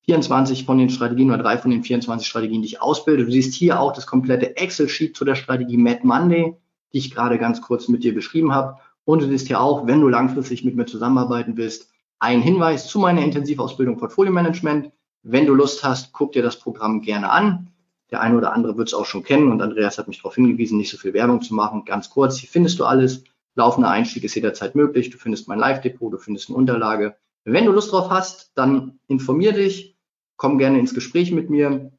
24 0.06 0.64
von 0.64 0.78
den 0.78 0.90
Strategien 0.90 1.30
oder 1.30 1.44
drei 1.44 1.58
von 1.58 1.72
den 1.72 1.84
24 1.84 2.26
Strategien, 2.26 2.62
die 2.62 2.70
ich 2.70 2.82
ausbilde. 2.82 3.26
Du 3.26 3.32
siehst 3.34 3.54
hier 3.54 3.82
auch 3.82 3.92
das 3.92 4.08
komplette 4.08 4.56
Excel-Sheet 4.56 5.18
zu 5.18 5.26
der 5.26 5.36
Strategie 5.36 5.76
Mad 5.76 6.00
Monday, 6.04 6.56
die 6.94 7.00
ich 7.00 7.14
gerade 7.14 7.38
ganz 7.38 7.62
kurz 7.62 7.90
mit 7.90 8.06
dir 8.06 8.16
beschrieben 8.16 8.54
habe. 8.54 8.78
Und 9.04 9.22
du 9.22 9.28
siehst 9.28 9.48
hier 9.48 9.60
auch, 9.60 9.88
wenn 9.88 10.00
du 10.00 10.08
langfristig 10.08 10.64
mit 10.64 10.78
mir 10.78 10.86
zusammenarbeiten 10.86 11.58
willst, 11.58 11.90
ein 12.20 12.42
Hinweis 12.42 12.88
zu 12.88 12.98
meiner 12.98 13.26
Intensivausbildung 13.26 13.98
Portfolio 13.98 14.32
Management. 14.32 14.90
Wenn 15.22 15.48
du 15.48 15.54
Lust 15.54 15.84
hast, 15.84 16.14
guck 16.14 16.32
dir 16.32 16.44
das 16.44 16.58
Programm 16.58 17.02
gerne 17.02 17.30
an. 17.30 17.68
Der 18.10 18.22
eine 18.22 18.38
oder 18.38 18.54
andere 18.54 18.78
wird 18.78 18.88
es 18.88 18.94
auch 18.94 19.06
schon 19.06 19.24
kennen 19.24 19.52
und 19.52 19.62
Andreas 19.62 19.98
hat 19.98 20.08
mich 20.08 20.20
darauf 20.20 20.36
hingewiesen, 20.36 20.78
nicht 20.78 20.92
so 20.92 20.98
viel 20.98 21.14
Werbung 21.14 21.42
zu 21.42 21.54
machen. 21.54 21.84
Ganz 21.84 22.10
kurz, 22.10 22.38
hier 22.38 22.50
findest 22.50 22.80
du 22.80 22.86
alles. 22.86 23.26
Laufender 23.56 23.90
Einstieg 23.90 24.24
ist 24.24 24.36
jederzeit 24.36 24.76
möglich. 24.76 25.10
Du 25.10 25.18
findest 25.18 25.48
mein 25.48 25.60
Live-Depot, 25.60 26.14
du 26.14 26.18
findest 26.18 26.50
eine 26.50 26.58
Unterlage. 26.58 27.16
Wenn 27.44 27.66
du 27.66 27.72
Lust 27.72 27.92
drauf 27.92 28.10
hast, 28.10 28.52
dann 28.56 29.00
informier 29.08 29.54
dich, 29.54 29.98
komm 30.38 30.58
gerne 30.58 30.80
ins 30.80 30.94
Gespräch 30.94 31.32
mit 31.32 31.50
mir, 31.50 31.92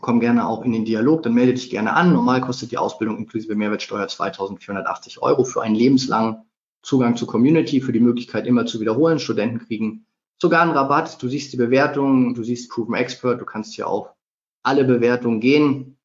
komm 0.00 0.20
gerne 0.20 0.46
auch 0.46 0.64
in 0.64 0.72
den 0.72 0.84
Dialog, 0.84 1.22
dann 1.22 1.34
melde 1.34 1.54
dich 1.54 1.70
gerne 1.70 1.94
an. 1.94 2.12
Normal 2.12 2.40
kostet 2.40 2.70
die 2.70 2.78
Ausbildung 2.78 3.18
inklusive 3.18 3.54
Mehrwertsteuer 3.54 4.06
2480 4.06 5.20
Euro 5.20 5.44
für 5.44 5.62
einen 5.62 5.74
lebenslangen 5.74 6.44
Zugang 6.82 7.16
zur 7.16 7.28
Community, 7.28 7.80
für 7.80 7.92
die 7.92 8.00
Möglichkeit 8.00 8.46
immer 8.46 8.66
zu 8.66 8.80
wiederholen. 8.80 9.18
Studenten 9.18 9.58
kriegen 9.58 10.06
sogar 10.38 10.62
einen 10.62 10.72
Rabatt. 10.72 11.20
Du 11.22 11.28
siehst 11.28 11.52
die 11.52 11.56
Bewertungen, 11.56 12.34
du 12.34 12.44
siehst 12.44 12.70
Proven 12.70 12.94
Expert, 12.94 13.40
du 13.40 13.44
kannst 13.44 13.74
hier 13.74 13.88
auf 13.88 14.14
alle 14.62 14.84
Bewertungen 14.84 15.40
gehen. 15.40 15.98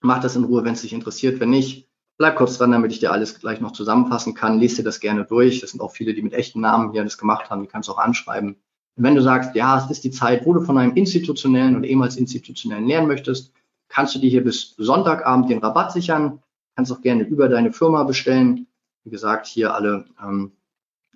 Mach 0.00 0.20
das 0.20 0.36
in 0.36 0.44
Ruhe, 0.44 0.64
wenn 0.64 0.74
es 0.74 0.82
dich 0.82 0.92
interessiert. 0.92 1.40
Wenn 1.40 1.50
nicht, 1.50 1.85
Bleib 2.18 2.36
kurz 2.36 2.56
dran, 2.56 2.72
damit 2.72 2.92
ich 2.92 3.00
dir 3.00 3.12
alles 3.12 3.38
gleich 3.38 3.60
noch 3.60 3.72
zusammenfassen 3.72 4.32
kann. 4.32 4.58
Lies 4.58 4.76
dir 4.76 4.84
das 4.84 5.00
gerne 5.00 5.24
durch. 5.24 5.60
Das 5.60 5.70
sind 5.70 5.82
auch 5.82 5.92
viele, 5.92 6.14
die 6.14 6.22
mit 6.22 6.32
echten 6.32 6.60
Namen 6.60 6.92
hier 6.92 7.04
das 7.04 7.18
gemacht 7.18 7.50
haben. 7.50 7.62
Die 7.62 7.68
kannst 7.68 7.88
du 7.88 7.92
auch 7.92 7.98
anschreiben. 7.98 8.56
Und 8.96 9.04
wenn 9.04 9.14
du 9.14 9.20
sagst, 9.20 9.54
ja, 9.54 9.78
es 9.78 9.90
ist 9.90 10.04
die 10.04 10.10
Zeit, 10.10 10.46
wo 10.46 10.54
du 10.54 10.62
von 10.62 10.78
einem 10.78 10.94
institutionellen 10.94 11.76
oder 11.76 11.86
ehemals 11.86 12.16
institutionellen 12.16 12.86
lernen 12.86 13.08
möchtest, 13.08 13.52
kannst 13.88 14.14
du 14.14 14.18
dir 14.18 14.30
hier 14.30 14.42
bis 14.42 14.74
Sonntagabend 14.78 15.50
den 15.50 15.58
Rabatt 15.58 15.92
sichern. 15.92 16.42
Kannst 16.74 16.90
auch 16.90 17.02
gerne 17.02 17.22
über 17.24 17.50
deine 17.50 17.72
Firma 17.72 18.04
bestellen. 18.04 18.66
Wie 19.04 19.10
gesagt, 19.10 19.46
hier 19.46 19.74
alle 19.74 20.06
ähm, 20.22 20.52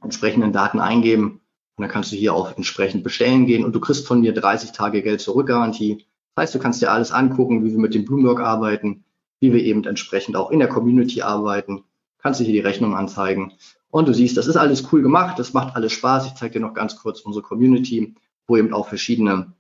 entsprechenden 0.03 0.53
Daten 0.53 0.81
eingeben. 0.81 1.41
Und 1.77 1.83
dann 1.83 1.91
kannst 1.91 2.13
du 2.13 2.17
hier 2.17 2.35
auch 2.35 2.55
entsprechend 2.59 3.05
bestellen 3.05 3.47
gehen. 3.47 3.65
Und 3.65 3.75
du 3.75 3.81
kriegst 3.81 4.07
von 4.07 4.21
mir 4.21 4.35
30 4.35 4.73
Tage 4.73 5.03
Geld 5.03 5.23
zurückgarantie. 5.23 6.05
Das 6.35 6.43
heißt, 6.43 6.55
du 6.57 6.59
kannst 6.59 6.83
dir 6.83 6.93
alles 6.93 7.11
angucken, 7.11 7.65
wie 7.65 7.71
wir 7.71 7.79
mit 7.79 7.95
dem 7.95 8.05
Bloomberg 8.05 8.41
arbeiten 8.41 9.05
wie 9.41 9.53
wir 9.53 9.63
eben 9.63 9.85
entsprechend 9.85 10.37
auch 10.37 10.51
in 10.51 10.59
der 10.59 10.69
Community 10.69 11.23
arbeiten. 11.23 11.85
Kannst 12.19 12.41
du 12.41 12.45
hier 12.45 12.53
die 12.53 12.61
Rechnung 12.61 12.95
anzeigen. 12.95 13.53
Und 13.91 14.07
du 14.07 14.15
siehst, 14.15 14.37
das 14.37 14.47
ist 14.47 14.57
alles 14.57 14.93
cool 14.93 15.03
gemacht, 15.03 15.39
das 15.39 15.53
macht 15.53 15.75
alles 15.75 15.93
Spaß. 15.93 16.27
Ich 16.27 16.35
zeige 16.35 16.55
dir 16.55 16.61
noch 16.61 16.75
ganz 16.75 16.97
kurz 16.97 17.21
unsere 17.21 17.43
Community, 17.43 18.15
wo 18.47 18.57
eben 18.57 18.73
auch 18.73 18.87
verschiedene 18.87 19.53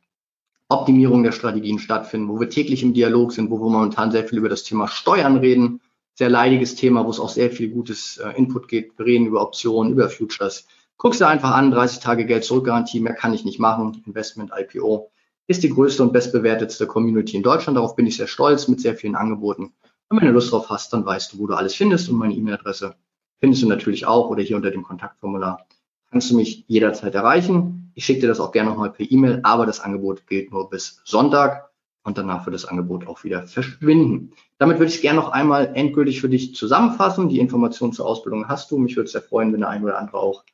Optimierungen 0.68 1.24
der 1.24 1.32
Strategien 1.32 1.80
stattfinden, 1.80 2.28
wo 2.28 2.38
wir 2.38 2.48
täglich 2.48 2.82
im 2.84 2.94
Dialog 2.94 3.32
sind, 3.32 3.50
wo 3.50 3.58
wir 3.58 3.70
momentan 3.70 4.12
sehr 4.12 4.28
viel 4.28 4.38
über 4.38 4.48
das 4.48 4.62
Thema 4.62 4.86
Steuern 4.86 5.36
reden. 5.36 5.80
sehr 6.14 6.28
leidiges 6.28 6.74
Thema, 6.74 7.06
wo 7.06 7.10
es 7.10 7.18
auch 7.18 7.30
sehr 7.30 7.50
viel 7.50 7.70
gutes 7.70 8.18
äh, 8.18 8.36
Input 8.36 8.68
geht. 8.68 8.98
Wir 8.98 9.06
reden 9.06 9.26
über 9.26 9.40
Optionen, 9.40 9.92
über 9.92 10.10
Futures. 10.10 10.66
Guck's 10.98 11.16
dir 11.16 11.28
einfach 11.28 11.52
an, 11.52 11.70
30 11.70 12.00
Tage 12.00 12.26
Geld 12.26 12.44
zurückgarantie, 12.44 13.00
mehr 13.00 13.14
kann 13.14 13.32
ich 13.32 13.46
nicht 13.46 13.58
machen. 13.58 14.02
Investment 14.06 14.52
IPO 14.54 15.10
ist 15.51 15.64
die 15.64 15.70
größte 15.70 16.05
und 16.05 16.12
bestbewertetste 16.12 16.86
Community 16.86 17.36
in 17.36 17.42
Deutschland. 17.42 17.76
Darauf 17.76 17.96
bin 17.96 18.07
ich 18.07 18.16
sehr 18.16 18.28
stolz 18.28 18.68
mit 18.68 18.80
sehr 18.80 18.94
vielen 18.94 19.16
Angeboten. 19.16 19.72
Und 20.09 20.20
wenn 20.20 20.28
du 20.28 20.32
Lust 20.32 20.53
drauf 20.53 20.70
hast, 20.70 20.92
dann 20.92 21.05
weißt 21.05 21.32
du, 21.32 21.40
wo 21.40 21.48
du 21.48 21.55
alles 21.55 21.74
findest 21.74 22.09
und 22.09 22.18
meine 22.18 22.34
E-Mail-Adresse 22.34 22.94
findest 23.40 23.64
du 23.64 23.66
natürlich 23.66 24.07
auch 24.07 24.30
oder 24.30 24.44
hier 24.44 24.55
unter 24.55 24.70
dem 24.70 24.84
Kontaktformular 24.84 25.66
kannst 26.09 26.30
du 26.30 26.36
mich 26.36 26.64
jederzeit 26.68 27.16
erreichen. 27.16 27.90
Ich 27.94 28.05
schicke 28.05 28.20
dir 28.20 28.28
das 28.28 28.38
auch 28.38 28.53
gerne 28.53 28.70
nochmal 28.70 28.92
per 28.92 29.11
E-Mail, 29.11 29.40
aber 29.42 29.66
das 29.66 29.80
Angebot 29.80 30.28
gilt 30.28 30.53
nur 30.53 30.70
bis 30.70 31.01
Sonntag 31.05 31.70
und 32.05 32.16
danach 32.16 32.46
wird 32.46 32.55
das 32.55 32.64
Angebot 32.64 33.09
auch 33.09 33.24
wieder 33.24 33.48
verschwinden. 33.48 34.30
Damit 34.59 34.78
würde 34.78 34.90
ich 34.90 34.96
es 34.96 35.03
gerne 35.03 35.18
noch 35.18 35.30
einmal 35.30 35.72
endgültig 35.74 36.20
für 36.20 36.28
dich 36.28 36.55
zusammenfassen. 36.55 37.28
Die 37.28 37.40
Informationen 37.40 37.92
zur 37.92 38.07
Ausbildung 38.07 38.46
hast 38.46 38.70
du. 38.70 38.78
Mich 38.78 38.94
würde 38.94 39.07
es 39.07 39.12
sehr 39.12 39.22
freuen, 39.22 39.53
wenn 39.53 39.61
der 39.61 39.70
ein 39.70 39.82
oder 39.82 39.98
andere 39.98 40.18
auch 40.18 40.44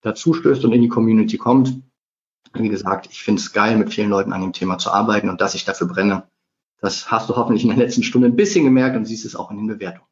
dazu 0.00 0.32
stößt 0.32 0.64
und 0.64 0.72
in 0.72 0.80
die 0.80 0.88
Community 0.88 1.36
kommt. 1.36 1.82
Wie 2.54 2.68
gesagt, 2.68 3.08
ich 3.10 3.22
finde 3.22 3.40
es 3.40 3.52
geil, 3.52 3.76
mit 3.76 3.92
vielen 3.92 4.10
Leuten 4.10 4.32
an 4.32 4.40
dem 4.40 4.52
Thema 4.52 4.78
zu 4.78 4.90
arbeiten 4.90 5.28
und 5.28 5.40
dass 5.40 5.54
ich 5.54 5.64
dafür 5.64 5.86
brenne. 5.86 6.24
Das 6.80 7.10
hast 7.10 7.28
du 7.28 7.36
hoffentlich 7.36 7.64
in 7.64 7.70
der 7.70 7.78
letzten 7.78 8.02
Stunde 8.02 8.28
ein 8.28 8.36
bisschen 8.36 8.64
gemerkt 8.64 8.96
und 8.96 9.04
siehst 9.04 9.24
es 9.24 9.36
auch 9.36 9.50
in 9.50 9.56
den 9.56 9.66
Bewertungen. 9.66 10.06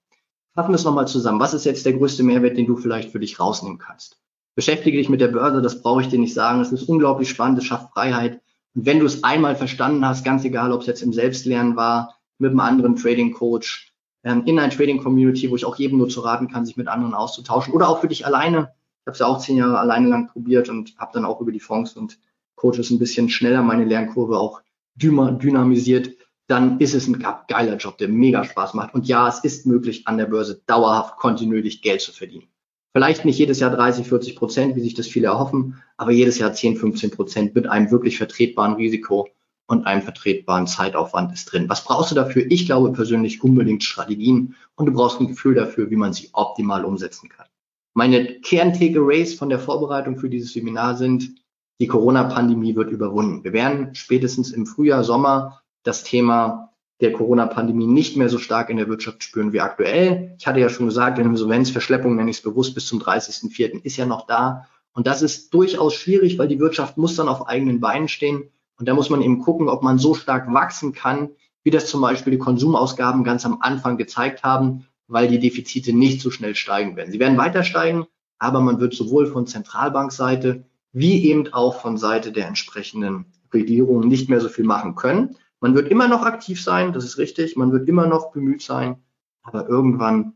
Fassen 0.55 0.71
wir 0.71 0.77
es 0.77 0.85
nochmal 0.85 1.09
zusammen. 1.09 1.41
Was 1.41 1.55
ist 1.55 1.65
jetzt 1.65 1.85
der 1.85 1.95
größte 1.95 2.23
Mehrwert, 2.23 2.57
den 2.57 2.67
du 2.67 2.77
vielleicht 2.77 3.11
für 3.11 3.19
dich 3.19 3.41
rausnehmen 3.41 3.79
kannst? 3.79 4.21
Beschäftige 4.55 4.99
dich 4.99 5.09
mit 5.09 5.21
der 5.21 5.29
Börse, 5.29 5.61
das 5.63 5.83
brauche 5.83 6.01
ich 6.01 6.09
dir 6.09 6.19
nicht 6.19 6.33
sagen. 6.33 6.61
Es 6.61 6.71
ist 6.71 6.89
unglaublich 6.89 7.29
spannend, 7.29 7.59
es 7.59 7.65
schafft 7.65 7.93
Freiheit. 7.93 8.41
Und 8.75 8.87
wenn 8.87 9.01
du 9.01 9.07
es 9.07 9.25
einmal 9.25 9.57
verstanden 9.57 10.07
hast, 10.07 10.25
ganz 10.25 10.45
egal, 10.45 10.73
ob 10.73 10.83
es 10.83 10.87
jetzt 10.87 11.03
im 11.03 11.13
Selbstlernen 11.13 11.77
war, 11.77 12.21
mit 12.39 12.51
einem 12.51 12.61
anderen 12.61 12.97
Trading 12.97 13.33
Coach, 13.33 13.93
ähm, 14.23 14.45
in 14.47 14.59
einer 14.59 14.73
Trading 14.73 15.03
Community, 15.03 15.51
wo 15.51 15.57
ich 15.57 15.65
auch 15.65 15.77
jedem 15.77 15.99
nur 15.99 16.09
zu 16.09 16.21
raten 16.21 16.49
kann, 16.49 16.65
sich 16.65 16.77
mit 16.77 16.89
anderen 16.89 17.15
auszutauschen 17.15 17.75
oder 17.75 17.89
auch 17.89 18.01
für 18.01 18.09
dich 18.09 18.27
alleine. 18.27 18.73
Ich 19.05 19.07
habe 19.07 19.13
es 19.13 19.19
ja 19.19 19.27
auch 19.27 19.39
zehn 19.39 19.59
Jahre 19.59 19.79
alleine 19.79 20.09
lang 20.09 20.29
probiert 20.29 20.71
und 20.71 20.95
habe 20.97 21.13
dann 21.13 21.27
auch 21.27 21.39
über 21.43 21.53
die 21.53 21.61
Fonds 21.61 21.95
und 21.95 22.19
Coaches 22.55 22.89
ein 22.91 22.99
bisschen 22.99 23.29
schneller 23.29 23.63
meine 23.63 23.85
Lernkurve 23.85 24.39
auch 24.39 24.63
dynamisiert. 24.95 26.17
Dann 26.47 26.81
ist 26.81 26.95
es 26.95 27.07
ein 27.07 27.23
geiler 27.49 27.77
Job, 27.77 27.99
der 27.99 28.09
mega 28.09 28.45
Spaß 28.45 28.73
macht. 28.73 28.95
Und 28.95 29.07
ja, 29.07 29.29
es 29.29 29.41
ist 29.45 29.67
möglich, 29.67 30.09
an 30.09 30.17
der 30.17 30.25
Börse 30.25 30.63
dauerhaft 30.67 31.19
kontinuierlich 31.19 31.83
Geld 31.83 32.01
zu 32.01 32.13
verdienen. 32.13 32.49
Vielleicht 32.95 33.27
nicht 33.27 33.39
jedes 33.39 33.61
Jahr 33.61 33.73
30, 33.73 34.09
40 34.09 34.37
Prozent, 34.37 34.75
wie 34.75 34.81
sich 34.81 34.95
das 34.95 35.07
viele 35.07 35.27
erhoffen, 35.27 35.83
aber 35.99 36.13
jedes 36.13 36.39
Jahr 36.39 36.55
10, 36.55 36.77
15 36.77 37.11
Prozent 37.11 37.55
mit 37.55 37.67
einem 37.67 37.91
wirklich 37.91 38.17
vertretbaren 38.17 38.77
Risiko 38.77 39.29
und 39.67 39.87
einem 39.87 40.01
vertretbaren 40.01 40.67
Zeitaufwand 40.67 41.31
ist 41.33 41.53
drin. 41.53 41.69
Was 41.69 41.85
brauchst 41.85 42.11
du 42.11 42.15
dafür? 42.15 42.47
Ich 42.49 42.65
glaube 42.65 42.93
persönlich 42.93 43.45
unbedingt 43.45 43.85
Strategien 43.85 44.55
und 44.77 44.87
du 44.87 44.93
brauchst 44.93 45.21
ein 45.21 45.29
Gefühl 45.29 45.55
dafür, 45.55 45.91
wie 45.91 45.97
man 45.97 46.15
sie 46.15 46.31
optimal 46.33 46.87
umsetzen 46.87 47.29
kann. 47.29 47.47
Meine 47.95 48.41
Kern-Takeaways 48.41 49.35
von 49.35 49.49
der 49.49 49.61
Vorbereitung 49.61 50.17
für 50.17 50.29
dieses 50.29 50.53
Seminar 50.53 50.97
sind, 50.97 51.37
die 51.81 51.87
Corona-Pandemie 51.87 52.75
wird 52.75 52.91
überwunden. 52.91 53.45
Wir 53.45 53.53
werden 53.53 53.95
spätestens 53.95 54.51
im 54.51 54.67
Frühjahr, 54.67 55.05
Sommer 55.05 55.63
das 55.85 56.03
Thema 56.03 56.73
der 57.01 57.13
Corona-Pandemie 57.13 57.87
nicht 57.87 58.17
mehr 58.17 58.29
so 58.29 58.39
stark 58.39 58.71
in 58.71 58.79
der 58.79 58.89
Wirtschaft 58.89 59.23
spüren 59.23 59.53
wie 59.53 59.61
aktuell. 59.61 60.35
Ich 60.39 60.47
hatte 60.47 60.61
ja 60.61 60.69
schon 60.69 60.87
gesagt, 60.87 61.19
eine 61.19 61.29
Insolvenzverschleppung, 61.29 62.17
nenne 62.17 62.31
ich 62.31 62.39
es 62.39 62.43
bewusst, 62.43 62.75
bis 62.75 62.87
zum 62.87 63.01
30.04. 63.01 63.83
ist 63.85 63.97
ja 63.97 64.07
noch 64.07 64.27
da. 64.27 64.67
Und 64.93 65.07
das 65.07 65.23
ist 65.23 65.53
durchaus 65.55 65.95
schwierig, 65.95 66.39
weil 66.39 66.49
die 66.49 66.61
Wirtschaft 66.61 66.97
muss 66.97 67.17
dann 67.17 67.29
auf 67.29 67.49
eigenen 67.49 67.81
Beinen 67.81 68.09
stehen. 68.09 68.51
Und 68.77 68.89
da 68.89 68.95
muss 68.95 69.11
man 69.11 69.23
eben 69.23 69.41
gucken, 69.41 69.69
ob 69.69 69.83
man 69.83 69.99
so 69.99 70.15
stark 70.15 70.53
wachsen 70.53 70.93
kann, 70.93 71.31
wie 71.63 71.71
das 71.71 71.87
zum 71.87 72.01
Beispiel 72.01 72.33
die 72.33 72.39
Konsumausgaben 72.39 73.25
ganz 73.25 73.47
am 73.47 73.59
Anfang 73.61 73.97
gezeigt 73.97 74.43
haben, 74.43 74.87
weil 75.07 75.29
die 75.29 75.39
Defizite 75.39 75.93
nicht 75.93 76.21
so 76.21 76.31
schnell 76.31 76.55
steigen 76.55 76.97
werden. 76.97 77.13
Sie 77.13 77.21
werden 77.21 77.39
weiter 77.39 77.65
steigen, 77.65 78.07
aber 78.39 78.61
man 78.61 78.81
wird 78.81 78.95
sowohl 78.95 79.27
von 79.27 79.47
Zentralbankseite 79.47 80.65
wie 80.93 81.25
eben 81.25 81.53
auch 81.53 81.81
von 81.81 81.99
Seite 81.99 82.33
der 82.33 82.47
entsprechenden 82.47 83.27
Regierungen 83.53 84.09
nicht 84.09 84.31
mehr 84.31 84.41
so 84.41 84.49
viel 84.49 84.65
machen 84.65 84.95
können. 84.95 85.37
Man 85.61 85.75
wird 85.75 85.89
immer 85.89 86.09
noch 86.09 86.23
aktiv 86.23 86.63
sein, 86.63 86.93
das 86.93 87.05
ist 87.05 87.19
richtig, 87.19 87.57
man 87.57 87.73
wird 87.73 87.89
immer 87.89 88.07
noch 88.07 88.33
bemüht 88.33 88.63
sein, 88.63 88.97
aber 89.43 89.69
irgendwann 89.69 90.35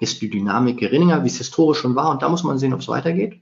ist 0.00 0.22
die 0.22 0.30
Dynamik 0.30 0.78
geringer, 0.78 1.22
wie 1.24 1.28
es 1.28 1.38
historisch 1.38 1.78
schon 1.78 1.94
war, 1.94 2.10
und 2.10 2.22
da 2.22 2.28
muss 2.28 2.42
man 2.42 2.58
sehen, 2.58 2.72
ob 2.72 2.80
es 2.80 2.88
weitergeht. 2.88 3.40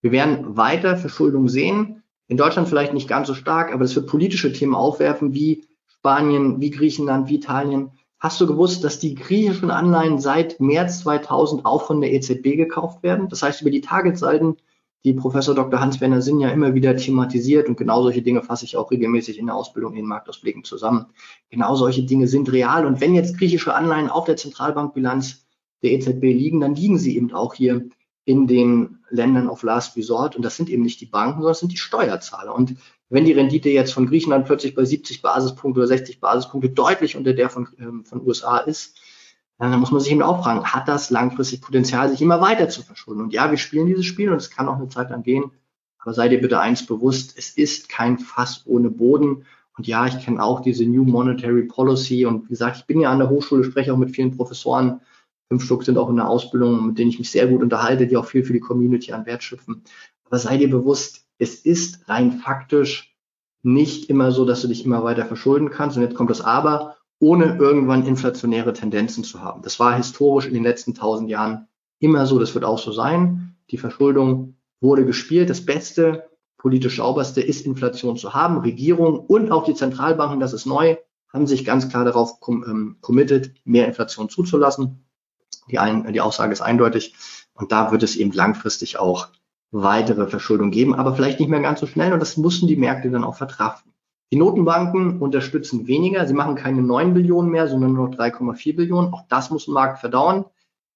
Wir 0.00 0.10
werden 0.10 0.56
weiter 0.56 0.96
Verschuldung 0.96 1.48
sehen, 1.48 2.02
in 2.26 2.36
Deutschland 2.36 2.68
vielleicht 2.68 2.94
nicht 2.94 3.08
ganz 3.08 3.28
so 3.28 3.34
stark, 3.34 3.72
aber 3.72 3.84
es 3.84 3.94
wird 3.94 4.06
politische 4.06 4.52
Themen 4.52 4.74
aufwerfen, 4.74 5.34
wie 5.34 5.64
Spanien, 5.86 6.60
wie 6.60 6.70
Griechenland, 6.70 7.28
wie 7.28 7.36
Italien. 7.36 7.90
Hast 8.24 8.40
du 8.40 8.46
gewusst, 8.46 8.82
dass 8.84 8.98
die 8.98 9.14
griechischen 9.14 9.70
Anleihen 9.70 10.18
seit 10.18 10.58
März 10.58 11.00
2000 11.00 11.66
auch 11.66 11.82
von 11.82 12.00
der 12.00 12.10
EZB 12.10 12.56
gekauft 12.56 13.02
werden? 13.02 13.28
Das 13.28 13.42
heißt, 13.42 13.60
über 13.60 13.70
die 13.70 13.82
Targetsalden 13.82 14.56
die 15.04 15.12
Professor 15.12 15.54
Dr. 15.54 15.78
Hans-Werner 15.78 16.22
Sinn 16.22 16.40
ja 16.40 16.48
immer 16.48 16.72
wieder 16.72 16.96
thematisiert 16.96 17.68
und 17.68 17.76
genau 17.76 18.02
solche 18.02 18.22
Dinge 18.22 18.40
fasse 18.40 18.64
ich 18.64 18.78
auch 18.78 18.90
regelmäßig 18.90 19.38
in 19.38 19.44
der 19.44 19.54
Ausbildung 19.54 19.92
in 19.92 19.98
den 19.98 20.06
Marktausblicken 20.06 20.64
zusammen. 20.64 21.04
Genau 21.50 21.74
solche 21.74 22.04
Dinge 22.04 22.26
sind 22.26 22.50
real 22.50 22.86
und 22.86 23.02
wenn 23.02 23.14
jetzt 23.14 23.36
griechische 23.36 23.74
Anleihen 23.74 24.08
auf 24.08 24.24
der 24.24 24.36
Zentralbankbilanz 24.36 25.44
der 25.82 25.92
EZB 25.92 26.22
liegen, 26.22 26.60
dann 26.60 26.74
liegen 26.74 26.98
sie 26.98 27.18
eben 27.18 27.30
auch 27.34 27.52
hier 27.52 27.90
in 28.24 28.46
den 28.46 29.00
Ländern 29.10 29.50
auf 29.50 29.62
Last 29.62 29.98
Resort 29.98 30.34
und 30.34 30.42
das 30.42 30.56
sind 30.56 30.70
eben 30.70 30.82
nicht 30.82 31.02
die 31.02 31.04
Banken, 31.04 31.40
sondern 31.40 31.50
das 31.50 31.60
sind 31.60 31.72
die 31.72 31.76
Steuerzahler 31.76 32.54
und 32.54 32.76
wenn 33.14 33.24
die 33.24 33.32
Rendite 33.32 33.68
jetzt 33.68 33.94
von 33.94 34.08
Griechenland 34.08 34.44
plötzlich 34.44 34.74
bei 34.74 34.84
70 34.84 35.22
Basispunkte 35.22 35.78
oder 35.78 35.86
60 35.86 36.18
Basispunkte 36.18 36.70
deutlich 36.70 37.16
unter 37.16 37.32
der 37.32 37.48
von, 37.48 37.68
ähm, 37.78 38.04
von 38.04 38.26
USA 38.26 38.58
ist, 38.58 38.98
dann 39.56 39.78
muss 39.78 39.92
man 39.92 40.00
sich 40.00 40.10
eben 40.10 40.20
auch 40.20 40.42
fragen, 40.42 40.64
hat 40.64 40.88
das 40.88 41.10
langfristig 41.10 41.60
Potenzial, 41.60 42.10
sich 42.10 42.20
immer 42.20 42.40
weiter 42.40 42.68
zu 42.68 42.82
verschulden? 42.82 43.22
Und 43.22 43.32
ja, 43.32 43.52
wir 43.52 43.56
spielen 43.56 43.86
dieses 43.86 44.04
Spiel 44.04 44.30
und 44.30 44.38
es 44.38 44.50
kann 44.50 44.68
auch 44.68 44.78
eine 44.78 44.88
Zeit 44.88 45.10
lang 45.10 45.22
gehen. 45.22 45.52
Aber 45.98 46.12
sei 46.12 46.28
dir 46.28 46.40
bitte 46.40 46.58
eins 46.58 46.86
bewusst, 46.86 47.34
es 47.38 47.50
ist 47.50 47.88
kein 47.88 48.18
Fass 48.18 48.64
ohne 48.66 48.90
Boden. 48.90 49.46
Und 49.78 49.86
ja, 49.86 50.06
ich 50.06 50.18
kenne 50.18 50.42
auch 50.42 50.60
diese 50.60 50.84
New 50.84 51.04
Monetary 51.04 51.62
Policy. 51.62 52.26
Und 52.26 52.46
wie 52.46 52.48
gesagt, 52.48 52.78
ich 52.78 52.86
bin 52.86 52.98
ja 52.98 53.12
an 53.12 53.20
der 53.20 53.30
Hochschule, 53.30 53.62
spreche 53.62 53.92
auch 53.92 53.96
mit 53.96 54.10
vielen 54.10 54.36
Professoren. 54.36 55.00
Fünf 55.48 55.62
Stück 55.62 55.84
sind 55.84 55.98
auch 55.98 56.10
in 56.10 56.16
der 56.16 56.28
Ausbildung, 56.28 56.88
mit 56.88 56.98
denen 56.98 57.10
ich 57.10 57.20
mich 57.20 57.30
sehr 57.30 57.46
gut 57.46 57.62
unterhalte, 57.62 58.08
die 58.08 58.16
auch 58.16 58.26
viel 58.26 58.42
für 58.42 58.52
die 58.52 58.60
Community 58.60 59.12
an 59.12 59.24
Wert 59.24 59.44
schöpfen. 59.44 59.84
Aber 60.24 60.40
sei 60.40 60.56
dir 60.56 60.68
bewusst, 60.68 61.23
es 61.38 61.56
ist 61.56 62.08
rein 62.08 62.32
faktisch 62.32 63.16
nicht 63.62 64.10
immer 64.10 64.30
so, 64.30 64.44
dass 64.44 64.62
du 64.62 64.68
dich 64.68 64.84
immer 64.84 65.02
weiter 65.04 65.24
verschulden 65.24 65.70
kannst. 65.70 65.96
Und 65.96 66.02
jetzt 66.02 66.14
kommt 66.14 66.30
das 66.30 66.42
Aber 66.42 66.96
ohne 67.18 67.56
irgendwann 67.56 68.06
inflationäre 68.06 68.72
Tendenzen 68.72 69.24
zu 69.24 69.40
haben. 69.40 69.62
Das 69.62 69.80
war 69.80 69.96
historisch 69.96 70.46
in 70.46 70.54
den 70.54 70.62
letzten 70.62 70.94
tausend 70.94 71.30
Jahren 71.30 71.68
immer 71.98 72.26
so, 72.26 72.38
das 72.38 72.54
wird 72.54 72.64
auch 72.64 72.78
so 72.78 72.92
sein. 72.92 73.56
Die 73.70 73.78
Verschuldung 73.78 74.56
wurde 74.80 75.06
gespielt. 75.06 75.48
Das 75.48 75.64
Beste, 75.64 76.28
politisch 76.58 76.96
sauberste 76.96 77.40
ist 77.40 77.64
Inflation 77.64 78.16
zu 78.16 78.34
haben. 78.34 78.58
Regierung 78.58 79.18
und 79.18 79.50
auch 79.50 79.64
die 79.64 79.74
Zentralbanken, 79.74 80.40
das 80.40 80.52
ist 80.52 80.66
neu, 80.66 80.96
haben 81.32 81.46
sich 81.46 81.64
ganz 81.64 81.88
klar 81.88 82.04
darauf 82.04 82.38
ähm, 82.46 82.98
committed, 83.00 83.54
mehr 83.64 83.86
Inflation 83.86 84.28
zuzulassen. 84.28 85.06
Die, 85.70 85.78
ein, 85.78 86.12
die 86.12 86.20
Aussage 86.20 86.52
ist 86.52 86.60
eindeutig. 86.60 87.14
Und 87.54 87.72
da 87.72 87.90
wird 87.90 88.02
es 88.02 88.16
eben 88.16 88.32
langfristig 88.32 88.98
auch 88.98 89.28
weitere 89.74 90.28
Verschuldung 90.28 90.70
geben, 90.70 90.94
aber 90.94 91.14
vielleicht 91.14 91.40
nicht 91.40 91.48
mehr 91.48 91.60
ganz 91.60 91.80
so 91.80 91.86
schnell. 91.86 92.12
Und 92.12 92.20
das 92.20 92.36
mussten 92.36 92.68
die 92.68 92.76
Märkte 92.76 93.10
dann 93.10 93.24
auch 93.24 93.34
verkraften. 93.34 93.92
Die 94.32 94.36
Notenbanken 94.36 95.20
unterstützen 95.20 95.86
weniger. 95.86 96.26
Sie 96.26 96.34
machen 96.34 96.54
keine 96.54 96.82
9 96.82 97.12
Billionen 97.12 97.50
mehr, 97.50 97.68
sondern 97.68 97.92
nur 97.92 98.08
noch 98.08 98.16
3,4 98.16 98.76
Billionen. 98.76 99.12
Auch 99.12 99.24
das 99.28 99.50
muss 99.50 99.68
ein 99.68 99.74
Markt 99.74 99.98
verdauen. 99.98 100.44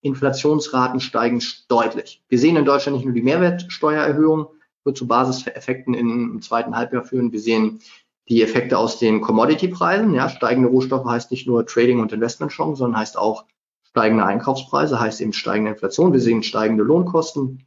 Inflationsraten 0.01 1.01
steigen 1.01 1.43
deutlich. 1.68 2.22
Wir 2.29 2.39
sehen 2.39 2.57
in 2.57 2.64
Deutschland 2.64 2.97
nicht 2.97 3.05
nur 3.05 3.14
die 3.14 3.22
Mehrwertsteuererhöhung, 3.22 4.47
wird 4.85 4.97
zu 4.97 5.09
Basiseffekten 5.09 5.95
im 5.95 6.41
zweiten 6.41 6.76
Halbjahr 6.76 7.05
führen. 7.05 7.33
Wir 7.33 7.41
sehen 7.41 7.81
die 8.29 8.43
Effekte 8.43 8.79
aus 8.79 9.01
den 9.01 9.20
Commodity-Preisen. 9.20 10.14
Ja, 10.14 10.29
steigende 10.29 10.68
Rohstoffe 10.68 11.07
heißt 11.07 11.33
nicht 11.33 11.49
nur 11.49 11.66
Trading 11.66 12.01
und 12.01 12.12
Investmentchancen, 12.12 12.76
sondern 12.76 13.01
heißt 13.01 13.18
auch 13.18 13.45
steigende 13.83 14.24
Einkaufspreise, 14.24 15.01
heißt 15.01 15.20
eben 15.20 15.33
steigende 15.33 15.72
Inflation. 15.72 16.12
Wir 16.12 16.20
sehen 16.20 16.45
steigende 16.45 16.85
Lohnkosten. 16.85 17.64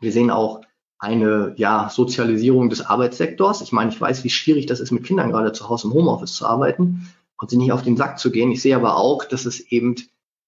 Wir 0.00 0.12
sehen 0.12 0.30
auch 0.30 0.62
eine 0.98 1.54
ja, 1.56 1.88
Sozialisierung 1.90 2.70
des 2.70 2.80
Arbeitssektors. 2.80 3.60
Ich 3.60 3.72
meine, 3.72 3.90
ich 3.90 4.00
weiß, 4.00 4.24
wie 4.24 4.30
schwierig 4.30 4.66
das 4.66 4.80
ist, 4.80 4.92
mit 4.92 5.04
Kindern 5.04 5.30
gerade 5.30 5.52
zu 5.52 5.68
Hause 5.68 5.88
im 5.88 5.94
Homeoffice 5.94 6.34
zu 6.34 6.46
arbeiten 6.46 7.08
und 7.38 7.50
sie 7.50 7.56
nicht 7.56 7.72
auf 7.72 7.82
den 7.82 7.96
Sack 7.96 8.18
zu 8.18 8.30
gehen. 8.30 8.50
Ich 8.50 8.62
sehe 8.62 8.76
aber 8.76 8.96
auch, 8.96 9.24
dass 9.24 9.44
es 9.44 9.60
eben 9.60 9.96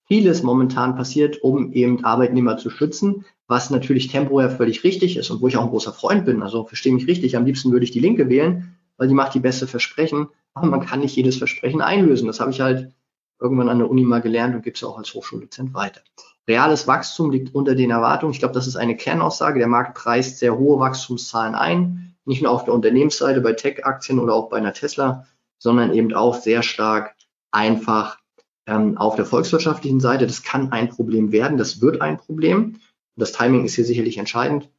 vieles 0.06 0.42
momentan 0.42 0.96
passiert, 0.96 1.42
um 1.42 1.72
eben 1.72 2.04
Arbeitnehmer 2.04 2.56
zu 2.56 2.70
schützen, 2.70 3.26
was 3.46 3.70
natürlich 3.70 4.08
temporär 4.08 4.50
völlig 4.50 4.84
richtig 4.84 5.16
ist 5.16 5.30
und 5.30 5.40
wo 5.42 5.48
ich 5.48 5.56
auch 5.56 5.64
ein 5.64 5.70
großer 5.70 5.92
Freund 5.92 6.24
bin. 6.24 6.42
Also 6.42 6.64
verstehe 6.64 6.94
mich 6.94 7.06
richtig, 7.06 7.36
am 7.36 7.44
liebsten 7.44 7.72
würde 7.72 7.84
ich 7.84 7.90
die 7.90 8.00
Linke 8.00 8.28
wählen, 8.28 8.74
weil 8.96 9.08
die 9.08 9.14
macht 9.14 9.34
die 9.34 9.40
beste 9.40 9.66
Versprechen, 9.66 10.28
aber 10.54 10.66
man 10.66 10.84
kann 10.84 11.00
nicht 11.00 11.14
jedes 11.14 11.36
Versprechen 11.36 11.82
einlösen. 11.82 12.26
Das 12.26 12.40
habe 12.40 12.50
ich 12.50 12.60
halt 12.60 12.90
irgendwann 13.38 13.68
an 13.68 13.78
der 13.78 13.90
Uni 13.90 14.04
mal 14.04 14.20
gelernt 14.20 14.54
und 14.54 14.62
gebe 14.62 14.74
es 14.74 14.82
auch 14.82 14.98
als 14.98 15.12
Hochschuldozent 15.14 15.74
weiter. 15.74 16.00
Reales 16.48 16.86
Wachstum 16.86 17.30
liegt 17.30 17.54
unter 17.54 17.74
den 17.74 17.90
Erwartungen. 17.90 18.32
Ich 18.32 18.38
glaube, 18.38 18.54
das 18.54 18.66
ist 18.66 18.76
eine 18.76 18.96
Kernaussage. 18.96 19.58
Der 19.58 19.68
Markt 19.68 19.94
preist 19.94 20.38
sehr 20.38 20.56
hohe 20.56 20.80
Wachstumszahlen 20.80 21.54
ein, 21.54 22.16
nicht 22.24 22.42
nur 22.42 22.50
auf 22.50 22.64
der 22.64 22.74
Unternehmensseite 22.74 23.42
bei 23.42 23.52
Tech-Aktien 23.52 24.18
oder 24.18 24.34
auch 24.34 24.48
bei 24.48 24.56
einer 24.56 24.72
Tesla, 24.72 25.26
sondern 25.58 25.92
eben 25.92 26.14
auch 26.14 26.34
sehr 26.34 26.62
stark 26.62 27.14
einfach 27.50 28.18
ähm, 28.66 28.96
auf 28.96 29.16
der 29.16 29.26
volkswirtschaftlichen 29.26 30.00
Seite. 30.00 30.26
Das 30.26 30.42
kann 30.42 30.72
ein 30.72 30.88
Problem 30.88 31.32
werden, 31.32 31.58
das 31.58 31.82
wird 31.82 32.00
ein 32.00 32.16
Problem. 32.16 32.80
Das 33.16 33.32
Timing 33.32 33.64
ist 33.64 33.74
hier 33.74 33.84
sicherlich 33.84 34.16
entscheidend. 34.16 34.70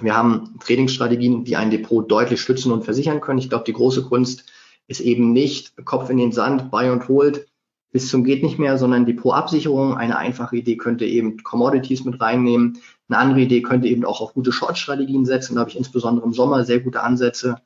Wir 0.00 0.16
haben 0.16 0.58
Tradingstrategien, 0.58 1.44
die 1.44 1.56
ein 1.56 1.70
Depot 1.70 2.10
deutlich 2.10 2.40
schützen 2.40 2.72
und 2.72 2.84
versichern 2.84 3.20
können. 3.20 3.38
Ich 3.38 3.50
glaube, 3.50 3.64
die 3.64 3.74
große 3.74 4.02
Kunst 4.04 4.50
ist 4.88 5.00
eben 5.00 5.32
nicht 5.32 5.76
Kopf 5.84 6.10
in 6.10 6.16
den 6.16 6.32
Sand, 6.32 6.70
buy 6.70 6.90
und 6.90 7.06
hold 7.08 7.46
bis 7.92 8.08
zum 8.08 8.24
geht 8.24 8.42
nicht 8.42 8.58
mehr, 8.58 8.78
sondern 8.78 9.04
Depotabsicherung. 9.04 9.96
Eine 9.96 10.16
einfache 10.16 10.56
Idee 10.56 10.76
könnte 10.76 11.04
eben 11.04 11.42
Commodities 11.42 12.04
mit 12.04 12.20
reinnehmen. 12.20 12.78
Eine 13.08 13.18
andere 13.18 13.40
Idee 13.40 13.60
könnte 13.60 13.86
eben 13.86 14.04
auch 14.06 14.22
auf 14.22 14.32
gute 14.32 14.50
Short-Strategien 14.50 15.26
setzen. 15.26 15.54
Da 15.54 15.60
habe 15.60 15.70
ich 15.70 15.76
insbesondere 15.76 16.26
im 16.26 16.32
Sommer 16.32 16.64
sehr 16.64 16.80
gute 16.80 17.02
Ansätze. 17.02 17.56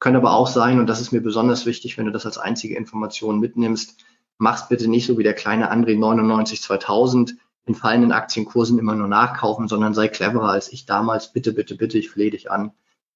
Könnte 0.00 0.18
aber 0.18 0.32
auch 0.32 0.48
sein, 0.48 0.80
und 0.80 0.88
das 0.88 1.00
ist 1.00 1.12
mir 1.12 1.22
besonders 1.22 1.66
wichtig, 1.66 1.96
wenn 1.96 2.06
du 2.06 2.12
das 2.12 2.26
als 2.26 2.36
einzige 2.36 2.76
Information 2.76 3.38
mitnimmst, 3.38 4.04
mach's 4.38 4.68
bitte 4.68 4.88
nicht 4.90 5.06
so 5.06 5.16
wie 5.16 5.22
der 5.22 5.32
kleine 5.32 5.72
André 5.72 5.96
99 5.96 6.60
2000 6.60 7.36
in 7.64 7.74
fallenden 7.74 8.12
Aktienkursen 8.12 8.78
immer 8.78 8.94
nur 8.94 9.08
nachkaufen, 9.08 9.68
sondern 9.68 9.94
sei 9.94 10.08
cleverer 10.08 10.50
als 10.50 10.72
ich 10.72 10.84
damals. 10.84 11.32
Bitte, 11.32 11.52
bitte, 11.52 11.76
bitte, 11.76 11.98
ich 11.98 12.10
flehe 12.10 12.30
dich 12.30 12.50
an. 12.50 12.72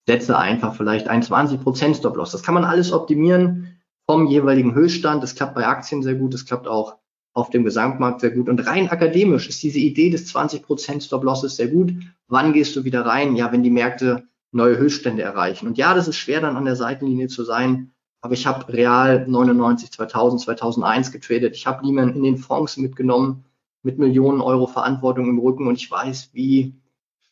Setze 0.07 0.39
einfach 0.39 0.75
vielleicht 0.75 1.09
ein 1.09 1.23
20% 1.23 1.97
Stop-Loss. 1.97 2.33
Das 2.33 2.43
kann 2.43 2.55
man 2.55 2.65
alles 2.65 2.93
optimieren 2.93 3.80
vom 4.11 4.27
jeweiligen 4.27 4.75
Höchststand. 4.75 5.23
Das 5.23 5.37
klappt 5.37 5.55
bei 5.55 5.69
Aktien 5.69 6.03
sehr 6.03 6.17
gut. 6.17 6.35
Das 6.35 6.45
klappt 6.45 6.67
auch 6.67 6.97
auf 7.33 7.51
dem 7.51 7.63
Gesamtmarkt 7.63 8.21
sehr 8.21 8.33
gut. 8.33 8.49
Und 8.49 8.67
rein 8.67 8.91
akademisch 8.91 9.49
ist 9.49 9.63
diese 9.63 9.79
Idee 9.79 10.11
des 10.11 10.35
20% 10.35 11.01
Stop-Losses 11.01 11.55
sehr 11.55 11.69
gut. 11.69 11.93
Wann 12.27 12.53
gehst 12.53 12.75
du 12.75 12.83
wieder 12.83 13.07
rein? 13.07 13.37
Ja, 13.37 13.53
wenn 13.53 13.63
die 13.63 13.71
Märkte 13.71 14.25
neue 14.51 14.79
Höchststände 14.79 15.23
erreichen. 15.23 15.69
Und 15.69 15.79
ja, 15.79 15.95
das 15.95 16.09
ist 16.09 16.17
schwer 16.17 16.41
dann 16.41 16.57
an 16.57 16.65
der 16.65 16.75
Seitenlinie 16.75 17.29
zu 17.29 17.45
sein. 17.45 17.93
Aber 18.21 18.35
ich 18.35 18.49
habe 18.49 18.73
real 18.73 19.29
99, 19.29 19.93
2000, 19.93 20.41
2001 20.43 21.13
getradet. 21.13 21.55
Ich 21.55 21.69
habe 21.69 21.87
niemanden 21.87 22.17
in 22.17 22.25
den 22.25 22.37
Fonds 22.37 22.79
mitgenommen 22.79 23.45
mit 23.85 24.01
Millionen 24.01 24.41
Euro 24.41 24.67
Verantwortung 24.67 25.29
im 25.29 25.39
Rücken 25.39 25.69
und 25.69 25.77
ich 25.77 25.89
weiß, 25.89 26.31
wie 26.33 26.75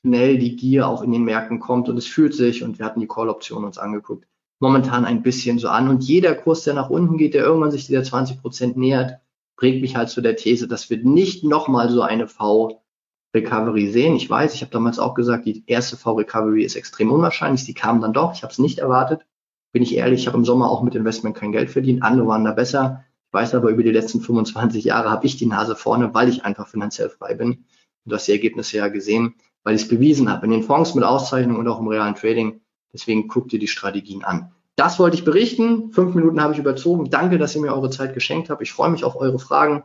schnell 0.02 0.38
die 0.38 0.54
Gier 0.54 0.86
auch 0.86 1.02
in 1.02 1.10
den 1.10 1.24
Märkten 1.24 1.58
kommt 1.58 1.88
und 1.88 1.96
es 1.96 2.06
fühlt 2.06 2.34
sich, 2.34 2.62
und 2.62 2.78
wir 2.78 2.86
hatten 2.86 3.00
die 3.00 3.08
Call-Option 3.08 3.64
uns 3.64 3.78
angeguckt, 3.78 4.28
momentan 4.60 5.04
ein 5.04 5.22
bisschen 5.22 5.58
so 5.58 5.68
an. 5.68 5.88
Und 5.88 6.04
jeder 6.04 6.34
Kurs, 6.34 6.64
der 6.64 6.74
nach 6.74 6.90
unten 6.90 7.16
geht, 7.16 7.34
der 7.34 7.44
irgendwann 7.44 7.70
sich 7.70 7.86
dieser 7.86 8.02
20 8.02 8.40
Prozent 8.40 8.76
nähert, 8.76 9.20
bringt 9.56 9.80
mich 9.80 9.96
halt 9.96 10.08
zu 10.08 10.20
der 10.20 10.36
These, 10.36 10.68
dass 10.68 10.88
wir 10.90 10.98
nicht 10.98 11.44
nochmal 11.44 11.90
so 11.90 12.02
eine 12.02 12.28
V-Recovery 12.28 13.90
sehen. 13.90 14.16
Ich 14.16 14.28
weiß, 14.28 14.54
ich 14.54 14.62
habe 14.62 14.70
damals 14.70 14.98
auch 14.98 15.14
gesagt, 15.14 15.46
die 15.46 15.64
erste 15.66 15.96
V-Recovery 15.96 16.62
ist 16.62 16.76
extrem 16.76 17.10
unwahrscheinlich. 17.10 17.64
Sie 17.64 17.74
kam 17.74 18.00
dann 18.00 18.12
doch. 18.12 18.34
Ich 18.34 18.42
habe 18.42 18.52
es 18.52 18.58
nicht 18.58 18.78
erwartet. 18.78 19.26
Bin 19.72 19.82
ich 19.82 19.94
ehrlich, 19.96 20.20
ich 20.20 20.26
habe 20.26 20.38
im 20.38 20.44
Sommer 20.44 20.70
auch 20.70 20.82
mit 20.82 20.94
Investment 20.94 21.36
kein 21.36 21.52
Geld 21.52 21.70
verdient. 21.70 22.02
Andere 22.02 22.26
waren 22.28 22.44
da 22.44 22.52
besser. 22.52 23.04
Ich 23.26 23.34
weiß 23.34 23.54
aber, 23.54 23.68
über 23.68 23.82
die 23.82 23.90
letzten 23.90 24.20
25 24.20 24.84
Jahre 24.84 25.10
habe 25.10 25.26
ich 25.26 25.36
die 25.36 25.46
Nase 25.46 25.76
vorne, 25.76 26.14
weil 26.14 26.28
ich 26.28 26.44
einfach 26.44 26.68
finanziell 26.68 27.10
frei 27.10 27.34
bin. 27.34 27.66
Du 28.06 28.14
hast 28.14 28.26
die 28.26 28.32
Ergebnisse 28.32 28.78
ja 28.78 28.88
gesehen, 28.88 29.34
weil 29.64 29.74
ich 29.74 29.82
es 29.82 29.88
bewiesen 29.88 30.30
habe 30.30 30.46
in 30.46 30.52
den 30.52 30.62
Fonds 30.62 30.94
mit 30.94 31.04
Auszeichnung 31.04 31.58
und 31.58 31.68
auch 31.68 31.80
im 31.80 31.88
realen 31.88 32.14
Trading. 32.14 32.60
Deswegen 32.92 33.28
guck 33.28 33.48
dir 33.48 33.58
die 33.58 33.68
Strategien 33.68 34.24
an. 34.24 34.52
Das 34.76 34.98
wollte 34.98 35.16
ich 35.16 35.24
berichten. 35.24 35.92
Fünf 35.92 36.14
Minuten 36.14 36.40
habe 36.40 36.52
ich 36.52 36.58
überzogen. 36.58 37.10
Danke, 37.10 37.38
dass 37.38 37.54
ihr 37.54 37.60
mir 37.60 37.74
eure 37.74 37.90
Zeit 37.90 38.14
geschenkt 38.14 38.48
habt. 38.48 38.62
Ich 38.62 38.72
freue 38.72 38.90
mich 38.90 39.04
auf 39.04 39.16
eure 39.16 39.38
Fragen. 39.38 39.82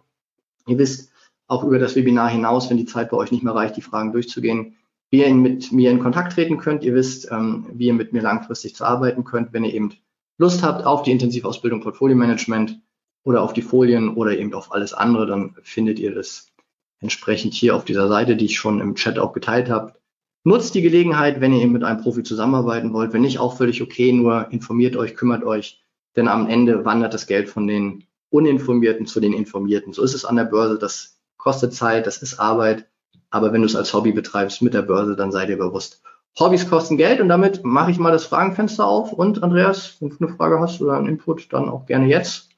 Ihr 0.68 0.78
wisst 0.78 1.12
auch 1.47 1.64
über 1.64 1.80
das 1.80 1.95
Webinar 1.95 2.30
hinaus, 2.30 2.70
wenn 2.70 2.78
die 2.78 2.86
Zeit 2.86 3.10
bei 3.10 3.18
euch 3.18 3.32
nicht 3.32 3.43
mehr 3.43 3.56
reicht, 3.56 3.76
die 3.76 3.82
Fragen 3.82 4.12
durchzugehen, 4.12 4.76
wie 5.10 5.22
ihr 5.22 5.34
mit 5.34 5.72
mir 5.72 5.91
in 5.91 5.99
Kontakt 5.99 6.34
treten 6.34 6.58
könnt. 6.58 6.84
Ihr 6.84 6.93
wisst, 6.93 7.30
ähm, 7.32 7.68
wie 7.74 7.88
ihr 7.88 7.93
mit 7.93 8.14
mir 8.14 8.22
langfristig 8.22 8.76
zu 8.76 8.86
arbeiten 8.86 9.24
könnt, 9.24 9.51
wenn 9.51 9.64
ihr 9.64 9.74
eben 9.74 9.93
Lust 10.38 10.64
habt 10.64 10.86
auf 10.86 11.04
die 11.04 11.12
Intensivausbildung 11.12 11.82
Portfolio 11.82 12.16
Management 12.16 12.80
oder 13.24 13.41
auf 13.41 13.54
die 13.54 13.62
Folien 13.62 14.16
oder 14.16 14.38
eben 14.38 14.54
auf 14.54 14.72
alles 14.72 14.93
andere, 14.93 15.26
dann 15.26 15.56
findet 15.64 15.99
ihr 15.99 16.14
das 16.14 16.47
entsprechend 16.99 17.54
hier 17.54 17.76
auf 17.76 17.86
dieser 17.86 18.08
Seite, 18.08 18.36
die 18.36 18.45
ich 18.45 18.58
schon 18.58 18.80
im 18.80 18.95
Chat 18.95 19.20
auch 19.20 19.34
geteilt 19.34 19.70
habe. 19.70 19.93
Nutzt 20.45 20.75
die 20.75 20.81
Gelegenheit, 20.81 21.39
wenn 21.39 21.53
ihr 21.53 21.67
mit 21.67 21.83
einem 21.83 22.01
Profi 22.01 22.23
zusammenarbeiten 22.23 22.93
wollt. 22.93 23.13
Wenn 23.13 23.21
nicht, 23.21 23.39
auch 23.39 23.55
völlig 23.55 23.81
okay, 23.81 24.11
nur 24.11 24.51
informiert 24.51 24.97
euch, 24.97 25.15
kümmert 25.15 25.43
euch, 25.43 25.81
denn 26.15 26.27
am 26.27 26.47
Ende 26.47 26.83
wandert 26.83 27.13
das 27.13 27.27
Geld 27.27 27.49
von 27.49 27.65
den 27.65 28.03
Uninformierten 28.29 29.05
zu 29.05 29.19
den 29.19 29.31
Informierten. 29.31 29.93
So 29.93 30.03
ist 30.03 30.13
es 30.13 30.25
an 30.25 30.35
der 30.35 30.45
Börse. 30.45 30.77
Das 30.77 31.19
kostet 31.37 31.73
Zeit, 31.73 32.07
das 32.07 32.17
ist 32.17 32.39
Arbeit. 32.39 32.87
Aber 33.29 33.53
wenn 33.53 33.61
du 33.61 33.67
es 33.67 33.75
als 33.75 33.93
Hobby 33.93 34.11
betreibst 34.11 34.61
mit 34.61 34.73
der 34.73 34.81
Börse, 34.81 35.15
dann 35.15 35.31
seid 35.31 35.49
ihr 35.49 35.57
bewusst. 35.57 36.01
Hobbys 36.39 36.67
kosten 36.67 36.97
Geld 36.97 37.21
und 37.21 37.29
damit 37.29 37.63
mache 37.63 37.91
ich 37.91 37.99
mal 37.99 38.11
das 38.11 38.25
Fragenfenster 38.25 38.85
auf. 38.85 39.13
Und 39.13 39.43
Andreas, 39.43 39.97
wenn 39.99 40.09
du 40.09 40.17
eine 40.19 40.35
Frage 40.35 40.59
hast 40.59 40.81
oder 40.81 40.97
einen 40.97 41.07
Input, 41.07 41.53
dann 41.53 41.69
auch 41.69 41.85
gerne 41.85 42.07
jetzt. 42.07 42.49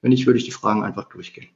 Wenn 0.00 0.10
nicht, 0.10 0.26
würde 0.26 0.38
ich 0.38 0.44
die 0.44 0.50
Fragen 0.50 0.82
einfach 0.82 1.04
durchgehen. 1.04 1.48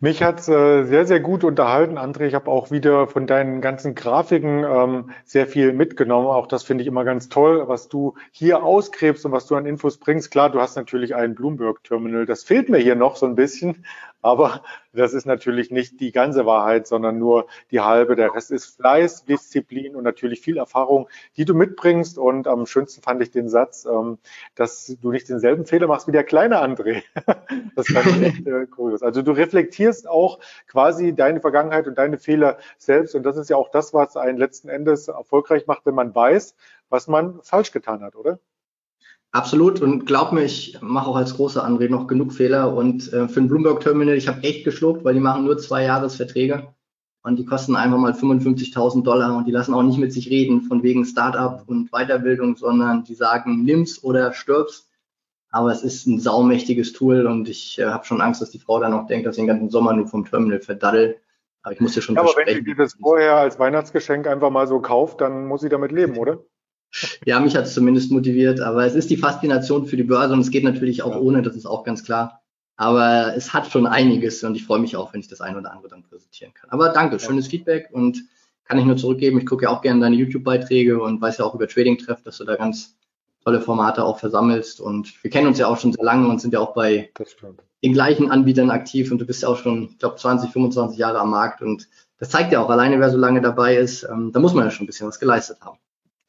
Mich 0.00 0.22
hat's 0.22 0.46
äh, 0.48 0.84
sehr, 0.84 1.06
sehr 1.06 1.18
gut 1.18 1.42
unterhalten, 1.42 1.98
André. 1.98 2.26
Ich 2.26 2.34
habe 2.34 2.48
auch 2.48 2.70
wieder 2.70 3.08
von 3.08 3.26
deinen 3.26 3.60
ganzen 3.60 3.96
Grafiken 3.96 4.62
ähm, 4.62 5.10
sehr 5.24 5.48
viel 5.48 5.72
mitgenommen. 5.72 6.28
Auch 6.28 6.46
das 6.46 6.62
finde 6.62 6.82
ich 6.82 6.88
immer 6.88 7.04
ganz 7.04 7.28
toll, 7.28 7.66
was 7.66 7.88
du 7.88 8.14
hier 8.30 8.62
ausgräbst 8.62 9.26
und 9.26 9.32
was 9.32 9.46
du 9.46 9.56
an 9.56 9.66
Infos 9.66 9.98
bringst. 9.98 10.30
Klar, 10.30 10.50
du 10.50 10.60
hast 10.60 10.76
natürlich 10.76 11.16
ein 11.16 11.34
Bloomberg-Terminal. 11.34 12.26
Das 12.26 12.44
fehlt 12.44 12.68
mir 12.68 12.78
hier 12.78 12.94
noch 12.94 13.16
so 13.16 13.26
ein 13.26 13.34
bisschen. 13.34 13.84
Aber 14.20 14.62
das 14.92 15.14
ist 15.14 15.26
natürlich 15.26 15.70
nicht 15.70 16.00
die 16.00 16.10
ganze 16.10 16.44
Wahrheit, 16.44 16.86
sondern 16.86 17.18
nur 17.18 17.46
die 17.70 17.80
halbe. 17.80 18.16
Der 18.16 18.34
Rest 18.34 18.50
ist 18.50 18.76
Fleiß, 18.76 19.24
Disziplin 19.24 19.94
und 19.94 20.02
natürlich 20.02 20.40
viel 20.40 20.56
Erfahrung, 20.56 21.08
die 21.36 21.44
du 21.44 21.54
mitbringst. 21.54 22.18
Und 22.18 22.48
am 22.48 22.66
schönsten 22.66 23.00
fand 23.00 23.22
ich 23.22 23.30
den 23.30 23.48
Satz, 23.48 23.84
ähm, 23.84 24.18
dass 24.56 24.96
du 25.00 25.12
nicht 25.12 25.28
denselben 25.28 25.66
Fehler 25.66 25.86
machst 25.86 26.08
wie 26.08 26.12
der 26.12 26.24
kleine 26.24 26.60
André. 26.62 27.02
Das 27.74 27.86
fand 27.86 28.06
ich 28.06 28.22
echt 28.22 28.46
äh, 28.46 28.66
kurios. 28.66 29.02
Also 29.02 29.22
du 29.22 29.32
reflektierst 29.32 30.08
auch 30.08 30.40
quasi 30.66 31.14
deine 31.14 31.40
Vergangenheit 31.40 31.86
und 31.86 31.96
deine 31.96 32.18
Fehler 32.18 32.58
selbst. 32.76 33.14
Und 33.14 33.22
das 33.22 33.36
ist 33.36 33.50
ja 33.50 33.56
auch 33.56 33.70
das, 33.70 33.94
was 33.94 34.16
einen 34.16 34.38
letzten 34.38 34.68
Endes 34.68 35.08
erfolgreich 35.08 35.66
macht, 35.66 35.86
wenn 35.86 35.94
man 35.94 36.14
weiß, 36.14 36.56
was 36.88 37.06
man 37.06 37.40
falsch 37.42 37.70
getan 37.70 38.02
hat, 38.02 38.16
oder? 38.16 38.40
Absolut 39.30 39.82
und 39.82 40.06
glaub 40.06 40.32
mir, 40.32 40.44
ich 40.44 40.78
mache 40.80 41.08
auch 41.08 41.16
als 41.16 41.36
großer 41.36 41.66
André 41.66 41.90
noch 41.90 42.06
genug 42.06 42.32
Fehler 42.32 42.74
und 42.74 43.12
äh, 43.12 43.28
für 43.28 43.40
ein 43.40 43.48
Bloomberg 43.48 43.80
Terminal, 43.80 44.16
ich 44.16 44.26
habe 44.26 44.42
echt 44.42 44.64
geschluckt, 44.64 45.04
weil 45.04 45.14
die 45.14 45.20
machen 45.20 45.44
nur 45.44 45.58
zwei 45.58 45.84
Jahresverträge 45.84 46.68
und 47.22 47.38
die 47.38 47.44
kosten 47.44 47.76
einfach 47.76 47.98
mal 47.98 48.12
55.000 48.12 49.02
Dollar 49.02 49.36
und 49.36 49.46
die 49.46 49.52
lassen 49.52 49.74
auch 49.74 49.82
nicht 49.82 49.98
mit 49.98 50.14
sich 50.14 50.30
reden 50.30 50.62
von 50.62 50.82
wegen 50.82 51.04
Startup 51.04 51.62
und 51.66 51.90
Weiterbildung, 51.90 52.56
sondern 52.56 53.04
die 53.04 53.14
sagen, 53.14 53.64
nimm's 53.64 54.02
oder 54.02 54.32
stirb's. 54.32 54.88
Aber 55.50 55.72
es 55.72 55.82
ist 55.82 56.06
ein 56.06 56.20
saumächtiges 56.20 56.92
Tool 56.92 57.26
und 57.26 57.48
ich 57.48 57.78
äh, 57.78 57.86
habe 57.86 58.04
schon 58.04 58.20
Angst, 58.20 58.40
dass 58.40 58.50
die 58.50 58.58
Frau 58.58 58.80
dann 58.80 58.92
auch 58.94 59.06
denkt, 59.06 59.26
dass 59.26 59.36
ich 59.36 59.42
den 59.42 59.46
ganzen 59.46 59.70
Sommer 59.70 59.92
nur 59.92 60.06
vom 60.06 60.24
Terminal 60.24 60.60
verdaddel. 60.60 61.16
Aber 61.62 61.74
ich 61.74 61.80
muss 61.80 61.92
dir 61.92 62.02
schon 62.02 62.14
ja, 62.14 62.22
aber 62.22 62.32
wenn 62.36 62.54
sie 62.54 62.64
dir 62.64 62.76
das 62.76 62.94
vorher 62.94 63.36
als 63.36 63.58
Weihnachtsgeschenk 63.58 64.26
einfach 64.26 64.50
mal 64.50 64.66
so 64.66 64.80
kauft, 64.80 65.20
dann 65.20 65.46
muss 65.46 65.60
sie 65.60 65.68
damit 65.68 65.92
leben, 65.92 66.16
oder? 66.16 66.38
Ja, 67.24 67.38
mich 67.40 67.54
hat 67.54 67.66
es 67.66 67.74
zumindest 67.74 68.10
motiviert, 68.10 68.60
aber 68.60 68.86
es 68.86 68.94
ist 68.94 69.10
die 69.10 69.16
Faszination 69.16 69.86
für 69.86 69.96
die 69.96 70.04
Börse 70.04 70.32
und 70.32 70.40
es 70.40 70.50
geht 70.50 70.64
natürlich 70.64 71.02
auch 71.02 71.16
ohne, 71.16 71.42
das 71.42 71.54
ist 71.54 71.66
auch 71.66 71.84
ganz 71.84 72.04
klar. 72.04 72.42
Aber 72.76 73.34
es 73.36 73.52
hat 73.52 73.70
schon 73.70 73.86
einiges 73.86 74.42
und 74.44 74.54
ich 74.54 74.64
freue 74.64 74.78
mich 74.78 74.96
auch, 74.96 75.12
wenn 75.12 75.20
ich 75.20 75.28
das 75.28 75.40
eine 75.40 75.58
oder 75.58 75.72
andere 75.72 75.88
dann 75.88 76.04
präsentieren 76.04 76.54
kann. 76.54 76.70
Aber 76.70 76.90
danke, 76.90 77.18
schönes 77.18 77.48
Feedback 77.48 77.88
und 77.92 78.22
kann 78.64 78.78
ich 78.78 78.84
nur 78.84 78.96
zurückgeben. 78.96 79.38
Ich 79.38 79.46
gucke 79.46 79.64
ja 79.64 79.70
auch 79.70 79.82
gerne 79.82 80.00
deine 80.00 80.16
YouTube-Beiträge 80.16 81.02
und 81.02 81.20
weiß 81.20 81.38
ja 81.38 81.44
auch 81.44 81.54
über 81.54 81.66
Trading 81.66 81.98
Treff, 81.98 82.22
dass 82.22 82.38
du 82.38 82.44
da 82.44 82.54
ganz 82.54 82.96
tolle 83.42 83.60
Formate 83.60 84.04
auch 84.04 84.18
versammelst. 84.18 84.80
Und 84.80 85.22
wir 85.24 85.30
kennen 85.30 85.48
uns 85.48 85.58
ja 85.58 85.66
auch 85.66 85.78
schon 85.78 85.92
sehr 85.92 86.04
lange 86.04 86.28
und 86.28 86.40
sind 86.40 86.52
ja 86.52 86.60
auch 86.60 86.74
bei 86.74 87.10
den 87.82 87.92
gleichen 87.92 88.30
Anbietern 88.30 88.70
aktiv 88.70 89.10
und 89.10 89.18
du 89.18 89.26
bist 89.26 89.42
ja 89.42 89.48
auch 89.48 89.56
schon, 89.56 89.90
ich 89.92 89.98
glaube, 89.98 90.16
20, 90.16 90.50
25 90.50 90.98
Jahre 90.98 91.18
am 91.18 91.30
Markt 91.30 91.62
und 91.62 91.88
das 92.18 92.30
zeigt 92.30 92.52
ja 92.52 92.60
auch 92.60 92.70
alleine, 92.70 92.98
wer 93.00 93.10
so 93.10 93.16
lange 93.16 93.40
dabei 93.40 93.76
ist, 93.76 94.02
ähm, 94.02 94.32
da 94.32 94.40
muss 94.40 94.52
man 94.52 94.64
ja 94.64 94.70
schon 94.70 94.84
ein 94.84 94.86
bisschen 94.88 95.06
was 95.06 95.20
geleistet 95.20 95.58
haben. 95.60 95.78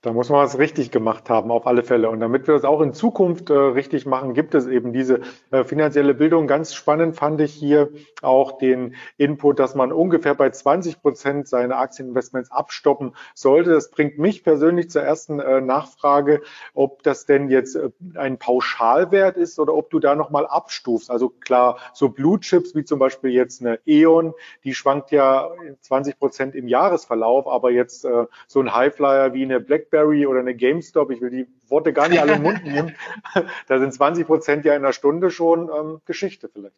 Da 0.01 0.13
muss 0.13 0.30
man 0.30 0.39
was 0.39 0.57
richtig 0.57 0.91
gemacht 0.91 1.30
haben, 1.30 1.51
auf 1.51 1.67
alle 1.67 1.84
Fälle. 1.84 2.09
Und 2.09 2.21
damit 2.21 2.47
wir 2.47 2.53
das 2.53 2.63
auch 2.63 2.80
in 2.80 2.93
Zukunft 2.93 3.49
äh, 3.49 3.53
richtig 3.53 4.05
machen, 4.05 4.34
gibt 4.34 4.55
es 4.55 4.65
eben 4.65 4.93
diese 4.93 5.19
äh, 5.51 5.65
finanzielle 5.65 6.13
Bildung. 6.13 6.47
Ganz 6.47 6.73
spannend 6.73 7.17
fand 7.17 7.41
ich 7.41 7.53
hier 7.53 7.89
auch 8.21 8.57
den 8.59 8.95
Input, 9.17 9.59
dass 9.59 9.76
man 9.76 9.91
ungefähr 9.91 10.35
bei 10.35 10.51
20 10.51 11.01
Prozent 11.01 11.49
seine 11.49 11.76
Aktieninvestments 11.76 12.49
abstoppen 12.49 13.13
sollte. 13.35 13.71
Das 13.71 13.91
bringt 13.91 14.17
mich 14.17 14.45
persönlich 14.45 14.89
zur 14.89 15.01
ersten 15.01 15.41
äh, 15.41 15.59
Nachfrage, 15.59 16.43
ob 16.73 17.03
das 17.03 17.26
denn 17.26 17.49
jetzt 17.49 17.76
äh, 17.76 17.89
ein 18.15 18.38
Pauschalwert 18.38 19.35
ist 19.35 19.59
oder 19.59 19.73
ob 19.73 19.89
du 19.89 19.99
da 19.99 20.15
nochmal 20.15 20.47
abstufst. 20.47 21.11
Also 21.11 21.27
klar, 21.27 21.77
so 21.91 22.07
Blue 22.07 22.39
Chips 22.39 22.73
wie 22.73 22.85
zum 22.85 22.99
Beispiel 22.99 23.31
jetzt 23.31 23.59
eine 23.59 23.80
E.ON, 23.85 24.34
die 24.63 24.73
schwankt 24.73 25.11
ja 25.11 25.49
20 25.81 26.17
Prozent 26.17 26.55
im 26.55 26.69
Jahresverlauf, 26.69 27.49
aber 27.49 27.71
jetzt 27.71 28.05
äh, 28.05 28.27
so 28.47 28.61
ein 28.61 28.73
Highflyer 28.73 29.34
wie 29.34 29.43
eine 29.43 29.59
Black 29.59 29.88
BlackBerry 29.89 30.25
oder 30.25 30.39
eine 30.39 30.55
GameStop, 30.55 31.11
ich 31.11 31.21
will 31.21 31.29
die 31.29 31.47
Worte 31.67 31.93
gar 31.93 32.09
nicht 32.09 32.21
alle 32.21 32.33
im 32.33 32.43
Mund 32.43 32.63
nehmen, 32.63 32.93
da 33.67 33.79
sind 33.79 33.93
20 33.93 34.25
Prozent 34.25 34.65
ja 34.65 34.73
in 34.75 34.83
einer 34.83 34.93
Stunde 34.93 35.31
schon 35.31 35.69
ähm, 35.69 36.01
Geschichte 36.05 36.49
vielleicht. 36.51 36.75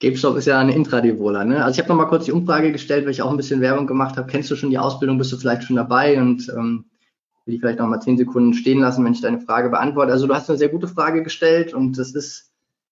GameStop 0.00 0.36
ist 0.36 0.46
ja 0.46 0.58
eine 0.58 0.74
Intraday-Wohler. 0.74 1.44
Ne? 1.44 1.64
Also 1.64 1.76
ich 1.76 1.78
habe 1.78 1.88
noch 1.88 2.02
mal 2.02 2.08
kurz 2.08 2.24
die 2.24 2.32
Umfrage 2.32 2.72
gestellt, 2.72 3.04
weil 3.04 3.12
ich 3.12 3.22
auch 3.22 3.30
ein 3.30 3.36
bisschen 3.36 3.60
Werbung 3.60 3.86
gemacht 3.86 4.16
habe. 4.16 4.28
Kennst 4.28 4.50
du 4.50 4.56
schon 4.56 4.70
die 4.70 4.78
Ausbildung? 4.78 5.16
Bist 5.16 5.32
du 5.32 5.36
vielleicht 5.36 5.62
schon 5.62 5.76
dabei? 5.76 6.20
Und 6.20 6.48
ähm, 6.48 6.86
will 7.44 7.54
ich 7.54 7.60
vielleicht 7.60 7.78
noch 7.78 7.86
mal 7.86 8.00
zehn 8.00 8.16
Sekunden 8.16 8.52
stehen 8.52 8.80
lassen, 8.80 9.04
wenn 9.04 9.12
ich 9.12 9.20
deine 9.20 9.40
Frage 9.40 9.68
beantworte. 9.68 10.10
Also 10.10 10.26
du 10.26 10.34
hast 10.34 10.48
eine 10.50 10.58
sehr 10.58 10.70
gute 10.70 10.88
Frage 10.88 11.22
gestellt 11.22 11.72
und 11.72 11.98
das 11.98 12.12
ist 12.12 12.50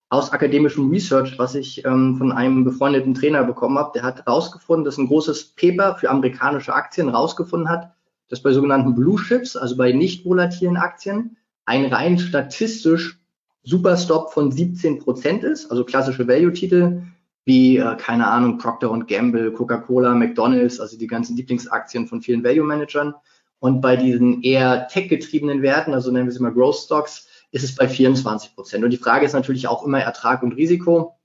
aus 0.09 0.33
akademischem 0.33 0.89
Research, 0.91 1.37
was 1.39 1.57
ich 1.57 1.85
ähm, 1.85 2.17
von 2.17 2.31
einem 2.31 2.65
befreundeten 2.65 3.15
Trainer 3.15 3.43
bekommen 3.43 3.79
habe. 3.79 3.93
Der 3.95 4.03
hat 4.05 4.27
herausgefunden, 4.27 4.85
dass 4.85 4.99
ein 4.99 5.09
großes 5.09 5.55
Paper 5.57 5.97
für 5.97 6.11
amerikanische 6.11 6.75
Aktien 6.75 7.09
herausgefunden 7.11 7.69
hat, 7.69 7.93
dass 8.31 8.43
bei 8.43 8.53
sogenannten 8.53 8.95
Blue 8.95 9.21
Chips, 9.21 9.57
also 9.57 9.77
bei 9.77 9.93
nicht 9.93 10.25
volatilen 10.25 10.79
Aktien, 10.79 11.37
ein 11.67 11.87
rein 11.87 12.19
statistisch 12.19 13.19
Superstop 13.63 14.33
von 14.33 14.51
17 14.51 15.01
Prozent 15.01 15.45
ist, 15.45 15.71
also 15.71 15.85
klassische 15.85 16.27
Value-Titel 16.27 17.03
wie, 17.45 17.79
äh, 17.79 17.97
keine 17.97 18.27
Ahnung, 18.29 18.59
Procter 18.59 18.97
Gamble, 19.07 19.53
Coca-Cola, 19.53 20.15
McDonalds, 20.15 20.81
also 20.81 20.97
die 20.97 21.07
ganzen 21.07 21.37
Lieblingsaktien 21.37 22.07
von 22.07 22.23
vielen 22.23 22.45
Value-Managern. 22.45 23.15
Und 23.59 23.81
bei 23.81 23.97
diesen 23.97 24.43
eher 24.43 24.89
tech-getriebenen 24.89 25.61
Werten, 25.61 25.93
also 25.93 26.11
nennen 26.11 26.27
wir 26.27 26.33
sie 26.33 26.43
mal 26.43 26.53
Growth 26.53 26.77
Stocks, 26.77 27.29
ist 27.51 27.65
es 27.65 27.75
bei 27.75 27.89
24 27.89 28.55
Prozent. 28.55 28.85
Und 28.85 28.91
die 28.91 28.97
Frage 28.97 29.27
ist 29.27 29.33
natürlich 29.33 29.69
auch 29.69 29.85
immer 29.85 30.01
Ertrag 30.01 30.43
und 30.43 30.53
Risiko. 30.53 31.17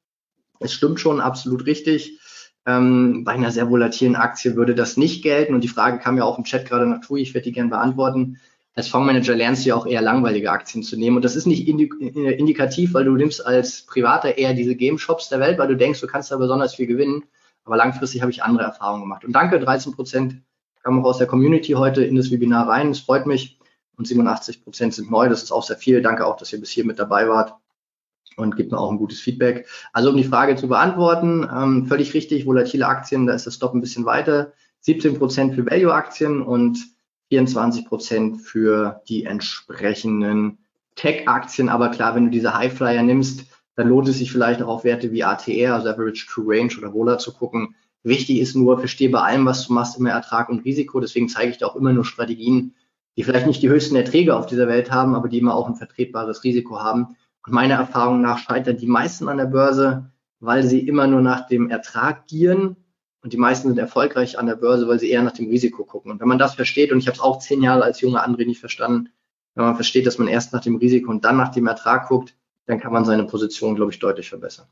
Es 0.59 0.73
stimmt 0.73 0.99
schon 0.99 1.21
absolut 1.21 1.65
richtig. 1.65 2.19
Ähm, 2.65 3.23
bei 3.23 3.33
einer 3.33 3.51
sehr 3.51 3.69
volatilen 3.69 4.15
Aktie 4.15 4.55
würde 4.55 4.75
das 4.75 4.97
nicht 4.97 5.23
gelten. 5.23 5.53
Und 5.53 5.63
die 5.63 5.67
Frage 5.67 5.99
kam 5.99 6.17
ja 6.17 6.23
auch 6.23 6.37
im 6.37 6.43
Chat 6.43 6.67
gerade 6.67 6.87
nach 6.87 7.01
Tui, 7.01 7.21
ich 7.21 7.33
werde 7.33 7.45
die 7.45 7.51
gerne 7.51 7.69
beantworten. 7.69 8.39
Als 8.73 8.87
Fondsmanager 8.89 9.35
lernst 9.35 9.63
du 9.63 9.69
ja 9.69 9.75
auch 9.75 9.85
eher 9.85 10.01
langweilige 10.01 10.51
Aktien 10.51 10.83
zu 10.83 10.97
nehmen. 10.97 11.15
Und 11.15 11.23
das 11.23 11.35
ist 11.35 11.45
nicht 11.45 11.67
äh, 11.67 12.31
indikativ, 12.33 12.93
weil 12.93 13.05
du 13.05 13.15
nimmst 13.15 13.45
als 13.45 13.83
Privater 13.83 14.37
eher 14.37 14.53
diese 14.53 14.75
Game 14.75 14.97
Shops 14.97 15.29
der 15.29 15.39
Welt, 15.39 15.57
weil 15.57 15.67
du 15.67 15.77
denkst, 15.77 16.01
du 16.01 16.07
kannst 16.07 16.31
da 16.31 16.37
besonders 16.37 16.75
viel 16.75 16.87
gewinnen. 16.87 17.23
Aber 17.63 17.77
langfristig 17.77 18.21
habe 18.21 18.31
ich 18.31 18.43
andere 18.43 18.65
Erfahrungen 18.65 19.03
gemacht. 19.03 19.23
Und 19.23 19.33
danke, 19.33 19.59
13 19.59 19.93
Prozent 19.93 20.41
kamen 20.83 21.01
auch 21.01 21.05
aus 21.05 21.17
der 21.17 21.27
Community 21.27 21.73
heute 21.73 22.03
in 22.03 22.15
das 22.15 22.31
Webinar 22.31 22.67
rein. 22.67 22.91
Es 22.91 22.99
freut 22.99 23.25
mich 23.25 23.59
und 23.97 24.07
87 24.07 24.63
Prozent 24.63 24.93
sind 24.93 25.09
neu. 25.09 25.29
Das 25.29 25.41
ist 25.41 25.51
auch 25.51 25.63
sehr 25.63 25.77
viel. 25.77 26.01
Danke 26.01 26.25
auch, 26.25 26.37
dass 26.37 26.51
ihr 26.51 26.59
bis 26.59 26.69
hier 26.69 26.85
mit 26.85 26.99
dabei 26.99 27.27
wart 27.29 27.55
und 28.37 28.55
gibt 28.55 28.71
mir 28.71 28.77
auch 28.77 28.91
ein 28.91 28.97
gutes 28.97 29.19
Feedback. 29.19 29.67
Also 29.93 30.09
um 30.09 30.17
die 30.17 30.23
Frage 30.23 30.55
zu 30.55 30.67
beantworten, 30.67 31.47
ähm, 31.51 31.85
völlig 31.87 32.13
richtig, 32.13 32.45
volatile 32.45 32.87
Aktien, 32.87 33.27
da 33.27 33.33
ist 33.33 33.47
das 33.47 33.55
Stop 33.55 33.73
ein 33.73 33.81
bisschen 33.81 34.05
weiter. 34.05 34.53
17 34.81 35.17
Prozent 35.17 35.55
für 35.55 35.65
Value-Aktien 35.65 36.41
und 36.41 36.77
24 37.29 37.85
Prozent 37.85 38.41
für 38.41 39.01
die 39.07 39.25
entsprechenden 39.25 40.59
Tech-Aktien. 40.95 41.69
Aber 41.69 41.89
klar, 41.89 42.15
wenn 42.15 42.25
du 42.25 42.29
diese 42.29 42.53
Highflyer 42.53 43.03
nimmst, 43.03 43.45
dann 43.75 43.89
lohnt 43.89 44.07
es 44.07 44.19
sich 44.19 44.31
vielleicht 44.31 44.61
auch 44.61 44.67
auf 44.67 44.83
Werte 44.83 45.11
wie 45.11 45.23
ATR, 45.23 45.75
also 45.75 45.89
Average 45.89 46.27
True 46.27 46.45
Range 46.47 46.71
oder 46.77 46.93
Vola 46.93 47.17
zu 47.17 47.33
gucken. 47.33 47.75
Wichtig 48.03 48.39
ist 48.39 48.55
nur, 48.55 48.77
verstehe 48.77 49.09
bei 49.09 49.19
allem, 49.19 49.45
was 49.45 49.65
du 49.65 49.73
machst, 49.73 49.97
immer 49.97 50.11
Ertrag 50.11 50.49
und 50.49 50.63
Risiko. 50.63 50.99
Deswegen 50.99 51.27
zeige 51.27 51.51
ich 51.51 51.57
dir 51.57 51.67
auch 51.67 51.75
immer 51.75 51.91
nur 51.91 52.05
Strategien, 52.05 52.75
die 53.17 53.23
vielleicht 53.23 53.47
nicht 53.47 53.63
die 53.63 53.69
höchsten 53.69 53.95
Erträge 53.95 54.35
auf 54.35 54.45
dieser 54.45 54.67
Welt 54.67 54.91
haben, 54.91 55.15
aber 55.15 55.27
die 55.27 55.39
immer 55.39 55.55
auch 55.55 55.67
ein 55.67 55.75
vertretbares 55.75 56.43
Risiko 56.43 56.79
haben. 56.79 57.15
Und 57.45 57.53
meiner 57.53 57.75
Erfahrung 57.75 58.21
nach 58.21 58.39
scheitern 58.39 58.77
die 58.77 58.87
meisten 58.87 59.29
an 59.29 59.37
der 59.37 59.45
Börse, 59.45 60.11
weil 60.39 60.63
sie 60.63 60.87
immer 60.87 61.07
nur 61.07 61.21
nach 61.21 61.47
dem 61.47 61.69
Ertrag 61.69 62.27
gieren. 62.27 62.75
Und 63.21 63.33
die 63.33 63.37
meisten 63.37 63.67
sind 63.67 63.77
erfolgreich 63.77 64.37
an 64.37 64.45
der 64.45 64.55
Börse, 64.55 64.87
weil 64.87 64.99
sie 64.99 65.09
eher 65.09 65.23
nach 65.23 65.31
dem 65.31 65.47
Risiko 65.47 65.83
gucken. 65.83 66.11
Und 66.11 66.19
wenn 66.21 66.27
man 66.27 66.39
das 66.39 66.55
versteht, 66.55 66.91
und 66.91 66.99
ich 66.99 67.07
habe 67.07 67.15
es 67.15 67.21
auch 67.21 67.39
zehn 67.39 67.61
Jahre 67.61 67.83
als 67.83 68.01
junger 68.01 68.27
André 68.27 68.45
nicht 68.45 68.59
verstanden, 68.59 69.09
wenn 69.55 69.65
man 69.65 69.75
versteht, 69.75 70.05
dass 70.05 70.17
man 70.17 70.27
erst 70.27 70.53
nach 70.53 70.61
dem 70.61 70.75
Risiko 70.75 71.09
und 71.09 71.23
dann 71.23 71.37
nach 71.37 71.49
dem 71.49 71.67
Ertrag 71.67 72.07
guckt, 72.07 72.35
dann 72.65 72.79
kann 72.79 72.91
man 72.91 73.05
seine 73.05 73.25
Position, 73.25 73.75
glaube 73.75 73.91
ich, 73.91 73.99
deutlich 73.99 74.29
verbessern. 74.29 74.67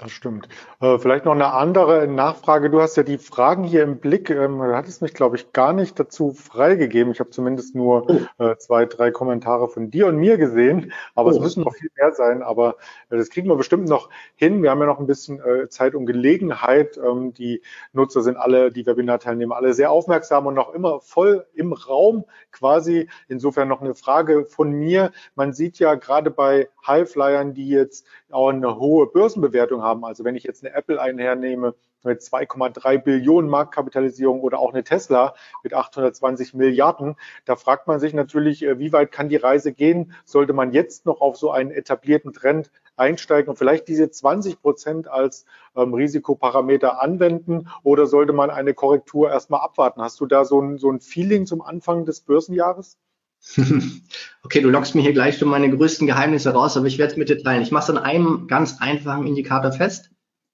Das 0.00 0.12
stimmt. 0.12 0.48
Äh, 0.80 0.98
vielleicht 0.98 1.26
noch 1.26 1.34
eine 1.34 1.52
andere 1.52 2.08
Nachfrage. 2.08 2.70
Du 2.70 2.80
hast 2.80 2.96
ja 2.96 3.02
die 3.02 3.18
Fragen 3.18 3.64
hier 3.64 3.82
im 3.82 3.98
Blick. 3.98 4.30
Ähm, 4.30 4.56
du 4.56 4.74
hattest 4.74 5.02
mich, 5.02 5.12
glaube 5.12 5.36
ich, 5.36 5.52
gar 5.52 5.74
nicht 5.74 6.00
dazu 6.00 6.32
freigegeben. 6.32 7.12
Ich 7.12 7.20
habe 7.20 7.28
zumindest 7.28 7.74
nur 7.74 8.08
oh. 8.08 8.42
äh, 8.42 8.56
zwei, 8.56 8.86
drei 8.86 9.10
Kommentare 9.10 9.68
von 9.68 9.90
dir 9.90 10.06
und 10.06 10.16
mir 10.16 10.38
gesehen. 10.38 10.90
Aber 11.14 11.28
oh. 11.28 11.32
es 11.32 11.38
müssen 11.38 11.64
noch 11.64 11.74
viel 11.74 11.90
mehr 11.98 12.12
sein. 12.12 12.42
Aber 12.42 12.76
äh, 13.10 13.18
das 13.18 13.28
kriegen 13.28 13.46
wir 13.48 13.56
bestimmt 13.56 13.90
noch 13.90 14.08
hin. 14.36 14.62
Wir 14.62 14.70
haben 14.70 14.80
ja 14.80 14.86
noch 14.86 15.00
ein 15.00 15.06
bisschen 15.06 15.38
Zeit 15.68 15.94
und 15.94 16.06
Gelegenheit. 16.06 16.96
Ähm, 16.96 17.34
die 17.34 17.60
Nutzer 17.92 18.22
sind 18.22 18.38
alle, 18.38 18.72
die 18.72 18.86
Webinar-Teilnehmer, 18.86 19.56
alle 19.56 19.74
sehr 19.74 19.90
aufmerksam 19.90 20.46
und 20.46 20.54
noch 20.54 20.72
immer 20.72 21.00
voll 21.00 21.46
im 21.52 21.74
Raum 21.74 22.24
quasi. 22.52 23.10
Insofern 23.28 23.68
noch 23.68 23.82
eine 23.82 23.94
Frage 23.94 24.46
von 24.46 24.70
mir. 24.70 25.12
Man 25.34 25.52
sieht 25.52 25.78
ja 25.78 25.94
gerade 25.94 26.30
bei 26.30 26.70
Highflyern, 26.86 27.52
die 27.52 27.68
jetzt 27.68 28.06
auch 28.30 28.48
eine 28.48 28.78
hohe 28.78 29.06
Börsenbewertung 29.06 29.82
haben. 29.82 29.89
Also 30.04 30.24
wenn 30.24 30.36
ich 30.36 30.44
jetzt 30.44 30.64
eine 30.64 30.74
Apple 30.74 31.00
einhernehme 31.00 31.74
mit 32.02 32.20
2,3 32.20 32.98
Billionen 32.98 33.50
Marktkapitalisierung 33.50 34.40
oder 34.40 34.58
auch 34.58 34.72
eine 34.72 34.84
Tesla 34.84 35.34
mit 35.62 35.74
820 35.74 36.54
Milliarden, 36.54 37.16
da 37.44 37.56
fragt 37.56 37.86
man 37.86 38.00
sich 38.00 38.14
natürlich, 38.14 38.62
äh, 38.64 38.78
wie 38.78 38.92
weit 38.92 39.12
kann 39.12 39.28
die 39.28 39.36
Reise 39.36 39.72
gehen? 39.72 40.14
Sollte 40.24 40.52
man 40.52 40.72
jetzt 40.72 41.06
noch 41.06 41.20
auf 41.20 41.36
so 41.36 41.50
einen 41.50 41.70
etablierten 41.70 42.32
Trend 42.32 42.70
einsteigen 42.96 43.50
und 43.50 43.56
vielleicht 43.56 43.88
diese 43.88 44.10
20 44.10 44.60
Prozent 44.60 45.08
als 45.08 45.44
ähm, 45.76 45.94
Risikoparameter 45.94 47.00
anwenden 47.00 47.68
oder 47.82 48.06
sollte 48.06 48.32
man 48.32 48.50
eine 48.50 48.74
Korrektur 48.74 49.30
erstmal 49.30 49.60
abwarten? 49.60 50.02
Hast 50.02 50.20
du 50.20 50.26
da 50.26 50.44
so 50.44 50.60
ein, 50.60 50.78
so 50.78 50.90
ein 50.90 51.00
Feeling 51.00 51.46
zum 51.46 51.62
Anfang 51.62 52.04
des 52.04 52.20
Börsenjahres? 52.20 52.98
Okay, 54.42 54.62
du 54.62 54.70
lockst 54.70 54.94
mir 54.94 55.02
hier 55.02 55.12
gleich 55.12 55.38
schon 55.38 55.48
meine 55.48 55.70
größten 55.70 56.06
Geheimnisse 56.06 56.50
raus, 56.50 56.76
aber 56.76 56.86
ich 56.86 56.98
werde 56.98 57.12
es 57.12 57.18
mit 57.18 57.28
dir 57.28 57.42
teilen. 57.42 57.62
Ich 57.62 57.70
mache 57.70 57.84
es 57.84 57.90
an 57.90 58.02
einem 58.02 58.46
ganz 58.48 58.80
einfachen 58.80 59.26
Indikator 59.26 59.70
fest. 59.70 60.10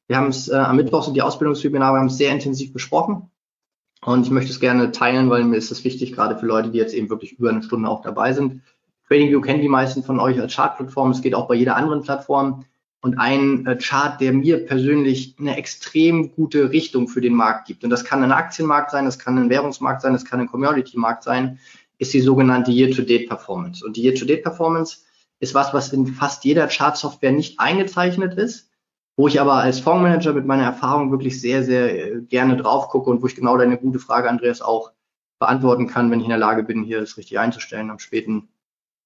Wir 0.08 0.16
haben 0.16 0.28
es 0.28 0.48
äh, 0.48 0.56
am 0.56 0.76
Mittwoch 0.76 1.04
sind 1.04 1.14
die 1.14 1.22
Ausbildungswebinare, 1.22 1.94
wir 1.94 2.00
haben 2.00 2.06
es 2.06 2.18
sehr 2.18 2.32
intensiv 2.32 2.72
besprochen. 2.72 3.30
Und 4.04 4.24
ich 4.24 4.30
möchte 4.30 4.50
es 4.50 4.60
gerne 4.60 4.92
teilen, 4.92 5.30
weil 5.30 5.44
mir 5.44 5.56
ist 5.56 5.70
es 5.70 5.84
wichtig, 5.84 6.12
gerade 6.12 6.36
für 6.36 6.46
Leute, 6.46 6.70
die 6.70 6.78
jetzt 6.78 6.94
eben 6.94 7.10
wirklich 7.10 7.32
über 7.38 7.50
eine 7.50 7.62
Stunde 7.62 7.88
auch 7.88 8.02
dabei 8.02 8.32
sind. 8.32 8.62
TradingView 9.08 9.40
kennen 9.40 9.62
die 9.62 9.68
meisten 9.68 10.02
von 10.02 10.20
euch 10.20 10.40
als 10.40 10.54
Chartplattform. 10.54 11.10
Es 11.10 11.22
geht 11.22 11.34
auch 11.34 11.48
bei 11.48 11.54
jeder 11.54 11.76
anderen 11.76 12.02
Plattform. 12.02 12.64
Und 13.00 13.18
ein 13.18 13.66
äh, 13.66 13.76
Chart, 13.76 14.20
der 14.20 14.32
mir 14.32 14.66
persönlich 14.66 15.36
eine 15.38 15.56
extrem 15.56 16.32
gute 16.32 16.72
Richtung 16.72 17.08
für 17.08 17.20
den 17.20 17.34
Markt 17.34 17.66
gibt. 17.66 17.84
Und 17.84 17.90
das 17.90 18.04
kann 18.04 18.22
ein 18.22 18.32
Aktienmarkt 18.32 18.90
sein, 18.90 19.04
das 19.04 19.18
kann 19.18 19.38
ein 19.38 19.50
Währungsmarkt 19.50 20.02
sein, 20.02 20.12
das 20.12 20.24
kann 20.24 20.40
ein 20.40 20.48
Commodity-Markt 20.48 21.22
sein 21.22 21.58
ist 21.98 22.12
die 22.12 22.20
sogenannte 22.20 22.70
Year-to-Date-Performance. 22.70 23.84
Und 23.84 23.96
die 23.96 24.02
Year-to-Date-Performance 24.02 24.98
ist 25.40 25.54
was, 25.54 25.74
was 25.74 25.92
in 25.92 26.06
fast 26.06 26.44
jeder 26.44 26.66
Chart-Software 26.66 27.32
nicht 27.32 27.60
eingezeichnet 27.60 28.34
ist, 28.34 28.70
wo 29.16 29.28
ich 29.28 29.40
aber 29.40 29.54
als 29.54 29.80
Fondsmanager 29.80 30.34
mit 30.34 30.46
meiner 30.46 30.64
Erfahrung 30.64 31.10
wirklich 31.10 31.40
sehr, 31.40 31.62
sehr 31.64 32.14
äh, 32.14 32.20
gerne 32.22 32.56
drauf 32.56 32.88
gucke 32.88 33.10
und 33.10 33.22
wo 33.22 33.26
ich 33.26 33.34
genau 33.34 33.56
deine 33.56 33.78
gute 33.78 33.98
Frage, 33.98 34.28
Andreas, 34.28 34.60
auch 34.60 34.92
beantworten 35.38 35.86
kann, 35.86 36.10
wenn 36.10 36.20
ich 36.20 36.26
in 36.26 36.30
der 36.30 36.38
Lage 36.38 36.62
bin, 36.62 36.82
hier 36.82 37.00
das 37.00 37.16
richtig 37.16 37.38
einzustellen. 37.38 37.90
Am 37.90 37.98
späten 37.98 38.48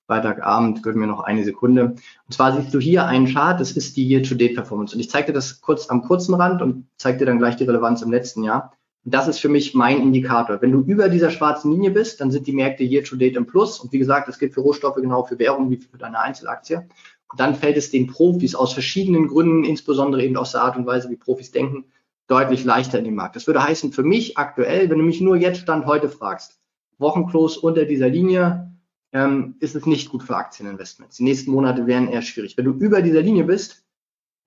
Freitagabend 0.06 0.82
gehört 0.82 0.96
mir 0.96 1.06
noch 1.06 1.20
eine 1.20 1.44
Sekunde. 1.44 1.84
Und 1.84 2.32
zwar 2.32 2.56
siehst 2.56 2.74
du 2.74 2.80
hier 2.80 3.06
einen 3.06 3.32
Chart, 3.32 3.60
das 3.60 3.72
ist 3.72 3.96
die 3.96 4.08
Year-to-Date-Performance. 4.08 4.94
Und 4.94 5.00
ich 5.00 5.10
zeige 5.10 5.28
dir 5.28 5.32
das 5.32 5.60
kurz 5.60 5.88
am 5.88 6.02
kurzen 6.02 6.34
Rand 6.34 6.62
und 6.62 6.88
zeige 6.96 7.18
dir 7.18 7.26
dann 7.26 7.38
gleich 7.38 7.56
die 7.56 7.64
Relevanz 7.64 8.02
im 8.02 8.10
letzten 8.10 8.42
Jahr. 8.42 8.72
Das 9.04 9.28
ist 9.28 9.40
für 9.40 9.48
mich 9.48 9.74
mein 9.74 10.00
Indikator. 10.00 10.60
Wenn 10.60 10.72
du 10.72 10.80
über 10.80 11.08
dieser 11.08 11.30
schwarzen 11.30 11.72
Linie 11.72 11.90
bist, 11.90 12.20
dann 12.20 12.30
sind 12.30 12.46
die 12.46 12.52
Märkte 12.52 12.84
year 12.84 13.02
to 13.02 13.16
date 13.16 13.36
im 13.36 13.46
Plus. 13.46 13.80
Und 13.80 13.92
wie 13.92 13.98
gesagt, 13.98 14.28
das 14.28 14.38
gilt 14.38 14.52
für 14.52 14.60
Rohstoffe 14.60 14.96
genau 14.96 15.24
für 15.24 15.38
Währung 15.38 15.70
wie 15.70 15.78
für 15.78 15.96
deine 15.96 16.20
Einzelaktie. 16.20 16.86
Und 17.30 17.40
dann 17.40 17.54
fällt 17.54 17.78
es 17.78 17.90
den 17.90 18.08
Profis 18.08 18.54
aus 18.54 18.74
verschiedenen 18.74 19.28
Gründen, 19.28 19.64
insbesondere 19.64 20.22
eben 20.22 20.36
aus 20.36 20.52
der 20.52 20.62
Art 20.62 20.76
und 20.76 20.84
Weise, 20.84 21.08
wie 21.08 21.16
Profis 21.16 21.50
denken, 21.50 21.84
deutlich 22.26 22.64
leichter 22.64 22.98
in 22.98 23.04
den 23.04 23.14
Markt. 23.14 23.36
Das 23.36 23.46
würde 23.46 23.62
heißen, 23.62 23.92
für 23.92 24.02
mich 24.02 24.36
aktuell, 24.36 24.90
wenn 24.90 24.98
du 24.98 25.04
mich 25.04 25.20
nur 25.20 25.36
jetzt 25.36 25.60
Stand 25.60 25.86
heute 25.86 26.08
fragst, 26.08 26.60
Wochenklos 26.98 27.56
unter 27.56 27.86
dieser 27.86 28.08
Linie, 28.08 28.70
ähm, 29.12 29.56
ist 29.60 29.74
es 29.74 29.86
nicht 29.86 30.10
gut 30.10 30.22
für 30.22 30.36
Aktieninvestments. 30.36 31.16
Die 31.16 31.24
nächsten 31.24 31.50
Monate 31.50 31.86
wären 31.86 32.08
eher 32.08 32.22
schwierig. 32.22 32.56
Wenn 32.56 32.66
du 32.66 32.72
über 32.72 33.00
dieser 33.00 33.22
Linie 33.22 33.44
bist, 33.44 33.84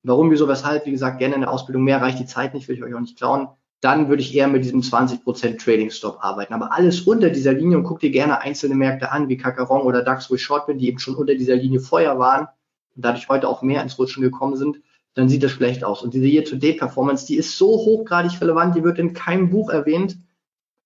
warum, 0.04 0.30
wieso, 0.30 0.48
weshalb, 0.48 0.86
wie 0.86 0.92
gesagt, 0.92 1.20
gerne 1.20 1.36
in 1.36 1.42
der 1.42 1.52
Ausbildung 1.52 1.84
mehr 1.84 2.02
reicht 2.02 2.20
die 2.20 2.26
Zeit 2.26 2.54
nicht, 2.54 2.68
will 2.68 2.76
ich 2.76 2.84
euch 2.84 2.94
auch 2.94 3.00
nicht 3.00 3.18
klauen 3.18 3.48
dann 3.84 4.08
würde 4.08 4.22
ich 4.22 4.34
eher 4.34 4.48
mit 4.48 4.64
diesem 4.64 4.80
20% 4.80 5.62
Trading 5.62 5.90
Stop 5.90 6.20
arbeiten. 6.22 6.54
Aber 6.54 6.72
alles 6.72 7.02
unter 7.02 7.30
dieser 7.30 7.52
Linie 7.52 7.78
und 7.78 7.84
guck 7.84 8.00
dir 8.00 8.12
gerne 8.12 8.40
einzelne 8.40 8.76
Märkte 8.76 9.12
an, 9.12 9.28
wie 9.28 9.36
Kakaron 9.36 9.82
oder 9.82 10.04
DAX, 10.04 10.32
wo 10.32 10.36
ich 10.36 10.42
short 10.42 10.68
bin, 10.68 10.78
die 10.78 10.88
eben 10.88 11.00
schon 11.00 11.16
unter 11.16 11.36
dieser 11.36 11.58
Linie 11.58 11.82
vorher 11.82 12.18
waren 12.18 12.48
und 12.96 13.04
dadurch 13.04 13.28
heute 13.28 13.50
auch 13.50 13.62
mehr 13.62 13.84
ins 13.84 14.00
Rutschen 14.00 14.24
gekommen 14.24 14.56
sind, 14.56 14.80
dann 15.16 15.28
sieht 15.28 15.44
das 15.44 15.52
schlecht 15.52 15.84
aus. 15.84 16.02
Und 16.02 16.14
diese 16.14 16.28
Year-to-Date-Performance, 16.28 17.26
die 17.28 17.36
ist 17.36 17.58
so 17.58 17.68
hochgradig 17.68 18.40
relevant, 18.40 18.74
die 18.74 18.86
wird 18.86 19.00
in 19.00 19.12
keinem 19.12 19.50
Buch 19.50 19.70
erwähnt. 19.70 20.18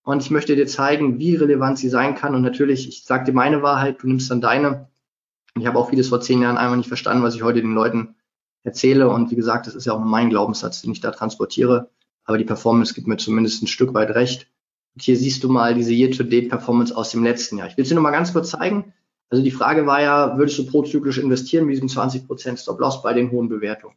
Und 0.02 0.20
ich 0.20 0.32
möchte 0.32 0.56
dir 0.56 0.66
zeigen, 0.66 1.20
wie 1.20 1.36
relevant 1.36 1.78
sie 1.78 1.90
sein 1.90 2.16
kann. 2.16 2.34
Und 2.34 2.42
natürlich, 2.42 2.88
ich 2.88 3.04
sage 3.04 3.26
dir 3.26 3.32
meine 3.32 3.62
Wahrheit, 3.62 4.02
du 4.02 4.08
nimmst 4.08 4.28
dann 4.28 4.40
deine. 4.40 4.88
Und 5.54 5.60
ich 5.60 5.68
habe 5.68 5.78
auch 5.78 5.90
vieles 5.90 6.08
vor 6.08 6.20
zehn 6.20 6.42
Jahren 6.42 6.58
einmal 6.58 6.78
nicht 6.78 6.88
verstanden, 6.88 7.22
was 7.22 7.36
ich 7.36 7.44
heute 7.44 7.60
den 7.60 7.74
Leuten 7.74 8.16
erzähle. 8.64 9.08
Und 9.08 9.30
wie 9.30 9.36
gesagt, 9.36 9.68
das 9.68 9.76
ist 9.76 9.84
ja 9.84 9.92
auch 9.92 10.00
mein 10.00 10.30
Glaubenssatz, 10.30 10.82
den 10.82 10.90
ich 10.90 11.00
da 11.00 11.12
transportiere 11.12 11.90
aber 12.28 12.36
die 12.36 12.44
Performance 12.44 12.92
gibt 12.92 13.06
mir 13.06 13.16
zumindest 13.16 13.62
ein 13.62 13.66
Stück 13.66 13.94
weit 13.94 14.10
recht. 14.10 14.48
Und 14.94 15.02
hier 15.02 15.16
siehst 15.16 15.42
du 15.42 15.48
mal 15.48 15.74
diese 15.74 15.94
Year-to-Date-Performance 15.94 16.94
aus 16.94 17.10
dem 17.10 17.24
letzten 17.24 17.56
Jahr. 17.56 17.68
Ich 17.68 17.76
will 17.78 17.84
es 17.84 17.88
dir 17.88 17.94
noch 17.94 18.02
mal 18.02 18.10
ganz 18.10 18.34
kurz 18.34 18.50
zeigen. 18.50 18.92
Also 19.30 19.42
die 19.42 19.50
Frage 19.50 19.86
war 19.86 20.02
ja, 20.02 20.36
würdest 20.36 20.58
du 20.58 20.66
prozyklisch 20.66 21.16
investieren 21.16 21.64
mit 21.64 21.76
diesem 21.76 21.88
20% 21.88 22.58
Stop-Loss 22.58 23.02
bei 23.02 23.14
den 23.14 23.30
hohen 23.30 23.48
Bewertungen? 23.48 23.96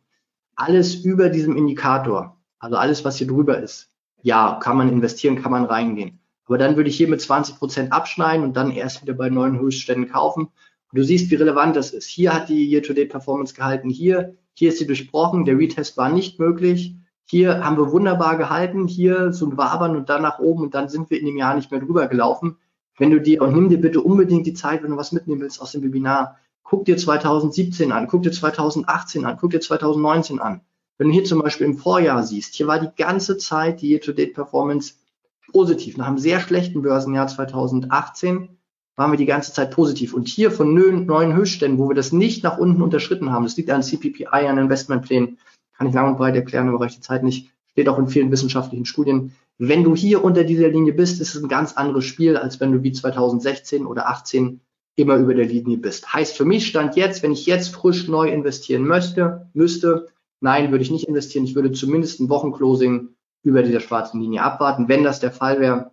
Alles 0.55 0.95
über 0.95 1.27
diesem 1.27 1.57
Indikator, 1.57 2.37
also 2.57 2.77
alles, 2.77 3.03
was 3.03 3.17
hier 3.17 3.27
drüber 3.27 3.59
ist, 3.59 3.89
ja, 4.21 4.59
kann 4.63 4.77
man 4.77 4.87
investieren, 4.87 5.41
kann 5.41 5.51
man 5.51 5.65
reingehen. 5.65 6.19
Aber 6.45 6.57
dann 6.57 6.77
würde 6.77 6.89
ich 6.89 6.95
hier 6.95 7.09
mit 7.09 7.19
20% 7.19 7.89
abschneiden 7.89 8.45
und 8.45 8.55
dann 8.55 8.71
erst 8.71 9.01
wieder 9.01 9.13
bei 9.13 9.29
neuen 9.29 9.59
Höchstständen 9.59 10.09
kaufen. 10.09 10.47
Du 10.93 11.03
siehst, 11.03 11.31
wie 11.31 11.35
relevant 11.35 11.75
das 11.75 11.91
ist. 11.91 12.07
Hier 12.07 12.33
hat 12.33 12.47
die 12.47 12.69
Year-to-Date-Performance 12.69 13.55
gehalten, 13.55 13.89
hier, 13.89 14.37
hier 14.53 14.69
ist 14.69 14.79
sie 14.79 14.87
durchbrochen, 14.87 15.43
der 15.43 15.57
Retest 15.57 15.97
war 15.97 16.09
nicht 16.09 16.39
möglich. 16.39 16.95
Hier 17.31 17.63
haben 17.63 17.77
wir 17.77 17.93
wunderbar 17.93 18.35
gehalten, 18.35 18.89
hier 18.89 19.31
so 19.31 19.45
ein 19.45 19.55
Wabern 19.55 19.95
und 19.95 20.09
dann 20.09 20.21
nach 20.21 20.39
oben 20.39 20.63
und 20.63 20.75
dann 20.75 20.89
sind 20.89 21.09
wir 21.09 21.17
in 21.17 21.25
dem 21.25 21.37
Jahr 21.37 21.55
nicht 21.55 21.71
mehr 21.71 21.79
drüber 21.79 22.07
gelaufen. 22.07 22.57
Wenn 22.97 23.09
du 23.09 23.21
dir, 23.21 23.41
und 23.41 23.53
nimm 23.53 23.69
dir 23.69 23.79
bitte 23.79 24.01
unbedingt 24.01 24.45
die 24.47 24.53
Zeit, 24.53 24.83
wenn 24.83 24.91
du 24.91 24.97
was 24.97 25.13
mitnehmen 25.13 25.39
willst 25.39 25.61
aus 25.61 25.71
dem 25.71 25.81
Webinar, 25.81 26.39
guck 26.61 26.83
dir 26.83 26.97
2017 26.97 27.93
an, 27.93 28.07
guck 28.07 28.23
dir 28.23 28.33
2018 28.33 29.23
an, 29.23 29.37
guck 29.39 29.51
dir 29.51 29.61
2019 29.61 30.41
an. 30.41 30.59
Wenn 30.97 31.07
du 31.07 31.13
hier 31.13 31.23
zum 31.23 31.41
Beispiel 31.41 31.67
im 31.67 31.77
Vorjahr 31.77 32.21
siehst, 32.23 32.53
hier 32.55 32.67
war 32.67 32.81
die 32.81 32.91
ganze 32.97 33.37
Zeit 33.37 33.79
die 33.79 33.91
Year-to-Date-Performance 33.91 34.95
positiv. 35.53 35.95
Nach 35.95 36.07
einem 36.07 36.17
sehr 36.17 36.41
schlechten 36.41 36.81
Börsenjahr 36.81 37.27
2018 37.27 38.49
waren 38.97 39.11
wir 39.11 39.17
die 39.17 39.25
ganze 39.25 39.53
Zeit 39.53 39.71
positiv. 39.71 40.13
Und 40.13 40.27
hier 40.27 40.51
von 40.51 40.73
neuen 40.73 41.33
Höchstständen, 41.33 41.79
wo 41.79 41.87
wir 41.87 41.95
das 41.95 42.11
nicht 42.11 42.43
nach 42.43 42.57
unten 42.57 42.81
unterschritten 42.81 43.31
haben, 43.31 43.45
das 43.45 43.55
liegt 43.55 43.69
an 43.69 43.83
CPPI, 43.83 44.25
an 44.49 44.57
Investmentplänen, 44.57 45.37
kann 45.81 45.89
ich 45.89 45.95
lang 45.95 46.09
und 46.09 46.17
breit 46.17 46.35
erklären, 46.35 46.69
aber 46.69 46.79
reicht 46.79 46.97
die 46.97 47.01
Zeit 47.01 47.23
nicht, 47.23 47.49
steht 47.71 47.89
auch 47.89 47.97
in 47.97 48.07
vielen 48.07 48.29
wissenschaftlichen 48.29 48.85
Studien. 48.85 49.33
Wenn 49.57 49.83
du 49.83 49.95
hier 49.95 50.23
unter 50.23 50.43
dieser 50.43 50.69
Linie 50.69 50.93
bist, 50.93 51.19
ist 51.19 51.33
es 51.33 51.41
ein 51.41 51.49
ganz 51.49 51.73
anderes 51.73 52.05
Spiel, 52.05 52.37
als 52.37 52.59
wenn 52.59 52.71
du 52.71 52.83
wie 52.83 52.91
2016 52.91 53.87
oder 53.87 54.07
18 54.07 54.61
immer 54.95 55.15
über 55.15 55.33
der 55.33 55.47
Linie 55.47 55.79
bist. 55.79 56.13
Heißt 56.13 56.37
für 56.37 56.45
mich 56.45 56.67
stand 56.67 56.95
jetzt, 56.97 57.23
wenn 57.23 57.31
ich 57.31 57.47
jetzt 57.47 57.73
frisch 57.73 58.07
neu 58.07 58.29
investieren 58.29 58.85
möchte, 58.85 59.49
müsste, 59.53 60.09
nein, 60.39 60.69
würde 60.69 60.83
ich 60.83 60.91
nicht 60.91 61.07
investieren. 61.07 61.45
Ich 61.45 61.55
würde 61.55 61.71
zumindest 61.71 62.19
ein 62.19 62.29
Wochenclosing 62.29 63.15
über 63.41 63.63
dieser 63.63 63.79
schwarzen 63.79 64.21
Linie 64.21 64.43
abwarten. 64.43 64.87
Wenn 64.87 65.03
das 65.03 65.19
der 65.19 65.31
Fall 65.31 65.59
wäre, 65.59 65.89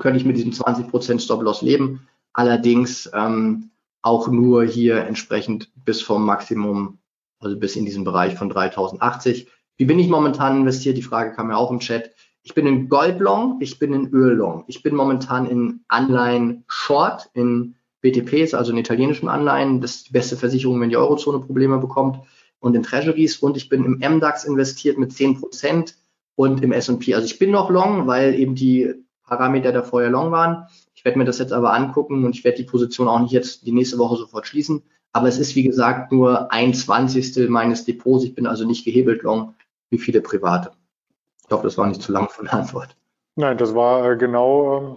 könnte 0.00 0.18
ich 0.18 0.24
mit 0.24 0.36
diesem 0.36 0.50
20% 0.50 1.20
Stop-Loss 1.20 1.62
leben. 1.62 2.08
Allerdings 2.32 3.08
ähm, 3.14 3.70
auch 4.02 4.26
nur 4.26 4.64
hier 4.64 5.04
entsprechend 5.04 5.70
bis 5.76 6.02
vom 6.02 6.26
Maximum, 6.26 6.98
also 7.42 7.58
bis 7.58 7.76
in 7.76 7.84
diesen 7.84 8.04
Bereich 8.04 8.34
von 8.34 8.48
3080. 8.48 9.48
Wie 9.76 9.84
bin 9.84 9.98
ich 9.98 10.08
momentan 10.08 10.58
investiert? 10.58 10.96
Die 10.96 11.02
Frage 11.02 11.32
kam 11.32 11.50
ja 11.50 11.56
auch 11.56 11.70
im 11.70 11.80
Chat. 11.80 12.10
Ich 12.42 12.54
bin 12.54 12.66
in 12.66 12.88
Goldlong, 12.88 13.58
ich 13.60 13.78
bin 13.78 13.92
in 13.92 14.12
Öllong. 14.12 14.64
Ich 14.66 14.82
bin 14.82 14.94
momentan 14.94 15.46
in 15.46 15.80
Anleihen 15.88 16.64
Short, 16.66 17.30
in 17.34 17.76
BTPs, 18.00 18.54
also 18.54 18.72
in 18.72 18.78
italienischen 18.78 19.28
Anleihen. 19.28 19.80
Das 19.80 19.96
ist 19.96 20.08
die 20.08 20.12
beste 20.12 20.36
Versicherung, 20.36 20.80
wenn 20.80 20.90
die 20.90 20.96
Eurozone 20.96 21.38
Probleme 21.38 21.78
bekommt. 21.78 22.18
Und 22.58 22.74
in 22.74 22.82
Treasuries. 22.82 23.38
Und 23.38 23.56
ich 23.56 23.68
bin 23.68 23.84
im 23.84 23.98
MDAX 23.98 24.44
investiert 24.44 24.98
mit 24.98 25.12
10 25.12 25.40
Prozent 25.40 25.96
und 26.36 26.62
im 26.62 26.72
S&P. 26.72 27.14
Also 27.14 27.26
ich 27.26 27.38
bin 27.38 27.50
noch 27.50 27.70
long, 27.70 28.06
weil 28.06 28.34
eben 28.34 28.54
die 28.54 28.94
Parameter 29.24 29.72
da 29.72 29.82
vorher 29.82 30.10
long 30.10 30.30
waren. 30.30 30.66
Ich 30.94 31.04
werde 31.04 31.18
mir 31.18 31.24
das 31.24 31.38
jetzt 31.38 31.52
aber 31.52 31.72
angucken 31.72 32.24
und 32.24 32.36
ich 32.36 32.44
werde 32.44 32.58
die 32.58 32.64
Position 32.64 33.08
auch 33.08 33.20
nicht 33.20 33.32
jetzt 33.32 33.66
die 33.66 33.72
nächste 33.72 33.98
Woche 33.98 34.16
sofort 34.16 34.46
schließen. 34.46 34.82
Aber 35.12 35.28
es 35.28 35.38
ist, 35.38 35.54
wie 35.54 35.62
gesagt, 35.62 36.10
nur 36.10 36.52
ein 36.52 36.74
Zwanzigstel 36.74 37.48
meines 37.48 37.84
Depots. 37.84 38.24
Ich 38.24 38.34
bin 38.34 38.46
also 38.46 38.66
nicht 38.66 38.84
gehebelt 38.84 39.22
long 39.22 39.54
wie 39.90 39.98
viele 39.98 40.22
Private. 40.22 40.72
Ich 41.44 41.50
hoffe, 41.50 41.64
das 41.64 41.76
war 41.76 41.86
nicht 41.86 42.02
zu 42.02 42.12
lang 42.12 42.30
von 42.30 42.46
der 42.46 42.54
Antwort. 42.54 42.96
Nein, 43.34 43.58
das 43.58 43.74
war 43.74 44.10
äh, 44.10 44.16
genau 44.16 44.78
ähm, 44.78 44.96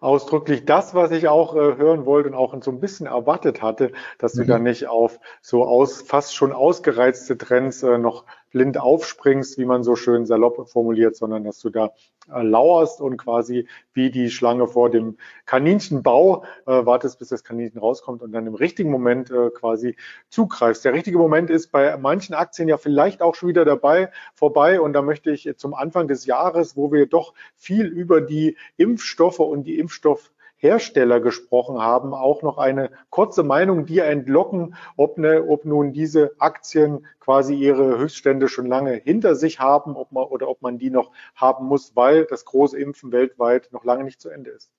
ausdrücklich 0.00 0.64
das, 0.64 0.94
was 0.94 1.10
ich 1.10 1.28
auch 1.28 1.54
äh, 1.54 1.76
hören 1.76 2.04
wollte 2.04 2.28
und 2.28 2.34
auch 2.34 2.54
so 2.62 2.70
ein 2.70 2.80
bisschen 2.80 3.06
erwartet 3.06 3.62
hatte, 3.62 3.92
dass 4.18 4.34
mhm. 4.34 4.40
du 4.40 4.46
da 4.46 4.58
nicht 4.58 4.88
auf 4.88 5.18
so 5.40 5.64
aus, 5.64 6.02
fast 6.02 6.34
schon 6.34 6.52
ausgereizte 6.52 7.38
Trends 7.38 7.82
äh, 7.82 7.98
noch 7.98 8.24
blind 8.56 8.78
aufspringst, 8.80 9.58
wie 9.58 9.66
man 9.66 9.82
so 9.82 9.96
schön 9.96 10.24
salopp 10.24 10.70
formuliert, 10.70 11.14
sondern 11.14 11.44
dass 11.44 11.60
du 11.60 11.68
da 11.68 11.92
äh, 12.32 12.40
lauerst 12.40 13.02
und 13.02 13.18
quasi 13.18 13.68
wie 13.92 14.10
die 14.10 14.30
Schlange 14.30 14.66
vor 14.66 14.88
dem 14.88 15.18
Kaninchenbau 15.44 16.44
äh, 16.64 16.86
wartest, 16.86 17.18
bis 17.18 17.28
das 17.28 17.44
Kaninchen 17.44 17.78
rauskommt 17.78 18.22
und 18.22 18.32
dann 18.32 18.46
im 18.46 18.54
richtigen 18.54 18.90
Moment 18.90 19.30
äh, 19.30 19.50
quasi 19.50 19.96
zugreifst. 20.30 20.86
Der 20.86 20.94
richtige 20.94 21.18
Moment 21.18 21.50
ist 21.50 21.70
bei 21.70 21.98
manchen 21.98 22.34
Aktien 22.34 22.66
ja 22.66 22.78
vielleicht 22.78 23.20
auch 23.20 23.34
schon 23.34 23.50
wieder 23.50 23.66
dabei, 23.66 24.10
vorbei 24.34 24.80
und 24.80 24.94
da 24.94 25.02
möchte 25.02 25.30
ich 25.30 25.50
zum 25.58 25.74
Anfang 25.74 26.08
des 26.08 26.24
Jahres, 26.24 26.78
wo 26.78 26.90
wir 26.90 27.04
doch 27.04 27.34
viel 27.56 27.84
über 27.84 28.22
die 28.22 28.56
Impfstoffe 28.78 29.40
und 29.40 29.64
die 29.64 29.78
Impfstoff 29.78 30.32
Hersteller 30.56 31.20
gesprochen 31.20 31.78
haben, 31.78 32.14
auch 32.14 32.42
noch 32.42 32.58
eine 32.58 32.90
kurze 33.10 33.42
Meinung 33.42 33.86
dir 33.86 34.04
entlocken, 34.04 34.74
ob, 34.96 35.18
ne, 35.18 35.44
ob 35.46 35.64
nun 35.64 35.92
diese 35.92 36.32
Aktien 36.38 37.06
quasi 37.20 37.54
ihre 37.54 37.98
Höchststände 37.98 38.48
schon 38.48 38.66
lange 38.66 38.92
hinter 38.94 39.34
sich 39.34 39.60
haben 39.60 39.96
ob 39.96 40.12
man, 40.12 40.24
oder 40.24 40.48
ob 40.48 40.62
man 40.62 40.78
die 40.78 40.90
noch 40.90 41.10
haben 41.34 41.66
muss, 41.66 41.94
weil 41.94 42.24
das 42.24 42.44
große 42.44 42.78
Impfen 42.78 43.12
weltweit 43.12 43.68
noch 43.72 43.84
lange 43.84 44.04
nicht 44.04 44.20
zu 44.20 44.30
Ende 44.30 44.50
ist. 44.50 44.70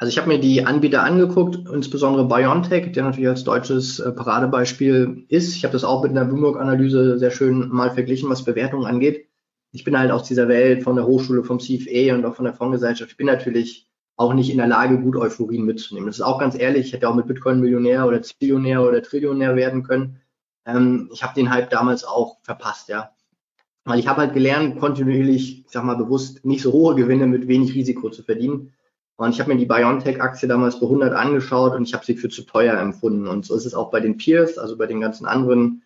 Also 0.00 0.10
ich 0.10 0.18
habe 0.18 0.28
mir 0.28 0.38
die 0.38 0.64
Anbieter 0.64 1.02
angeguckt, 1.02 1.58
insbesondere 1.72 2.28
BioNTech, 2.28 2.92
der 2.92 3.02
natürlich 3.02 3.28
als 3.28 3.42
deutsches 3.42 3.98
äh, 3.98 4.12
Paradebeispiel 4.12 5.24
ist. 5.28 5.56
Ich 5.56 5.64
habe 5.64 5.72
das 5.72 5.82
auch 5.82 6.04
mit 6.04 6.12
einer 6.12 6.24
Bloomberg-Analyse 6.24 7.18
sehr 7.18 7.32
schön 7.32 7.68
mal 7.68 7.90
verglichen, 7.90 8.30
was 8.30 8.44
Bewertungen 8.44 8.86
angeht. 8.86 9.28
Ich 9.72 9.82
bin 9.82 9.98
halt 9.98 10.12
aus 10.12 10.22
dieser 10.22 10.46
Welt 10.46 10.84
von 10.84 10.94
der 10.94 11.04
Hochschule, 11.04 11.42
vom 11.42 11.58
CFA 11.58 12.14
und 12.14 12.24
auch 12.24 12.36
von 12.36 12.44
der 12.44 12.54
Fondsgesellschaft. 12.54 13.10
Ich 13.10 13.16
bin 13.16 13.26
natürlich 13.26 13.87
auch 14.18 14.34
nicht 14.34 14.50
in 14.50 14.58
der 14.58 14.66
Lage, 14.66 14.98
gut 14.98 15.16
Euphorien 15.16 15.64
mitzunehmen. 15.64 16.08
Das 16.08 16.16
ist 16.16 16.22
auch 16.22 16.40
ganz 16.40 16.58
ehrlich, 16.58 16.86
ich 16.86 16.92
hätte 16.92 17.08
auch 17.08 17.14
mit 17.14 17.28
Bitcoin 17.28 17.60
Millionär 17.60 18.06
oder 18.06 18.20
Zillionär 18.20 18.82
oder 18.82 19.00
Trillionär 19.00 19.54
werden 19.54 19.84
können. 19.84 20.20
Ähm, 20.66 21.08
ich 21.12 21.22
habe 21.22 21.34
den 21.34 21.50
Hype 21.50 21.70
damals 21.70 22.04
auch 22.04 22.38
verpasst, 22.42 22.88
ja. 22.88 23.12
Weil 23.84 24.00
ich 24.00 24.08
habe 24.08 24.20
halt 24.20 24.34
gelernt, 24.34 24.80
kontinuierlich, 24.80 25.60
ich 25.60 25.70
sag 25.70 25.84
mal 25.84 25.94
bewusst, 25.94 26.44
nicht 26.44 26.62
so 26.62 26.72
hohe 26.72 26.96
Gewinne 26.96 27.26
mit 27.26 27.46
wenig 27.46 27.74
Risiko 27.74 28.10
zu 28.10 28.24
verdienen. 28.24 28.74
Und 29.16 29.30
ich 29.30 29.40
habe 29.40 29.52
mir 29.52 29.58
die 29.58 29.66
BioNTech-Aktie 29.66 30.48
damals 30.48 30.80
bei 30.80 30.86
100 30.86 31.14
angeschaut 31.14 31.74
und 31.74 31.84
ich 31.84 31.94
habe 31.94 32.04
sie 32.04 32.16
für 32.16 32.28
zu 32.28 32.42
teuer 32.42 32.76
empfunden. 32.76 33.28
Und 33.28 33.46
so 33.46 33.54
ist 33.54 33.66
es 33.66 33.74
auch 33.74 33.90
bei 33.90 34.00
den 34.00 34.16
Peers, 34.16 34.58
also 34.58 34.76
bei 34.76 34.86
den 34.86 35.00
ganzen 35.00 35.26
anderen 35.26 35.82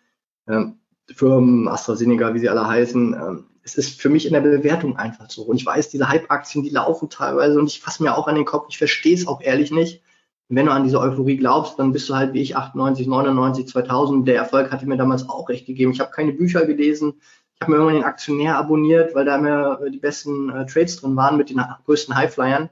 ähm, 0.49 0.79
Firmen, 1.15 1.69
AstraZeneca, 1.69 2.33
wie 2.35 2.39
sie 2.39 2.49
alle 2.49 2.67
heißen. 2.67 3.15
Ähm, 3.15 3.45
es 3.65 3.77
ist 3.77 4.01
für 4.01 4.09
mich 4.09 4.27
in 4.27 4.33
der 4.33 4.41
Bewertung 4.41 4.97
einfach 4.97 5.31
so. 5.31 5.43
Und 5.43 5.57
ich 5.57 5.67
weiß, 5.67 5.89
diese 5.89 6.09
Hype-Aktien, 6.09 6.65
die 6.65 6.71
laufen 6.71 7.09
teilweise 7.09 7.59
und 7.59 7.67
ich 7.67 7.81
fasse 7.81 8.03
mir 8.03 8.17
auch 8.17 8.27
an 8.27 8.35
den 8.35 8.45
Kopf, 8.45 8.67
ich 8.69 8.79
verstehe 8.79 9.15
es 9.15 9.27
auch 9.27 9.41
ehrlich 9.41 9.71
nicht. 9.71 10.03
Wenn 10.49 10.67
du 10.67 10.73
an 10.73 10.85
diese 10.85 11.01
Euphorie 11.01 11.37
glaubst, 11.37 11.79
dann 11.79 11.93
bist 11.93 12.09
du 12.09 12.15
halt 12.15 12.35
wie 12.35 12.43
ich 12.43 12.57
98, 12.57 13.07
99, 13.07 13.69
2000. 13.69 14.29
Der 14.29 14.37
Erfolg 14.37 14.71
hatte 14.71 14.87
mir 14.87 14.99
damals 14.99 15.29
auch 15.29 15.49
recht 15.49 15.67
gegeben. 15.67 15.93
Ich 15.93 16.01
habe 16.01 16.11
keine 16.11 16.33
Bücher 16.33 16.67
gelesen. 16.67 17.15
Ich 17.55 17.61
habe 17.63 17.73
mir 17.73 17.79
irgendwann 17.79 18.01
den 18.01 18.05
Aktionär 18.05 18.59
abonniert, 18.59 19.15
weil 19.15 19.25
da 19.25 19.39
mir 19.39 19.81
die 19.91 19.99
besten 19.99 20.51
äh, 20.51 20.67
Trades 20.67 20.97
drin 20.97 21.17
waren 21.17 21.37
mit 21.37 21.49
den 21.49 21.63
größten 21.87 22.15
Highflyern. 22.15 22.65
Und 22.65 22.71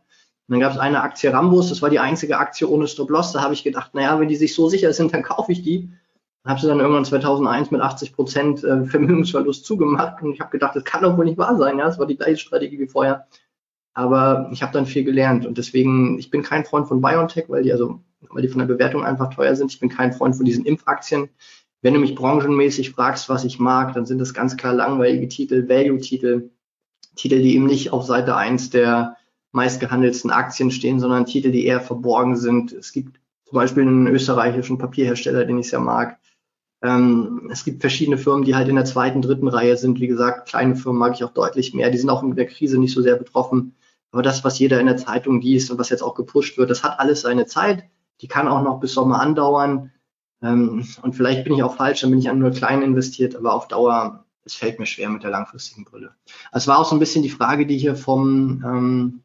dann 0.49 0.61
gab 0.61 0.73
es 0.73 0.79
eine 0.79 1.03
Aktie 1.03 1.33
Rambus, 1.33 1.69
das 1.69 1.81
war 1.81 1.91
die 1.91 2.01
einzige 2.01 2.39
Aktie 2.39 2.69
ohne 2.69 2.89
Stop-Loss. 2.89 3.33
Da 3.33 3.41
habe 3.41 3.55
ich 3.55 3.63
gedacht, 3.63 3.95
naja, 3.95 4.19
wenn 4.19 4.29
die 4.29 4.37
sich 4.37 4.55
so 4.55 4.69
sicher 4.69 4.93
sind, 4.93 5.15
dann 5.15 5.23
kaufe 5.23 5.53
ich 5.53 5.63
die 5.63 5.91
habe 6.45 6.61
sie 6.61 6.67
dann 6.67 6.81
irgendwann 6.81 7.05
2001 7.05 7.71
mit 7.71 7.81
80 7.81 8.13
Prozent 8.15 8.65
äh, 8.65 8.85
Vermögensverlust 8.85 9.65
zugemacht 9.65 10.23
und 10.23 10.33
ich 10.33 10.41
habe 10.41 10.51
gedacht, 10.51 10.75
das 10.75 10.85
kann 10.85 11.03
doch 11.03 11.17
wohl 11.19 11.27
nicht 11.27 11.39
wahr 11.39 11.57
sein. 11.57 11.79
Ja, 11.79 11.85
das 11.85 11.99
war 11.99 12.07
die 12.07 12.17
gleiche 12.17 12.39
Strategie 12.39 12.79
wie 12.79 12.87
vorher. 12.87 13.27
Aber 13.93 14.49
ich 14.53 14.63
habe 14.63 14.73
dann 14.73 14.87
viel 14.87 15.05
gelernt 15.05 15.45
und 15.45 15.59
deswegen, 15.59 16.19
ich 16.19 16.31
bin 16.31 16.43
kein 16.43 16.65
Freund 16.65 16.89
von 16.89 17.01
BioNTech, 17.01 17.47
weil 17.49 17.63
die 17.63 17.73
also, 17.73 18.01
weil 18.31 18.43
die 18.43 18.49
von 18.49 18.61
der 18.61 18.67
Bewertung 18.67 19.05
einfach 19.05 19.35
teuer 19.35 19.55
sind. 19.55 19.73
Ich 19.73 19.81
bin 19.81 19.89
kein 19.89 20.13
Freund 20.13 20.37
von 20.37 20.47
diesen 20.47 20.65
Impfaktien. 20.65 21.29
Wenn 21.83 21.95
du 21.95 22.01
mich 22.01 22.15
branchenmäßig 22.15 22.91
fragst, 22.91 23.29
was 23.29 23.45
ich 23.45 23.59
mag, 23.59 23.95
dann 23.95 24.07
sind 24.07 24.19
das 24.19 24.33
ganz 24.33 24.57
klar 24.57 24.75
langweilige 24.75 25.29
Titel, 25.29 25.69
Value-Titel, 25.69 26.51
Titel, 27.17 27.43
die 27.43 27.57
eben 27.57 27.67
nicht 27.67 27.93
auf 27.93 28.05
Seite 28.05 28.37
1 28.37 28.71
der 28.71 29.17
meistgehandelten 29.53 30.31
Aktien 30.31 30.71
stehen, 30.71 31.01
sondern 31.01 31.27
Titel, 31.27 31.51
die 31.51 31.67
eher 31.67 31.81
verborgen 31.81 32.37
sind. 32.37 32.73
Es 32.73 32.93
gibt 32.93 33.21
zum 33.45 33.57
Beispiel 33.57 33.83
einen 33.83 34.07
österreichischen 34.07 34.79
Papierhersteller, 34.79 35.45
den 35.45 35.59
ich 35.59 35.69
sehr 35.69 35.81
mag, 35.81 36.19
ähm, 36.83 37.49
es 37.53 37.65
gibt 37.65 37.81
verschiedene 37.81 38.19
Firmen, 38.19 38.45
die 38.45 38.55
halt 38.55 38.69
in 38.69 38.77
der 38.77 38.85
zweiten, 38.85 39.23
dritten 39.23 39.49
Reihe 39.49 39.77
sind. 39.77 40.01
Wie 40.01 40.07
gesagt, 40.07 40.49
kleine 40.49 40.77
Firmen 40.77 40.99
mag 40.99 41.15
ich 41.15 41.25
auch 41.25 41.33
deutlich 41.33 41.75
mehr. 41.75 41.91
Die 41.91 41.99
sind 41.99 42.11
auch 42.11 42.23
in 42.23 42.35
der 42.35 42.47
Krise 42.47 42.79
nicht 42.79 42.95
so 42.95 43.03
sehr 43.03 43.17
betroffen. 43.17 43.75
Aber 44.13 44.23
das, 44.23 44.45
was 44.45 44.59
jeder 44.59 44.81
in 44.81 44.87
der 44.87 44.97
Zeitung 44.97 45.41
liest 45.41 45.71
und 45.71 45.79
was 45.79 45.91
jetzt 45.91 46.03
auch 46.03 46.15
gepusht 46.15 46.59
wird, 46.59 46.71
das 46.71 46.83
hat 46.83 46.99
alles 46.99 47.21
seine 47.21 47.47
Zeit. 47.47 47.85
Die 48.21 48.29
kann 48.29 48.49
auch 48.49 48.63
noch 48.63 48.81
bis 48.81 48.95
Sommer 48.95 49.21
andauern. 49.21 49.93
Ähm, 50.43 50.87
und 51.03 51.15
vielleicht 51.15 51.45
bin 51.45 51.55
ich 51.55 51.63
auch 51.63 51.77
falsch, 51.77 52.01
dann 52.01 52.11
bin 52.11 52.19
ich 52.19 52.31
an 52.31 52.39
nur 52.39 52.51
klein 52.51 52.83
investiert, 52.83 53.37
aber 53.37 53.53
auf 53.53 53.69
Dauer, 53.69 54.25
es 54.45 54.55
fällt 54.55 54.79
mir 54.79 54.87
schwer 54.87 55.11
mit 55.11 55.23
der 55.23 55.31
langfristigen 55.31 55.85
Brille. 55.85 56.15
Es 56.51 56.67
war 56.67 56.79
auch 56.79 56.87
so 56.87 56.97
ein 56.97 56.99
bisschen 56.99 57.23
die 57.23 57.31
Frage, 57.31 57.67
die 57.67 57.77
hier 57.77 57.95
vom, 57.95 58.65
ähm, 58.65 59.23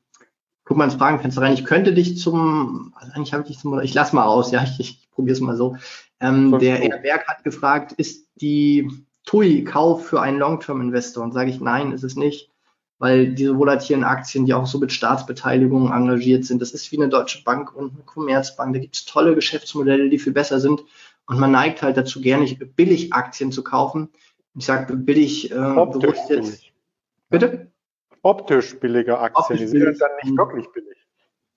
guck 0.65 0.77
mal 0.77 0.85
ins 0.85 0.95
Fragenfenster 0.95 1.41
rein. 1.41 1.53
Ich 1.53 1.63
könnte 1.63 1.93
dich 1.93 2.17
zum, 2.17 2.93
also 2.95 3.13
eigentlich 3.13 3.33
habe 3.33 3.43
ich 3.43 3.47
dich 3.47 3.59
zum, 3.59 3.79
ich 3.79 3.93
lass 3.93 4.11
mal 4.11 4.25
aus, 4.25 4.51
ja, 4.51 4.63
ich, 4.63 4.79
ich 4.79 5.09
probiere 5.11 5.35
es 5.35 5.41
mal 5.41 5.55
so. 5.55 5.77
Ähm, 6.19 6.57
der 6.59 6.77
Herr 6.77 6.99
Berg 6.99 7.27
hat 7.27 7.43
gefragt, 7.43 7.93
ist 7.93 8.29
die 8.35 8.89
TUI 9.25 9.63
Kauf 9.63 10.07
für 10.07 10.21
einen 10.21 10.39
Long-Term-Investor? 10.39 11.23
Und 11.23 11.33
sage 11.33 11.49
ich, 11.49 11.59
nein, 11.59 11.91
ist 11.91 12.03
es 12.03 12.15
nicht, 12.15 12.51
weil 12.99 13.33
diese 13.33 13.57
volatilen 13.57 14.03
Aktien, 14.03 14.45
die 14.45 14.53
auch 14.53 14.67
so 14.67 14.79
mit 14.79 14.91
Staatsbeteiligungen 14.91 15.91
engagiert 15.91 16.45
sind, 16.45 16.61
das 16.61 16.71
ist 16.71 16.91
wie 16.91 16.97
eine 16.97 17.09
Deutsche 17.09 17.43
Bank 17.43 17.75
und 17.75 17.93
eine 17.93 18.03
Commerzbank. 18.03 18.73
Da 18.73 18.79
gibt 18.79 18.95
es 18.95 19.05
tolle 19.05 19.35
Geschäftsmodelle, 19.35 20.09
die 20.09 20.19
viel 20.19 20.33
besser 20.33 20.59
sind. 20.59 20.83
Und 21.27 21.39
man 21.39 21.51
neigt 21.51 21.81
halt 21.81 21.97
dazu, 21.97 22.21
gerne 22.21 22.45
billig 22.75 23.13
Aktien 23.13 23.51
zu 23.51 23.63
kaufen. 23.63 24.09
Ich 24.57 24.65
sage 24.65 24.95
billig 24.95 25.51
äh, 25.51 25.55
bewusst 25.55 26.29
jetzt. 26.29 26.63
Bitte? 27.29 27.71
Optisch 28.21 28.79
billige 28.79 29.19
Aktien, 29.19 29.43
Optisch 29.43 29.59
die 29.59 29.67
sind 29.67 29.79
billig. 29.81 29.99
dann 29.99 30.11
nicht 30.23 30.37
wirklich 30.37 30.67
billig. 30.71 31.04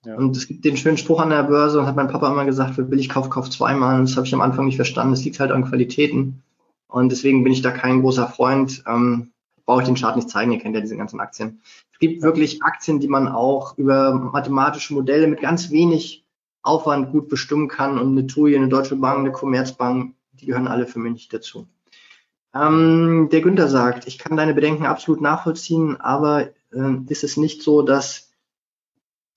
Ja. 0.05 0.15
Und 0.15 0.35
es 0.37 0.47
gibt 0.47 0.63
den 0.63 0.77
schönen 0.77 0.97
Spruch 0.97 1.19
an 1.19 1.29
der 1.29 1.43
Börse, 1.43 1.79
und 1.79 1.85
hat 1.85 1.95
mein 1.95 2.07
Papa 2.07 2.31
immer 2.31 2.45
gesagt, 2.45 2.77
wer 2.77 2.85
billig 2.85 3.09
kauft, 3.09 3.31
kauft 3.31 3.51
zweimal. 3.51 3.99
Und 3.99 4.09
das 4.09 4.15
habe 4.15 4.25
ich 4.25 4.33
am 4.33 4.41
Anfang 4.41 4.65
nicht 4.65 4.77
verstanden. 4.77 5.13
Das 5.13 5.23
liegt 5.23 5.39
halt 5.39 5.51
an 5.51 5.65
Qualitäten. 5.65 6.41
Und 6.87 7.11
deswegen 7.11 7.43
bin 7.43 7.53
ich 7.53 7.61
da 7.61 7.71
kein 7.71 8.01
großer 8.01 8.27
Freund. 8.27 8.83
Ähm, 8.87 9.31
brauche 9.65 9.81
ich 9.81 9.87
den 9.87 9.95
Chart 9.95 10.15
nicht 10.15 10.29
zeigen, 10.29 10.51
ihr 10.51 10.57
kennt 10.57 10.73
ja 10.73 10.81
diese 10.81 10.97
ganzen 10.97 11.19
Aktien. 11.19 11.61
Es 11.93 11.99
gibt 11.99 12.23
wirklich 12.23 12.63
Aktien, 12.63 12.99
die 12.99 13.07
man 13.07 13.27
auch 13.27 13.77
über 13.77 14.13
mathematische 14.13 14.95
Modelle 14.95 15.27
mit 15.27 15.41
ganz 15.41 15.69
wenig 15.69 16.25
Aufwand 16.63 17.11
gut 17.11 17.29
bestimmen 17.29 17.67
kann. 17.67 17.99
Und 17.99 18.17
eine 18.17 18.25
TUI, 18.25 18.55
eine 18.55 18.67
Deutsche 18.67 18.95
Bank, 18.95 19.19
eine 19.19 19.31
Commerzbank, 19.31 20.15
die 20.33 20.47
gehören 20.47 20.67
alle 20.67 20.87
für 20.87 20.97
mich 20.97 21.13
nicht 21.13 21.33
dazu. 21.33 21.67
Ähm, 22.55 23.29
der 23.31 23.41
Günther 23.41 23.67
sagt, 23.67 24.07
ich 24.07 24.17
kann 24.17 24.37
deine 24.37 24.55
Bedenken 24.55 24.87
absolut 24.87 25.21
nachvollziehen, 25.21 25.97
aber 25.97 26.47
äh, 26.71 26.95
ist 27.07 27.23
es 27.23 27.37
nicht 27.37 27.61
so, 27.61 27.83
dass 27.83 28.28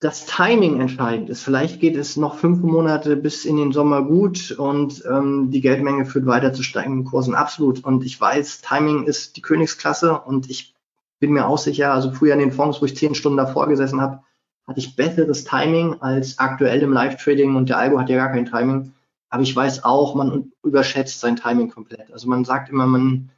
das 0.03 0.25
Timing 0.25 0.81
entscheidend 0.81 1.29
ist. 1.29 1.43
Vielleicht 1.43 1.79
geht 1.79 1.95
es 1.95 2.17
noch 2.17 2.35
fünf 2.35 2.59
Monate 2.59 3.15
bis 3.15 3.45
in 3.45 3.55
den 3.55 3.71
Sommer 3.71 4.03
gut 4.03 4.51
und 4.51 5.01
ähm, 5.09 5.49
die 5.49 5.61
Geldmenge 5.61 6.05
führt 6.05 6.25
weiter 6.25 6.53
zu 6.53 6.61
steigenden 6.61 7.05
Kursen. 7.05 7.35
Absolut. 7.35 7.83
Und 7.85 8.03
ich 8.03 8.19
weiß, 8.19 8.61
Timing 8.61 9.05
ist 9.05 9.37
die 9.37 9.41
Königsklasse 9.41 10.19
und 10.19 10.49
ich 10.49 10.75
bin 11.19 11.31
mir 11.31 11.47
auch 11.47 11.57
sicher, 11.57 11.93
also 11.93 12.11
früher 12.11 12.33
in 12.33 12.39
den 12.39 12.51
Fonds, 12.51 12.81
wo 12.81 12.85
ich 12.85 12.97
zehn 12.97 13.15
Stunden 13.15 13.37
davor 13.37 13.67
gesessen 13.67 14.01
habe, 14.01 14.19
hatte 14.67 14.79
ich 14.79 14.97
besseres 14.97 15.45
Timing 15.45 16.01
als 16.01 16.37
aktuell 16.37 16.81
im 16.81 16.91
Live-Trading 16.91 17.55
und 17.55 17.69
der 17.69 17.77
Algo 17.77 17.97
hat 17.97 18.09
ja 18.09 18.17
gar 18.17 18.33
kein 18.33 18.45
Timing. 18.45 18.91
Aber 19.29 19.43
ich 19.43 19.55
weiß 19.55 19.85
auch, 19.85 20.15
man 20.15 20.51
überschätzt 20.63 21.21
sein 21.21 21.37
Timing 21.37 21.69
komplett. 21.69 22.11
Also 22.11 22.27
man 22.27 22.43
sagt 22.43 22.69
immer, 22.69 22.87
man 22.87 23.29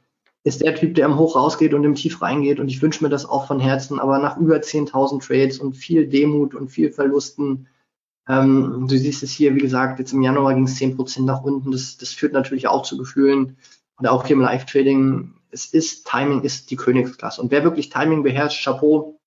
ist 0.46 0.62
der 0.62 0.76
Typ, 0.76 0.94
der 0.94 1.06
im 1.06 1.18
Hoch 1.18 1.34
rausgeht 1.34 1.74
und 1.74 1.82
im 1.82 1.96
Tief 1.96 2.22
reingeht. 2.22 2.60
Und 2.60 2.68
ich 2.68 2.80
wünsche 2.80 3.02
mir 3.02 3.10
das 3.10 3.26
auch 3.26 3.48
von 3.48 3.58
Herzen. 3.58 3.98
Aber 3.98 4.20
nach 4.20 4.36
über 4.36 4.54
10.000 4.58 5.26
Trades 5.26 5.58
und 5.58 5.74
viel 5.74 6.06
Demut 6.06 6.54
und 6.54 6.68
viel 6.68 6.92
Verlusten, 6.92 7.66
ähm, 8.28 8.86
du 8.88 8.96
siehst 8.96 9.24
es 9.24 9.32
hier, 9.32 9.56
wie 9.56 9.60
gesagt, 9.60 9.98
jetzt 9.98 10.12
im 10.12 10.22
Januar 10.22 10.54
ging 10.54 10.62
es 10.62 10.76
10% 10.76 11.24
nach 11.24 11.42
unten. 11.42 11.72
Das, 11.72 11.96
das 11.96 12.12
führt 12.12 12.32
natürlich 12.32 12.68
auch 12.68 12.82
zu 12.82 12.96
Gefühlen. 12.96 13.56
Und 13.98 14.06
auch 14.06 14.24
hier 14.24 14.36
im 14.36 14.42
Live-Trading, 14.42 15.34
es 15.50 15.66
ist, 15.66 16.06
Timing 16.06 16.42
ist 16.42 16.70
die 16.70 16.76
Königsklasse. 16.76 17.42
Und 17.42 17.50
wer 17.50 17.64
wirklich 17.64 17.88
Timing 17.88 18.22
beherrscht, 18.22 18.62
Chapeau, 18.62 19.18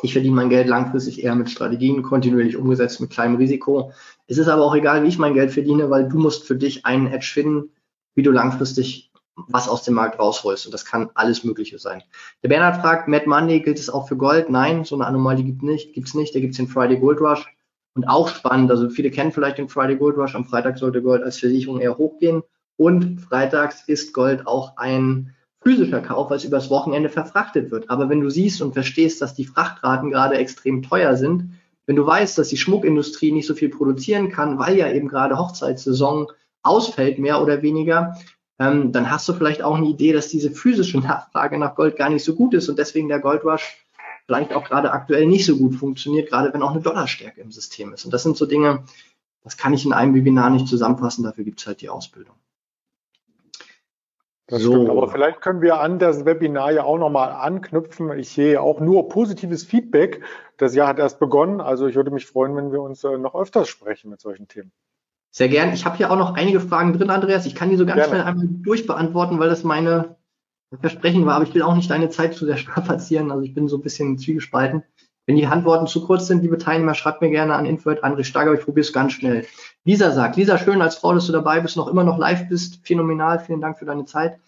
ich 0.00 0.12
verdiene 0.12 0.36
mein 0.36 0.48
Geld 0.48 0.68
langfristig 0.68 1.24
eher 1.24 1.34
mit 1.34 1.50
Strategien, 1.50 2.02
kontinuierlich 2.02 2.56
umgesetzt 2.56 3.00
mit 3.00 3.10
kleinem 3.10 3.34
Risiko. 3.34 3.90
Es 4.28 4.38
ist 4.38 4.46
aber 4.46 4.64
auch 4.64 4.76
egal, 4.76 5.02
wie 5.02 5.08
ich 5.08 5.18
mein 5.18 5.34
Geld 5.34 5.50
verdiene, 5.50 5.90
weil 5.90 6.08
du 6.08 6.18
musst 6.18 6.46
für 6.46 6.54
dich 6.54 6.86
einen 6.86 7.08
Edge 7.08 7.26
finden, 7.26 7.70
wie 8.14 8.22
du 8.22 8.30
langfristig 8.30 9.11
was 9.36 9.68
aus 9.68 9.82
dem 9.82 9.94
Markt 9.94 10.18
rausholst. 10.18 10.66
Und 10.66 10.72
das 10.72 10.84
kann 10.84 11.10
alles 11.14 11.44
Mögliche 11.44 11.78
sein. 11.78 12.02
Der 12.42 12.48
Bernhard 12.48 12.80
fragt, 12.80 13.08
Mad 13.08 13.26
Money, 13.26 13.60
gilt 13.60 13.78
es 13.78 13.90
auch 13.90 14.08
für 14.08 14.16
Gold? 14.16 14.50
Nein, 14.50 14.84
so 14.84 14.94
eine 14.94 15.06
Anomalie 15.06 15.44
gibt 15.44 15.62
nicht, 15.62 15.94
gibt's 15.94 16.14
nicht. 16.14 16.34
Da 16.34 16.40
gibt's 16.40 16.56
den 16.56 16.68
Friday 16.68 16.98
Gold 16.98 17.20
Rush. 17.20 17.46
Und 17.94 18.04
auch 18.08 18.28
spannend, 18.28 18.70
also 18.70 18.88
viele 18.88 19.10
kennen 19.10 19.32
vielleicht 19.32 19.58
den 19.58 19.68
Friday 19.68 19.96
Gold 19.96 20.16
Rush. 20.16 20.34
Am 20.34 20.44
Freitag 20.44 20.78
sollte 20.78 21.02
Gold 21.02 21.22
als 21.22 21.38
Versicherung 21.38 21.80
eher 21.80 21.98
hochgehen. 21.98 22.42
Und 22.76 23.20
freitags 23.20 23.86
ist 23.86 24.14
Gold 24.14 24.46
auch 24.46 24.76
ein 24.76 25.34
physischer 25.62 26.00
Kauf, 26.00 26.30
weil 26.30 26.38
es 26.38 26.44
übers 26.44 26.70
Wochenende 26.70 27.08
verfrachtet 27.08 27.70
wird. 27.70 27.90
Aber 27.90 28.08
wenn 28.08 28.20
du 28.20 28.30
siehst 28.30 28.62
und 28.62 28.72
verstehst, 28.72 29.22
dass 29.22 29.34
die 29.34 29.44
Frachtraten 29.44 30.10
gerade 30.10 30.36
extrem 30.36 30.82
teuer 30.82 31.16
sind, 31.16 31.52
wenn 31.86 31.96
du 31.96 32.06
weißt, 32.06 32.38
dass 32.38 32.48
die 32.48 32.56
Schmuckindustrie 32.56 33.32
nicht 33.32 33.46
so 33.46 33.54
viel 33.54 33.68
produzieren 33.68 34.30
kann, 34.30 34.58
weil 34.58 34.76
ja 34.76 34.90
eben 34.90 35.08
gerade 35.08 35.38
Hochzeitssaison 35.38 36.28
ausfällt, 36.62 37.18
mehr 37.18 37.42
oder 37.42 37.62
weniger, 37.62 38.16
ähm, 38.62 38.92
dann 38.92 39.10
hast 39.10 39.28
du 39.28 39.32
vielleicht 39.32 39.62
auch 39.62 39.76
eine 39.76 39.88
Idee, 39.88 40.12
dass 40.12 40.28
diese 40.28 40.50
physische 40.50 40.98
Nachfrage 40.98 41.58
nach 41.58 41.74
Gold 41.74 41.96
gar 41.96 42.10
nicht 42.10 42.24
so 42.24 42.34
gut 42.34 42.54
ist 42.54 42.68
und 42.68 42.78
deswegen 42.78 43.08
der 43.08 43.18
Goldrush 43.18 43.84
vielleicht 44.26 44.52
auch 44.52 44.64
gerade 44.64 44.92
aktuell 44.92 45.26
nicht 45.26 45.44
so 45.44 45.56
gut 45.56 45.74
funktioniert, 45.74 46.30
gerade 46.30 46.52
wenn 46.54 46.62
auch 46.62 46.70
eine 46.70 46.80
Dollarstärke 46.80 47.40
im 47.40 47.50
System 47.50 47.92
ist. 47.92 48.04
Und 48.04 48.14
das 48.14 48.22
sind 48.22 48.36
so 48.36 48.46
Dinge, 48.46 48.84
das 49.42 49.56
kann 49.56 49.74
ich 49.74 49.84
in 49.84 49.92
einem 49.92 50.14
Webinar 50.14 50.50
nicht 50.50 50.68
zusammenfassen, 50.68 51.24
dafür 51.24 51.44
gibt 51.44 51.60
es 51.60 51.66
halt 51.66 51.80
die 51.80 51.88
Ausbildung. 51.88 52.36
Das 54.46 54.62
so. 54.62 54.72
stimmt, 54.72 54.90
aber 54.90 55.08
vielleicht 55.08 55.40
können 55.40 55.62
wir 55.62 55.80
an 55.80 55.98
das 55.98 56.24
Webinar 56.24 56.72
ja 56.72 56.84
auch 56.84 56.98
nochmal 56.98 57.32
anknüpfen. 57.32 58.16
Ich 58.18 58.28
sehe 58.28 58.60
auch 58.60 58.80
nur 58.80 59.08
positives 59.08 59.64
Feedback. 59.64 60.22
Das 60.58 60.74
Jahr 60.74 60.88
hat 60.88 60.98
erst 60.98 61.18
begonnen, 61.18 61.60
also 61.60 61.86
ich 61.86 61.94
würde 61.94 62.10
mich 62.10 62.26
freuen, 62.26 62.54
wenn 62.56 62.70
wir 62.70 62.82
uns 62.82 63.02
äh, 63.02 63.16
noch 63.16 63.34
öfters 63.34 63.68
sprechen 63.68 64.10
mit 64.10 64.20
solchen 64.20 64.48
Themen. 64.48 64.70
Sehr 65.34 65.48
gern. 65.48 65.72
Ich 65.72 65.86
habe 65.86 65.96
hier 65.96 66.10
auch 66.10 66.16
noch 66.16 66.34
einige 66.34 66.60
Fragen 66.60 66.92
drin, 66.92 67.08
Andreas. 67.08 67.46
Ich 67.46 67.54
kann 67.54 67.70
die 67.70 67.76
so 67.76 67.86
ganz 67.86 67.96
Gerne. 67.96 68.08
schnell 68.10 68.22
einmal 68.22 68.46
durchbeantworten, 68.48 69.38
weil 69.38 69.48
das 69.48 69.64
meine 69.64 70.16
Versprechen 70.78 71.24
war, 71.24 71.36
aber 71.36 71.44
ich 71.44 71.54
will 71.54 71.62
auch 71.62 71.74
nicht 71.74 71.90
deine 71.90 72.10
Zeit 72.10 72.34
zu 72.34 72.44
sehr 72.44 72.56
strapazieren. 72.58 73.30
Also 73.30 73.42
ich 73.42 73.54
bin 73.54 73.66
so 73.66 73.78
ein 73.78 73.82
bisschen 73.82 74.18
zwiegespalten. 74.18 74.84
Wenn 75.24 75.36
die 75.36 75.46
Antworten 75.46 75.86
zu 75.86 76.04
kurz 76.04 76.26
sind, 76.26 76.42
liebe 76.42 76.58
Teilnehmer, 76.58 76.94
schreibt 76.94 77.22
mir 77.22 77.30
gerne 77.30 77.54
an 77.54 77.64
info.andré 77.64 78.24
Stark, 78.24 78.46
aber 78.46 78.58
ich 78.58 78.64
probiere 78.64 78.84
es 78.84 78.92
ganz 78.92 79.12
schnell. 79.12 79.46
Lisa 79.84 80.10
sagt, 80.10 80.36
Lisa, 80.36 80.58
schön 80.58 80.82
als 80.82 80.96
Frau, 80.96 81.14
dass 81.14 81.26
du 81.26 81.32
dabei 81.32 81.60
bist, 81.60 81.76
noch 81.78 81.88
immer 81.88 82.04
noch 82.04 82.18
live 82.18 82.48
bist. 82.48 82.80
Phänomenal, 82.84 83.38
vielen 83.38 83.62
Dank 83.62 83.78
für 83.78 83.86
deine 83.86 84.04
Zeit. 84.04 84.38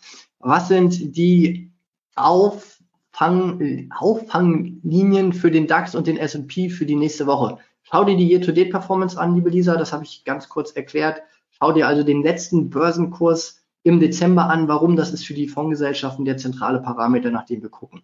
Was 0.40 0.68
sind 0.68 1.16
die 1.16 1.70
Auffang, 2.14 3.88
Auffanglinien 3.96 5.32
für 5.32 5.50
den 5.50 5.66
DAX 5.66 5.94
und 5.94 6.06
den 6.08 6.18
S&P 6.18 6.68
für 6.68 6.84
die 6.84 6.96
nächste 6.96 7.26
Woche? 7.26 7.58
Schau 7.84 8.04
dir 8.04 8.16
die 8.16 8.28
Year-to-Date-Performance 8.28 9.18
an, 9.20 9.34
liebe 9.34 9.50
Lisa, 9.50 9.76
das 9.76 9.92
habe 9.92 10.04
ich 10.04 10.24
ganz 10.24 10.48
kurz 10.48 10.72
erklärt. 10.72 11.22
Schau 11.50 11.72
dir 11.72 11.86
also 11.86 12.02
den 12.02 12.22
letzten 12.22 12.70
Börsenkurs 12.70 13.62
im 13.84 14.00
Dezember 14.00 14.48
an. 14.48 14.66
Warum? 14.66 14.96
Das 14.96 15.12
ist 15.12 15.24
für 15.24 15.34
die 15.34 15.46
Fondsgesellschaften 15.46 16.24
der 16.24 16.38
zentrale 16.38 16.80
Parameter, 16.80 17.30
nach 17.30 17.44
dem 17.44 17.62
wir 17.62 17.68
gucken. 17.68 18.02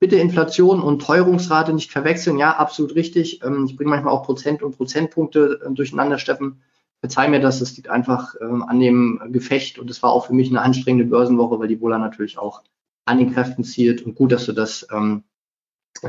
Bitte 0.00 0.16
Inflation 0.16 0.82
und 0.82 1.00
Teuerungsrate 1.00 1.72
nicht 1.72 1.92
verwechseln. 1.92 2.38
Ja, 2.38 2.56
absolut 2.56 2.94
richtig. 2.96 3.42
Ähm, 3.44 3.64
ich 3.66 3.76
bringe 3.76 3.90
manchmal 3.90 4.12
auch 4.12 4.24
Prozent 4.24 4.62
und 4.62 4.76
Prozentpunkte 4.76 5.60
ähm, 5.64 5.74
durcheinander, 5.74 6.18
Steffen. 6.18 6.60
Verzeih 6.98 7.28
mir 7.28 7.40
das, 7.40 7.60
das 7.60 7.76
liegt 7.76 7.88
einfach 7.88 8.34
ähm, 8.42 8.62
an 8.62 8.80
dem 8.80 9.22
Gefecht 9.28 9.78
und 9.78 9.88
es 9.88 10.02
war 10.02 10.10
auch 10.10 10.26
für 10.26 10.34
mich 10.34 10.50
eine 10.50 10.60
anstrengende 10.60 11.04
Börsenwoche, 11.04 11.58
weil 11.58 11.68
die 11.68 11.80
Wohler 11.80 11.98
natürlich 11.98 12.36
auch 12.36 12.62
an 13.06 13.18
den 13.18 13.32
Kräften 13.32 13.62
zielt. 13.62 14.02
Und 14.02 14.16
gut, 14.16 14.32
dass 14.32 14.44
du 14.44 14.52
das 14.52 14.86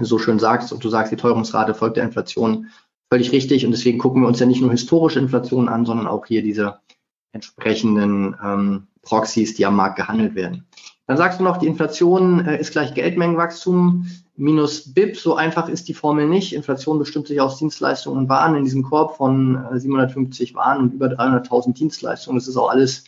so 0.01 0.19
schön 0.19 0.39
sagst 0.39 0.71
und 0.71 0.83
du 0.83 0.89
sagst, 0.89 1.11
die 1.11 1.15
Teuerungsrate 1.15 1.73
folgt 1.73 1.97
der 1.97 2.03
Inflation. 2.03 2.67
Völlig 3.13 3.33
richtig. 3.33 3.65
Und 3.65 3.71
deswegen 3.71 3.97
gucken 3.97 4.21
wir 4.21 4.27
uns 4.27 4.39
ja 4.39 4.45
nicht 4.45 4.61
nur 4.61 4.71
historische 4.71 5.19
Inflation 5.19 5.67
an, 5.67 5.85
sondern 5.85 6.07
auch 6.07 6.25
hier 6.25 6.41
diese 6.41 6.79
entsprechenden 7.33 8.37
ähm, 8.41 8.87
Proxys, 9.01 9.53
die 9.53 9.65
am 9.65 9.75
Markt 9.75 9.97
gehandelt 9.97 10.33
werden. 10.33 10.65
Dann 11.07 11.17
sagst 11.17 11.39
du 11.39 11.43
noch, 11.43 11.57
die 11.57 11.67
Inflation 11.67 12.45
äh, 12.45 12.57
ist 12.57 12.71
gleich 12.71 12.93
Geldmengenwachstum 12.93 14.07
minus 14.37 14.93
BIP. 14.93 15.17
So 15.17 15.35
einfach 15.35 15.67
ist 15.67 15.89
die 15.89 15.93
Formel 15.93 16.25
nicht. 16.27 16.53
Inflation 16.53 16.99
bestimmt 16.99 17.27
sich 17.27 17.41
aus 17.41 17.57
Dienstleistungen 17.57 18.17
und 18.17 18.29
Waren 18.29 18.55
in 18.55 18.63
diesem 18.63 18.83
Korb 18.83 19.17
von 19.17 19.61
äh, 19.73 19.77
750 19.77 20.55
Waren 20.55 20.79
und 20.79 20.93
über 20.93 21.07
300.000 21.07 21.73
Dienstleistungen. 21.73 22.39
Das 22.39 22.47
ist 22.47 22.55
auch 22.55 22.69
alles 22.69 23.03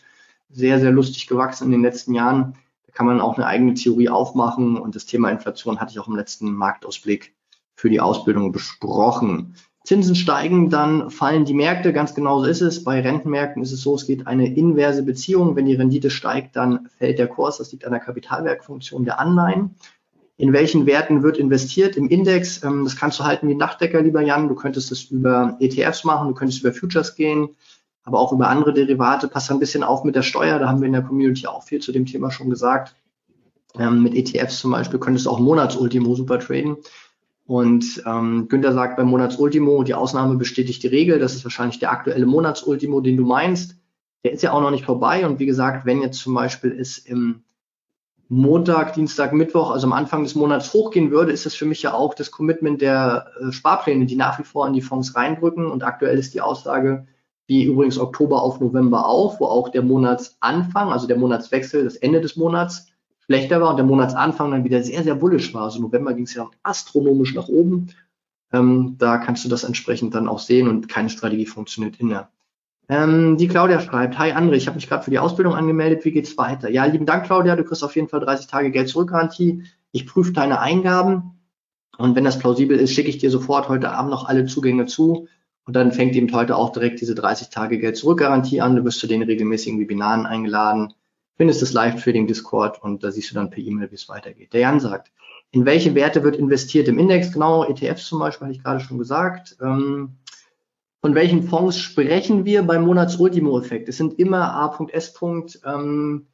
sehr, 0.50 0.82
sehr 0.82 0.92
lustig 0.92 1.28
gewachsen 1.28 1.66
in 1.66 1.72
den 1.72 1.82
letzten 1.82 2.14
Jahren. 2.14 2.56
Da 2.88 2.92
kann 2.92 3.06
man 3.06 3.22
auch 3.22 3.38
eine 3.38 3.48
eigene 3.48 3.74
Theorie 3.74 4.10
aufmachen. 4.10 4.76
Und 4.78 4.96
das 4.96 5.06
Thema 5.06 5.30
Inflation 5.30 5.80
hatte 5.80 5.94
ich 5.94 6.00
auch 6.00 6.10
im 6.10 6.18
letzten 6.18 6.52
Marktausblick 6.52 7.34
für 7.76 7.90
die 7.90 8.02
Ausbildung 8.02 8.52
besprochen. 8.52 9.56
Zinsen 9.84 10.16
steigen, 10.16 10.70
dann 10.70 11.10
fallen 11.10 11.44
die 11.44 11.54
Märkte. 11.54 11.92
Ganz 11.92 12.16
genauso 12.16 12.46
ist 12.46 12.62
es. 12.62 12.84
Bei 12.86 13.02
Rentenmärkten 13.02 13.62
ist 13.62 13.74
es 13.74 13.82
so, 13.82 13.96
es 13.96 14.08
geht 14.08 14.28
eine 14.28 14.56
inverse 14.56 15.04
Beziehung. 15.04 15.58
Wenn 15.58 15.66
die 15.66 15.76
Rendite 15.76 16.10
steigt, 16.10 16.56
dann 16.56 16.88
fällt 16.98 17.20
der 17.20 17.28
Kurs. 17.28 17.58
Das 17.58 17.72
liegt 17.72 17.86
an 17.86 17.92
der 17.92 18.00
Kapitalwerkfunktion 18.00 19.04
der 19.04 19.20
Anleihen. 19.20 19.76
In 20.38 20.54
welchen 20.54 20.86
Werten 20.86 21.22
wird 21.22 21.38
investiert? 21.38 21.98
Im 21.98 22.08
Index. 22.08 22.64
Ähm, 22.64 22.86
das 22.86 22.96
kannst 22.96 23.20
du 23.20 23.26
halten 23.26 23.48
wie 23.50 23.56
Nachtdecker, 23.56 24.02
lieber 24.02 24.22
Jan. 24.22 24.48
Du 24.48 24.56
könntest 24.56 24.92
es 24.92 25.04
über 25.06 25.58
ETFs 25.60 26.06
machen, 26.06 26.30
du 26.30 26.34
könntest 26.34 26.62
über 26.62 26.72
Futures 26.72 27.16
gehen, 27.16 27.50
aber 28.04 28.20
auch 28.20 28.32
über 28.32 28.48
andere 28.48 28.74
Derivate. 28.74 29.28
Pass 29.28 29.52
ein 29.52 29.60
bisschen 29.60 29.84
auf 29.84 30.06
mit 30.06 30.16
der 30.16 30.24
Steuer. 30.24 30.60
Da 30.60 30.70
haben 30.70 30.80
wir 30.80 30.88
in 30.88 30.94
der 30.94 31.04
Community 31.04 31.46
auch 31.46 31.64
viel 31.64 31.82
zu 31.82 31.92
dem 31.92 32.06
Thema 32.06 32.32
schon 32.32 32.50
gesagt. 32.50 32.96
Ähm, 33.78 34.02
mit 34.02 34.16
ETFs 34.16 34.60
zum 34.60 34.72
Beispiel 34.72 35.00
könntest 35.00 35.26
du 35.26 35.30
auch 35.30 35.40
Monatsultimo 35.40 36.16
super 36.16 36.40
traden. 36.40 36.78
Und 37.46 38.02
ähm, 38.06 38.48
Günther 38.48 38.74
sagt 38.74 38.96
beim 38.96 39.08
Monatsultimo, 39.08 39.84
die 39.84 39.94
Ausnahme 39.94 40.36
bestätigt 40.36 40.82
die 40.84 40.88
Regel. 40.88 41.20
Das 41.20 41.36
ist 41.36 41.44
wahrscheinlich 41.44 41.80
der 41.80 41.92
aktuelle 41.92 42.26
Monatsultimo, 42.26 43.02
den 43.02 43.18
du 43.18 43.26
meinst. 43.26 43.76
Der 44.24 44.32
ist 44.32 44.44
ja 44.44 44.54
auch 44.54 44.62
noch 44.62 44.72
nicht 44.72 44.86
vorbei. 44.86 45.26
Und 45.26 45.40
wie 45.40 45.46
gesagt, 45.46 45.86
wenn 45.86 46.02
jetzt 46.02 46.20
zum 46.20 46.34
Beispiel 46.34 46.72
es 46.72 46.98
im 46.98 47.44
Montag, 48.30 48.94
Dienstag, 48.94 49.34
Mittwoch, 49.34 49.72
also 49.72 49.86
am 49.86 49.94
Anfang 49.94 50.24
des 50.24 50.36
Monats 50.36 50.74
hochgehen 50.74 51.12
würde, 51.12 51.34
ist 51.34 51.46
das 51.46 51.54
für 51.54 51.66
mich 51.66 51.82
ja 51.82 51.94
auch 51.94 52.14
das 52.14 52.32
Commitment 52.32 52.82
der 52.82 53.28
äh, 53.40 53.52
Sparpläne, 53.52 54.06
die 54.06 54.16
nach 54.16 54.40
wie 54.40 54.44
vor 54.44 54.66
in 54.66 54.74
die 54.74 54.82
Fonds 54.82 55.16
reindrücken. 55.16 55.70
Und 55.70 55.84
aktuell 55.84 56.18
ist 56.18 56.34
die 56.34 56.42
Aussage, 56.42 57.06
wie 57.46 57.66
übrigens 57.66 58.00
Oktober 58.00 58.42
auf 58.42 58.62
November 58.62 59.06
auch, 59.06 59.42
wo 59.42 59.46
auch 59.46 59.68
der 59.68 59.84
Monatsanfang, 59.84 60.94
also 60.94 61.08
der 61.08 61.18
Monatswechsel, 61.18 61.84
das 61.84 61.98
Ende 61.98 62.22
des 62.22 62.38
Monats, 62.38 62.93
schlechter 63.26 63.62
war 63.62 63.72
und 63.72 63.78
der 63.78 63.86
Monatsanfang 63.86 64.52
dann 64.52 64.64
wieder 64.64 64.84
sehr, 64.84 65.04
sehr 65.04 65.16
bullisch 65.16 65.54
war. 65.54 65.64
Also 65.64 65.82
November 65.82 66.14
ging 66.14 66.26
es 66.26 66.34
ja 66.34 66.50
astronomisch 66.64 67.34
nach 67.34 67.48
oben. 67.48 67.88
Ähm, 68.52 68.96
da 69.00 69.18
kannst 69.18 69.46
du 69.46 69.50
das 69.50 69.64
entsprechend 69.64 70.14
dann 70.14 70.28
auch 70.28 70.40
sehen 70.40 70.68
und 70.68 70.88
keine 70.88 71.10
Strategie 71.10 71.46
funktioniert 71.46 72.00
immer. 72.00 72.30
Ähm, 72.90 73.38
die 73.38 73.48
Claudia 73.48 73.80
schreibt, 73.80 74.20
Hi 74.20 74.34
André, 74.34 74.54
ich 74.54 74.68
habe 74.68 74.76
mich 74.76 74.88
gerade 74.88 75.04
für 75.04 75.12
die 75.12 75.20
Ausbildung 75.20 75.56
angemeldet, 75.56 76.04
wie 76.06 76.12
geht's 76.12 76.38
weiter? 76.38 76.70
Ja, 76.70 76.86
lieben 76.86 77.06
Dank 77.06 77.26
Claudia, 77.26 77.56
du 77.56 77.64
kriegst 77.64 77.84
auf 77.84 77.96
jeden 77.96 78.10
Fall 78.10 78.20
30 78.20 78.48
Tage 78.48 78.72
Geld 78.72 78.90
zurückgarantie. 78.90 79.64
Ich 79.92 80.06
prüfe 80.06 80.34
deine 80.34 80.60
Eingaben. 80.60 81.40
Und 81.98 82.16
wenn 82.16 82.24
das 82.24 82.40
plausibel 82.40 82.78
ist, 82.78 82.92
schicke 82.92 83.10
ich 83.10 83.20
dir 83.20 83.30
sofort 83.30 83.70
heute 83.70 83.92
Abend 83.92 84.12
noch 84.12 84.28
alle 84.28 84.46
Zugänge 84.46 84.86
zu. 84.88 85.28
Und 85.66 85.76
dann 85.76 85.92
fängt 85.92 86.16
eben 86.16 86.34
heute 86.34 86.58
auch 86.58 86.72
direkt 86.72 87.00
diese 87.00 87.16
30 87.16 87.50
Tage 87.50 87.80
Geld 87.80 87.96
zurück 87.96 88.20
Garantie 88.20 88.60
an. 88.62 88.76
Du 88.76 88.84
wirst 88.84 89.00
zu 89.00 89.08
den 89.08 89.22
regelmäßigen 89.22 89.80
Webinaren 89.80 90.26
eingeladen, 90.26 90.94
findest 91.36 91.62
das 91.62 91.74
Live-Trading 91.74 92.28
Discord 92.28 92.82
und 92.82 93.04
da 93.04 93.12
siehst 93.12 93.32
du 93.32 93.36
dann 93.36 93.50
per 93.50 93.64
E-Mail, 93.64 93.92
wie 93.92 93.96
es 93.96 94.10
weitergeht. 94.10 94.54
Der 94.54 94.62
Jan 94.62 94.80
sagt, 94.80 95.12
in 95.52 95.66
welche 95.66 95.94
Werte 95.96 96.24
wird 96.24 96.36
investiert 96.36 96.88
im 96.88 96.98
Index? 96.98 97.32
Genau, 97.32 97.64
ETFs 97.64 98.08
zum 98.08 98.20
Beispiel, 98.20 98.48
hatte 98.48 98.58
ich 98.58 98.64
gerade 98.64 98.80
schon 98.80 98.98
gesagt. 98.98 99.56
Ähm, 99.62 100.18
von 101.02 101.16
welchen 101.16 101.44
Fonds 101.44 101.80
sprechen 101.80 102.46
wir 102.46 102.64
beim 102.64 102.86
Monats-Ultimo-Effekt? 102.86 103.90
Es 103.90 103.98
sind 103.98 104.18
immer 104.20 104.54
A.S. 104.56 105.14
Ähm, 105.22 106.28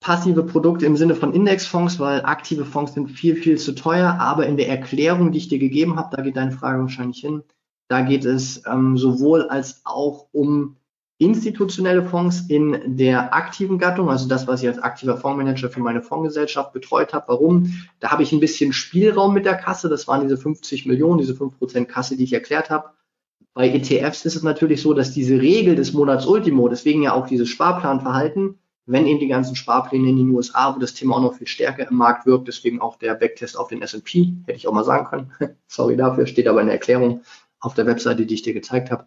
passive 0.00 0.42
Produkte 0.42 0.86
im 0.86 0.96
Sinne 0.96 1.14
von 1.14 1.32
Indexfonds, 1.32 2.00
weil 2.00 2.24
aktive 2.24 2.64
Fonds 2.64 2.94
sind 2.94 3.10
viel, 3.10 3.36
viel 3.36 3.58
zu 3.58 3.74
teuer. 3.74 4.16
Aber 4.18 4.46
in 4.46 4.56
der 4.56 4.68
Erklärung, 4.68 5.30
die 5.30 5.38
ich 5.38 5.48
dir 5.48 5.58
gegeben 5.58 5.96
habe, 5.96 6.16
da 6.16 6.22
geht 6.22 6.36
deine 6.36 6.52
Frage 6.52 6.80
wahrscheinlich 6.80 7.20
hin, 7.20 7.42
da 7.88 8.00
geht 8.00 8.24
es 8.24 8.62
ähm, 8.66 8.96
sowohl 8.96 9.48
als 9.48 9.82
auch 9.84 10.28
um 10.32 10.76
institutionelle 11.24 12.04
Fonds 12.04 12.44
in 12.48 12.96
der 12.96 13.34
aktiven 13.34 13.78
Gattung, 13.78 14.10
also 14.10 14.28
das, 14.28 14.46
was 14.46 14.62
ich 14.62 14.68
als 14.68 14.78
aktiver 14.78 15.16
Fondsmanager 15.16 15.70
für 15.70 15.80
meine 15.80 16.02
Fondsgesellschaft 16.02 16.72
betreut 16.72 17.12
habe. 17.12 17.28
Warum? 17.28 17.72
Da 18.00 18.10
habe 18.10 18.22
ich 18.22 18.32
ein 18.32 18.40
bisschen 18.40 18.72
Spielraum 18.72 19.34
mit 19.34 19.44
der 19.44 19.56
Kasse. 19.56 19.88
Das 19.88 20.06
waren 20.06 20.22
diese 20.22 20.36
50 20.36 20.86
Millionen, 20.86 21.18
diese 21.18 21.34
5% 21.34 21.86
Kasse, 21.86 22.16
die 22.16 22.24
ich 22.24 22.32
erklärt 22.32 22.70
habe. 22.70 22.90
Bei 23.54 23.68
ETFs 23.68 24.24
ist 24.24 24.34
es 24.34 24.42
natürlich 24.42 24.82
so, 24.82 24.94
dass 24.94 25.12
diese 25.12 25.40
Regel 25.40 25.76
des 25.76 25.92
Monats 25.92 26.26
Ultimo, 26.26 26.68
deswegen 26.68 27.02
ja 27.02 27.12
auch 27.12 27.26
dieses 27.26 27.48
Sparplanverhalten, 27.48 28.58
wenn 28.86 29.06
eben 29.06 29.20
die 29.20 29.28
ganzen 29.28 29.56
Sparpläne 29.56 30.08
in 30.08 30.16
den 30.16 30.30
USA, 30.30 30.74
wo 30.74 30.80
das 30.80 30.94
Thema 30.94 31.16
auch 31.16 31.22
noch 31.22 31.34
viel 31.34 31.46
stärker 31.46 31.88
im 31.88 31.96
Markt 31.96 32.26
wirkt, 32.26 32.48
deswegen 32.48 32.80
auch 32.80 32.96
der 32.96 33.14
Backtest 33.14 33.56
auf 33.56 33.68
den 33.68 33.80
S&P, 33.80 34.34
hätte 34.46 34.58
ich 34.58 34.68
auch 34.68 34.72
mal 34.72 34.84
sagen 34.84 35.06
können. 35.06 35.32
Sorry 35.68 35.96
dafür, 35.96 36.26
steht 36.26 36.48
aber 36.48 36.60
in 36.60 36.66
der 36.66 36.74
Erklärung 36.74 37.22
auf 37.60 37.74
der 37.74 37.86
Webseite, 37.86 38.26
die 38.26 38.34
ich 38.34 38.42
dir 38.42 38.52
gezeigt 38.52 38.90
habe. 38.90 39.06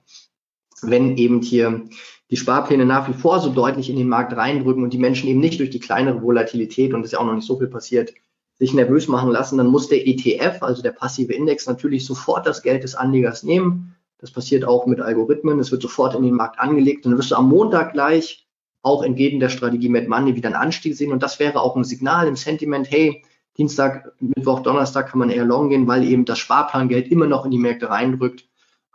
Wenn 0.81 1.17
eben 1.17 1.41
hier 1.41 1.83
die 2.29 2.37
Sparpläne 2.37 2.85
nach 2.85 3.07
wie 3.07 3.13
vor 3.13 3.39
so 3.39 3.49
deutlich 3.49 3.89
in 3.89 3.95
den 3.95 4.09
Markt 4.09 4.35
reindrücken 4.35 4.83
und 4.83 4.93
die 4.93 4.97
Menschen 4.97 5.29
eben 5.29 5.39
nicht 5.39 5.59
durch 5.59 5.69
die 5.69 5.79
kleinere 5.79 6.21
Volatilität, 6.21 6.93
und 6.93 7.01
das 7.01 7.09
ist 7.09 7.13
ja 7.13 7.19
auch 7.19 7.25
noch 7.25 7.35
nicht 7.35 7.47
so 7.47 7.57
viel 7.57 7.67
passiert, 7.67 8.13
sich 8.59 8.73
nervös 8.73 9.07
machen 9.07 9.31
lassen, 9.31 9.57
dann 9.57 9.67
muss 9.67 9.87
der 9.87 10.07
ETF, 10.07 10.61
also 10.61 10.81
der 10.81 10.91
passive 10.91 11.33
Index, 11.33 11.67
natürlich 11.67 12.05
sofort 12.05 12.45
das 12.45 12.63
Geld 12.63 12.83
des 12.83 12.95
Anlegers 12.95 13.43
nehmen. 13.43 13.95
Das 14.19 14.31
passiert 14.31 14.65
auch 14.65 14.87
mit 14.87 14.99
Algorithmen. 14.99 15.59
Es 15.59 15.71
wird 15.71 15.83
sofort 15.83 16.15
in 16.15 16.23
den 16.23 16.33
Markt 16.33 16.59
angelegt 16.59 17.05
und 17.05 17.11
dann 17.11 17.19
wirst 17.19 17.31
du 17.31 17.35
am 17.35 17.49
Montag 17.49 17.93
gleich 17.93 18.47
auch 18.81 19.03
entgegen 19.03 19.39
der 19.39 19.49
Strategie 19.49 19.89
Mad 19.89 20.07
Money 20.07 20.35
wieder 20.35 20.47
einen 20.47 20.55
Anstieg 20.55 20.95
sehen. 20.95 21.11
Und 21.11 21.21
das 21.21 21.39
wäre 21.39 21.61
auch 21.61 21.75
ein 21.75 21.83
Signal 21.83 22.27
im 22.27 22.35
Sentiment, 22.35 22.89
hey, 22.89 23.23
Dienstag, 23.57 24.13
Mittwoch, 24.19 24.61
Donnerstag 24.61 25.09
kann 25.09 25.19
man 25.19 25.29
eher 25.29 25.45
long 25.45 25.69
gehen, 25.69 25.87
weil 25.87 26.03
eben 26.03 26.25
das 26.25 26.39
Sparplangeld 26.39 27.11
immer 27.11 27.27
noch 27.27 27.45
in 27.45 27.51
die 27.51 27.57
Märkte 27.57 27.89
reindrückt 27.89 28.47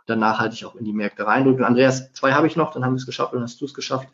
dann 0.05 0.19
nachhaltig 0.19 0.65
auch 0.65 0.75
in 0.75 0.85
die 0.85 0.93
Märkte 0.93 1.25
reindrückt. 1.25 1.59
Und 1.59 1.65
Andreas, 1.65 2.11
zwei 2.13 2.33
habe 2.33 2.47
ich 2.47 2.55
noch, 2.55 2.73
dann 2.73 2.83
haben 2.83 2.93
wir 2.93 2.97
es 2.97 3.05
geschafft, 3.05 3.33
dann 3.33 3.41
hast 3.41 3.59
du 3.61 3.65
es 3.65 3.73
geschafft. 3.73 4.09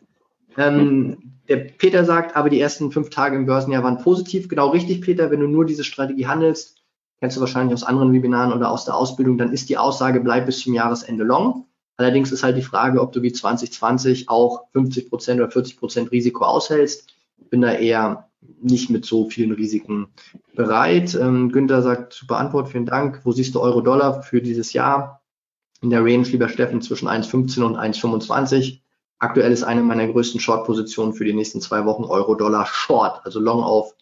Ähm, 0.56 1.34
der 1.48 1.56
Peter 1.56 2.04
sagt, 2.04 2.36
aber 2.36 2.50
die 2.50 2.60
ersten 2.60 2.90
fünf 2.90 3.10
Tage 3.10 3.36
im 3.36 3.46
Börsenjahr 3.46 3.82
waren 3.82 3.98
positiv. 3.98 4.48
Genau 4.48 4.68
richtig, 4.68 5.00
Peter, 5.00 5.30
wenn 5.30 5.40
du 5.40 5.46
nur 5.46 5.64
diese 5.64 5.84
Strategie 5.84 6.26
handelst, 6.26 6.82
kennst 7.20 7.36
du 7.36 7.40
wahrscheinlich 7.40 7.74
aus 7.74 7.84
anderen 7.84 8.12
Webinaren 8.12 8.52
oder 8.52 8.70
aus 8.70 8.84
der 8.84 8.96
Ausbildung, 8.96 9.38
dann 9.38 9.52
ist 9.52 9.68
die 9.68 9.78
Aussage, 9.78 10.20
bleib 10.20 10.46
bis 10.46 10.60
zum 10.60 10.74
Jahresende 10.74 11.24
long. 11.24 11.66
Allerdings 11.96 12.32
ist 12.32 12.42
halt 12.42 12.56
die 12.56 12.62
Frage, 12.62 13.00
ob 13.00 13.12
du 13.12 13.20
wie 13.22 13.32
2020 13.32 14.30
auch 14.30 14.64
50 14.72 15.10
Prozent 15.10 15.40
oder 15.40 15.50
40 15.50 15.76
Prozent 15.76 16.10
Risiko 16.12 16.44
aushältst. 16.44 17.08
Ich 17.38 17.50
bin 17.50 17.60
da 17.60 17.72
eher 17.72 18.30
nicht 18.62 18.88
mit 18.88 19.04
so 19.04 19.28
vielen 19.28 19.52
Risiken 19.52 20.08
bereit. 20.54 21.14
Ähm, 21.14 21.52
Günther 21.52 21.82
sagt, 21.82 22.14
super 22.14 22.38
Antwort, 22.38 22.70
vielen 22.70 22.86
Dank. 22.86 23.20
Wo 23.24 23.32
siehst 23.32 23.54
du 23.54 23.60
Euro-Dollar 23.60 24.22
für 24.22 24.40
dieses 24.40 24.72
Jahr? 24.72 25.19
In 25.82 25.90
der 25.90 26.04
Range, 26.04 26.26
lieber 26.28 26.48
Steffen, 26.48 26.82
zwischen 26.82 27.08
1,15 27.08 27.62
und 27.62 27.76
1,25. 27.76 28.80
Aktuell 29.18 29.52
ist 29.52 29.62
eine 29.62 29.82
meiner 29.82 30.06
größten 30.06 30.40
Short-Positionen 30.40 31.12
für 31.12 31.24
die 31.24 31.32
nächsten 31.32 31.60
zwei 31.60 31.84
Wochen 31.84 32.04
Euro-Dollar 32.04 32.66
Short, 32.66 33.20
also 33.24 33.40
Long 33.40 33.62
auf 33.62 33.94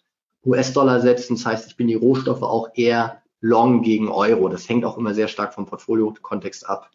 US-Dollar 0.44 1.00
setzen. 1.00 1.36
Das 1.36 1.46
heißt, 1.46 1.68
ich 1.68 1.76
bin 1.76 1.88
die 1.88 1.94
Rohstoffe 1.94 2.42
auch 2.42 2.70
eher 2.74 3.22
Long 3.40 3.82
gegen 3.82 4.08
Euro. 4.08 4.48
Das 4.48 4.68
hängt 4.68 4.84
auch 4.84 4.98
immer 4.98 5.14
sehr 5.14 5.28
stark 5.28 5.54
vom 5.54 5.66
Portfolio-Kontext 5.66 6.68
ab 6.68 6.90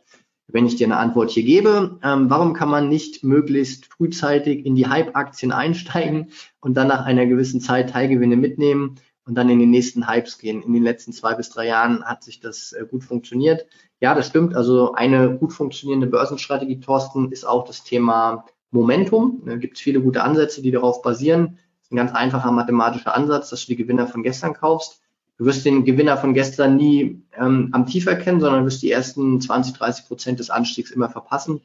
wenn 0.47 0.65
ich 0.65 0.75
dir 0.75 0.87
eine 0.87 0.97
Antwort 0.97 1.31
hier 1.31 1.43
gebe, 1.43 1.99
ähm, 2.03 2.29
warum 2.29 2.53
kann 2.53 2.69
man 2.69 2.89
nicht 2.89 3.23
möglichst 3.23 3.85
frühzeitig 3.85 4.65
in 4.65 4.75
die 4.75 4.87
Hype-Aktien 4.87 5.51
einsteigen 5.51 6.31
und 6.59 6.75
dann 6.75 6.87
nach 6.87 7.05
einer 7.05 7.25
gewissen 7.25 7.61
Zeit 7.61 7.91
Teilgewinne 7.91 8.35
mitnehmen 8.35 8.95
und 9.25 9.35
dann 9.35 9.49
in 9.49 9.59
den 9.59 9.71
nächsten 9.71 10.07
Hypes 10.07 10.37
gehen? 10.37 10.61
In 10.61 10.73
den 10.73 10.83
letzten 10.83 11.13
zwei 11.13 11.33
bis 11.35 11.49
drei 11.49 11.67
Jahren 11.67 12.03
hat 12.03 12.23
sich 12.23 12.39
das 12.39 12.73
äh, 12.73 12.85
gut 12.89 13.03
funktioniert. 13.03 13.65
Ja, 13.99 14.15
das 14.15 14.27
stimmt. 14.27 14.55
Also 14.55 14.93
eine 14.93 15.37
gut 15.37 15.53
funktionierende 15.53 16.07
Börsenstrategie, 16.07 16.79
Thorsten, 16.79 17.31
ist 17.31 17.45
auch 17.45 17.65
das 17.65 17.83
Thema 17.83 18.45
Momentum. 18.71 19.43
Da 19.45 19.55
gibt 19.55 19.77
es 19.77 19.83
viele 19.83 20.01
gute 20.01 20.23
Ansätze, 20.23 20.61
die 20.61 20.71
darauf 20.71 21.01
basieren. 21.01 21.59
Das 21.79 21.87
ist 21.87 21.91
ein 21.91 21.97
ganz 21.97 22.11
einfacher 22.11 22.51
mathematischer 22.51 23.15
Ansatz, 23.15 23.49
dass 23.49 23.61
du 23.61 23.67
die 23.67 23.77
Gewinner 23.77 24.07
von 24.07 24.23
gestern 24.23 24.53
kaufst 24.53 25.03
du 25.37 25.45
wirst 25.45 25.65
den 25.65 25.83
Gewinner 25.83 26.17
von 26.17 26.33
gestern 26.33 26.75
nie 26.75 27.21
ähm, 27.37 27.69
am 27.71 27.85
Tief 27.85 28.05
erkennen, 28.05 28.39
sondern 28.39 28.65
wirst 28.65 28.81
die 28.81 28.91
ersten 28.91 29.39
20, 29.41 29.73
30 29.73 30.07
Prozent 30.07 30.39
des 30.39 30.49
Anstiegs 30.49 30.91
immer 30.91 31.09
verpassen. 31.09 31.61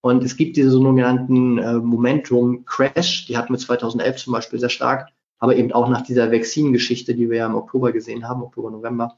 Und 0.00 0.24
es 0.24 0.36
gibt 0.36 0.56
diese 0.56 0.70
sogenannten 0.70 1.58
äh, 1.58 1.74
Momentum 1.74 2.64
Crash, 2.64 3.26
die 3.26 3.36
hatten 3.36 3.52
wir 3.52 3.58
2011 3.58 4.16
zum 4.16 4.32
Beispiel 4.32 4.58
sehr 4.58 4.68
stark, 4.68 5.10
aber 5.42 5.56
eben 5.56 5.72
auch 5.72 5.88
nach 5.88 6.02
dieser 6.02 6.30
Vaccine-Geschichte, 6.30 7.16
die 7.16 7.28
wir 7.28 7.38
ja 7.38 7.46
im 7.46 7.56
Oktober 7.56 7.90
gesehen 7.90 8.28
haben, 8.28 8.44
Oktober, 8.44 8.70
November. 8.70 9.16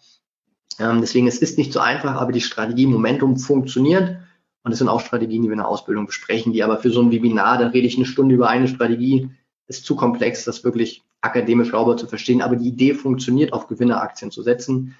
Ähm, 0.78 1.02
deswegen, 1.02 1.26
es 1.26 1.36
ist 1.36 1.58
nicht 1.58 1.70
so 1.70 1.80
einfach, 1.80 2.14
aber 2.14 2.32
die 2.32 2.40
Strategie 2.40 2.86
Momentum 2.86 3.36
funktioniert. 3.36 4.16
Und 4.62 4.72
es 4.72 4.78
sind 4.78 4.88
auch 4.88 5.02
Strategien, 5.02 5.42
die 5.42 5.48
wir 5.48 5.52
in 5.52 5.58
der 5.58 5.68
Ausbildung 5.68 6.06
besprechen, 6.06 6.54
die 6.54 6.62
aber 6.62 6.78
für 6.78 6.88
so 6.88 7.02
ein 7.02 7.10
Webinar, 7.10 7.58
da 7.58 7.66
rede 7.66 7.86
ich 7.86 7.96
eine 7.96 8.06
Stunde 8.06 8.34
über 8.34 8.48
eine 8.48 8.68
Strategie, 8.68 9.28
ist 9.66 9.84
zu 9.84 9.96
komplex, 9.96 10.44
das 10.44 10.64
wirklich 10.64 11.02
akademisch 11.20 11.72
sauber 11.72 11.98
zu 11.98 12.06
verstehen. 12.06 12.40
Aber 12.40 12.56
die 12.56 12.68
Idee 12.68 12.94
funktioniert, 12.94 13.52
auf 13.52 13.66
Gewinneraktien 13.66 14.30
zu 14.30 14.42
setzen. 14.42 14.94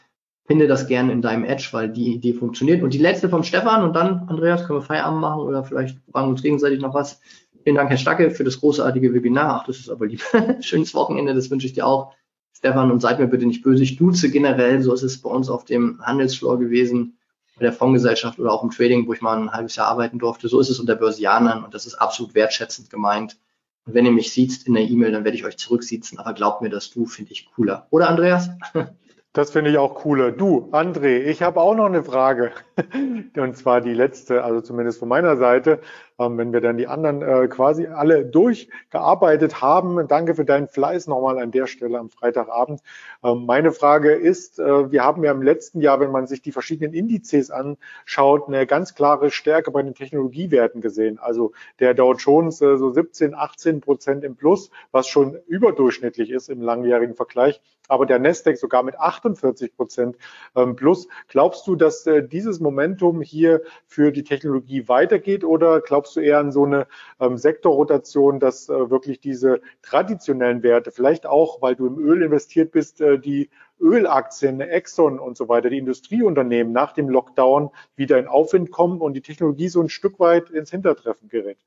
Finde 0.47 0.69
das 0.69 0.89
gerne 0.89 1.11
in 1.11 1.23
deinem 1.23 1.45
Edge, 1.45 1.69
weil 1.73 1.89
die 1.89 2.17
Idee 2.17 2.35
funktioniert. 2.35 2.83
Und 2.83 2.93
die 2.93 2.99
letzte 2.99 3.31
vom 3.31 3.45
Stefan 3.45 3.83
und 3.83 3.97
dann, 3.97 4.29
Andreas, 4.29 4.67
können 4.67 4.81
wir 4.81 4.83
Feierabend 4.83 5.23
machen 5.23 5.41
oder 5.41 5.65
vielleicht 5.65 5.99
fragen 6.13 6.29
uns 6.29 6.43
gegenseitig 6.43 6.83
noch 6.83 6.93
was. 6.93 7.23
Vielen 7.65 7.77
Dank, 7.77 7.89
Herr 7.89 7.97
Stacke, 7.97 8.31
für 8.31 8.45
das 8.45 8.61
großartige 8.61 9.15
Webinar. 9.15 9.61
Ach, 9.61 9.67
das 9.67 9.79
ist 9.79 9.89
aber 9.89 10.07
lieb. 10.07 10.23
Schönes 10.61 10.93
Wochenende, 10.93 11.35
das 11.35 11.51
wünsche 11.51 11.67
ich 11.67 11.73
dir 11.73 11.87
auch. 11.87 12.13
Stefan, 12.53 12.91
und 12.91 13.01
seid 13.01 13.19
mir 13.19 13.27
bitte 13.27 13.47
nicht 13.47 13.63
böse. 13.63 13.83
Ich 13.83 13.97
duze 13.97 14.31
generell, 14.31 14.83
so 14.83 14.93
ist 14.93 15.03
es 15.03 15.21
bei 15.23 15.31
uns 15.31 15.49
auf 15.49 15.65
dem 15.65 15.99
Handelsfloor 16.05 16.59
gewesen, 16.59 17.19
bei 17.57 17.63
der 17.63 17.73
Fondsgesellschaft 17.73 18.39
oder 18.39 18.53
auch 18.53 18.63
im 18.63 18.71
Trading, 18.71 19.07
wo 19.07 19.15
ich 19.15 19.23
mal 19.23 19.39
ein 19.39 19.51
halbes 19.51 19.77
Jahr 19.77 19.89
arbeiten 19.89 20.19
durfte. 20.19 20.49
So 20.49 20.61
ist 20.61 20.69
es 20.69 20.79
unter 20.79 20.95
Börsianern 20.95 21.65
und 21.65 21.73
das 21.73 21.87
ist 21.87 21.95
absolut 21.95 22.35
wertschätzend 22.35 22.91
gemeint. 22.91 23.39
Und 23.87 23.95
wenn 23.95 24.05
ihr 24.05 24.13
mich 24.13 24.33
sieht 24.33 24.67
in 24.67 24.75
der 24.75 24.85
E-Mail, 24.85 25.13
dann 25.13 25.25
werde 25.25 25.37
ich 25.37 25.47
euch 25.47 25.57
zurücksiezen. 25.57 26.19
Aber 26.19 26.35
glaubt 26.35 26.61
mir, 26.61 26.69
das 26.69 26.91
Du 26.91 27.07
finde 27.07 27.33
ich 27.33 27.51
cooler. 27.55 27.87
Oder 27.91 28.09
Andreas? 28.09 28.51
Das 29.37 29.51
finde 29.51 29.73
ich 29.73 29.79
auch 29.79 29.97
cooler. 29.97 30.31
Du, 30.31 30.69
André, 30.71 31.25
ich 31.25 31.43
habe 31.43 31.61
auch 31.61 31.75
noch 31.75 31.87
eine 31.87 32.05
Frage. 32.05 32.53
Und 33.37 33.57
zwar 33.57 33.81
die 33.81 33.95
letzte, 33.95 34.45
also 34.45 34.61
zumindest 34.61 34.99
von 34.99 35.09
meiner 35.09 35.37
Seite. 35.37 35.81
Ähm, 36.17 36.39
wenn 36.39 36.53
wir 36.53 36.61
dann 36.61 36.77
die 36.77 36.87
anderen 36.87 37.23
äh, 37.23 37.49
quasi 37.49 37.89
alle 37.89 38.25
durchgearbeitet 38.25 39.61
haben. 39.61 40.07
Danke 40.07 40.37
für 40.37 40.45
deinen 40.45 40.69
Fleiß 40.69 41.09
nochmal 41.09 41.41
an 41.41 41.51
der 41.51 41.67
Stelle 41.67 41.99
am 41.99 42.09
Freitagabend. 42.09 42.83
Ähm, 43.25 43.47
meine 43.47 43.73
Frage 43.73 44.13
ist, 44.13 44.61
äh, 44.61 44.93
wir 44.93 45.03
haben 45.03 45.25
ja 45.25 45.33
im 45.33 45.43
letzten 45.43 45.81
Jahr, 45.81 45.99
wenn 45.99 46.13
man 46.13 46.29
sich 46.29 46.41
die 46.41 46.53
verschiedenen 46.53 46.95
Indizes 46.95 47.51
anschaut, 47.51 48.47
eine 48.47 48.65
ganz 48.65 48.95
klare 48.95 49.33
Stärke 49.33 49.73
bei 49.73 49.83
den 49.83 49.95
Technologiewerten 49.95 50.81
gesehen. 50.81 51.19
Also 51.19 51.53
der 51.81 51.95
Dow 51.95 52.15
Jones 52.15 52.61
äh, 52.61 52.77
so 52.77 52.91
17, 52.91 53.35
18 53.35 53.81
Prozent 53.81 54.23
im 54.23 54.37
Plus, 54.37 54.71
was 54.93 55.09
schon 55.09 55.37
überdurchschnittlich 55.49 56.31
ist 56.31 56.49
im 56.49 56.63
langjährigen 56.63 57.17
Vergleich. 57.17 57.61
Aber 57.89 58.07
der 58.07 58.21
Nasdaq 58.21 58.57
sogar 58.57 58.85
mit 58.85 58.99
48 58.99 59.77
Prozent 59.77 60.17
ähm, 60.55 60.77
plus. 60.77 61.09
Glaubst 61.27 61.67
du, 61.67 61.75
dass 61.75 62.09
dieses 62.31 62.61
Momentum 62.65 63.23
hier 63.23 63.63
für 63.87 64.11
die 64.11 64.25
Technologie 64.25 64.89
weitergeht 64.89 65.45
oder 65.45 65.81
glaubst 65.81 66.17
du 66.17 66.21
eher 66.21 66.39
an 66.39 66.51
so 66.51 66.65
eine 66.65 66.89
ähm, 67.21 67.37
Sektorrotation, 67.37 68.41
dass 68.41 68.69
äh, 68.69 68.91
wirklich 68.91 69.21
diese 69.21 69.61
traditionellen 69.83 70.65
Werte, 70.65 70.91
vielleicht 70.91 71.27
auch, 71.27 71.63
weil 71.63 71.77
du 71.77 71.87
im 71.87 71.99
Öl 71.99 72.23
investiert 72.23 72.73
bist, 72.73 73.01
äh, 73.01 73.21
die 73.21 73.51
Ölaktien, 73.81 74.61
Exxon 74.61 75.21
und 75.21 75.37
so 75.37 75.49
weiter, 75.49 75.71
die 75.71 75.79
Industrieunternehmen 75.79 76.73
nach 76.73 76.93
dem 76.93 77.09
Lockdown 77.09 77.71
wieder 77.95 78.19
in 78.19 78.27
Aufwind 78.27 78.73
kommen 78.73 79.01
und 79.01 79.15
die 79.15 79.23
Technologie 79.23 79.69
so 79.69 79.81
ein 79.81 79.89
Stück 79.89 80.19
weit 80.19 80.51
ins 80.51 80.71
Hintertreffen 80.71 81.29
gerät? 81.29 81.59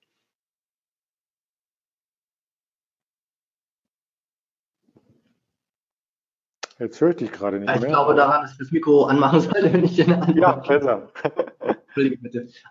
Jetzt 6.80 7.02
höre 7.02 7.10
ich 7.10 7.16
dich 7.18 7.32
gerade 7.32 7.60
nicht 7.60 7.70
ich 7.70 7.82
mehr. 7.82 7.90
Ich 7.90 7.94
glaube 7.94 8.14
daran, 8.14 8.42
dass 8.42 8.52
ich 8.52 8.58
das 8.58 8.72
Mikro 8.72 9.06
anmachen 9.06 9.42
sollte, 9.42 9.74
wenn 9.74 9.84
ich 9.84 10.02
eine 10.04 10.22
Antwort 10.22 10.38
Ja, 10.38 10.52
besser. 10.54 11.10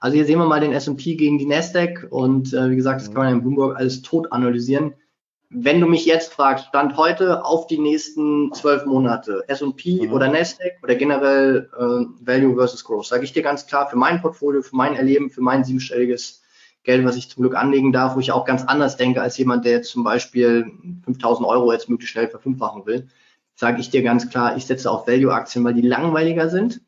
Also 0.01 0.15
hier 0.15 0.25
sehen 0.25 0.39
wir 0.39 0.47
mal 0.47 0.61
den 0.61 0.73
S&P 0.73 1.17
gegen 1.17 1.37
die 1.39 1.47
Nasdaq 1.47 2.07
und 2.11 2.53
äh, 2.53 2.71
wie 2.71 2.77
gesagt, 2.77 3.01
das 3.01 3.13
kann 3.13 3.25
man 3.25 3.33
in 3.33 3.41
Bloomberg 3.43 3.77
alles 3.77 4.03
tot 4.03 4.31
analysieren. 4.31 4.95
wenn 5.51 5.81
du 5.81 5.89
mich 5.89 6.07
jetzt 6.07 6.33
fragst, 6.33 6.67
Stand 6.67 6.97
heute 6.97 7.45
auf 7.45 7.67
die 7.67 7.79
nächsten 7.79 8.53
zwölf 8.53 8.85
Monate, 8.85 9.43
S&P 9.49 10.07
mhm. 10.07 10.13
oder 10.13 10.29
Nasdaq 10.29 10.75
oder 10.83 10.95
generell 10.95 11.69
äh, 11.77 12.25
Value 12.25 12.55
versus 12.55 12.85
Growth, 12.85 13.07
sage 13.07 13.25
ich 13.25 13.33
dir 13.33 13.43
ganz 13.43 13.67
klar, 13.67 13.89
für 13.89 13.97
mein 13.97 14.21
Portfolio, 14.21 14.63
für 14.63 14.77
mein 14.77 14.95
Erleben, 14.95 15.29
für 15.29 15.41
mein 15.41 15.65
siebenstelliges 15.65 16.43
Geld, 16.85 17.05
was 17.05 17.17
ich 17.17 17.29
zum 17.29 17.43
Glück 17.43 17.57
anlegen 17.57 17.93
darf, 17.93 18.15
wo 18.15 18.21
ich 18.21 18.31
auch 18.31 18.45
ganz 18.45 18.63
anders 18.63 18.97
denke 18.97 19.21
als 19.21 19.37
jemand, 19.39 19.65
der 19.65 19.73
jetzt 19.73 19.91
zum 19.91 20.05
Beispiel 20.05 20.71
5000 21.05 21.49
Euro 21.49 21.73
jetzt 21.73 21.89
möglichst 21.89 22.13
schnell 22.13 22.29
verfünffachen 22.29 22.87
will, 22.87 23.09
sage 23.57 23.81
ich 23.81 23.91
dir 23.91 24.03
ganz 24.03 24.31
klar, 24.31 24.57
ich 24.57 24.67
setze 24.67 24.91
auf 24.91 25.09
Value-Aktien, 25.09 25.65
weil 25.65 25.75
die 25.75 25.83
langweiliger 25.83 26.49
sind. 26.49 26.83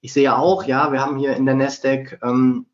Ich 0.00 0.12
sehe 0.12 0.36
auch, 0.36 0.64
ja, 0.64 0.92
wir 0.92 1.00
haben 1.00 1.18
hier 1.18 1.34
in 1.36 1.46
der 1.46 1.54
Nasdaq 1.54 2.20
ähm, 2.22 2.66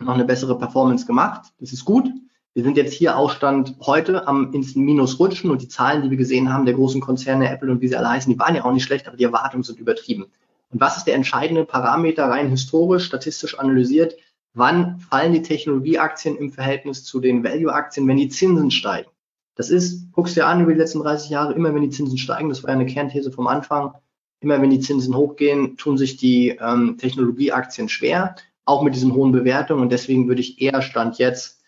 noch 0.00 0.14
eine 0.14 0.24
bessere 0.24 0.58
Performance 0.58 1.06
gemacht. 1.06 1.52
Das 1.58 1.72
ist 1.72 1.84
gut. 1.84 2.08
Wir 2.52 2.62
sind 2.62 2.76
jetzt 2.76 2.92
hier 2.92 3.16
Ausstand 3.16 3.76
heute 3.80 4.28
am 4.28 4.52
ins 4.52 4.76
Minus 4.76 5.18
rutschen 5.18 5.50
und 5.50 5.62
die 5.62 5.68
Zahlen, 5.68 6.02
die 6.02 6.10
wir 6.10 6.16
gesehen 6.16 6.52
haben, 6.52 6.66
der 6.66 6.74
großen 6.74 7.00
Konzerne 7.00 7.50
Apple 7.50 7.70
und 7.70 7.80
wie 7.80 7.88
sie 7.88 7.96
alle 7.96 8.10
heißen, 8.10 8.32
die 8.32 8.38
waren 8.38 8.54
ja 8.54 8.64
auch 8.64 8.72
nicht 8.72 8.84
schlecht, 8.84 9.08
aber 9.08 9.16
die 9.16 9.24
Erwartungen 9.24 9.64
sind 9.64 9.80
übertrieben. 9.80 10.26
Und 10.70 10.80
was 10.80 10.96
ist 10.96 11.06
der 11.06 11.14
entscheidende 11.14 11.64
Parameter 11.64 12.26
rein 12.26 12.50
historisch, 12.50 13.06
statistisch 13.06 13.58
analysiert? 13.58 14.16
Wann 14.52 15.00
fallen 15.00 15.32
die 15.32 15.42
Technologieaktien 15.42 16.36
im 16.36 16.52
Verhältnis 16.52 17.04
zu 17.04 17.20
den 17.20 17.42
Value-Aktien, 17.42 18.06
wenn 18.06 18.18
die 18.18 18.28
Zinsen 18.28 18.70
steigen? 18.70 19.10
Das 19.54 19.70
ist, 19.70 20.12
guckst 20.12 20.36
dir 20.36 20.46
an 20.46 20.60
über 20.60 20.72
die 20.72 20.78
letzten 20.78 21.00
30 21.00 21.30
Jahre, 21.30 21.52
immer 21.52 21.74
wenn 21.74 21.82
die 21.82 21.90
Zinsen 21.90 22.18
steigen, 22.18 22.48
das 22.48 22.62
war 22.62 22.70
ja 22.70 22.76
eine 22.76 22.86
Kernthese 22.86 23.30
vom 23.30 23.46
Anfang, 23.46 23.94
immer 24.40 24.60
wenn 24.60 24.70
die 24.70 24.80
Zinsen 24.80 25.16
hochgehen, 25.16 25.76
tun 25.76 25.96
sich 25.96 26.16
die 26.16 26.50
ähm, 26.60 26.98
Technologieaktien 26.98 27.88
schwer, 27.88 28.36
auch 28.64 28.82
mit 28.82 28.94
diesen 28.94 29.14
hohen 29.14 29.32
Bewertungen. 29.32 29.82
Und 29.82 29.92
deswegen 29.92 30.28
würde 30.28 30.40
ich 30.40 30.60
eher 30.60 30.82
Stand 30.82 31.18
jetzt 31.18 31.60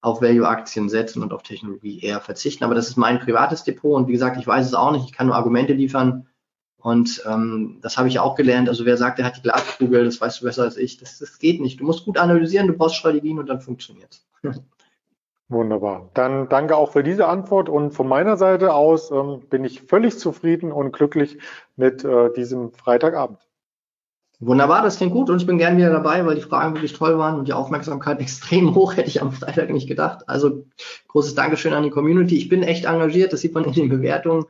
auf 0.00 0.20
Value-Aktien 0.20 0.88
setzen 0.88 1.22
und 1.22 1.32
auf 1.32 1.42
Technologie 1.42 2.00
eher 2.00 2.20
verzichten. 2.20 2.64
Aber 2.64 2.74
das 2.74 2.88
ist 2.88 2.96
mein 2.96 3.20
privates 3.20 3.64
Depot 3.64 3.96
und 3.96 4.08
wie 4.08 4.12
gesagt, 4.12 4.38
ich 4.38 4.46
weiß 4.46 4.66
es 4.66 4.74
auch 4.74 4.92
nicht. 4.92 5.06
Ich 5.06 5.12
kann 5.12 5.26
nur 5.26 5.36
Argumente 5.36 5.72
liefern 5.72 6.26
und 6.76 7.22
ähm, 7.26 7.78
das 7.80 7.96
habe 7.96 8.08
ich 8.08 8.18
auch 8.18 8.34
gelernt. 8.34 8.68
Also 8.68 8.84
wer 8.84 8.98
sagt, 8.98 9.18
er 9.18 9.24
hat 9.24 9.38
die 9.38 9.42
Glaskugel, 9.42 10.04
das 10.04 10.20
weißt 10.20 10.40
du 10.40 10.44
besser 10.44 10.64
als 10.64 10.76
ich. 10.76 10.98
Das, 10.98 11.18
das 11.18 11.38
geht 11.38 11.60
nicht. 11.60 11.80
Du 11.80 11.84
musst 11.84 12.04
gut 12.04 12.18
analysieren, 12.18 12.66
du 12.66 12.74
brauchst 12.74 12.96
Strategien 12.96 13.38
und 13.38 13.46
dann 13.46 13.62
funktioniert 13.62 14.22
Wunderbar. 15.48 16.10
Dann 16.14 16.48
danke 16.48 16.76
auch 16.76 16.92
für 16.92 17.02
diese 17.02 17.26
Antwort 17.28 17.68
und 17.68 17.90
von 17.90 18.08
meiner 18.08 18.36
Seite 18.36 18.72
aus 18.72 19.10
ähm, 19.10 19.42
bin 19.50 19.64
ich 19.64 19.82
völlig 19.82 20.18
zufrieden 20.18 20.72
und 20.72 20.92
glücklich 20.92 21.38
mit 21.76 22.02
äh, 22.02 22.32
diesem 22.32 22.72
Freitagabend. 22.72 23.38
Wunderbar, 24.40 24.82
das 24.82 24.96
klingt 24.96 25.12
gut 25.12 25.30
und 25.30 25.40
ich 25.40 25.46
bin 25.46 25.58
gern 25.58 25.76
wieder 25.76 25.90
dabei, 25.90 26.26
weil 26.26 26.34
die 26.34 26.40
Fragen 26.40 26.74
wirklich 26.74 26.94
toll 26.94 27.18
waren 27.18 27.38
und 27.38 27.46
die 27.46 27.52
Aufmerksamkeit 27.52 28.20
extrem 28.20 28.74
hoch, 28.74 28.96
hätte 28.96 29.08
ich 29.08 29.20
am 29.20 29.32
Freitag 29.32 29.70
nicht 29.70 29.86
gedacht. 29.86 30.28
Also 30.28 30.64
großes 31.08 31.34
Dankeschön 31.34 31.74
an 31.74 31.82
die 31.82 31.90
Community. 31.90 32.36
Ich 32.36 32.48
bin 32.48 32.62
echt 32.62 32.86
engagiert, 32.86 33.32
das 33.32 33.40
sieht 33.40 33.54
man 33.54 33.64
in 33.64 33.72
den 33.72 33.88
Bewertungen. 33.90 34.46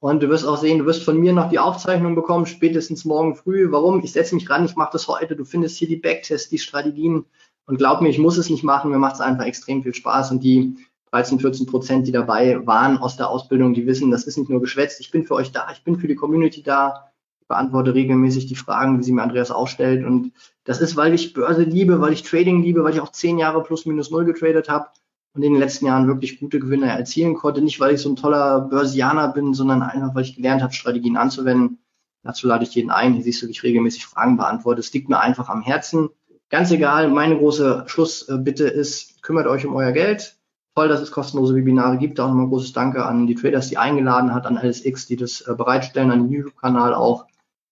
Und 0.00 0.22
du 0.22 0.28
wirst 0.28 0.46
auch 0.46 0.56
sehen, 0.56 0.78
du 0.78 0.86
wirst 0.86 1.02
von 1.02 1.18
mir 1.18 1.32
noch 1.32 1.50
die 1.50 1.58
Aufzeichnung 1.58 2.14
bekommen, 2.14 2.46
spätestens 2.46 3.04
morgen 3.04 3.34
früh. 3.34 3.70
Warum? 3.72 4.02
Ich 4.04 4.12
setze 4.12 4.34
mich 4.34 4.48
ran, 4.48 4.64
ich 4.64 4.76
mache 4.76 4.92
das 4.92 5.08
heute. 5.08 5.34
Du 5.34 5.44
findest 5.44 5.76
hier 5.76 5.88
die 5.88 5.96
Backtests, 5.96 6.48
die 6.48 6.58
Strategien. 6.58 7.24
Und 7.68 7.76
glaub 7.76 8.00
mir, 8.00 8.08
ich 8.08 8.18
muss 8.18 8.38
es 8.38 8.48
nicht 8.50 8.64
machen. 8.64 8.90
Mir 8.90 8.98
macht 8.98 9.14
es 9.14 9.20
einfach 9.20 9.44
extrem 9.44 9.82
viel 9.82 9.94
Spaß. 9.94 10.30
Und 10.30 10.42
die 10.42 10.76
13, 11.10 11.38
14 11.38 11.66
Prozent, 11.66 12.06
die 12.06 12.12
dabei 12.12 12.66
waren 12.66 12.98
aus 12.98 13.16
der 13.16 13.28
Ausbildung, 13.28 13.74
die 13.74 13.86
wissen, 13.86 14.10
das 14.10 14.24
ist 14.24 14.38
nicht 14.38 14.50
nur 14.50 14.60
geschwätzt. 14.60 15.00
Ich 15.00 15.10
bin 15.10 15.24
für 15.24 15.34
euch 15.34 15.52
da. 15.52 15.68
Ich 15.72 15.84
bin 15.84 15.98
für 15.98 16.08
die 16.08 16.14
Community 16.16 16.62
da 16.62 17.08
beantworte 17.46 17.94
regelmäßig 17.94 18.46
die 18.46 18.54
Fragen, 18.54 18.98
die 18.98 19.04
sie 19.04 19.12
mir 19.12 19.22
Andreas 19.22 19.50
aufstellt. 19.50 20.04
Und 20.04 20.32
das 20.64 20.80
ist, 20.80 20.96
weil 20.96 21.14
ich 21.14 21.32
Börse 21.32 21.62
liebe, 21.62 22.00
weil 22.00 22.12
ich 22.12 22.22
Trading 22.22 22.62
liebe, 22.62 22.84
weil 22.84 22.94
ich 22.94 23.00
auch 23.00 23.10
zehn 23.10 23.38
Jahre 23.38 23.62
plus 23.62 23.86
minus 23.86 24.10
null 24.10 24.24
getradet 24.24 24.68
habe 24.68 24.88
und 25.34 25.42
in 25.42 25.52
den 25.52 25.60
letzten 25.60 25.86
Jahren 25.86 26.06
wirklich 26.06 26.40
gute 26.40 26.60
Gewinne 26.60 26.86
erzielen 26.86 27.34
konnte. 27.34 27.62
Nicht, 27.62 27.80
weil 27.80 27.94
ich 27.94 28.00
so 28.00 28.10
ein 28.10 28.16
toller 28.16 28.60
Börsianer 28.60 29.28
bin, 29.28 29.54
sondern 29.54 29.82
einfach, 29.82 30.14
weil 30.14 30.24
ich 30.24 30.36
gelernt 30.36 30.62
habe, 30.62 30.72
Strategien 30.72 31.16
anzuwenden. 31.16 31.78
Dazu 32.22 32.46
lade 32.46 32.64
ich 32.64 32.74
jeden 32.74 32.90
ein. 32.90 33.14
Hier 33.14 33.22
siehst 33.22 33.42
du, 33.42 33.46
wie 33.46 33.52
ich 33.52 33.62
regelmäßig 33.62 34.06
Fragen 34.06 34.36
beantworte. 34.36 34.80
Es 34.80 34.92
liegt 34.92 35.08
mir 35.08 35.20
einfach 35.20 35.48
am 35.48 35.62
Herzen. 35.62 36.10
Ganz 36.50 36.70
egal, 36.70 37.08
meine 37.08 37.36
große 37.36 37.84
Schlussbitte 37.86 38.68
ist, 38.68 39.22
kümmert 39.22 39.46
euch 39.46 39.66
um 39.66 39.74
euer 39.76 39.92
Geld. 39.92 40.36
Toll, 40.74 40.88
dass 40.88 41.00
es 41.00 41.10
kostenlose 41.10 41.54
Webinare 41.54 41.98
gibt. 41.98 42.18
Auch 42.20 42.28
nochmal 42.28 42.46
ein 42.46 42.50
großes 42.50 42.72
Danke 42.72 43.04
an 43.04 43.26
die 43.26 43.34
Traders, 43.34 43.68
die 43.68 43.76
eingeladen 43.76 44.32
hat, 44.32 44.46
an 44.46 44.56
LSX, 44.56 45.06
die 45.06 45.16
das 45.16 45.42
äh, 45.42 45.54
bereitstellen, 45.54 46.10
an 46.10 46.24
den 46.24 46.32
YouTube-Kanal 46.32 46.94
auch 46.94 47.26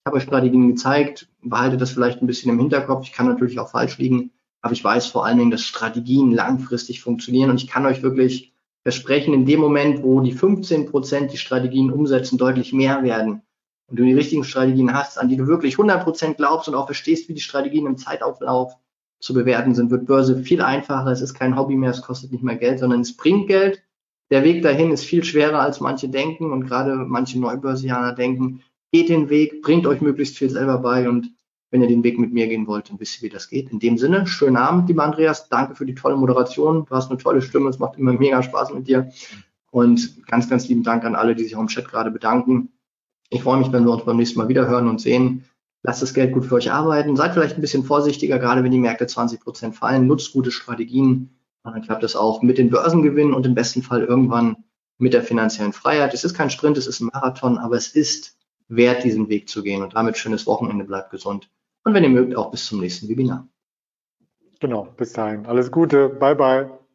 habe 0.06 0.18
euch 0.18 0.22
Strategien 0.22 0.68
gezeigt, 0.68 1.28
behalte 1.42 1.76
das 1.76 1.90
vielleicht 1.90 2.22
ein 2.22 2.28
bisschen 2.28 2.52
im 2.52 2.60
Hinterkopf. 2.60 3.04
Ich 3.04 3.12
kann 3.12 3.26
natürlich 3.26 3.58
auch 3.58 3.70
falsch 3.70 3.98
liegen, 3.98 4.30
aber 4.62 4.72
ich 4.72 4.84
weiß 4.84 5.06
vor 5.06 5.26
allen 5.26 5.38
Dingen, 5.38 5.50
dass 5.50 5.62
Strategien 5.62 6.30
langfristig 6.30 7.00
funktionieren 7.00 7.50
und 7.50 7.60
ich 7.60 7.66
kann 7.66 7.84
euch 7.86 8.02
wirklich 8.04 8.54
versprechen, 8.82 9.34
in 9.34 9.46
dem 9.46 9.58
Moment, 9.58 10.04
wo 10.04 10.20
die 10.20 10.32
15 10.32 10.86
Prozent 10.86 11.32
die 11.32 11.38
Strategien 11.38 11.90
umsetzen, 11.90 12.38
deutlich 12.38 12.72
mehr 12.72 13.02
werden 13.02 13.42
und 13.88 13.98
du 13.98 14.04
die 14.04 14.14
richtigen 14.14 14.44
Strategien 14.44 14.92
hast, 14.92 15.18
an 15.18 15.28
die 15.28 15.36
du 15.36 15.46
wirklich 15.46 15.74
100 15.74 16.02
Prozent 16.02 16.36
glaubst 16.36 16.68
und 16.68 16.74
auch 16.74 16.86
verstehst, 16.86 17.28
wie 17.28 17.34
die 17.34 17.40
Strategien 17.40 17.86
im 17.86 17.96
Zeitauflauf 17.96 18.74
zu 19.20 19.32
bewerten 19.32 19.74
sind, 19.74 19.90
wird 19.90 20.06
Börse 20.06 20.42
viel 20.42 20.60
einfacher. 20.60 21.10
Es 21.10 21.20
ist 21.20 21.34
kein 21.34 21.56
Hobby 21.56 21.76
mehr, 21.76 21.90
es 21.90 22.02
kostet 22.02 22.32
nicht 22.32 22.44
mehr 22.44 22.56
Geld, 22.56 22.80
sondern 22.80 23.00
es 23.00 23.16
bringt 23.16 23.46
Geld. 23.48 23.82
Der 24.30 24.44
Weg 24.44 24.62
dahin 24.62 24.90
ist 24.90 25.04
viel 25.04 25.24
schwerer, 25.24 25.60
als 25.60 25.80
manche 25.80 26.08
denken 26.08 26.52
und 26.52 26.66
gerade 26.66 26.96
manche 26.96 27.38
Neubörsianer 27.38 28.12
denken 28.12 28.62
geht 28.92 29.08
den 29.08 29.28
Weg, 29.28 29.62
bringt 29.62 29.86
euch 29.86 30.00
möglichst 30.00 30.38
viel 30.38 30.50
selber 30.50 30.78
bei 30.78 31.08
und 31.08 31.32
wenn 31.70 31.82
ihr 31.82 31.88
den 31.88 32.04
Weg 32.04 32.18
mit 32.18 32.32
mir 32.32 32.46
gehen 32.46 32.66
wollt, 32.66 32.88
dann 32.88 33.00
wisst 33.00 33.20
ihr, 33.20 33.26
wie 33.26 33.32
das 33.32 33.48
geht. 33.48 33.70
In 33.70 33.80
dem 33.80 33.98
Sinne, 33.98 34.26
schönen 34.26 34.56
Abend, 34.56 34.88
lieber 34.88 35.02
Andreas. 35.02 35.48
Danke 35.48 35.74
für 35.74 35.84
die 35.84 35.94
tolle 35.94 36.16
Moderation. 36.16 36.86
Du 36.86 36.94
hast 36.94 37.10
eine 37.10 37.18
tolle 37.18 37.42
Stimme. 37.42 37.68
Es 37.68 37.78
macht 37.78 37.98
immer 37.98 38.12
mega 38.12 38.42
Spaß 38.42 38.72
mit 38.72 38.86
dir. 38.86 39.10
Und 39.70 40.24
ganz, 40.26 40.48
ganz 40.48 40.68
lieben 40.68 40.84
Dank 40.84 41.04
an 41.04 41.16
alle, 41.16 41.34
die 41.34 41.42
sich 41.42 41.56
auch 41.56 41.60
im 41.60 41.66
Chat 41.66 41.88
gerade 41.88 42.10
bedanken. 42.10 42.70
Ich 43.30 43.42
freue 43.42 43.58
mich, 43.58 43.72
wenn 43.72 43.84
wir 43.84 43.92
uns 43.92 44.04
beim 44.04 44.16
nächsten 44.16 44.38
Mal 44.38 44.48
wieder 44.48 44.68
hören 44.68 44.88
und 44.88 45.00
sehen. 45.00 45.44
Lasst 45.82 46.02
das 46.02 46.14
Geld 46.14 46.32
gut 46.32 46.46
für 46.46 46.56
euch 46.56 46.72
arbeiten. 46.72 47.16
Seid 47.16 47.32
vielleicht 47.32 47.56
ein 47.56 47.60
bisschen 47.60 47.84
vorsichtiger, 47.84 48.38
gerade 48.38 48.64
wenn 48.64 48.72
die 48.72 48.78
Märkte 48.78 49.06
20 49.06 49.40
Prozent 49.40 49.76
fallen. 49.76 50.06
Nutzt 50.06 50.32
gute 50.32 50.50
Strategien. 50.50 51.38
Und 51.62 51.72
dann 51.72 51.82
klappt 51.82 52.02
das 52.02 52.16
auch 52.16 52.42
mit 52.42 52.58
den 52.58 52.70
Börsengewinnen 52.70 53.34
und 53.34 53.46
im 53.46 53.54
besten 53.54 53.82
Fall 53.82 54.02
irgendwann 54.02 54.64
mit 54.98 55.12
der 55.12 55.22
finanziellen 55.22 55.72
Freiheit. 55.72 56.14
Es 56.14 56.24
ist 56.24 56.34
kein 56.34 56.50
Sprint, 56.50 56.78
es 56.78 56.86
ist 56.86 57.00
ein 57.00 57.10
Marathon, 57.12 57.58
aber 57.58 57.76
es 57.76 57.88
ist 57.88 58.36
wert, 58.68 59.04
diesen 59.04 59.28
Weg 59.28 59.48
zu 59.48 59.62
gehen. 59.62 59.82
Und 59.82 59.94
damit 59.94 60.16
schönes 60.16 60.46
Wochenende, 60.46 60.84
bleibt 60.84 61.10
gesund. 61.10 61.50
Und 61.84 61.94
wenn 61.94 62.04
ihr 62.04 62.10
mögt, 62.10 62.36
auch 62.36 62.50
bis 62.50 62.66
zum 62.66 62.80
nächsten 62.80 63.08
Webinar. 63.08 63.46
Genau, 64.60 64.88
bis 64.96 65.12
dahin. 65.12 65.46
Alles 65.46 65.70
Gute. 65.70 66.08
Bye, 66.08 66.34
bye. 66.34 66.85